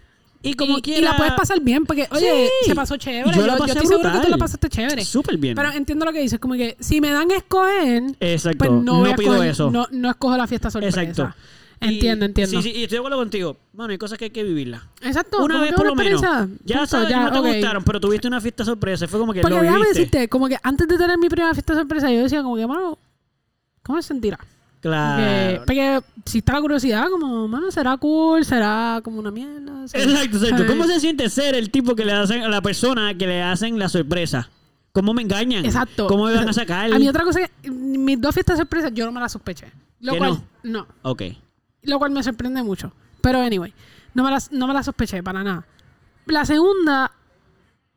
Y 0.44 0.54
como 0.54 0.78
y, 0.78 0.82
quiera. 0.82 1.00
y 1.00 1.04
la 1.04 1.18
puedes 1.18 1.34
pasar 1.34 1.60
bien, 1.62 1.86
porque, 1.86 2.08
oye, 2.12 2.50
Sí. 2.64 2.70
se 2.70 2.76
pasó 2.76 2.96
chévere. 2.98 3.32
Yo 3.36 3.42
Yo, 3.42 3.48
la 3.48 3.54
yo 3.54 3.60
pasé 3.60 3.72
estoy 3.74 3.88
seguro 3.88 4.12
que 4.12 4.20
tú 4.26 4.30
la 4.30 4.38
pasaste 4.38 4.70
chévere. 4.70 5.04
Súper 5.06 5.38
bien. 5.38 5.56
Pero 5.56 5.72
entiendo 5.72 6.06
lo 6.06 6.14
que 6.14 6.20
dices, 6.22 6.40
como 6.40 6.54
que 6.54 6.78
si 6.80 7.02
me 7.02 7.10
dan 7.12 7.32
a 7.32 7.38
escoger, 7.38 8.04
Exacto. 8.20 8.58
pues 8.60 8.72
no, 8.72 9.04
no 9.04 9.06
a 9.12 9.16
pido 9.16 9.34
escoger- 9.36 9.50
eso. 9.50 9.72
No, 9.72 9.88
no 9.92 10.10
escojo 10.10 10.38
la 10.38 10.48
fiesta 10.48 10.70
sorpresa. 10.70 11.02
Exacto. 11.04 11.34
Entiendo, 11.80 12.26
Y- 12.26 12.30
entiendo. 12.30 12.62
Sí, 12.62 12.72
sí, 12.72 12.78
y 12.80 12.84
estoy 12.84 12.96
de 12.96 13.00
acuerdo 13.00 13.18
contigo. 13.18 13.58
Mano, 13.74 13.92
hay 13.92 13.98
cosas 14.00 14.18
que 14.18 14.26
hay 14.26 14.32
que 14.32 14.44
vivirlas. 14.44 14.82
Exacto. 15.02 15.44
Una 15.44 15.62
vez 15.62 15.74
por 15.74 15.82
una 15.82 15.90
lo 15.92 15.96
menos. 15.96 16.22
Ya 16.22 16.40
Punto, 16.48 16.86
sabes, 16.88 17.16
no 17.16 17.32
te 17.32 17.54
gustaron, 17.54 17.84
pero 17.84 18.00
tuviste 18.00 18.28
una 18.28 18.42
fiesta 18.42 18.66
sorpresa. 18.66 19.08
Fue 19.08 19.20
como 19.20 19.32
que 19.34 19.42
Porque 19.42 19.58
lo 19.58 19.62
déjame 19.62 19.88
decirte, 19.88 20.28
como 20.28 20.48
que 20.48 20.58
antes 20.64 20.88
de 20.88 20.98
tener 20.98 21.18
mi 21.20 21.30
primera 21.30 21.54
fiesta 21.54 21.76
sorpresa, 21.76 22.12
yo 22.12 22.24
decía 22.24 22.42
como 22.42 22.56
que, 22.56 22.66
mano, 22.66 22.98
¿cómo 23.84 24.02
se 24.02 24.08
sentirá? 24.08 24.40
Claro. 24.88 25.64
Porque, 25.66 26.02
porque 26.02 26.02
si 26.26 26.38
está 26.38 26.54
la 26.54 26.62
curiosidad, 26.62 27.10
como, 27.10 27.48
mano, 27.48 27.70
será 27.72 27.98
cool, 27.98 28.46
será 28.46 29.02
como 29.04 29.20
una 29.20 29.32
mierda. 29.32 29.84
Exacto, 29.84 30.38
exacto. 30.38 30.66
¿Cómo 30.66 30.86
se 30.86 31.00
siente 31.00 31.30
ser 31.30 31.56
el 31.56 31.70
tipo 31.70 31.96
que 31.96 32.06
le 32.06 32.14
hacen 32.14 32.42
a 32.44 32.48
la 32.48 32.62
persona 32.62 33.18
que 33.18 33.28
le 33.28 33.42
hacen 33.42 33.78
la 33.78 33.90
sorpresa? 33.90 34.50
¿Cómo 34.94 35.14
me 35.14 35.22
engañan? 35.22 35.66
Exacto. 35.66 36.08
¿Cómo 36.08 36.26
me 36.26 36.34
van 36.34 36.50
a 36.50 36.54
sacar? 36.54 36.92
A 36.92 36.98
mí 36.98 37.08
otra 37.08 37.24
cosa 37.24 37.42
que 37.62 37.70
mis 37.70 38.20
dos 38.20 38.34
fiestas 38.34 38.58
sorpresas 38.58 38.92
yo 38.94 39.06
no 39.06 39.12
me 39.12 39.20
las 39.20 39.32
sospeché. 39.32 39.72
Lo 40.00 40.14
¿Que 40.14 40.18
cual, 40.18 40.42
no? 40.64 40.88
Ok. 41.02 41.24
Lo 41.84 42.00
cual 42.00 42.12
me 42.12 42.24
sorprende 42.24 42.64
mucho. 42.64 42.92
Pero 43.22 43.42
anyway, 43.42 43.74
no 44.14 44.24
me 44.24 44.32
las, 44.32 44.52
no 44.52 44.68
me 44.68 44.74
las 44.74 44.86
sospeché 44.86 45.22
para 45.22 45.44
nada. 45.44 45.66
La 46.26 46.46
segunda 46.46 47.12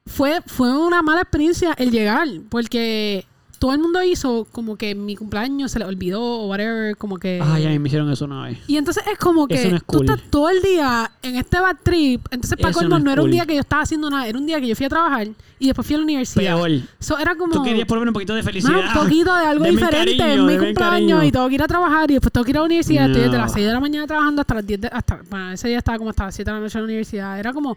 fue, 0.07 0.41
fue 0.47 0.76
una 0.76 1.03
mala 1.03 1.22
experiencia 1.22 1.72
el 1.78 1.91
llegar, 1.91 2.28
porque 2.49 3.26
todo 3.61 3.75
el 3.75 3.79
mundo 3.79 4.03
hizo 4.03 4.47
como 4.53 4.77
que 4.77 4.95
mi 4.95 5.17
cumpleaños 5.17 5.71
se 5.71 5.79
le 5.79 5.85
olvidó 5.85 6.23
o 6.23 6.47
whatever, 6.49 6.97
como 6.97 7.19
que... 7.19 7.43
Ay, 7.45 7.67
a 7.67 7.69
mí 7.69 7.79
me 7.79 7.89
hicieron 7.89 8.11
eso 8.11 8.25
una 8.25 8.45
vez. 8.45 8.59
Y 8.67 8.79
entonces 8.79 9.05
es 9.07 9.19
como 9.19 9.47
que 9.47 9.69
no 9.69 9.77
es 9.77 9.83
tú 9.85 9.99
cool. 9.99 10.07
estás 10.11 10.31
todo 10.31 10.49
el 10.49 10.63
día 10.63 11.11
en 11.23 11.37
este 11.37 11.61
bad 11.61 11.77
trip. 11.83 12.27
Entonces, 12.31 12.59
para 12.59 12.73
colmo, 12.73 12.99
no 12.99 13.05
no, 13.05 13.11
es 13.11 13.13
era 13.13 13.21
un 13.23 13.27
cool. 13.27 13.33
día 13.33 13.45
que 13.45 13.55
yo 13.57 13.61
estaba 13.61 13.83
haciendo 13.83 14.09
nada. 14.09 14.27
Era 14.27 14.39
un 14.39 14.47
día 14.47 14.59
que 14.63 14.67
yo 14.67 14.75
fui 14.75 14.87
a 14.87 14.89
trabajar 14.89 15.29
y 15.59 15.67
después 15.67 15.87
fui 15.87 15.95
a 15.95 15.99
la 15.99 16.05
universidad. 16.05 16.57
Peor. 16.57 16.71
So, 17.01 17.19
era 17.19 17.35
como... 17.35 17.53
Tú 17.53 17.63
querías 17.63 17.87
por 17.87 17.99
lo 17.99 18.01
menos 18.01 18.13
un 18.13 18.15
poquito 18.15 18.35
de 18.35 18.43
felicidad. 18.43 18.81
Un 18.97 19.03
poquito 19.03 19.35
de 19.37 19.45
algo 19.45 19.65
Deme 19.67 19.79
diferente 19.79 20.17
cariño, 20.17 20.41
en 20.41 20.47
mi 20.47 20.67
cumpleaños 20.67 21.25
y 21.25 21.31
tengo 21.31 21.49
que 21.51 21.55
ir 21.57 21.63
a 21.63 21.69
trabajar 21.69 22.11
y 22.11 22.15
después 22.15 22.33
tengo 22.33 22.45
que 22.47 22.51
ir 22.53 22.57
a 22.57 22.61
la 22.61 22.65
universidad. 22.67 23.07
Estoy 23.09 23.23
desde 23.25 23.37
No. 23.37 23.43
las 23.43 23.53
6 23.53 23.67
de 23.67 23.73
la 23.75 23.81
mañana 23.81 24.07
trabajando 24.07 24.41
hasta 24.41 24.55
las 24.55 24.67
10 24.67 24.81
de... 24.81 24.89
Hasta, 24.89 25.21
bueno, 25.29 25.53
ese 25.53 25.69
día 25.69 25.77
estaba 25.79 25.99
como 25.99 26.09
hasta 26.09 26.25
las 26.25 26.35
7 26.35 26.51
de 26.51 26.55
la 26.57 26.63
noche 26.63 26.79
en 26.79 26.83
la 26.83 26.87
universidad. 26.87 27.39
Era 27.39 27.53
como... 27.53 27.77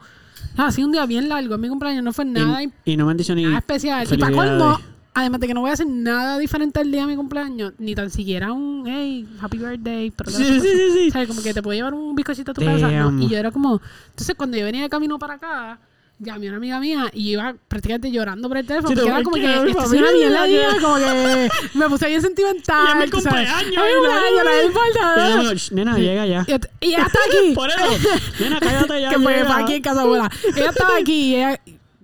Así 0.56 0.82
un 0.82 0.94
día 0.94 1.06
bien 1.06 1.28
largo. 1.28 1.56
En 1.56 1.62
mi 1.62 1.68
cumpleaños 1.68 2.04
no 2.06 2.14
fue 2.14 2.24
nada, 2.24 2.64
y, 2.64 2.72
y 2.86 2.96
no 2.96 3.06
me 3.06 3.12
han 3.12 3.18
dicho 3.18 3.36
ni. 3.36 3.44
nada 3.44 3.58
especial. 3.58 4.08
Y 4.10 4.18
para 4.18 4.36
colmo, 4.36 4.80
además 5.14 5.40
de 5.42 5.48
que 5.48 5.54
no 5.54 5.62
voy 5.62 5.70
a 5.70 5.74
hacer 5.74 5.88
nada 5.88 6.38
diferente 6.38 6.82
el 6.82 6.92
día 6.92 7.02
de 7.02 7.08
mi 7.08 7.16
cumpleaños, 7.16 7.74
ni 7.78 7.96
tan 7.96 8.10
siquiera 8.10 8.52
un, 8.52 8.84
hey, 8.88 9.28
happy 9.40 9.58
birthday. 9.58 10.12
Pero 10.12 10.32
Sí, 10.32 10.44
sí, 10.44 10.62
sí, 10.62 10.92
sí. 10.94 11.12
¿Sabes? 11.12 11.28
Como 11.28 11.42
que 11.42 11.54
te 11.54 11.62
puedo 11.62 11.76
llevar 11.76 11.94
un 11.94 12.16
bizcochito 12.16 12.52
a 12.52 12.54
tu 12.54 12.62
casa. 12.62 12.92
¿no? 12.92 13.06
Damn. 13.06 13.22
Y 13.22 13.30
yo 13.30 13.38
era 13.38 13.52
como... 13.52 13.82
Entonces, 14.10 14.36
cuando 14.36 14.58
yo 14.58 14.66
venía 14.66 14.84
de 14.84 14.90
camino 14.90 15.20
para 15.20 15.36
acá, 15.36 15.80
llamé 16.20 16.48
a 16.48 16.50
una 16.50 16.58
amiga 16.58 16.80
mía 16.80 17.10
y 17.14 17.32
iba 17.32 17.56
prácticamente 17.68 18.12
llorando 18.12 18.48
por 18.48 18.58
el 18.58 18.66
teléfono. 18.66 18.90
Sí, 18.90 18.96
porque 18.96 19.10
no, 19.10 19.16
era 19.16 19.24
como 19.24 19.36
que, 19.36 19.42
que 19.42 19.72
esto 19.72 19.84
es 19.84 19.92
una 19.92 20.12
mierda, 20.12 20.44
día, 20.46 20.70
como 20.82 20.96
que 20.96 21.50
me 21.74 21.90
puse 21.90 22.08
bien 22.08 22.22
sentimental. 22.22 22.88
Ya 22.94 22.96
me 22.96 23.10
cumpleaños, 23.10 23.54
Ay, 23.56 23.94
no 24.38 24.44
me 24.46 24.66
importa. 24.66 25.64
Nena, 25.72 25.92
no, 25.92 25.98
llega 25.98 26.26
ya. 26.26 26.46
Y, 26.48 26.88
ella 26.88 27.06
está 27.06 27.20
aquí. 27.28 27.52
Por 27.56 27.70
eso. 27.70 28.10
Nena, 28.40 28.60
cállate 28.60 29.02
ya. 29.02 29.10
que 29.12 29.20
fue, 29.20 29.46
fue 29.46 29.56
aquí 29.62 29.74
en 29.76 29.82
casa 29.82 30.02
abuela. 30.02 30.32
Ella 30.56 30.70
estaba 30.70 30.98
aquí 30.98 31.14
y 31.14 31.36
ella... 31.36 31.60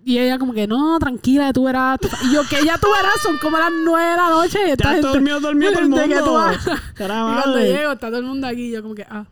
Y 0.10 0.18
ella 0.18 0.40
como 0.40 0.54
que, 0.54 0.66
no, 0.66 0.98
tranquila, 0.98 1.54
tú 1.54 1.66
verás. 1.66 2.00
Y 2.28 2.34
yo, 2.34 2.42
que 2.50 2.66
ya 2.66 2.78
tú 2.80 2.88
verás, 2.96 3.14
son 3.22 3.38
como 3.38 3.58
las 3.60 3.70
nueve 3.86 4.10
de 4.10 4.18
la 4.18 4.30
noche. 4.30 4.60
Y 4.68 4.72
esta 4.72 4.84
Ya 4.86 4.92
gente- 4.94 5.08
dormido, 5.08 5.40
dormido 5.40 5.72
todo 5.72 5.82
el 5.84 5.90
de 5.92 6.08
que 6.08 6.16
tú 6.16 6.26
mundo. 6.26 6.34
vas- 6.34 6.68
Caramba, 6.96 7.32
Y 7.32 7.42
cuando 7.44 7.60
llego, 7.60 7.92
está 7.92 8.08
todo 8.08 8.18
el 8.20 8.26
mundo 8.26 8.48
aquí. 8.48 8.62
y 8.70 8.72
Yo 8.72 8.82
como 8.82 8.96
que, 8.96 9.04
ah. 9.04 9.26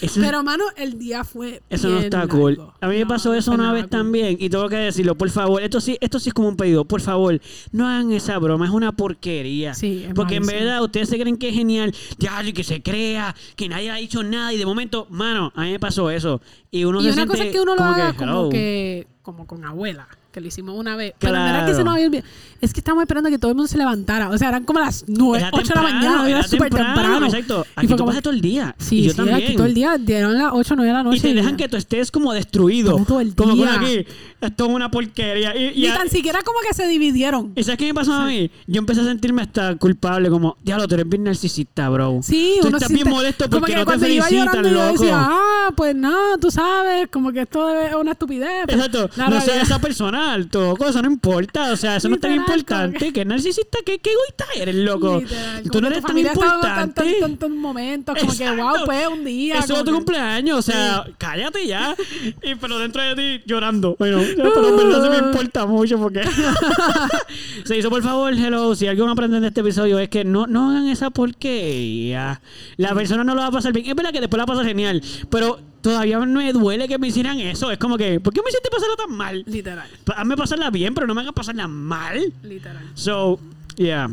Eso- 0.00 0.20
Pero, 0.20 0.44
mano, 0.44 0.62
el 0.76 1.00
día 1.00 1.24
fue 1.24 1.62
Eso 1.68 1.88
no 1.88 1.94
bien 1.94 2.04
está 2.04 2.28
cool. 2.28 2.54
largo. 2.56 2.74
A 2.80 2.86
mí 2.86 2.94
me 2.94 3.00
No, 3.02 3.08
pasó 3.08 3.30
no 3.30 3.34
eso 3.34 3.50
una 3.50 3.72
vez 3.72 3.84
cool. 3.84 3.90
también 3.90 4.36
y 4.38 4.48
tengo 4.48 4.68
que 4.68 4.76
decirlo, 4.76 5.16
por 5.16 5.30
favor. 5.30 5.60
Esto 5.62 5.80
sí, 5.80 5.98
esto 6.00 6.20
sí 6.20 6.28
es 6.28 6.34
como 6.34 6.46
un 6.48 6.56
pedido. 6.56 6.84
Por 6.84 7.00
favor, 7.00 7.40
no 7.72 7.88
hagan 7.88 8.12
esa 8.12 8.38
broma, 8.38 8.66
es 8.66 8.70
una 8.70 8.92
porquería. 8.92 9.74
Sí, 9.74 10.04
es 10.06 10.14
Porque 10.14 10.36
en 10.36 10.44
malísimo. 10.46 10.64
verdad 10.64 10.84
ustedes 10.84 11.08
se 11.08 11.18
creen 11.18 11.36
que 11.38 11.48
es 11.48 11.54
genial, 11.56 11.92
ya, 12.18 12.40
y 12.44 12.52
que 12.52 12.62
se 12.62 12.82
crea, 12.82 13.34
que 13.56 13.68
nadie 13.68 13.90
ha 13.90 13.96
dicho 13.96 14.22
nada 14.22 14.52
y 14.52 14.58
de 14.58 14.66
momento, 14.66 15.08
mano, 15.10 15.52
a 15.56 15.62
mí 15.62 15.72
me 15.72 15.80
pasó 15.80 16.08
eso. 16.08 16.40
Y 16.70 16.84
uno 16.84 17.00
Y 17.00 17.02
se 17.04 17.08
una 17.08 17.14
siente 17.16 17.30
cosa 17.32 17.44
es 17.44 17.52
que 17.52 17.60
uno 17.60 17.72
lo 17.72 17.78
como 17.78 17.90
haga 17.90 18.12
que, 18.12 18.16
como 18.18 18.48
que 18.50 19.06
como 19.28 19.46
con 19.46 19.62
abuela, 19.66 20.08
que 20.38 20.42
lo 20.42 20.48
hicimos 20.48 20.74
una 20.76 20.96
vez. 20.96 21.14
Pero 21.18 21.32
Claro. 21.34 21.66
que 21.66 21.74
se 21.74 21.84
nos 21.84 21.94
había 21.94 22.06
olvidado. 22.06 22.28
Es 22.60 22.72
que 22.72 22.80
estábamos 22.80 23.02
esperando 23.02 23.30
que 23.30 23.38
todo 23.38 23.50
el 23.52 23.56
mundo 23.56 23.68
se 23.68 23.78
levantara. 23.78 24.30
O 24.30 24.38
sea, 24.38 24.48
eran 24.48 24.64
como 24.64 24.80
las 24.80 25.04
9, 25.06 25.38
Era 25.38 25.50
8 25.52 25.68
de 25.68 25.74
la 25.74 25.80
temprano, 25.88 25.94
mañana, 26.16 26.28
era 26.30 26.42
súper 26.42 26.70
temprano. 26.70 27.26
Exacto. 27.26 27.64
Y 27.68 27.70
Aquí 27.76 27.86
fue 27.86 27.96
tú 27.96 27.96
como 27.98 28.06
pasas 28.08 28.22
todo 28.22 28.34
el 28.34 28.40
día. 28.40 28.74
Sí, 28.78 28.98
y 28.98 29.02
yo 29.04 29.10
sí, 29.12 29.16
también. 29.16 29.36
aquí 29.36 29.54
todo 29.54 29.66
el 29.66 29.74
día, 29.74 29.96
dieron 29.98 30.36
las 30.36 30.50
8, 30.52 30.74
9 30.74 30.88
de 30.90 30.92
la 30.96 31.02
noche. 31.04 31.18
y 31.18 31.20
te 31.20 31.34
dejan 31.34 31.52
ya. 31.52 31.56
que 31.56 31.68
tú 31.68 31.76
estés 31.76 32.10
como 32.10 32.32
destruido. 32.32 32.96
Todo 33.06 33.20
el 33.20 33.34
Como 33.36 33.54
día. 33.54 33.74
aquí, 33.74 34.04
esto 34.40 34.66
es 34.66 34.70
una 34.72 34.90
porquería. 34.90 35.56
Y, 35.56 35.78
y 35.78 35.80
Ni 35.82 35.86
a- 35.86 35.98
tan 35.98 36.08
siquiera 36.08 36.40
como 36.42 36.58
que 36.68 36.74
se 36.74 36.86
dividieron. 36.88 37.52
¿Y 37.54 37.62
sabes 37.62 37.78
qué 37.78 37.84
me 37.86 37.94
pasó 37.94 38.12
a 38.14 38.26
mí? 38.26 38.50
Yo 38.66 38.78
empecé 38.80 39.02
a 39.02 39.04
sentirme 39.04 39.42
hasta 39.42 39.76
culpable, 39.76 40.28
como, 40.28 40.56
diablo, 40.64 40.88
tú 40.88 40.94
eres 40.94 41.08
bien 41.08 41.22
narcisista, 41.24 41.88
bro. 41.90 42.18
Sí, 42.22 42.56
tú 42.60 42.68
uno 42.68 42.78
estás 42.78 42.92
bien 42.92 43.08
molesto 43.08 43.44
como 43.48 43.60
porque 43.60 43.74
que 43.74 43.78
no 43.78 43.86
te 43.86 43.98
felicitan, 43.98 44.74
loco. 44.74 44.92
decía, 44.92 45.16
ah, 45.16 45.70
pues 45.76 45.94
no, 45.94 46.38
tú 46.40 46.50
sabes, 46.50 47.08
como 47.10 47.30
que 47.32 47.42
esto 47.42 47.70
es 47.80 47.94
una 47.94 48.12
estupidez. 48.12 48.64
pero 48.66 48.82
Exacto, 48.84 49.10
no 49.16 49.40
seas 49.40 49.62
esa 49.62 49.78
persona, 49.80 50.27
loco, 50.36 50.86
eso 50.86 51.00
no 51.02 51.08
importa, 51.10 51.72
o 51.72 51.76
sea, 51.76 51.96
eso 51.96 52.08
no 52.08 52.16
es 52.16 52.20
tan 52.20 52.34
importante, 52.34 52.98
que- 52.98 53.12
que 53.12 53.24
narcisista, 53.24 53.78
que 53.84 53.98
qué 53.98 54.10
egoísta 54.10 54.44
eres, 54.56 54.74
loco. 54.74 55.20
Literal, 55.20 55.62
Tú 55.70 55.80
no 55.80 55.88
que 55.88 55.94
eres 55.94 56.04
tan 56.04 56.18
importante. 56.18 56.68
Tantos, 56.68 57.04
tantos 57.20 57.50
momentos, 57.50 58.16
como 58.18 58.32
que, 58.36 58.44
Exacto. 58.44 58.62
wow, 58.62 58.84
pues 58.86 59.06
un 59.08 59.24
día. 59.24 59.58
Eso 59.58 59.74
es 59.74 59.78
tu 59.80 59.84
que- 59.86 59.92
cumpleaños, 59.92 60.58
o 60.58 60.62
sea, 60.62 61.04
cállate 61.18 61.66
ya. 61.66 61.94
Y 62.42 62.54
pero 62.56 62.78
dentro 62.78 63.02
de 63.02 63.14
ti 63.38 63.42
llorando. 63.46 63.96
Bueno, 63.98 64.20
pero 64.36 64.68
en 64.68 64.76
verdad 64.76 65.02
se 65.04 65.10
me 65.22 65.28
importa 65.28 65.66
mucho 65.66 65.98
porque. 65.98 66.22
se 67.64 67.76
hizo, 67.78 67.90
por 67.90 68.02
favor, 68.02 68.32
hello. 68.34 68.74
Si 68.74 68.86
algo 68.86 69.08
aprenden 69.08 69.42
de 69.42 69.48
este 69.48 69.60
episodio 69.60 69.98
es 69.98 70.08
que 70.08 70.24
no, 70.24 70.46
no 70.46 70.70
hagan 70.70 70.88
esa 70.88 71.10
porquería. 71.10 72.40
La 72.76 72.94
persona 72.94 73.24
no 73.24 73.34
lo 73.34 73.40
va 73.40 73.46
a 73.48 73.50
pasar 73.52 73.72
bien. 73.72 73.86
Es 73.86 73.94
verdad 73.94 74.12
que 74.12 74.20
después 74.20 74.38
la 74.38 74.46
pasa 74.46 74.64
genial, 74.64 75.02
pero 75.30 75.60
todavía 75.80 76.18
me 76.20 76.52
duele 76.52 76.88
que 76.88 76.98
me 76.98 77.08
hicieran 77.08 77.38
eso. 77.40 77.70
Es 77.70 77.78
como 77.78 77.96
que, 77.98 78.20
¿por 78.20 78.32
qué 78.32 78.40
me 78.42 78.50
hiciste 78.50 78.68
pasarla 78.70 78.96
tan 78.96 79.10
mal? 79.16 79.44
Literal, 79.46 79.88
Hazme 80.16 80.36
pasarla 80.36 80.70
bien, 80.70 80.94
pero 80.94 81.06
no 81.06 81.14
me 81.14 81.20
hagas 81.22 81.32
pasarla 81.34 81.66
mal. 81.68 82.32
literal. 82.42 82.82
So, 82.94 83.38
yeah. 83.76 84.10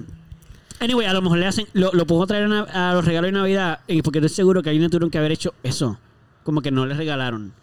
Anyway, 0.79 1.05
a 1.07 1.13
lo 1.13 1.21
mejor 1.21 1.37
le 1.37 1.45
hacen, 1.47 1.67
lo, 1.73 1.91
lo 1.93 2.05
puedo 2.05 2.27
traer 2.27 2.51
a, 2.51 2.91
a 2.91 2.93
los 2.93 3.05
regalos 3.05 3.29
de 3.29 3.31
Navidad, 3.31 3.79
porque 4.03 4.19
estoy 4.19 4.29
seguro 4.29 4.61
que 4.61 4.69
alguien 4.69 4.89
tuvieron 4.89 5.09
que 5.09 5.17
haber 5.17 5.31
hecho 5.31 5.53
eso. 5.63 5.97
Como 6.43 6.61
que 6.61 6.69
no 6.71 6.85
les 6.85 6.97
regalaron. 6.97 7.53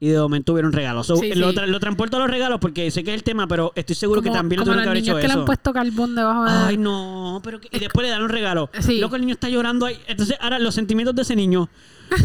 Y 0.00 0.08
de 0.08 0.18
momento 0.18 0.52
hubieron 0.52 0.72
regalos. 0.72 1.06
So, 1.06 1.14
Sí, 1.16 1.32
lo, 1.34 1.52
tra- 1.52 1.66
lo 1.66 1.78
transporto 1.78 2.16
a 2.16 2.20
los 2.20 2.28
regalos 2.28 2.58
porque 2.58 2.90
sé 2.90 3.04
que 3.04 3.10
es 3.10 3.14
el 3.14 3.22
tema, 3.22 3.46
pero 3.46 3.72
estoy 3.76 3.94
seguro 3.94 4.20
que 4.20 4.30
Como- 4.30 4.38
también 4.40 4.58
lo 4.58 4.64
tuvieron 4.64 4.82
que 4.82 4.88
haber 4.90 5.02
hecho 5.02 5.14
que 5.14 5.20
le 5.22 5.28
eso. 5.28 5.38
han 5.40 5.44
puesto 5.44 5.72
carbón 5.72 6.16
debajo 6.16 6.44
de... 6.44 6.50
Ay, 6.50 6.76
no, 6.76 7.40
pero 7.44 7.60
que- 7.60 7.68
y 7.70 7.78
después 7.78 8.04
le 8.04 8.10
dan 8.10 8.22
un 8.22 8.28
regalo. 8.30 8.68
Sí. 8.80 8.98
Loco, 8.98 9.14
el 9.14 9.20
niño 9.22 9.34
está 9.34 9.48
llorando 9.48 9.86
ahí. 9.86 9.96
Entonces, 10.08 10.36
ahora 10.40 10.58
los 10.58 10.74
sentimientos 10.74 11.14
de 11.14 11.22
ese 11.22 11.36
niño. 11.36 11.68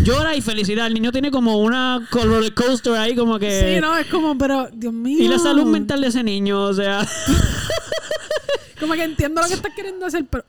Llora 0.03 0.35
y 0.35 0.41
felicidad. 0.41 0.87
El 0.87 0.93
niño 0.93 1.11
tiene 1.11 1.31
como 1.31 1.57
una 1.57 2.07
roller 2.11 2.53
coaster 2.53 2.93
ahí, 2.93 3.15
como 3.15 3.39
que. 3.39 3.75
Sí, 3.75 3.81
no, 3.81 3.97
es 3.97 4.07
como, 4.07 4.37
pero, 4.37 4.69
Dios 4.71 4.93
mío. 4.93 5.17
Y 5.19 5.27
la 5.27 5.39
salud 5.39 5.65
mental 5.65 6.01
de 6.01 6.07
ese 6.07 6.23
niño, 6.23 6.61
o 6.61 6.73
sea. 6.73 7.07
Como 8.79 8.93
que 8.93 9.03
entiendo 9.03 9.41
lo 9.41 9.47
que 9.47 9.55
estás 9.55 9.73
queriendo 9.75 10.05
hacer, 10.05 10.25
pero... 10.29 10.45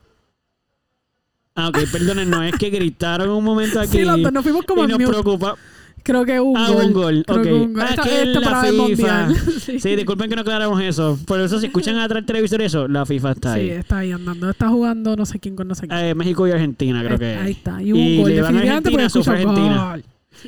Ah, 1.55 1.69
ok, 1.69 1.79
perdonen, 1.91 2.29
no, 2.29 2.43
es 2.43 2.55
que 2.55 2.69
gritaron 2.69 3.29
un 3.29 3.43
momento 3.43 3.79
aquí. 3.79 3.97
Sí, 3.97 4.05
los 4.05 4.21
dos 4.21 4.31
nos 4.31 4.43
fuimos 4.43 4.65
como 4.65 4.83
y 4.83 4.87
nos 4.87 4.97
preocupa. 4.97 5.57
Creo 6.03 6.25
que 6.25 6.39
un 6.39 6.55
Ah, 6.57 6.69
gol. 6.71 6.85
un 6.85 6.93
gol, 6.93 7.23
Creo 7.27 7.37
ok. 7.39 7.43
que 7.43 7.53
un 7.53 7.73
gol. 7.73 7.83
Ah, 7.83 7.89
Esta- 7.89 8.03
que 8.03 8.21
esta 8.23 8.39
la 8.39 8.49
para 8.49 8.67
el 8.69 8.75
FIFA. 8.75 8.81
mundial. 9.27 9.35
Sí. 9.59 9.79
sí. 9.79 9.95
disculpen 9.95 10.29
que 10.29 10.35
no 10.35 10.41
aclaramos 10.41 10.81
eso. 10.81 11.19
Por 11.25 11.39
eso, 11.39 11.59
si 11.59 11.67
escuchan 11.67 11.95
atrás 11.99 12.19
el 12.21 12.25
televisor 12.25 12.61
eso, 12.61 12.87
la 12.87 13.05
FIFA 13.05 13.31
está 13.31 13.53
Sí, 13.53 13.59
ahí. 13.59 13.69
está 13.69 13.97
ahí 13.99 14.11
andando. 14.11 14.49
Está 14.49 14.69
jugando 14.69 15.15
no 15.15 15.25
sé 15.25 15.39
quién 15.39 15.55
con 15.55 15.67
no 15.67 15.75
sé 15.75 15.87
quién. 15.87 15.99
Eh, 15.99 16.15
México 16.15 16.47
y 16.47 16.51
Argentina, 16.51 17.01
creo 17.03 17.15
Eh, 17.15 17.19
que. 17.19 17.25
ahí 17.35 17.51
está. 17.51 17.81
Y 17.81 17.91
un 17.91 18.17
gol. 18.23 18.31
van 18.31 18.31
a 18.31 18.41
Definitivamente 18.41 18.89
porque 18.91 19.03
Argentina, 19.03 19.05
escucho 19.05 19.31
Argentina. 19.31 19.89
gol. 19.91 20.03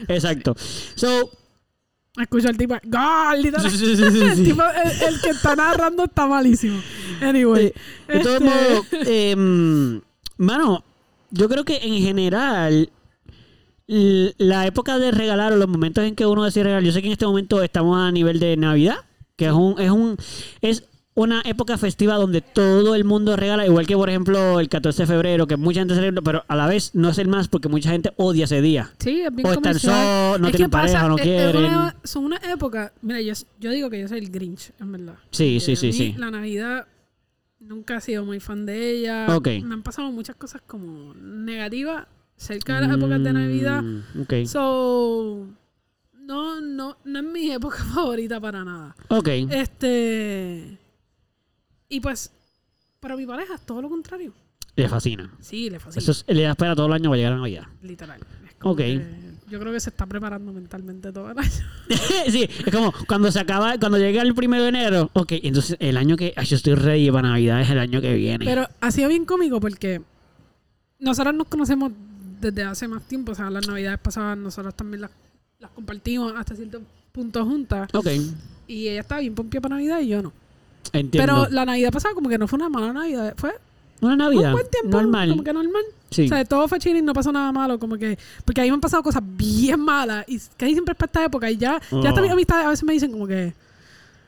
Exacto. 0.07 0.55
So, 0.95 1.29
Escucho 2.19 2.49
al 2.49 2.57
tipo, 2.57 2.75
¡Gol! 2.83 3.61
Sí, 3.61 3.69
sí, 3.69 3.95
sí, 3.95 3.95
sí, 3.95 4.03
El, 4.21 4.35
sí. 4.35 4.43
tipo, 4.49 4.61
el, 4.63 5.13
el 5.13 5.21
que 5.21 5.29
está 5.29 5.55
narrando 5.55 6.03
está 6.03 6.27
malísimo. 6.27 6.77
Anyway. 7.21 7.67
Eh, 7.67 7.73
de 8.09 8.19
todos 8.19 8.41
este, 8.41 8.45
modos, 8.45 8.85
em, 9.07 10.01
mano, 10.37 10.83
yo 11.29 11.47
creo 11.47 11.63
que 11.63 11.77
en 11.77 12.01
general 12.03 12.89
la 14.37 14.65
época 14.67 14.97
de 14.99 15.11
regalar 15.11 15.51
o 15.51 15.57
los 15.57 15.67
momentos 15.67 16.03
en 16.05 16.15
que 16.15 16.25
uno 16.25 16.43
decide 16.45 16.63
regalar, 16.63 16.83
yo 16.83 16.91
sé 16.93 17.01
que 17.01 17.07
en 17.07 17.13
este 17.13 17.25
momento 17.25 17.61
estamos 17.61 17.97
a 17.99 18.09
nivel 18.11 18.39
de 18.39 18.55
Navidad, 18.55 18.95
que 19.35 19.47
es 19.47 19.51
un, 19.51 19.79
es 19.81 19.91
un, 19.91 20.15
es 20.61 20.87
una 21.13 21.41
época 21.43 21.77
festiva 21.77 22.15
donde 22.15 22.39
todo 22.39 22.95
el 22.95 23.03
mundo 23.03 23.35
regala, 23.35 23.65
igual 23.65 23.85
que 23.85 23.95
por 23.97 24.07
ejemplo 24.09 24.61
el 24.61 24.69
14 24.69 25.03
de 25.03 25.07
febrero, 25.07 25.45
que 25.45 25.57
mucha 25.57 25.81
gente 25.81 25.93
celebra, 25.95 26.21
pero 26.21 26.45
a 26.47 26.55
la 26.55 26.67
vez 26.67 26.91
no 26.95 27.09
es 27.09 27.17
el 27.17 27.27
más 27.27 27.49
porque 27.49 27.67
mucha 27.67 27.89
gente 27.91 28.13
odia 28.15 28.45
ese 28.45 28.61
día. 28.61 28.93
Sí, 28.97 29.19
es 29.21 29.35
bien 29.35 29.45
O 29.45 29.51
están 29.51 29.77
solos, 29.77 30.39
no 30.39 30.47
Es 30.47 30.51
tienen 30.55 30.71
pareja, 30.71 30.93
pasa, 30.99 31.07
no 31.09 31.15
es- 31.15 31.21
es 31.21 31.27
quieren. 31.27 31.57
una- 31.65 31.95
son 32.05 32.23
una 32.23 32.37
época... 32.37 32.93
Mira, 33.01 33.19
yo, 33.19 33.33
yo 33.59 33.71
digo 33.71 33.89
que 33.89 33.99
yo 33.99 34.07
soy 34.07 34.19
el 34.19 34.29
Grinch, 34.29 34.71
en 34.79 34.91
verdad. 34.93 35.15
Sí, 35.31 35.59
sí, 35.59 35.75
sí, 35.75 35.87
mí 35.87 35.93
sí. 35.93 36.15
La 36.17 36.31
Navidad 36.31 36.87
nunca 37.59 37.97
he 37.97 38.01
sido 38.01 38.23
muy 38.23 38.39
fan 38.39 38.65
de 38.65 38.91
ella. 38.91 39.35
Ok. 39.35 39.47
Me 39.65 39.73
han 39.73 39.83
pasado 39.83 40.09
muchas 40.13 40.37
cosas 40.37 40.61
como 40.65 41.13
negativas 41.15 42.05
cerca 42.41 42.79
de 42.79 42.87
las 42.87 42.97
épocas 42.97 43.23
de 43.23 43.33
Navidad. 43.33 43.83
Mm. 43.83 44.45
So, 44.45 45.47
no, 46.21 46.59
no, 46.59 46.97
no 47.03 47.19
es 47.19 47.25
mi 47.25 47.51
época 47.51 47.77
favorita 47.93 48.39
para 48.41 48.63
nada. 48.63 48.95
Ok. 49.09 49.27
Este. 49.27 50.77
Y 51.87 51.99
pues, 51.99 52.31
para 52.99 53.15
mi 53.15 53.25
pareja 53.25 53.55
es 53.55 53.61
todo 53.61 53.81
lo 53.81 53.89
contrario. 53.89 54.33
Le 54.75 54.89
fascina. 54.89 55.31
Sí, 55.39 55.69
le 55.69 55.79
fascina. 55.79 56.01
Eso 56.01 56.11
es, 56.11 56.25
le 56.27 56.49
espera 56.49 56.75
todo 56.75 56.87
el 56.87 56.93
año 56.93 57.09
para 57.09 57.17
llegar 57.17 57.33
a 57.33 57.37
Navidad. 57.37 57.67
Literal. 57.83 58.19
Es 58.47 58.55
como 58.55 58.73
Ok. 58.73 58.77
que 58.77 59.05
yo 59.49 59.59
creo 59.59 59.73
que 59.73 59.81
se 59.81 59.89
está 59.89 60.05
preparando 60.05 60.53
mentalmente 60.53 61.11
todo 61.11 61.29
el 61.29 61.37
año. 61.37 61.49
sí, 62.29 62.43
es 62.65 62.73
como 62.73 62.93
cuando 63.05 63.29
se 63.31 63.39
acaba, 63.39 63.77
cuando 63.77 63.97
llega 63.97 64.21
el 64.21 64.33
primero 64.33 64.63
de 64.63 64.69
enero, 64.69 65.09
ok, 65.11 65.33
entonces 65.43 65.75
el 65.79 65.97
año 65.97 66.15
que 66.15 66.33
ay, 66.37 66.45
yo 66.45 66.55
estoy 66.55 66.75
ready 66.75 67.11
para 67.11 67.27
Navidad 67.29 67.59
es 67.59 67.69
el 67.69 67.79
año 67.79 67.99
que 67.99 68.13
viene. 68.15 68.45
Pero 68.45 68.65
ha 68.79 68.91
sido 68.91 69.09
bien 69.09 69.25
cómico 69.25 69.59
porque 69.59 70.01
nosotros 70.99 71.35
nos 71.35 71.47
conocemos 71.47 71.91
desde 72.41 72.63
hace 72.63 72.87
más 72.87 73.03
tiempo. 73.03 73.31
O 73.31 73.35
sea, 73.35 73.49
las 73.49 73.67
navidades 73.67 73.99
pasadas 73.99 74.37
nosotros 74.37 74.75
también 74.75 75.01
las, 75.01 75.11
las 75.59 75.71
compartimos 75.71 76.33
hasta 76.35 76.55
cierto 76.55 76.81
punto 77.11 77.45
juntas. 77.45 77.89
ok, 77.93 78.07
Y 78.67 78.87
ella 78.87 79.01
estaba 79.01 79.21
bien 79.21 79.35
pompía 79.35 79.61
para 79.61 79.75
Navidad 79.75 79.99
y 79.99 80.07
yo 80.09 80.21
no. 80.21 80.33
entiendo. 80.93 81.45
Pero 81.45 81.49
la 81.53 81.65
Navidad 81.65 81.91
pasada 81.91 82.13
como 82.15 82.29
que 82.29 82.37
no 82.37 82.47
fue 82.47 82.57
una 82.57 82.69
mala 82.69 82.91
Navidad. 82.93 83.33
Fue 83.37 83.51
Una 84.01 84.13
un 84.13 84.17
Navidad 84.17 84.51
buen 84.53 84.67
tiempo. 84.69 84.97
normal. 85.01 85.29
Como 85.29 85.43
que 85.43 85.53
normal. 85.53 85.83
Sí. 86.09 86.25
O 86.25 86.27
sea, 86.27 86.43
todo 86.45 86.67
fue 86.67 86.79
chilling, 86.79 87.05
no 87.05 87.13
pasó 87.13 87.31
nada 87.31 87.51
malo. 87.51 87.79
Como 87.79 87.97
que... 87.97 88.17
Porque 88.43 88.59
a 88.61 88.63
mí 88.65 88.69
me 88.69 88.73
han 88.75 88.81
pasado 88.81 89.01
cosas 89.03 89.23
bien 89.25 89.79
malas. 89.79 90.25
Y 90.27 90.39
casi 90.57 90.73
siempre 90.73 90.91
es 90.93 90.97
para 90.97 91.07
esta 91.07 91.23
época. 91.25 91.49
Y 91.51 91.57
ya, 91.57 91.79
ya 91.91 92.09
hasta 92.09 92.19
Oh. 92.19 92.23
mis 92.23 92.31
amistades 92.31 92.65
a 92.65 92.69
veces 92.69 92.83
me 92.83 92.93
dicen 92.93 93.11
como 93.11 93.27
que... 93.27 93.53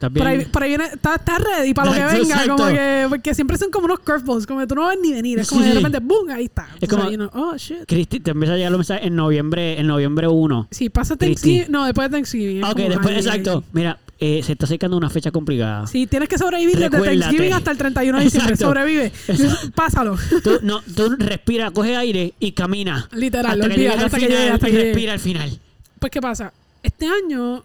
¿Estás 0.07 0.21
Por 0.21 0.27
ahí, 0.27 0.45
por 0.45 0.63
ahí 0.63 0.69
viene, 0.69 0.85
está, 0.85 1.15
está 1.15 1.37
ready 1.37 1.73
para 1.73 1.87
lo 1.89 1.93
que 1.93 1.99
Exacto, 2.17 2.27
venga, 2.27 2.45
como 2.57 2.67
que, 2.69 3.05
porque 3.09 3.33
siempre 3.35 3.57
son 3.57 3.71
como 3.71 3.85
unos 3.85 3.99
curveballs, 3.99 4.45
como 4.45 4.59
que 4.61 4.67
tú 4.67 4.75
no 4.75 4.87
ves 4.87 4.97
ni 5.01 5.11
venir, 5.13 5.39
es 5.39 5.47
como 5.49 5.61
Sí, 5.61 5.69
de 5.69 5.75
repente, 5.75 5.99
boom, 5.99 6.29
ahí 6.29 6.45
está. 6.45 6.67
Es 6.79 6.87
O 6.89 6.95
sea, 6.95 6.99
como- 6.99 7.11
you 7.11 7.17
know, 7.17 7.29
oh 7.33 7.55
shit. 7.57 7.85
Cristi, 7.87 8.19
te 8.19 8.31
empieza 8.31 8.53
a 8.53 8.57
llegar 8.57 8.71
los 8.71 8.79
mensajes 8.79 9.05
en 9.07 9.15
noviembre, 9.15 9.79
en 9.79 9.87
noviembre 9.87 10.27
1. 10.27 10.67
Sí, 10.71 10.89
pasa. 10.89 11.15
Thanksgiving, 11.15 11.65
no, 11.69 11.85
después 11.85 12.09
de 12.09 12.17
Thanksgiving. 12.17 12.63
Ok, 12.63 12.77
después, 12.77 13.07
ay, 13.09 13.15
exacto. 13.17 13.63
Mira, 13.73 13.99
eh, 14.19 14.41
se 14.43 14.53
está 14.53 14.65
acercando 14.65 14.95
una 14.95 15.09
fecha 15.09 15.31
complicada. 15.31 15.85
Sí, 15.87 16.07
tienes 16.07 16.29
que 16.29 16.37
sobrevivir 16.37 16.75
desde 16.75 16.89
Recuérdate. 16.89 17.19
Thanksgiving 17.19 17.53
hasta 17.53 17.71
el 17.71 17.77
31 17.77 18.17
de 18.19 18.23
diciembre, 18.23 18.55
sobrevive, 18.57 19.05
Exacto. 19.27 19.71
pásalo. 19.75 20.17
Tú, 20.43 20.59
no, 20.61 20.81
tú 20.95 21.15
respira, 21.17 21.71
coge 21.71 21.95
aire 21.97 22.33
y 22.39 22.51
camina. 22.53 23.09
Literal, 23.11 23.61
hasta 23.61 23.75
que 23.75 23.89
al 23.89 23.99
hasta 23.99 24.17
que 24.19 24.25
final 24.25 24.37
llegue, 24.39 24.51
hasta 24.51 24.67
y 24.67 24.71
que 24.71 24.77
llegue. 24.77 24.89
respira 24.91 25.13
al 25.13 25.19
final. 25.19 25.59
Pues, 25.99 26.11
¿qué 26.11 26.21
pasa? 26.21 26.53
Este 26.81 27.05
año 27.07 27.63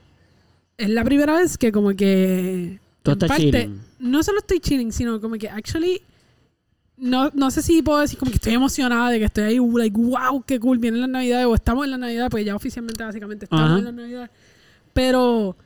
es 0.79 0.89
la 0.89 1.05
primera 1.05 1.37
vez 1.37 1.59
que 1.59 1.73
como 1.73 1.91
que... 1.91 2.79
Tú 3.03 3.11
estás 3.11 3.29
parte, 3.29 3.51
chilling. 3.51 3.81
No 3.99 4.23
solo 4.23 4.39
estoy 4.39 4.61
chilling, 4.61 4.93
sino 4.93 5.21
como 5.21 5.35
que 5.37 5.49
actually... 5.49 6.01
No, 6.97 7.31
no 7.35 7.51
sé 7.51 7.63
si 7.63 7.83
puedo 7.83 8.01
decir 8.01 8.19
como 8.19 8.31
que 8.31 8.37
estoy 8.37 8.55
emocionada 8.55 9.11
de 9.11 9.19
que 9.21 9.25
estoy 9.27 9.45
ahí, 9.45 9.61
uh, 9.61 9.79
like, 9.79 9.97
wow, 9.97 10.43
qué 10.45 10.59
cool, 10.59 10.79
vienen 10.79 11.01
las 11.01 11.11
navidades 11.11 11.47
o 11.47 11.55
estamos 11.55 11.85
en 11.85 11.93
la 11.93 11.99
navidad, 11.99 12.29
pues 12.29 12.45
ya 12.45 12.57
oficialmente 12.57 13.05
básicamente 13.05 13.45
estamos 13.45 13.67
Ajá. 13.67 13.79
en 13.79 13.85
la 13.85 13.93
navidad. 13.93 14.31
Pero 14.93 15.57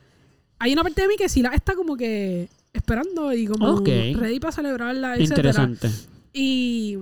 hay 0.59 0.73
una 0.73 0.83
parte 0.83 1.01
de 1.01 1.07
mí 1.07 1.15
que 1.17 1.29
sí 1.29 1.41
la 1.41 1.49
está 1.49 1.73
como 1.73 1.97
que 1.97 2.49
esperando 2.71 3.33
y 3.33 3.47
como 3.47 3.67
Ok. 3.67 3.87
ready 3.87 4.39
para 4.39 4.51
celebrarla, 4.51 5.15
etcétera. 5.15 5.49
Interesante. 5.49 5.89
Y, 6.33 6.99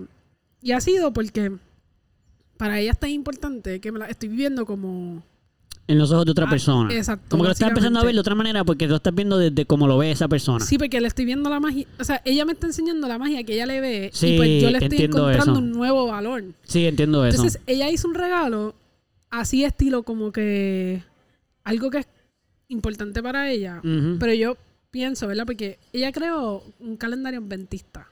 y 0.62 0.72
ha 0.72 0.80
sido 0.80 1.12
porque 1.12 1.52
para 2.56 2.80
ella 2.80 2.92
es 2.92 3.00
tan 3.00 3.10
importante 3.10 3.82
que 3.82 3.92
me 3.92 4.00
la 4.00 4.06
estoy 4.06 4.30
viviendo 4.30 4.66
como... 4.66 5.24
En 5.92 5.98
los 6.00 6.12
ojos 6.12 6.26
de 6.26 6.32
otra 6.32 6.46
Ah, 6.48 6.50
persona. 6.50 6.94
exacto, 6.94 7.26
Como 7.30 7.44
que 7.44 7.48
lo 7.48 7.54
estás 7.54 7.70
empezando 7.70 8.00
a 8.00 8.04
ver 8.04 8.14
de 8.14 8.20
otra 8.20 8.36
manera 8.36 8.64
porque 8.64 8.88
lo 8.88 8.96
estás 8.96 9.14
viendo 9.14 9.38
desde 9.38 9.66
cómo 9.66 9.88
lo 9.88 9.98
ve 9.98 10.12
esa 10.12 10.28
persona. 10.28 10.64
Sí, 10.66 10.78
porque 10.78 11.00
le 11.02 11.08
estoy 11.08 11.26
viendo 11.26 11.50
la 11.50 11.60
magia. 11.60 11.86
O 12.00 12.04
sea, 12.04 12.22
ella 12.26 12.46
me 12.46 12.54
está 12.54 12.68
enseñando 12.68 13.08
la 13.08 13.18
magia 13.18 13.44
que 13.44 13.54
ella 13.54 13.66
le 13.66 13.82
ve. 13.82 14.10
Sí, 14.14 14.28
y 14.34 14.38
pues 14.38 14.62
yo 14.62 14.70
le 14.72 14.78
estoy 14.80 15.04
encontrando 15.04 15.52
eso. 15.54 15.60
un 15.60 15.72
nuevo 15.72 16.08
valor. 16.08 16.44
Sí, 16.64 16.86
entiendo 16.86 17.26
eso. 17.26 17.36
Entonces, 17.38 17.62
ella 17.68 17.90
hizo 17.90 18.08
un 18.08 18.16
regalo 18.16 18.74
así 19.30 19.64
estilo 19.64 20.04
como 20.04 20.32
que 20.32 21.04
algo 21.64 21.90
que 21.90 22.00
es 22.00 22.08
importante 22.70 23.22
para 23.22 23.50
ella. 23.52 23.82
Pero 24.20 24.34
yo 24.34 24.58
pienso, 24.92 25.28
¿verdad? 25.28 25.46
Porque 25.46 25.80
ella 25.94 26.12
creó 26.12 26.64
un 26.80 26.98
calendario 26.98 27.40
adventista. 27.40 28.08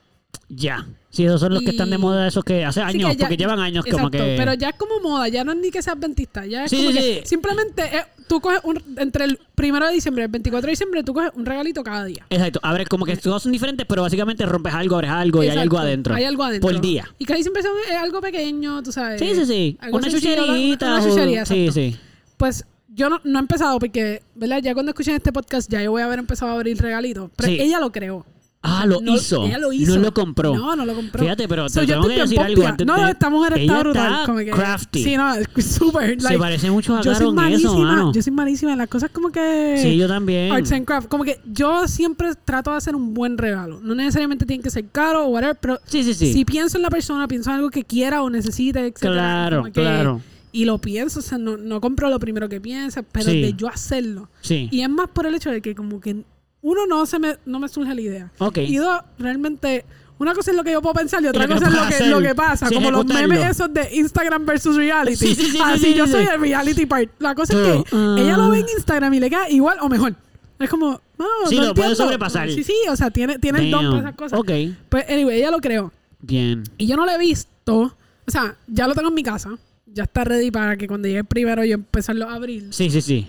Ya. 0.50 0.86
Sí, 1.12 1.26
esos 1.26 1.40
son 1.42 1.54
los 1.54 1.64
que 1.64 1.72
están 1.72 1.90
de 1.90 1.98
moda, 1.98 2.28
esos 2.28 2.44
que 2.44 2.64
hace 2.66 2.82
años, 2.82 3.10
que 3.12 3.16
ya- 3.18 3.20
porque 3.22 3.38
llevan 3.38 3.60
años 3.60 3.84
como 3.90 4.12
que... 4.12 4.36
pero 4.38 4.54
ya 4.54 4.70
es 4.70 4.76
como 4.76 5.00
moda, 5.00 5.28
ya 5.28 5.44
no 5.44 5.52
es 5.54 5.58
ni 5.58 5.72
que 5.72 5.82
sea 5.82 5.94
adventista, 5.94 6.46
ya 6.46 6.66
es 6.66 6.70
Sí, 6.70 6.78
como 6.78 6.90
sí, 6.92 6.96
que 6.98 7.02
sí. 7.02 7.22
simplemente 7.26 7.84
es- 7.84 8.06
tú 8.28 8.40
coges 8.40 8.60
un, 8.64 8.80
entre 8.98 9.26
el 9.26 9.40
primero 9.56 9.88
de 9.88 9.94
diciembre 9.94 10.24
y 10.24 10.26
el 10.26 10.32
24 10.32 10.68
de 10.68 10.72
diciembre, 10.72 11.04
tú 11.04 11.14
coges 11.16 11.32
un 11.34 11.46
regalito 11.48 11.84
cada 11.84 12.06
día. 12.06 12.26
Exacto. 12.30 12.60
A 12.62 12.74
ver, 12.74 12.88
como 12.88 13.06
que 13.06 13.18
todos 13.18 13.42
son 13.42 13.52
diferentes, 13.52 13.88
pero 13.88 14.04
básicamente 14.04 14.46
rompes 14.46 14.74
algo, 14.74 14.96
abres 14.98 15.10
algo 15.12 15.44
y 15.44 15.50
hay 15.50 15.58
algo 15.58 15.80
adentro. 15.80 16.14
Hay 16.14 16.26
algo 16.26 16.44
adentro. 16.44 16.70
Por 16.70 16.80
día. 16.80 17.10
Y 17.18 17.26
casi 17.26 17.42
siempre 17.42 17.64
son 17.64 17.72
eh, 17.92 17.96
algo 17.96 18.22
pequeño, 18.22 18.84
tú 18.84 18.92
sabes. 18.92 19.20
Sí, 19.20 19.34
sí, 19.34 19.46
sí. 19.46 19.78
Una 19.92 20.10
chucherita. 20.12 20.94
Una 20.96 21.04
chuchería, 21.04 21.46
Sí, 21.46 21.70
sí. 21.72 21.98
Pues 22.38 22.66
yo 22.88 23.10
no, 23.10 23.20
no 23.24 23.40
he 23.40 23.42
empezado 23.42 23.80
porque, 23.80 24.22
¿verdad? 24.36 24.62
Ya 24.62 24.74
cuando 24.74 24.92
escuchen 24.92 25.16
este 25.16 25.32
podcast 25.34 25.72
ya 25.72 25.82
yo 25.82 25.90
voy 25.92 26.02
a 26.04 26.06
haber 26.06 26.20
empezado 26.20 26.52
a 26.52 26.56
abrir 26.56 26.78
regalitos. 26.80 27.32
Pero 27.36 27.50
Sí. 27.50 27.60
ella 27.60 27.80
lo 27.80 27.92
creó. 27.92 28.26
Ah, 28.62 28.86
lo 28.86 29.00
No- 29.00 29.16
hizo. 29.16 29.46
Ella 29.46 29.58
lo 29.58 29.72
hizo. 29.72 29.96
No 29.96 30.02
lo 30.02 30.14
compró. 30.14 30.54
No, 30.54 30.76
no 30.76 30.86
lo 30.86 30.94
compró. 30.94 31.22
Fíjate, 31.24 31.48
pero 31.48 31.70
So, 31.70 31.80
te 31.80 31.86
yo 31.88 31.94
tengo 31.96 32.10
que 32.10 32.20
decir 32.20 32.40
algo 32.42 32.68
antes 32.68 32.86
No, 32.86 33.02
de- 33.06 33.12
esta 33.12 33.30
mujer 33.30 33.54
está 33.54 33.62
Ella 33.64 33.80
brutal. 33.80 34.12
está 34.14 34.26
como 34.26 34.38
que, 34.40 34.52
crafty. 34.52 35.04
Sí, 35.04 35.16
no, 35.16 35.34
es 35.34 35.48
súper. 35.66 36.18
Se 36.20 36.24
like, 36.24 36.40
parece 36.40 36.70
mucho 36.70 36.94
a 36.98 37.02
Garo 37.02 37.32
en 37.32 37.54
eso, 37.54 37.78
mano. 37.78 38.12
Yo 38.12 38.22
soy 38.22 38.34
malísima 38.34 38.74
en 38.74 38.80
las 38.80 38.90
cosas 38.90 39.12
como 39.12 39.30
que. 39.30 39.80
Sí, 39.82 39.96
yo 39.96 40.10
también. 40.10 40.52
Arts 40.52 40.72
and 40.74 40.86
craft. 40.86 41.08
Como 41.08 41.24
que 41.24 41.40
yo 41.46 41.88
siempre 41.88 42.32
trato 42.44 42.72
de 42.72 42.78
hacer 42.78 42.96
un 42.98 43.14
buen 43.14 43.38
regalo. 43.38 43.80
No 43.82 43.96
necesariamente 43.96 44.46
tiene 44.46 44.62
que 44.62 44.70
ser 44.70 44.86
caro 44.90 45.26
o 45.26 45.30
whatever, 45.30 45.58
pero 45.62 45.80
Sí, 45.86 46.04
sí, 46.04 46.14
sí. 46.14 46.34
si 46.34 46.44
pienso 46.44 46.78
en 46.78 46.82
la 46.84 46.90
persona, 46.90 47.30
pienso 47.30 47.50
en 47.52 47.56
algo 47.58 47.70
que 47.70 47.86
quiera 47.86 48.22
o 48.24 48.30
necesite, 48.30 48.86
etc. 48.88 48.98
Claro, 49.00 49.64
claro. 49.72 50.22
Y 50.52 50.66
lo 50.66 50.80
pienso, 50.80 51.20
o 51.20 51.22
sea, 51.22 51.38
no, 51.38 51.56
no 51.58 51.80
compro 51.80 52.10
lo 52.10 52.20
primero 52.20 52.50
que 52.50 52.60
piensa, 52.60 53.04
pero 53.04 53.26
Sí. 53.32 53.40
de 53.42 53.54
yo 53.54 53.70
hacerlo. 53.70 54.30
Sí. 54.42 54.68
Y 54.72 54.82
es 54.82 54.90
más 54.90 55.08
por 55.10 55.28
el 55.28 55.36
hecho 55.36 55.50
de 55.52 55.62
que 55.62 55.76
como 55.76 56.02
que 56.02 56.24
uno 56.62 56.86
no 56.86 57.06
se 57.06 57.20
me, 57.20 57.38
no 57.46 57.60
me 57.60 57.70
surge 57.70 57.94
la 57.94 58.02
idea. 58.02 58.32
Ok. 58.40 58.58
Y 58.60 58.78
dos, 58.78 59.02
realmente, 59.18 59.86
una 60.18 60.34
cosa 60.34 60.52
es 60.52 60.58
lo 60.58 60.64
que 60.64 60.72
yo 60.72 60.82
puedo 60.82 60.94
pensar 60.94 61.24
y 61.24 61.28
otra 61.28 61.48
cosa 61.48 61.68
es 61.68 61.74
lo 61.74 61.88
que, 61.88 62.06
lo 62.10 62.22
que 62.22 62.36
pasa. 62.36 62.68
Sí, 62.68 62.76
como 62.76 62.92
los 62.92 63.06
memes 63.06 63.40
esos 63.46 63.74
de 63.74 63.90
Instagram 63.96 64.46
versus 64.46 64.76
reality. 64.76 65.16
Sí, 65.16 65.36
sí, 65.36 65.46
sí, 65.46 65.52
sí, 65.52 65.60
Así 65.64 65.86
sí, 65.86 65.94
yo 65.94 66.08
soy 66.08 66.26
el 66.26 66.40
reality 66.40 66.86
part. 66.86 67.10
La 67.20 67.34
cosa 67.34 67.54
es 67.54 67.60
que 67.60 67.96
ah. 67.96 68.16
ella 68.20 68.38
lo 68.38 68.50
ve 68.50 68.60
en 68.60 68.68
Instagram 68.76 69.14
y 69.14 69.20
le 69.20 69.30
queda 69.30 69.50
igual 69.50 69.78
o 69.82 69.88
mejor. 69.88 70.16
Es 70.60 70.70
como, 70.70 71.02
no, 71.18 71.26
Sí, 71.48 71.56
no 71.56 71.68
lo 71.68 71.74
puede 71.74 71.96
sobrepasar. 71.96 72.50
Sí, 72.50 72.64
sí, 72.66 72.76
o 72.90 72.96
sea, 72.96 73.10
tiene, 73.12 73.40
tiene 73.40 73.60
el 73.60 73.72
don 73.72 73.90
para 73.90 74.00
esas 74.00 74.16
cosas. 74.16 74.40
Ok. 74.40 74.52
Pues, 74.90 75.10
anyway, 75.10 75.38
ella 75.38 75.52
lo 75.52 75.60
creó. 75.60 75.94
Bien. 76.20 76.64
Y 76.78 76.86
yo 76.88 76.98
no 76.98 77.06
lo 77.06 77.12
he 77.14 77.18
visto. 77.18 77.96
O 78.28 78.32
sea, 78.32 78.58
ya 78.68 78.88
lo 78.88 78.94
tengo 78.94 79.08
en 79.08 79.14
mi 79.14 79.24
casa. 79.24 79.58
Ya 79.86 80.04
está 80.04 80.26
ready 80.26 80.52
para 80.52 80.76
que 80.76 80.88
cuando 80.88 81.08
llegue 81.08 81.22
el 81.22 81.26
primero 81.26 81.64
yo 81.64 81.76
empezarlo 81.76 82.30
a 82.30 82.36
abrir. 82.36 82.68
Sí, 82.72 82.90
sí, 82.90 83.02
sí. 83.02 83.28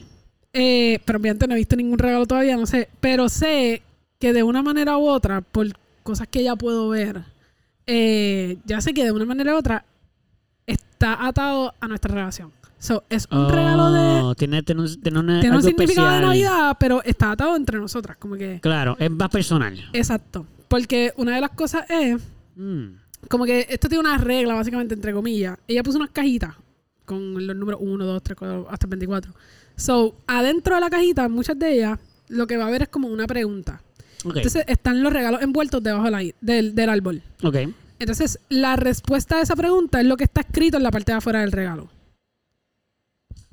Eh, 0.52 0.98
pero 1.04 1.18
obviamente 1.18 1.46
no 1.46 1.54
he 1.54 1.58
visto 1.58 1.76
ningún 1.76 1.98
regalo 1.98 2.26
todavía, 2.26 2.56
no 2.56 2.66
sé. 2.66 2.88
Pero 3.00 3.28
sé 3.28 3.82
que 4.18 4.32
de 4.32 4.42
una 4.42 4.62
manera 4.62 4.98
u 4.98 5.06
otra, 5.08 5.40
por 5.40 5.66
cosas 6.02 6.26
que 6.28 6.42
ya 6.42 6.56
puedo 6.56 6.88
ver, 6.88 7.22
eh, 7.86 8.58
ya 8.64 8.80
sé 8.80 8.92
que 8.94 9.04
de 9.04 9.12
una 9.12 9.24
manera 9.24 9.54
u 9.54 9.58
otra 9.58 9.84
está 10.66 11.26
atado 11.26 11.74
a 11.80 11.88
nuestra 11.88 12.14
relación. 12.14 12.52
So, 12.78 13.04
es 13.10 13.28
un 13.30 13.48
regalo 13.50 13.92
de. 13.92 14.00
Oh, 14.22 14.34
Tiene, 14.34 14.62
tiene 14.62 14.80
un, 14.82 15.00
tiene 15.02 15.18
una- 15.18 15.40
Tiene 15.40 15.56
un 15.56 15.62
significado 15.62 16.08
de 16.08 16.14
especial. 16.16 16.48
Navidad, 16.50 16.76
pero 16.80 17.02
está 17.04 17.32
atado 17.32 17.54
entre 17.56 17.78
nosotras. 17.78 18.16
Como 18.16 18.36
que. 18.36 18.58
Claro, 18.60 18.96
es 18.98 19.10
más 19.10 19.28
personal. 19.28 19.78
Exacto. 19.92 20.46
Porque 20.68 21.12
una 21.16 21.34
de 21.34 21.42
las 21.42 21.50
cosas 21.50 21.84
es. 21.90 22.16
Mm. 22.56 22.86
Como 23.28 23.44
que 23.44 23.66
esto 23.68 23.88
tiene 23.88 24.00
una 24.00 24.16
regla, 24.16 24.54
básicamente, 24.54 24.94
entre 24.94 25.12
comillas. 25.12 25.58
Ella 25.68 25.82
puso 25.82 25.98
unas 25.98 26.10
cajitas 26.10 26.54
con 27.04 27.46
los 27.46 27.54
números 27.54 27.80
1, 27.82 28.02
2, 28.06 28.22
3, 28.22 28.38
4, 28.38 28.66
hasta 28.70 28.86
el 28.86 28.90
24. 28.90 29.34
So, 29.80 30.14
adentro 30.26 30.74
de 30.74 30.80
la 30.80 30.90
cajita, 30.90 31.28
muchas 31.28 31.58
de 31.58 31.72
ellas, 31.72 31.98
lo 32.28 32.46
que 32.46 32.56
va 32.56 32.64
a 32.64 32.66
haber 32.68 32.82
es 32.82 32.88
como 32.88 33.08
una 33.08 33.26
pregunta. 33.26 33.82
Entonces, 34.24 34.64
están 34.66 35.02
los 35.02 35.12
regalos 35.12 35.40
envueltos 35.40 35.82
debajo 35.82 36.10
del, 36.10 36.34
del, 36.40 36.74
del 36.74 36.88
árbol. 36.90 37.22
ok. 37.42 37.56
Entonces, 37.98 38.38
la 38.48 38.76
respuesta 38.76 39.36
a 39.36 39.42
esa 39.42 39.54
pregunta 39.56 40.00
es 40.00 40.06
lo 40.06 40.16
que 40.16 40.24
está 40.24 40.40
escrito 40.40 40.78
en 40.78 40.82
la 40.82 40.90
parte 40.90 41.12
de 41.12 41.18
afuera 41.18 41.40
del 41.40 41.52
regalo. 41.52 41.90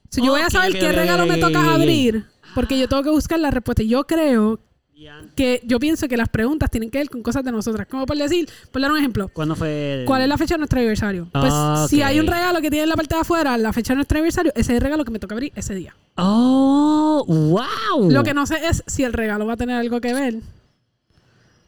Si 0.09 0.21
yo 0.21 0.31
voy 0.31 0.41
a 0.41 0.49
saber 0.49 0.71
qué 0.71 0.91
regalo 0.91 1.25
me 1.25 1.37
toca 1.37 1.73
abrir, 1.73 2.25
porque 2.55 2.79
yo 2.79 2.87
tengo 2.87 3.03
que 3.03 3.09
buscar 3.09 3.39
la 3.39 3.51
respuesta. 3.51 3.83
Yo 3.83 4.05
creo 4.05 4.59
que 5.35 5.61
yo 5.63 5.79
pienso 5.79 6.07
que 6.07 6.17
las 6.17 6.27
preguntas 6.29 6.71
tienen 6.71 6.89
que 6.89 6.97
ver 6.97 7.09
con 7.09 7.21
cosas 7.21 7.43
de 7.43 7.51
nosotras. 7.51 7.87
Como 7.87 8.05
por 8.05 8.17
decir, 8.17 8.49
por 8.71 8.81
dar 8.81 8.91
un 8.91 8.97
ejemplo. 8.97 9.29
¿Cuándo 9.29 9.55
fue? 9.55 10.01
el- 10.01 10.05
¿Cuál 10.05 10.23
es 10.23 10.27
la 10.27 10.37
fecha 10.37 10.55
de 10.55 10.59
nuestro 10.59 10.79
aniversario? 10.79 11.27
Pues 11.31 11.51
Ah, 11.55 11.85
si 11.89 11.97
ok. 12.01 12.05
hay 12.07 12.19
un 12.19 12.27
regalo 12.27 12.61
que 12.61 12.69
tiene 12.71 12.83
en 12.83 12.89
la 12.89 12.95
parte 12.95 13.13
de 13.15 13.21
afuera, 13.21 13.57
la 13.57 13.73
fecha 13.73 13.93
de 13.93 13.97
nuestro 13.97 14.17
aniversario, 14.17 14.51
ese 14.55 14.71
es 14.73 14.77
el 14.77 14.81
regalo 14.81 15.05
que 15.05 15.11
me 15.11 15.19
toca 15.19 15.35
abrir 15.35 15.51
ese 15.55 15.75
día. 15.75 15.95
Oh, 16.15 17.23
wow. 17.27 18.09
Lo 18.11 18.23
que 18.23 18.33
no 18.33 18.45
sé 18.47 18.57
es 18.67 18.83
si 18.87 19.03
el 19.03 19.13
regalo 19.13 19.45
va 19.45 19.53
a 19.53 19.57
tener 19.57 19.75
algo 19.75 20.01
que 20.01 20.13
ver. 20.13 20.35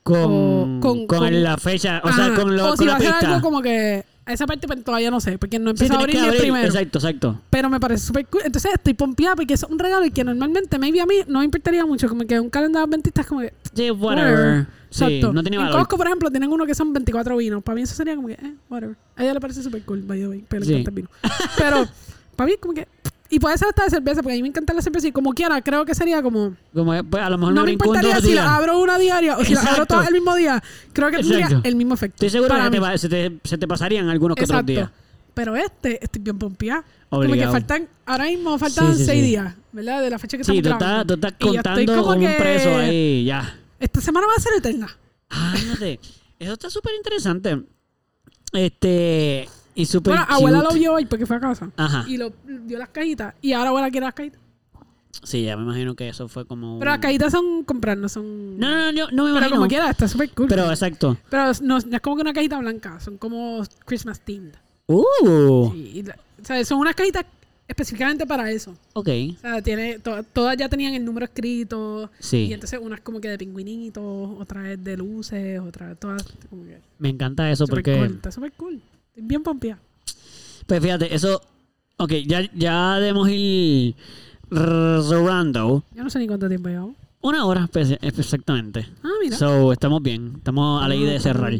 con, 0.01 0.17
o- 0.17 0.79
con, 0.81 1.05
con- 1.05 1.19
con- 1.19 1.43
la 1.43 1.57
fecha, 1.57 2.01
o 2.03 2.11
sea, 2.11 2.33
con, 2.33 2.55
lo, 2.55 2.65
o 2.65 2.69
con 2.69 2.77
si 2.77 2.85
la 2.85 2.93
va 2.93 2.97
a 2.97 3.01
ser 3.01 3.13
algo 3.27 3.41
como 3.41 3.61
que. 3.61 4.05
Esa 4.29 4.45
parte 4.47 4.67
pues, 4.67 4.83
todavía 4.83 5.09
no 5.11 5.19
sé, 5.19 5.37
porque 5.37 5.59
no 5.59 5.71
he 5.71 5.77
Sí, 5.77 5.83
empezado 5.85 6.03
a 6.03 6.07
tienes 6.07 6.21
abrir 6.21 6.21
ni 6.21 6.23
el 6.23 6.29
abrir. 6.29 6.41
primero. 6.53 6.67
Exacto, 6.67 6.99
exacto. 6.99 7.41
Pero 7.49 7.69
me 7.69 7.79
parece 7.79 8.05
súper 8.05 8.25
cool. 8.27 8.41
Entonces 8.45 8.71
estoy 8.73 8.93
pompeada 8.93 9.35
porque 9.35 9.53
es 9.55 9.63
un 9.63 9.79
regalo 9.79 10.05
y 10.05 10.11
que 10.11 10.23
normalmente, 10.23 10.77
maybe 10.79 11.01
a 11.01 11.05
mí 11.05 11.15
no 11.27 11.39
me 11.39 11.45
importaría 11.45 11.85
mucho. 11.85 12.07
Como 12.07 12.25
que 12.25 12.39
un 12.39 12.49
calendario 12.49 12.85
adventista 12.85 13.21
es 13.21 13.27
como 13.27 13.41
que. 13.41 13.53
Sí, 13.73 13.89
whatever. 13.91 14.67
Sí, 14.91 15.03
Exacto. 15.03 15.33
no 15.33 15.41
tiene 15.43 15.57
en 15.57 15.63
valor. 15.63 15.79
Costco, 15.79 15.97
por 15.97 16.07
ejemplo, 16.07 16.31
tienen 16.31 16.51
uno 16.51 16.65
que 16.65 16.73
son 16.75 16.93
24 16.93 17.37
vinos. 17.37 17.63
Para 17.63 17.75
mí 17.75 17.81
eso 17.83 17.93
sería 17.95 18.15
como 18.15 18.27
que, 18.27 18.33
eh, 18.33 18.53
whatever. 18.69 18.95
A 19.15 19.23
ella 19.23 19.33
le 19.33 19.39
parece 19.39 19.61
súper 19.63 19.83
cool, 19.83 20.01
by 20.01 20.19
the 20.19 20.27
way, 20.27 20.45
pero 20.47 20.61
le 20.61 20.65
Sí. 20.65 20.73
encanta 20.73 20.89
el 20.91 20.95
vino. 20.95 21.09
Pero, 21.57 21.87
para 22.35 22.49
mí, 22.49 22.57
como 22.59 22.73
que. 22.73 22.87
Y 23.31 23.39
puede 23.39 23.57
ser 23.59 23.67
hasta 23.69 23.83
de 23.83 23.89
cerveza, 23.91 24.23
porque 24.23 24.33
a 24.33 24.37
mí 24.37 24.41
me 24.41 24.47
encanta 24.47 24.73
la 24.73 24.81
cerveza 24.81 25.07
y 25.07 25.11
como 25.11 25.33
quiera, 25.33 25.61
creo 25.61 25.85
que 25.85 25.93
sería 25.93 26.21
como. 26.23 26.55
Como, 26.73 26.93
eh, 26.95 27.03
pues, 27.03 27.21
a 27.21 27.29
lo 27.29 27.37
mejor 27.37 27.53
No 27.53 27.63
me 27.63 27.71
importaría 27.73 28.19
si 28.21 28.33
la 28.33 28.55
abro 28.55 28.79
una 28.79 28.97
diaria 28.97 29.37
o 29.37 29.43
si 29.43 29.53
la 29.53 29.61
abro 29.61 29.85
todas 29.85 30.07
el 30.07 30.13
mismo 30.15 30.33
día. 30.35 30.63
Creo 30.93 31.11
que 31.11 31.17
tendría 31.17 31.45
Exacto. 31.45 31.67
el 31.69 31.75
mismo 31.75 31.93
efecto. 31.93 32.15
Estoy 32.25 32.29
seguro 32.41 32.55
que 32.63 32.69
te 32.71 32.79
va- 32.79 32.97
se, 32.97 33.07
te, 33.07 33.39
se 33.43 33.57
te 33.59 33.67
pasarían 33.67 34.09
algunos 34.09 34.35
que 34.35 34.45
otros 34.45 34.65
días. 34.65 34.89
Pero 35.35 35.55
este, 35.55 36.03
estoy 36.03 36.21
bien 36.23 36.39
pompeada. 36.39 36.83
Como 37.09 37.31
que 37.33 37.47
faltan, 37.47 37.87
ahora 38.05 38.25
mismo 38.25 38.57
faltan 38.57 38.93
Sí, 38.93 38.99
sí, 38.99 39.05
seis 39.05 39.21
sí. 39.21 39.27
días, 39.29 39.53
¿verdad? 39.71 40.01
De 40.01 40.09
la 40.09 40.19
fecha 40.19 40.37
que 40.37 40.43
Sí, 40.43 40.57
estamos 40.57 40.63
tú 40.63 40.73
estás, 40.85 40.87
grabando. 40.89 41.17
tú 41.17 41.27
estás 41.27 41.31
yo 41.39 41.45
estoy 41.59 41.85
contando 41.85 42.03
como 42.03 42.25
un 42.25 42.37
preso 42.37 42.75
ahí, 42.77 43.25
ya. 43.25 43.59
Esta 43.79 44.01
semana 44.01 44.27
va 44.27 44.33
a 44.37 44.41
ser 44.41 44.53
eterna. 44.57 44.97
Ándate. 45.29 45.99
Eso 46.39 46.53
está 46.53 46.69
súper 46.69 46.93
interesante. 46.97 47.63
Este. 48.53 49.47
Y 49.75 49.85
súper. 49.85 50.13
Bueno, 50.15 50.25
abuela 50.29 50.61
lo 50.63 50.71
vio 50.71 50.93
hoy 50.93 51.05
porque 51.05 51.25
fue 51.25 51.37
a 51.37 51.39
casa. 51.39 51.71
Ajá. 51.77 52.05
Y 52.07 52.17
lo 52.17 52.33
vio 52.45 52.77
las 52.77 52.89
cajitas. 52.89 53.33
Y 53.41 53.53
ahora 53.53 53.69
abuela 53.69 53.89
quiere 53.89 54.05
las 54.05 54.13
cajitas. 54.13 54.39
Sí, 55.23 55.43
ya 55.43 55.57
me 55.57 55.63
imagino 55.63 55.95
que 55.95 56.07
eso 56.09 56.27
fue 56.27 56.45
como. 56.45 56.79
Pero 56.79 56.91
las 56.91 56.99
cajitas 56.99 57.31
son 57.31 57.63
comprar, 57.63 57.97
no 57.97 58.07
son. 58.09 58.57
No, 58.59 58.69
no, 58.69 58.91
no, 58.91 59.07
no 59.11 59.23
me 59.23 59.29
Pero 59.29 59.29
imagino. 59.31 59.55
como 59.57 59.67
quiera, 59.67 59.89
está 59.89 60.07
súper 60.07 60.29
cool. 60.31 60.47
Pero 60.47 60.69
exacto. 60.69 61.17
Pero 61.29 61.51
no, 61.61 61.79
no 61.79 61.95
es 61.95 62.01
como 62.01 62.15
que 62.15 62.21
una 62.21 62.33
cajita 62.33 62.57
blanca, 62.59 62.99
son 62.99 63.17
como 63.17 63.61
Christmas 63.85 64.19
themed. 64.21 64.53
Uh. 64.87 65.71
Sí, 65.73 65.91
y 65.95 66.03
la- 66.03 66.17
o 66.41 66.45
sea, 66.45 66.63
son 66.65 66.79
unas 66.79 66.95
cajitas 66.95 67.25
específicamente 67.67 68.25
para 68.25 68.49
eso. 68.49 68.73
Ok. 68.93 69.09
O 69.37 69.39
sea, 69.41 69.61
tiene, 69.61 69.99
to- 69.99 70.23
todas 70.23 70.57
ya 70.57 70.69
tenían 70.69 70.93
el 70.93 71.03
número 71.05 71.25
escrito. 71.25 72.09
Y 72.19 72.23
Sí. 72.23 72.53
entonces 72.53 72.79
unas 72.81 73.01
como 73.01 73.19
que 73.21 73.29
de 73.29 73.37
pingüinitos, 73.37 74.03
otras 74.39 74.81
de 74.83 74.97
luces, 74.97 75.59
otras 75.59 75.99
todas 75.99 76.23
como 76.49 76.63
que 76.65 76.79
Me 76.97 77.09
encanta 77.09 77.49
eso 77.51 77.65
porque. 77.67 77.95
cool. 77.97 78.15
Está 78.15 78.31
súper 78.31 78.51
cool. 78.53 78.81
Estoy 79.19 79.27
bien 79.27 79.43
pompeada. 79.43 79.79
Pues 80.65 80.81
fíjate, 80.81 81.13
eso. 81.13 81.41
Ok, 81.97 82.13
ya, 82.25 82.49
ya 82.53 82.99
debemos 82.99 83.27
ir 83.29 83.95
cerrando. 84.49 85.83
Yo 85.95 86.03
no 86.03 86.09
sé 86.09 86.19
ni 86.19 86.27
cuánto 86.27 86.47
tiempo 86.47 86.69
llevamos. 86.69 86.95
Una 87.21 87.45
hora 87.45 87.67
espe- 87.69 87.97
exactamente. 88.01 88.87
Ah, 89.03 89.09
mira. 89.21 89.35
So, 89.37 89.73
estamos 89.73 90.01
bien. 90.01 90.33
Estamos 90.37 90.81
a 90.81 90.87
la 90.87 90.95
idea 90.95 91.11
de 91.11 91.19
cerrar. 91.19 91.51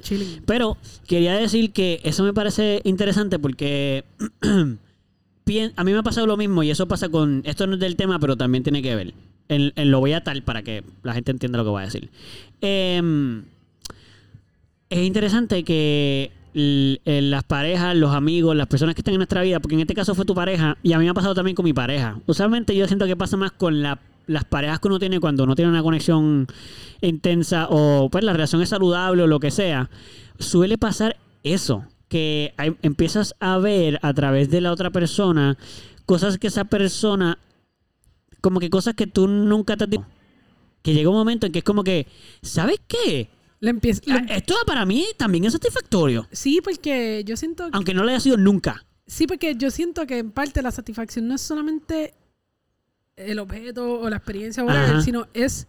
Pero 0.45 0.77
quería 1.05 1.33
decir 1.33 1.73
que 1.73 1.99
eso 2.03 2.23
me 2.23 2.33
parece 2.33 2.81
interesante 2.85 3.39
porque 3.39 4.05
a 4.41 5.83
mí 5.83 5.91
me 5.91 5.97
ha 5.97 6.03
pasado 6.03 6.27
lo 6.27 6.37
mismo 6.37 6.63
y 6.63 6.69
eso 6.69 6.87
pasa 6.87 7.09
con... 7.09 7.41
Esto 7.43 7.67
no 7.67 7.73
es 7.73 7.79
del 7.81 7.97
tema, 7.97 8.19
pero 8.19 8.37
también 8.37 8.63
tiene 8.63 8.81
que 8.81 8.95
ver. 8.95 9.13
En, 9.49 9.73
en 9.75 9.91
lo 9.91 9.99
voy 9.99 10.13
a 10.13 10.23
tal 10.23 10.43
para 10.43 10.63
que 10.63 10.83
la 11.03 11.13
gente 11.13 11.31
entienda 11.31 11.57
lo 11.57 11.65
que 11.65 11.69
voy 11.71 11.81
a 11.81 11.85
decir. 11.85 12.09
Em, 12.61 13.43
es 14.89 14.99
interesante 15.05 15.63
que 15.65 16.31
las 16.53 17.43
parejas, 17.43 17.95
los 17.95 18.13
amigos, 18.13 18.55
las 18.55 18.67
personas 18.67 18.95
que 18.95 19.01
están 19.01 19.13
en 19.13 19.19
nuestra 19.19 19.41
vida, 19.43 19.59
porque 19.59 19.75
en 19.75 19.81
este 19.81 19.93
caso 19.93 20.15
fue 20.15 20.25
tu 20.25 20.33
pareja 20.35 20.77
y 20.83 20.93
a 20.93 20.97
mí 20.97 21.03
me 21.05 21.11
ha 21.11 21.13
pasado 21.13 21.35
también 21.35 21.55
con 21.55 21.65
mi 21.65 21.73
pareja. 21.73 22.19
Usualmente 22.27 22.75
yo 22.75 22.87
siento 22.87 23.05
que 23.05 23.15
pasa 23.15 23.37
más 23.37 23.51
con 23.51 23.81
la- 23.81 23.99
las 24.27 24.45
parejas 24.45 24.79
que 24.79 24.87
uno 24.87 24.99
tiene 24.99 25.19
cuando 25.19 25.43
uno 25.43 25.55
tiene 25.55 25.71
una 25.71 25.81
conexión 25.83 26.47
intensa 27.01 27.67
o 27.69 28.09
pues 28.11 28.23
la 28.23 28.33
relación 28.33 28.61
es 28.61 28.69
saludable 28.69 29.23
o 29.23 29.27
lo 29.27 29.39
que 29.39 29.51
sea. 29.51 29.89
Suele 30.39 30.77
pasar 30.77 31.17
eso, 31.43 31.83
que 32.09 32.53
empiezas 32.81 33.35
a 33.39 33.57
ver 33.59 33.99
a 34.01 34.13
través 34.13 34.49
de 34.49 34.61
la 34.61 34.71
otra 34.71 34.89
persona 34.89 35.57
cosas 36.05 36.37
que 36.39 36.47
esa 36.47 36.65
persona, 36.65 37.37
como 38.41 38.59
que 38.59 38.69
cosas 38.69 38.95
que 38.95 39.05
tú 39.07 39.27
nunca 39.27 39.77
te 39.77 39.83
has 39.83 39.89
dicho. 39.89 40.05
Que 40.81 40.93
llega 40.93 41.09
un 41.09 41.15
momento 41.15 41.45
en 41.45 41.51
que 41.51 41.59
es 41.59 41.65
como 41.65 41.83
que, 41.83 42.07
¿sabes 42.41 42.79
qué? 42.87 43.29
Le 43.61 43.69
empiezo, 43.71 44.01
le- 44.05 44.13
Ah, 44.13 44.25
Esto 44.29 44.55
para 44.65 44.85
mí 44.85 45.05
también 45.17 45.45
es 45.45 45.53
satisfactorio. 45.53 46.27
sí, 46.31 46.59
porque 46.63 47.23
yo 47.25 47.35
siento 47.37 47.65
que, 47.65 47.71
Aunque 47.73 47.93
no 47.93 48.03
lo 48.03 48.09
haya 48.09 48.19
sido 48.19 48.37
nunca. 48.37 48.85
sí, 49.05 49.27
porque 49.27 49.55
yo 49.55 49.69
siento 49.71 50.05
que 50.07 50.19
en 50.19 50.31
parte 50.31 50.61
la 50.61 50.71
satisfacción 50.71 51.27
no 51.27 51.35
es 51.35 51.41
solamente 51.41 52.13
el 53.17 53.39
objeto 53.39 53.99
o 53.99 54.09
la 54.09 54.15
experiencia, 54.17 54.63
o 54.63 54.67
whatever, 54.67 54.91
Ajá. 54.91 55.01
sino 55.01 55.27
es 55.33 55.67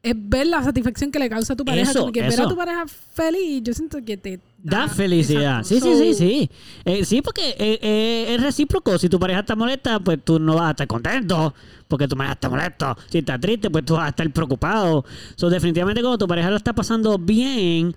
es 0.00 0.14
ver 0.16 0.46
la 0.46 0.62
satisfacción 0.62 1.10
que 1.10 1.18
le 1.18 1.28
causa 1.28 1.54
a 1.54 1.56
tu 1.56 1.64
pareja, 1.64 1.90
Eso, 1.90 2.00
como 2.00 2.12
que 2.12 2.20
ver 2.22 2.32
eso. 2.32 2.44
a 2.44 2.48
tu 2.48 2.56
pareja 2.56 2.86
feliz, 2.86 3.60
yo 3.64 3.74
siento 3.74 3.98
que 4.04 4.16
te 4.16 4.40
Da 4.60 4.88
felicidad. 4.88 5.60
Exacto. 5.60 5.64
Sí, 5.64 5.80
sí, 5.80 6.14
sí, 6.14 6.14
sí. 6.14 6.50
Eh, 6.84 7.04
sí, 7.04 7.22
porque 7.22 7.50
eh, 7.58 7.78
eh, 7.80 8.34
es 8.34 8.42
recíproco. 8.42 8.98
Si 8.98 9.08
tu 9.08 9.18
pareja 9.18 9.40
está 9.40 9.54
molesta, 9.54 10.00
pues 10.00 10.18
tú 10.24 10.40
no 10.40 10.56
vas 10.56 10.68
a 10.68 10.70
estar 10.70 10.86
contento. 10.86 11.54
Porque 11.86 12.08
tu 12.08 12.16
pareja 12.16 12.34
está 12.34 12.48
molesta. 12.50 12.96
Si 13.08 13.18
está 13.18 13.38
triste, 13.38 13.70
pues 13.70 13.84
tú 13.84 13.94
vas 13.94 14.06
a 14.06 14.08
estar 14.08 14.28
preocupado. 14.32 15.04
So, 15.36 15.48
definitivamente 15.48 16.02
cuando 16.02 16.18
tu 16.18 16.26
pareja 16.26 16.50
lo 16.50 16.56
está 16.56 16.74
pasando 16.74 17.18
bien, 17.18 17.94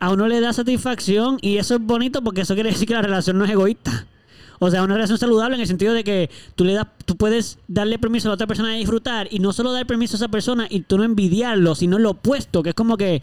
a 0.00 0.10
uno 0.10 0.26
le 0.26 0.40
da 0.40 0.52
satisfacción 0.52 1.38
y 1.42 1.58
eso 1.58 1.76
es 1.76 1.80
bonito 1.80 2.22
porque 2.22 2.40
eso 2.40 2.54
quiere 2.54 2.70
decir 2.70 2.88
que 2.88 2.94
la 2.94 3.02
relación 3.02 3.38
no 3.38 3.44
es 3.44 3.50
egoísta. 3.50 4.06
O 4.58 4.70
sea, 4.70 4.82
una 4.82 4.94
relación 4.94 5.16
saludable 5.16 5.54
en 5.54 5.62
el 5.62 5.66
sentido 5.66 5.94
de 5.94 6.04
que 6.04 6.28
tú 6.54 6.64
le 6.64 6.74
das, 6.74 6.86
tú 7.06 7.16
puedes 7.16 7.58
darle 7.66 7.98
permiso 7.98 8.28
a 8.28 8.30
la 8.30 8.34
otra 8.34 8.46
persona 8.46 8.70
de 8.70 8.76
disfrutar 8.76 9.28
y 9.30 9.38
no 9.38 9.52
solo 9.52 9.72
dar 9.72 9.86
permiso 9.86 10.16
a 10.16 10.18
esa 10.18 10.28
persona 10.28 10.66
y 10.68 10.80
tú 10.80 10.98
no 10.98 11.04
envidiarlo, 11.04 11.74
sino 11.74 11.98
lo 11.98 12.10
opuesto, 12.10 12.62
que 12.62 12.70
es 12.70 12.74
como 12.74 12.98
que, 12.98 13.22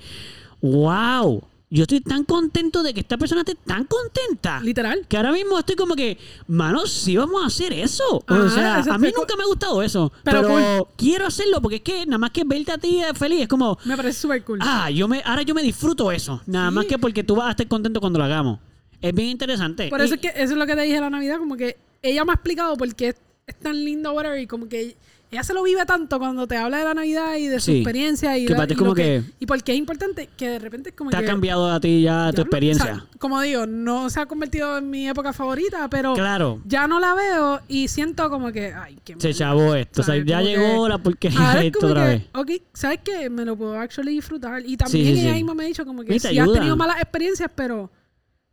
wow, 0.62 1.44
yo 1.70 1.84
estoy 1.84 2.00
tan 2.00 2.24
contento 2.24 2.82
de 2.82 2.94
que 2.94 3.02
esta 3.02 3.18
persona 3.18 3.42
esté 3.42 3.56
tan 3.56 3.84
contenta. 3.86 4.62
Literal. 4.62 5.06
Que 5.08 5.18
ahora 5.18 5.34
mismo 5.34 5.60
estoy 5.60 5.76
como 5.76 5.96
que, 5.96 6.18
mano, 6.48 6.86
sí 6.88 7.18
vamos 7.18 7.44
a 7.44 7.48
hacer 7.48 7.74
eso. 7.74 8.24
o 8.28 8.50
sea, 8.50 8.78
a 8.80 8.98
mí 8.98 9.12
nunca 9.16 9.36
me 9.36 9.44
ha 9.44 9.48
gustado 9.48 9.82
eso. 9.84 10.12
Pero 10.24 10.42
Pero, 10.44 10.90
quiero 10.96 11.26
hacerlo 11.28 11.62
porque 11.62 11.78
es 11.78 11.82
que 11.82 12.06
nada 12.06 12.18
más 12.20 12.32
que 12.32 12.44
verte 12.46 12.72
a 12.72 12.78
ti 12.78 13.02
feliz 13.16 13.42
es 13.42 13.48
como, 13.50 13.78
Me 13.84 13.98
parece 13.98 14.20
súper 14.22 14.44
cool. 14.46 14.60
ah, 14.62 14.90
yo 14.90 15.08
me, 15.10 15.22
ahora 15.26 15.42
yo 15.42 15.54
me 15.54 15.62
disfruto 15.62 16.12
eso. 16.12 16.42
Nada 16.46 16.70
Sí. 16.70 16.76
más 16.76 16.86
que 16.86 16.98
porque 16.98 17.24
tú 17.24 17.36
vas 17.36 17.48
a 17.48 17.52
estar 17.52 17.68
contento 17.68 18.00
cuando 18.00 18.20
lo 18.20 18.26
hagamos. 18.26 18.60
Es 19.02 19.14
bien 19.14 19.30
interesante. 19.30 19.90
Por 19.90 20.02
eso 20.02 20.14
Y- 20.16 20.16
es 20.16 20.22
que 20.22 20.28
eso 20.42 20.54
es 20.54 20.58
lo 20.58 20.66
que 20.66 20.76
te 20.76 20.82
dije 20.84 21.00
la 21.02 21.10
Navidad, 21.10 21.38
como 21.38 21.58
que 21.58 21.78
ella 22.02 22.24
me 22.24 22.32
ha 22.32 22.36
explicado 22.36 22.78
por 22.78 22.96
qué 22.96 23.10
es, 23.10 23.16
es 23.46 23.56
tan 23.60 23.84
lindo, 23.84 24.14
whatever, 24.14 24.40
y 24.40 24.48
como 24.48 24.68
que 24.70 24.96
ella 25.30 25.44
se 25.44 25.54
lo 25.54 25.62
vive 25.64 25.86
tanto 25.86 26.20
cuando 26.20 26.48
te 26.48 26.56
habla 26.56 26.78
de 26.78 26.84
la 26.86 26.94
Navidad 26.94 27.36
y 27.36 27.48
de 27.48 27.60
su 27.60 27.72
Sí. 27.72 27.78
experiencia 27.80 28.38
y, 28.38 28.46
Que 28.46 28.52
la- 28.54 28.58
para 28.58 28.68
ti 28.68 28.74
y 28.74 28.76
es 28.76 28.80
como 28.80 28.94
que- 28.96 29.24
y 29.40 29.46
por 29.46 29.62
qué 29.62 29.74
es 29.74 29.78
importante 29.78 30.30
que 30.38 30.50
de 30.50 30.60
repente 30.60 30.90
es 30.92 30.96
como 30.96 31.10
te 31.12 31.18
que 31.18 31.24
ha 31.24 31.28
cambiado 31.28 31.70
a 31.70 31.80
ti 31.80 32.02
ya 32.02 32.32
tu 32.34 32.42
experiencia. 32.42 32.86
o 32.86 32.88
sea, 33.00 33.06
como 33.20 33.42
digo, 33.42 33.66
no 33.66 34.10
se 34.10 34.20
ha 34.22 34.26
convertido 34.26 34.78
en 34.78 34.90
mi 34.90 35.08
época 35.10 35.34
favorita, 35.34 35.90
pero 35.90 36.14
claro. 36.14 36.62
ya 36.66 36.88
no 36.88 37.00
la 37.00 37.14
veo 37.14 37.62
y 37.68 37.88
siento 37.90 38.30
como 38.30 38.52
que, 38.52 38.74
ay, 38.74 38.98
qué 39.04 39.16
Se 39.18 39.28
mal. 39.30 39.36
chavó 39.36 39.76
esto. 39.76 40.02
O 40.02 40.04
sea, 40.04 40.14
¿Sabes? 40.16 40.26
ya 40.26 40.38
Como 40.38 40.48
llegó 40.50 40.84
que- 40.86 40.90
la 40.90 40.98
porquería 41.00 41.40
Ahora 41.40 41.54
de 41.54 41.60
es 41.60 41.66
esto 41.68 41.80
como 41.80 41.92
otra 41.92 42.04
que, 42.04 42.10
vez. 42.10 42.24
ok, 42.34 42.52
¿sabes 42.74 43.00
qué? 43.04 43.30
Me 43.30 43.44
lo 43.46 43.56
puedo 43.58 43.78
actually 43.80 44.12
disfrutar. 44.14 44.62
Y 44.66 44.78
también 44.78 45.06
Sí, 45.08 45.14
sí, 45.14 45.20
ella 45.22 45.30
sí. 45.32 45.36
misma 45.36 45.54
me 45.56 45.64
ha 45.66 45.68
dicho 45.68 45.86
como 45.86 46.04
que 46.04 46.16
Y 46.16 46.20
te 46.20 46.30
si 46.30 46.38
has 46.40 46.44
ayuda. 46.44 46.60
tenido 46.60 46.78
malas 46.78 46.98
experiencias, 47.02 47.52
pero 47.54 47.92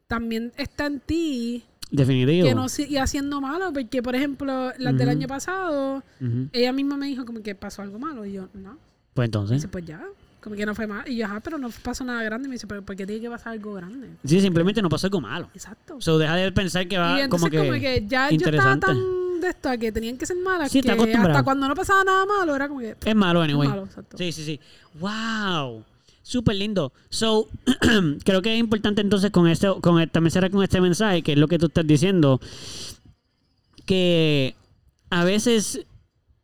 también 0.06 0.52
está 0.56 0.86
en 0.86 1.00
ti 1.00 1.64
Definitivo. 1.90 2.46
que 2.48 2.54
no 2.54 2.68
siga 2.68 3.02
haciendo 3.04 3.40
malo, 3.40 3.72
porque 3.72 4.02
por 4.02 4.14
ejemplo, 4.14 4.72
las 4.78 4.96
del 4.96 5.08
Ujú. 5.08 5.18
año 5.18 5.28
pasado, 5.28 6.02
Ujú. 6.20 6.48
ella 6.52 6.72
misma 6.72 6.96
me 6.96 7.06
dijo 7.06 7.24
como 7.24 7.42
que 7.42 7.54
pasó 7.54 7.82
algo 7.82 7.98
malo 7.98 8.24
y 8.24 8.32
yo, 8.32 8.48
no, 8.54 8.76
Pues 9.14 9.26
y 9.26 9.28
entonces. 9.28 9.56
dice, 9.58 9.68
pues 9.68 9.84
ya, 9.84 10.02
como 10.40 10.56
que 10.56 10.66
no 10.66 10.74
fue 10.74 10.86
mal, 10.86 11.08
y 11.08 11.16
yo, 11.16 11.26
ajá, 11.26 11.40
pero 11.40 11.56
no 11.58 11.70
pasó 11.82 12.04
nada 12.04 12.22
grande, 12.22 12.46
y 12.46 12.48
me 12.48 12.54
dice, 12.54 12.66
pero 12.66 12.82
¿por 12.82 12.96
qué 12.96 13.06
tiene 13.06 13.20
que 13.22 13.30
pasar 13.30 13.52
algo 13.52 13.74
grande? 13.74 14.10
Sí, 14.24 14.40
simplemente 14.40 14.82
no 14.82 14.88
pasó 14.88 15.06
algo 15.06 15.20
malo. 15.20 15.48
Exacto. 15.54 16.00
So, 16.00 16.18
deja 16.18 16.34
de 16.36 16.50
pensar 16.52 16.86
que 16.88 16.98
va 16.98 17.18
y 17.18 17.22
entonces 17.22 17.50
como 17.50 17.72
que. 17.72 18.04
ya 18.06 18.30
yo 18.30 18.36
estaba 18.36 18.72
interesante. 18.74 18.86
tan 18.86 19.40
de 19.40 19.48
esto 19.48 19.68
a 19.68 19.76
que 19.76 19.92
tenían 19.92 20.16
que 20.16 20.24
ser 20.26 20.36
malas 20.38 20.70
Sí, 20.72 20.80
que 20.80 20.90
hasta 20.90 21.42
cuando 21.42 21.68
no 21.68 21.74
pasaba 21.74 22.02
nada 22.02 22.24
malo 22.26 22.54
era 22.56 22.66
como 22.66 22.80
que 22.80 22.96
Es 23.04 23.14
malo, 23.14 23.42
anyway. 23.42 23.68
malo, 23.68 23.84
exacto. 23.84 24.16
Sí, 24.16 24.32
sí, 24.32 24.44
sí. 24.44 24.60
¡Wow! 24.98 25.84
Súper 26.24 26.56
lindo. 26.56 26.94
So, 27.10 27.48
creo 28.24 28.40
que 28.40 28.54
es 28.54 28.58
importante 28.58 29.02
entonces 29.02 29.30
con 29.30 29.46
esto, 29.46 29.82
con 29.82 30.00
el- 30.00 30.10
también 30.10 30.30
cerrar 30.30 30.50
con 30.50 30.62
este 30.64 30.80
mensaje, 30.80 31.20
que 31.20 31.32
es 31.32 31.38
lo 31.38 31.48
que 31.48 31.58
tú 31.58 31.66
estás 31.66 31.86
diciendo, 31.86 32.40
que 33.84 34.54
a 35.10 35.22
veces 35.24 35.84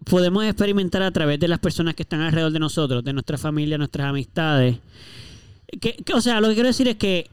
podemos 0.04 0.44
experimentar 0.44 1.02
a 1.02 1.10
través 1.10 1.40
de 1.40 1.48
las 1.48 1.60
personas 1.60 1.94
que 1.94 2.02
están 2.02 2.20
alrededor 2.20 2.52
de 2.52 2.58
nosotros, 2.58 3.02
de 3.02 3.14
nuestra 3.14 3.38
familia, 3.38 3.78
nuestras 3.78 4.08
amistades. 4.10 4.76
Que, 5.80 5.96
o 6.12 6.20
sea, 6.20 6.42
lo 6.42 6.48
que 6.48 6.54
quiero 6.54 6.66
decir 6.68 6.86
es 6.86 6.96
que, 6.96 7.30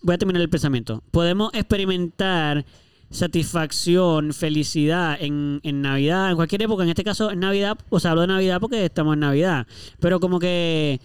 voy 0.00 0.14
a 0.14 0.18
terminar 0.18 0.42
el 0.42 0.48
pensamiento, 0.48 1.02
podemos 1.10 1.52
experimentar 1.54 2.64
satisfacción, 3.10 4.32
felicidad 4.32 5.16
en, 5.20 5.58
en 5.64 5.82
Navidad, 5.82 6.30
en 6.30 6.36
cualquier 6.36 6.62
época, 6.62 6.84
en 6.84 6.90
este 6.90 7.02
caso 7.02 7.32
en 7.32 7.40
Navidad, 7.40 7.76
o 7.90 7.98
sea, 7.98 8.12
hablo 8.12 8.20
de 8.22 8.28
Navidad 8.28 8.60
porque 8.60 8.84
estamos 8.84 9.14
en 9.14 9.20
Navidad, 9.20 9.66
pero 9.98 10.20
como 10.20 10.38
que 10.38 11.00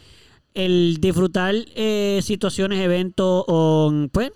el 0.58 0.98
disfrutar 1.00 1.54
eh, 1.76 2.20
situaciones, 2.24 2.80
eventos 2.80 3.46
o 3.48 3.94
pues 4.12 4.32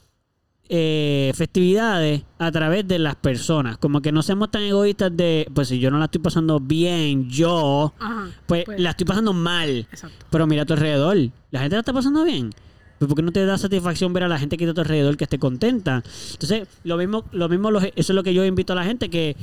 eh, 0.70 1.32
festividades 1.36 2.22
a 2.38 2.52
través 2.52 2.88
de 2.88 3.00
las 3.00 3.16
personas, 3.16 3.80
como 3.80 4.02
que 4.02 4.12
no 4.12 4.22
seamos 4.22 4.52
tan 4.52 4.62
egoístas 4.62 5.18
de, 5.18 5.48
pues 5.54 5.70
si 5.70 5.80
yo 5.80 5.90
no 5.90 5.98
la 5.98 6.06
estoy 6.06 6.22
pasando 6.22 6.60
bien, 6.60 7.28
yo, 7.28 7.94
Ajá. 8.00 8.30
pues, 8.46 8.66
la 8.78 8.92
estoy 8.92 9.06
pasando 9.06 9.34
mal. 9.34 9.88
Exacto. 9.92 10.26
Pero 10.30 10.46
mira 10.46 10.62
a 10.62 10.66
tu 10.66 10.74
alrededor. 10.74 11.18
La 11.50 11.60
gente 11.62 11.76
la 11.76 11.80
está 11.80 11.92
pasando 11.92 12.24
bien. 12.24 12.52
Pues 13.00 13.10
¿por 13.10 13.16
qué 13.16 13.24
no 13.24 13.32
te 13.32 13.44
da 13.44 13.58
satisfacción 13.58 14.14
ver 14.14 14.24
a 14.24 14.28
la 14.28 14.38
gente 14.38 14.58
que 14.58 14.66
está 14.66 14.72
a 14.72 14.76
tu 14.76 14.82
alrededor 14.82 15.18
que 15.18 15.24
esté 15.24 15.40
contenta? 15.40 16.04
Entonces, 16.34 16.68
lo 16.84 16.98
mismo, 16.98 17.26
lo 17.32 17.50
mismo 17.50 17.72
eso 17.72 17.92
es 17.96 18.10
lo 18.10 18.22
que 18.22 18.36
yo 18.36 18.46
invito 18.46 18.74
a 18.74 18.76
la 18.76 18.84
gente 18.84 19.10
que 19.10 19.36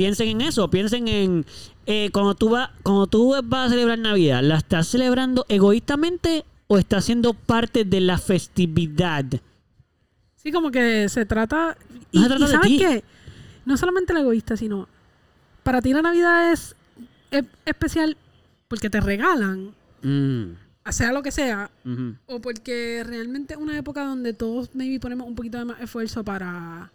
piensen 0.00 0.28
en 0.28 0.40
eso, 0.40 0.70
piensen 0.70 1.08
en 1.08 1.44
eh, 1.84 2.08
cuando 2.10 2.34
tú 2.34 2.48
vas, 2.48 2.70
cuando 2.82 3.06
tú 3.06 3.34
vas 3.44 3.66
a 3.66 3.68
celebrar 3.68 3.98
Navidad, 3.98 4.42
¿la 4.42 4.56
estás 4.56 4.86
celebrando 4.88 5.44
egoístamente 5.50 6.46
o 6.68 6.78
estás 6.78 7.04
siendo 7.04 7.34
parte 7.34 7.84
de 7.84 8.00
la 8.00 8.16
festividad? 8.16 9.26
Sí, 10.36 10.52
como 10.52 10.70
que 10.70 11.06
se 11.10 11.26
trata. 11.26 11.76
Y, 12.12 12.18
No 12.18 12.22
se 12.22 12.28
trata 12.30 12.44
y 12.44 12.46
de 12.46 12.52
¿sabes 12.52 12.66
ti. 12.68 12.78
qué? 12.78 13.04
No 13.66 13.76
solamente 13.76 14.14
el 14.14 14.20
egoísta, 14.20 14.56
sino. 14.56 14.88
Para 15.62 15.82
ti 15.82 15.92
la 15.92 16.00
Navidad 16.00 16.50
es, 16.50 16.74
es 17.30 17.44
especial 17.66 18.16
porque 18.68 18.88
te 18.88 19.00
regalan, 19.00 19.74
Mm, 20.00 20.52
sea 20.88 21.12
lo 21.12 21.22
que 21.22 21.30
sea, 21.30 21.70
o 22.24 22.40
porque 22.40 23.04
realmente 23.06 23.52
es 23.52 23.60
una 23.60 23.76
época 23.76 24.02
donde 24.06 24.32
todos 24.32 24.74
maybe 24.74 24.98
ponemos 24.98 25.28
un 25.28 25.34
poquito 25.34 25.58
de 25.58 25.66
más 25.66 25.80
esfuerzo 25.82 26.24
para 26.24 26.90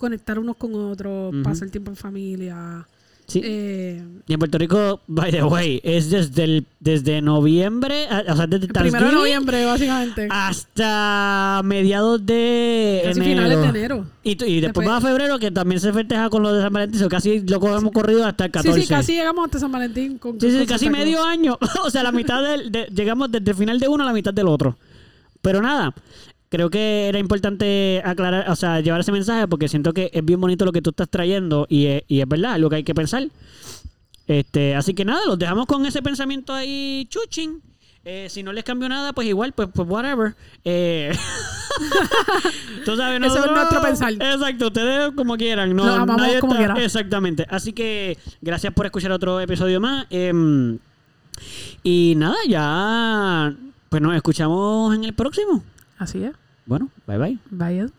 conectar 0.00 0.38
unos 0.38 0.56
con 0.56 0.74
otros, 0.74 1.32
Ujú. 1.32 1.42
pasar 1.44 1.68
tiempo 1.70 1.90
en 1.92 1.96
familia. 1.96 2.86
Sí. 3.26 3.40
Eh, 3.44 4.02
y 4.26 4.32
en 4.32 4.38
Puerto 4.40 4.58
Rico, 4.58 5.02
by 5.06 5.30
the 5.30 5.44
way, 5.44 5.80
es 5.84 6.10
desde 6.10 6.42
el, 6.42 6.66
desde 6.80 7.22
noviembre, 7.22 8.08
o 8.28 8.34
sea, 8.36 8.48
desde 8.48 8.66
primero 8.66 9.06
de 9.06 9.12
noviembre, 9.12 9.64
básicamente. 9.64 10.26
hasta 10.30 11.60
mediados 11.64 12.26
de 12.26 13.02
casi 13.04 13.20
enero. 13.20 13.42
finales 13.42 13.60
de 13.62 13.68
enero. 13.78 14.06
Y, 14.24 14.30
después 14.34 14.60
Después- 14.62 14.88
va 14.88 14.96
a 14.96 15.00
febrero, 15.00 15.38
que 15.38 15.52
también 15.52 15.80
se 15.80 15.92
festeja 15.92 16.28
con 16.28 16.42
lo 16.42 16.52
de 16.52 16.60
San 16.62 16.72
Valentín. 16.72 16.98
so 16.98 17.08
casi 17.08 17.40
lo 17.46 17.60
cogemos 17.60 17.92
corrido 17.92 18.24
hasta 18.26 18.46
el 18.46 18.50
14. 18.50 18.80
Sí, 18.80 18.86
sí, 18.86 18.92
casi 18.92 19.12
llegamos 19.12 19.44
hasta 19.44 19.60
San 19.60 19.70
Valentín. 19.70 20.18
Con, 20.18 20.40
Sí, 20.40 20.50
sí, 20.50 20.58
con 20.58 20.66
casi 20.66 20.90
medio 20.90 21.22
año. 21.24 21.56
o 21.84 21.90
sea, 21.90 22.02
la 22.02 22.10
mitad 22.10 22.42
del. 22.42 22.72
de- 22.72 22.86
llegamos 22.86 23.30
desde 23.30 23.52
el 23.52 23.56
final 23.56 23.78
de 23.78 23.86
uno 23.86 24.02
a 24.02 24.06
la 24.06 24.12
mitad 24.12 24.34
del 24.34 24.48
otro. 24.48 24.76
Pero 25.42 25.62
nada, 25.62 25.94
creo 26.50 26.68
que 26.68 27.08
era 27.08 27.18
importante 27.18 28.02
aclarar, 28.04 28.50
o 28.50 28.56
sea, 28.56 28.80
llevar 28.80 29.00
ese 29.00 29.12
mensaje 29.12 29.48
porque 29.48 29.68
siento 29.68 29.94
que 29.94 30.10
es 30.12 30.22
bien 30.24 30.40
bonito 30.40 30.66
lo 30.66 30.72
que 30.72 30.82
tú 30.82 30.90
estás 30.90 31.08
trayendo 31.08 31.66
y 31.70 31.86
es, 31.86 32.02
y 32.08 32.20
es 32.20 32.28
verdad, 32.28 32.56
es 32.56 32.60
lo 32.60 32.68
que 32.68 32.76
hay 32.76 32.84
que 32.84 32.94
pensar. 32.94 33.26
Este, 34.26 34.74
así 34.76 34.92
que 34.94 35.04
nada, 35.04 35.20
los 35.26 35.38
dejamos 35.38 35.66
con 35.66 35.86
ese 35.86 36.02
pensamiento 36.02 36.52
ahí, 36.52 37.06
chuchín. 37.08 37.62
Eh, 38.04 38.28
si 38.30 38.42
no 38.42 38.52
les 38.52 38.64
cambió 38.64 38.88
nada, 38.88 39.12
pues 39.12 39.26
igual, 39.28 39.52
pues, 39.52 39.68
pues 39.74 39.88
whatever. 39.88 40.34
Eh, 40.64 41.12
tú 42.84 42.96
sabes, 42.96 43.20
Ese 43.20 43.38
es 43.38 43.50
nuestro 43.50 43.82
pensar. 43.82 44.12
Exacto, 44.14 44.66
ustedes 44.68 45.12
como 45.14 45.36
quieran. 45.36 45.74
No, 45.76 45.84
amamos 45.84 46.16
nadie 46.16 46.40
como 46.40 46.54
está- 46.54 46.72
quiera. 46.74 46.84
Exactamente. 46.84 47.46
Así 47.50 47.72
que 47.72 48.16
gracias 48.40 48.72
por 48.72 48.86
escuchar 48.86 49.12
otro 49.12 49.38
episodio 49.40 49.80
más. 49.80 50.06
Em, 50.10 50.78
y 51.82 52.14
nada, 52.16 52.36
ya 52.48 53.54
pues 53.88 54.00
nos 54.02 54.14
escuchamos 54.14 54.94
en 54.94 55.04
el 55.04 55.12
próximo. 55.14 55.62
Así 55.98 56.24
es. 56.24 56.32
Bueno, 56.64 56.92
bye 57.06 57.18
bye. 57.18 57.38
Vaya. 57.50 57.90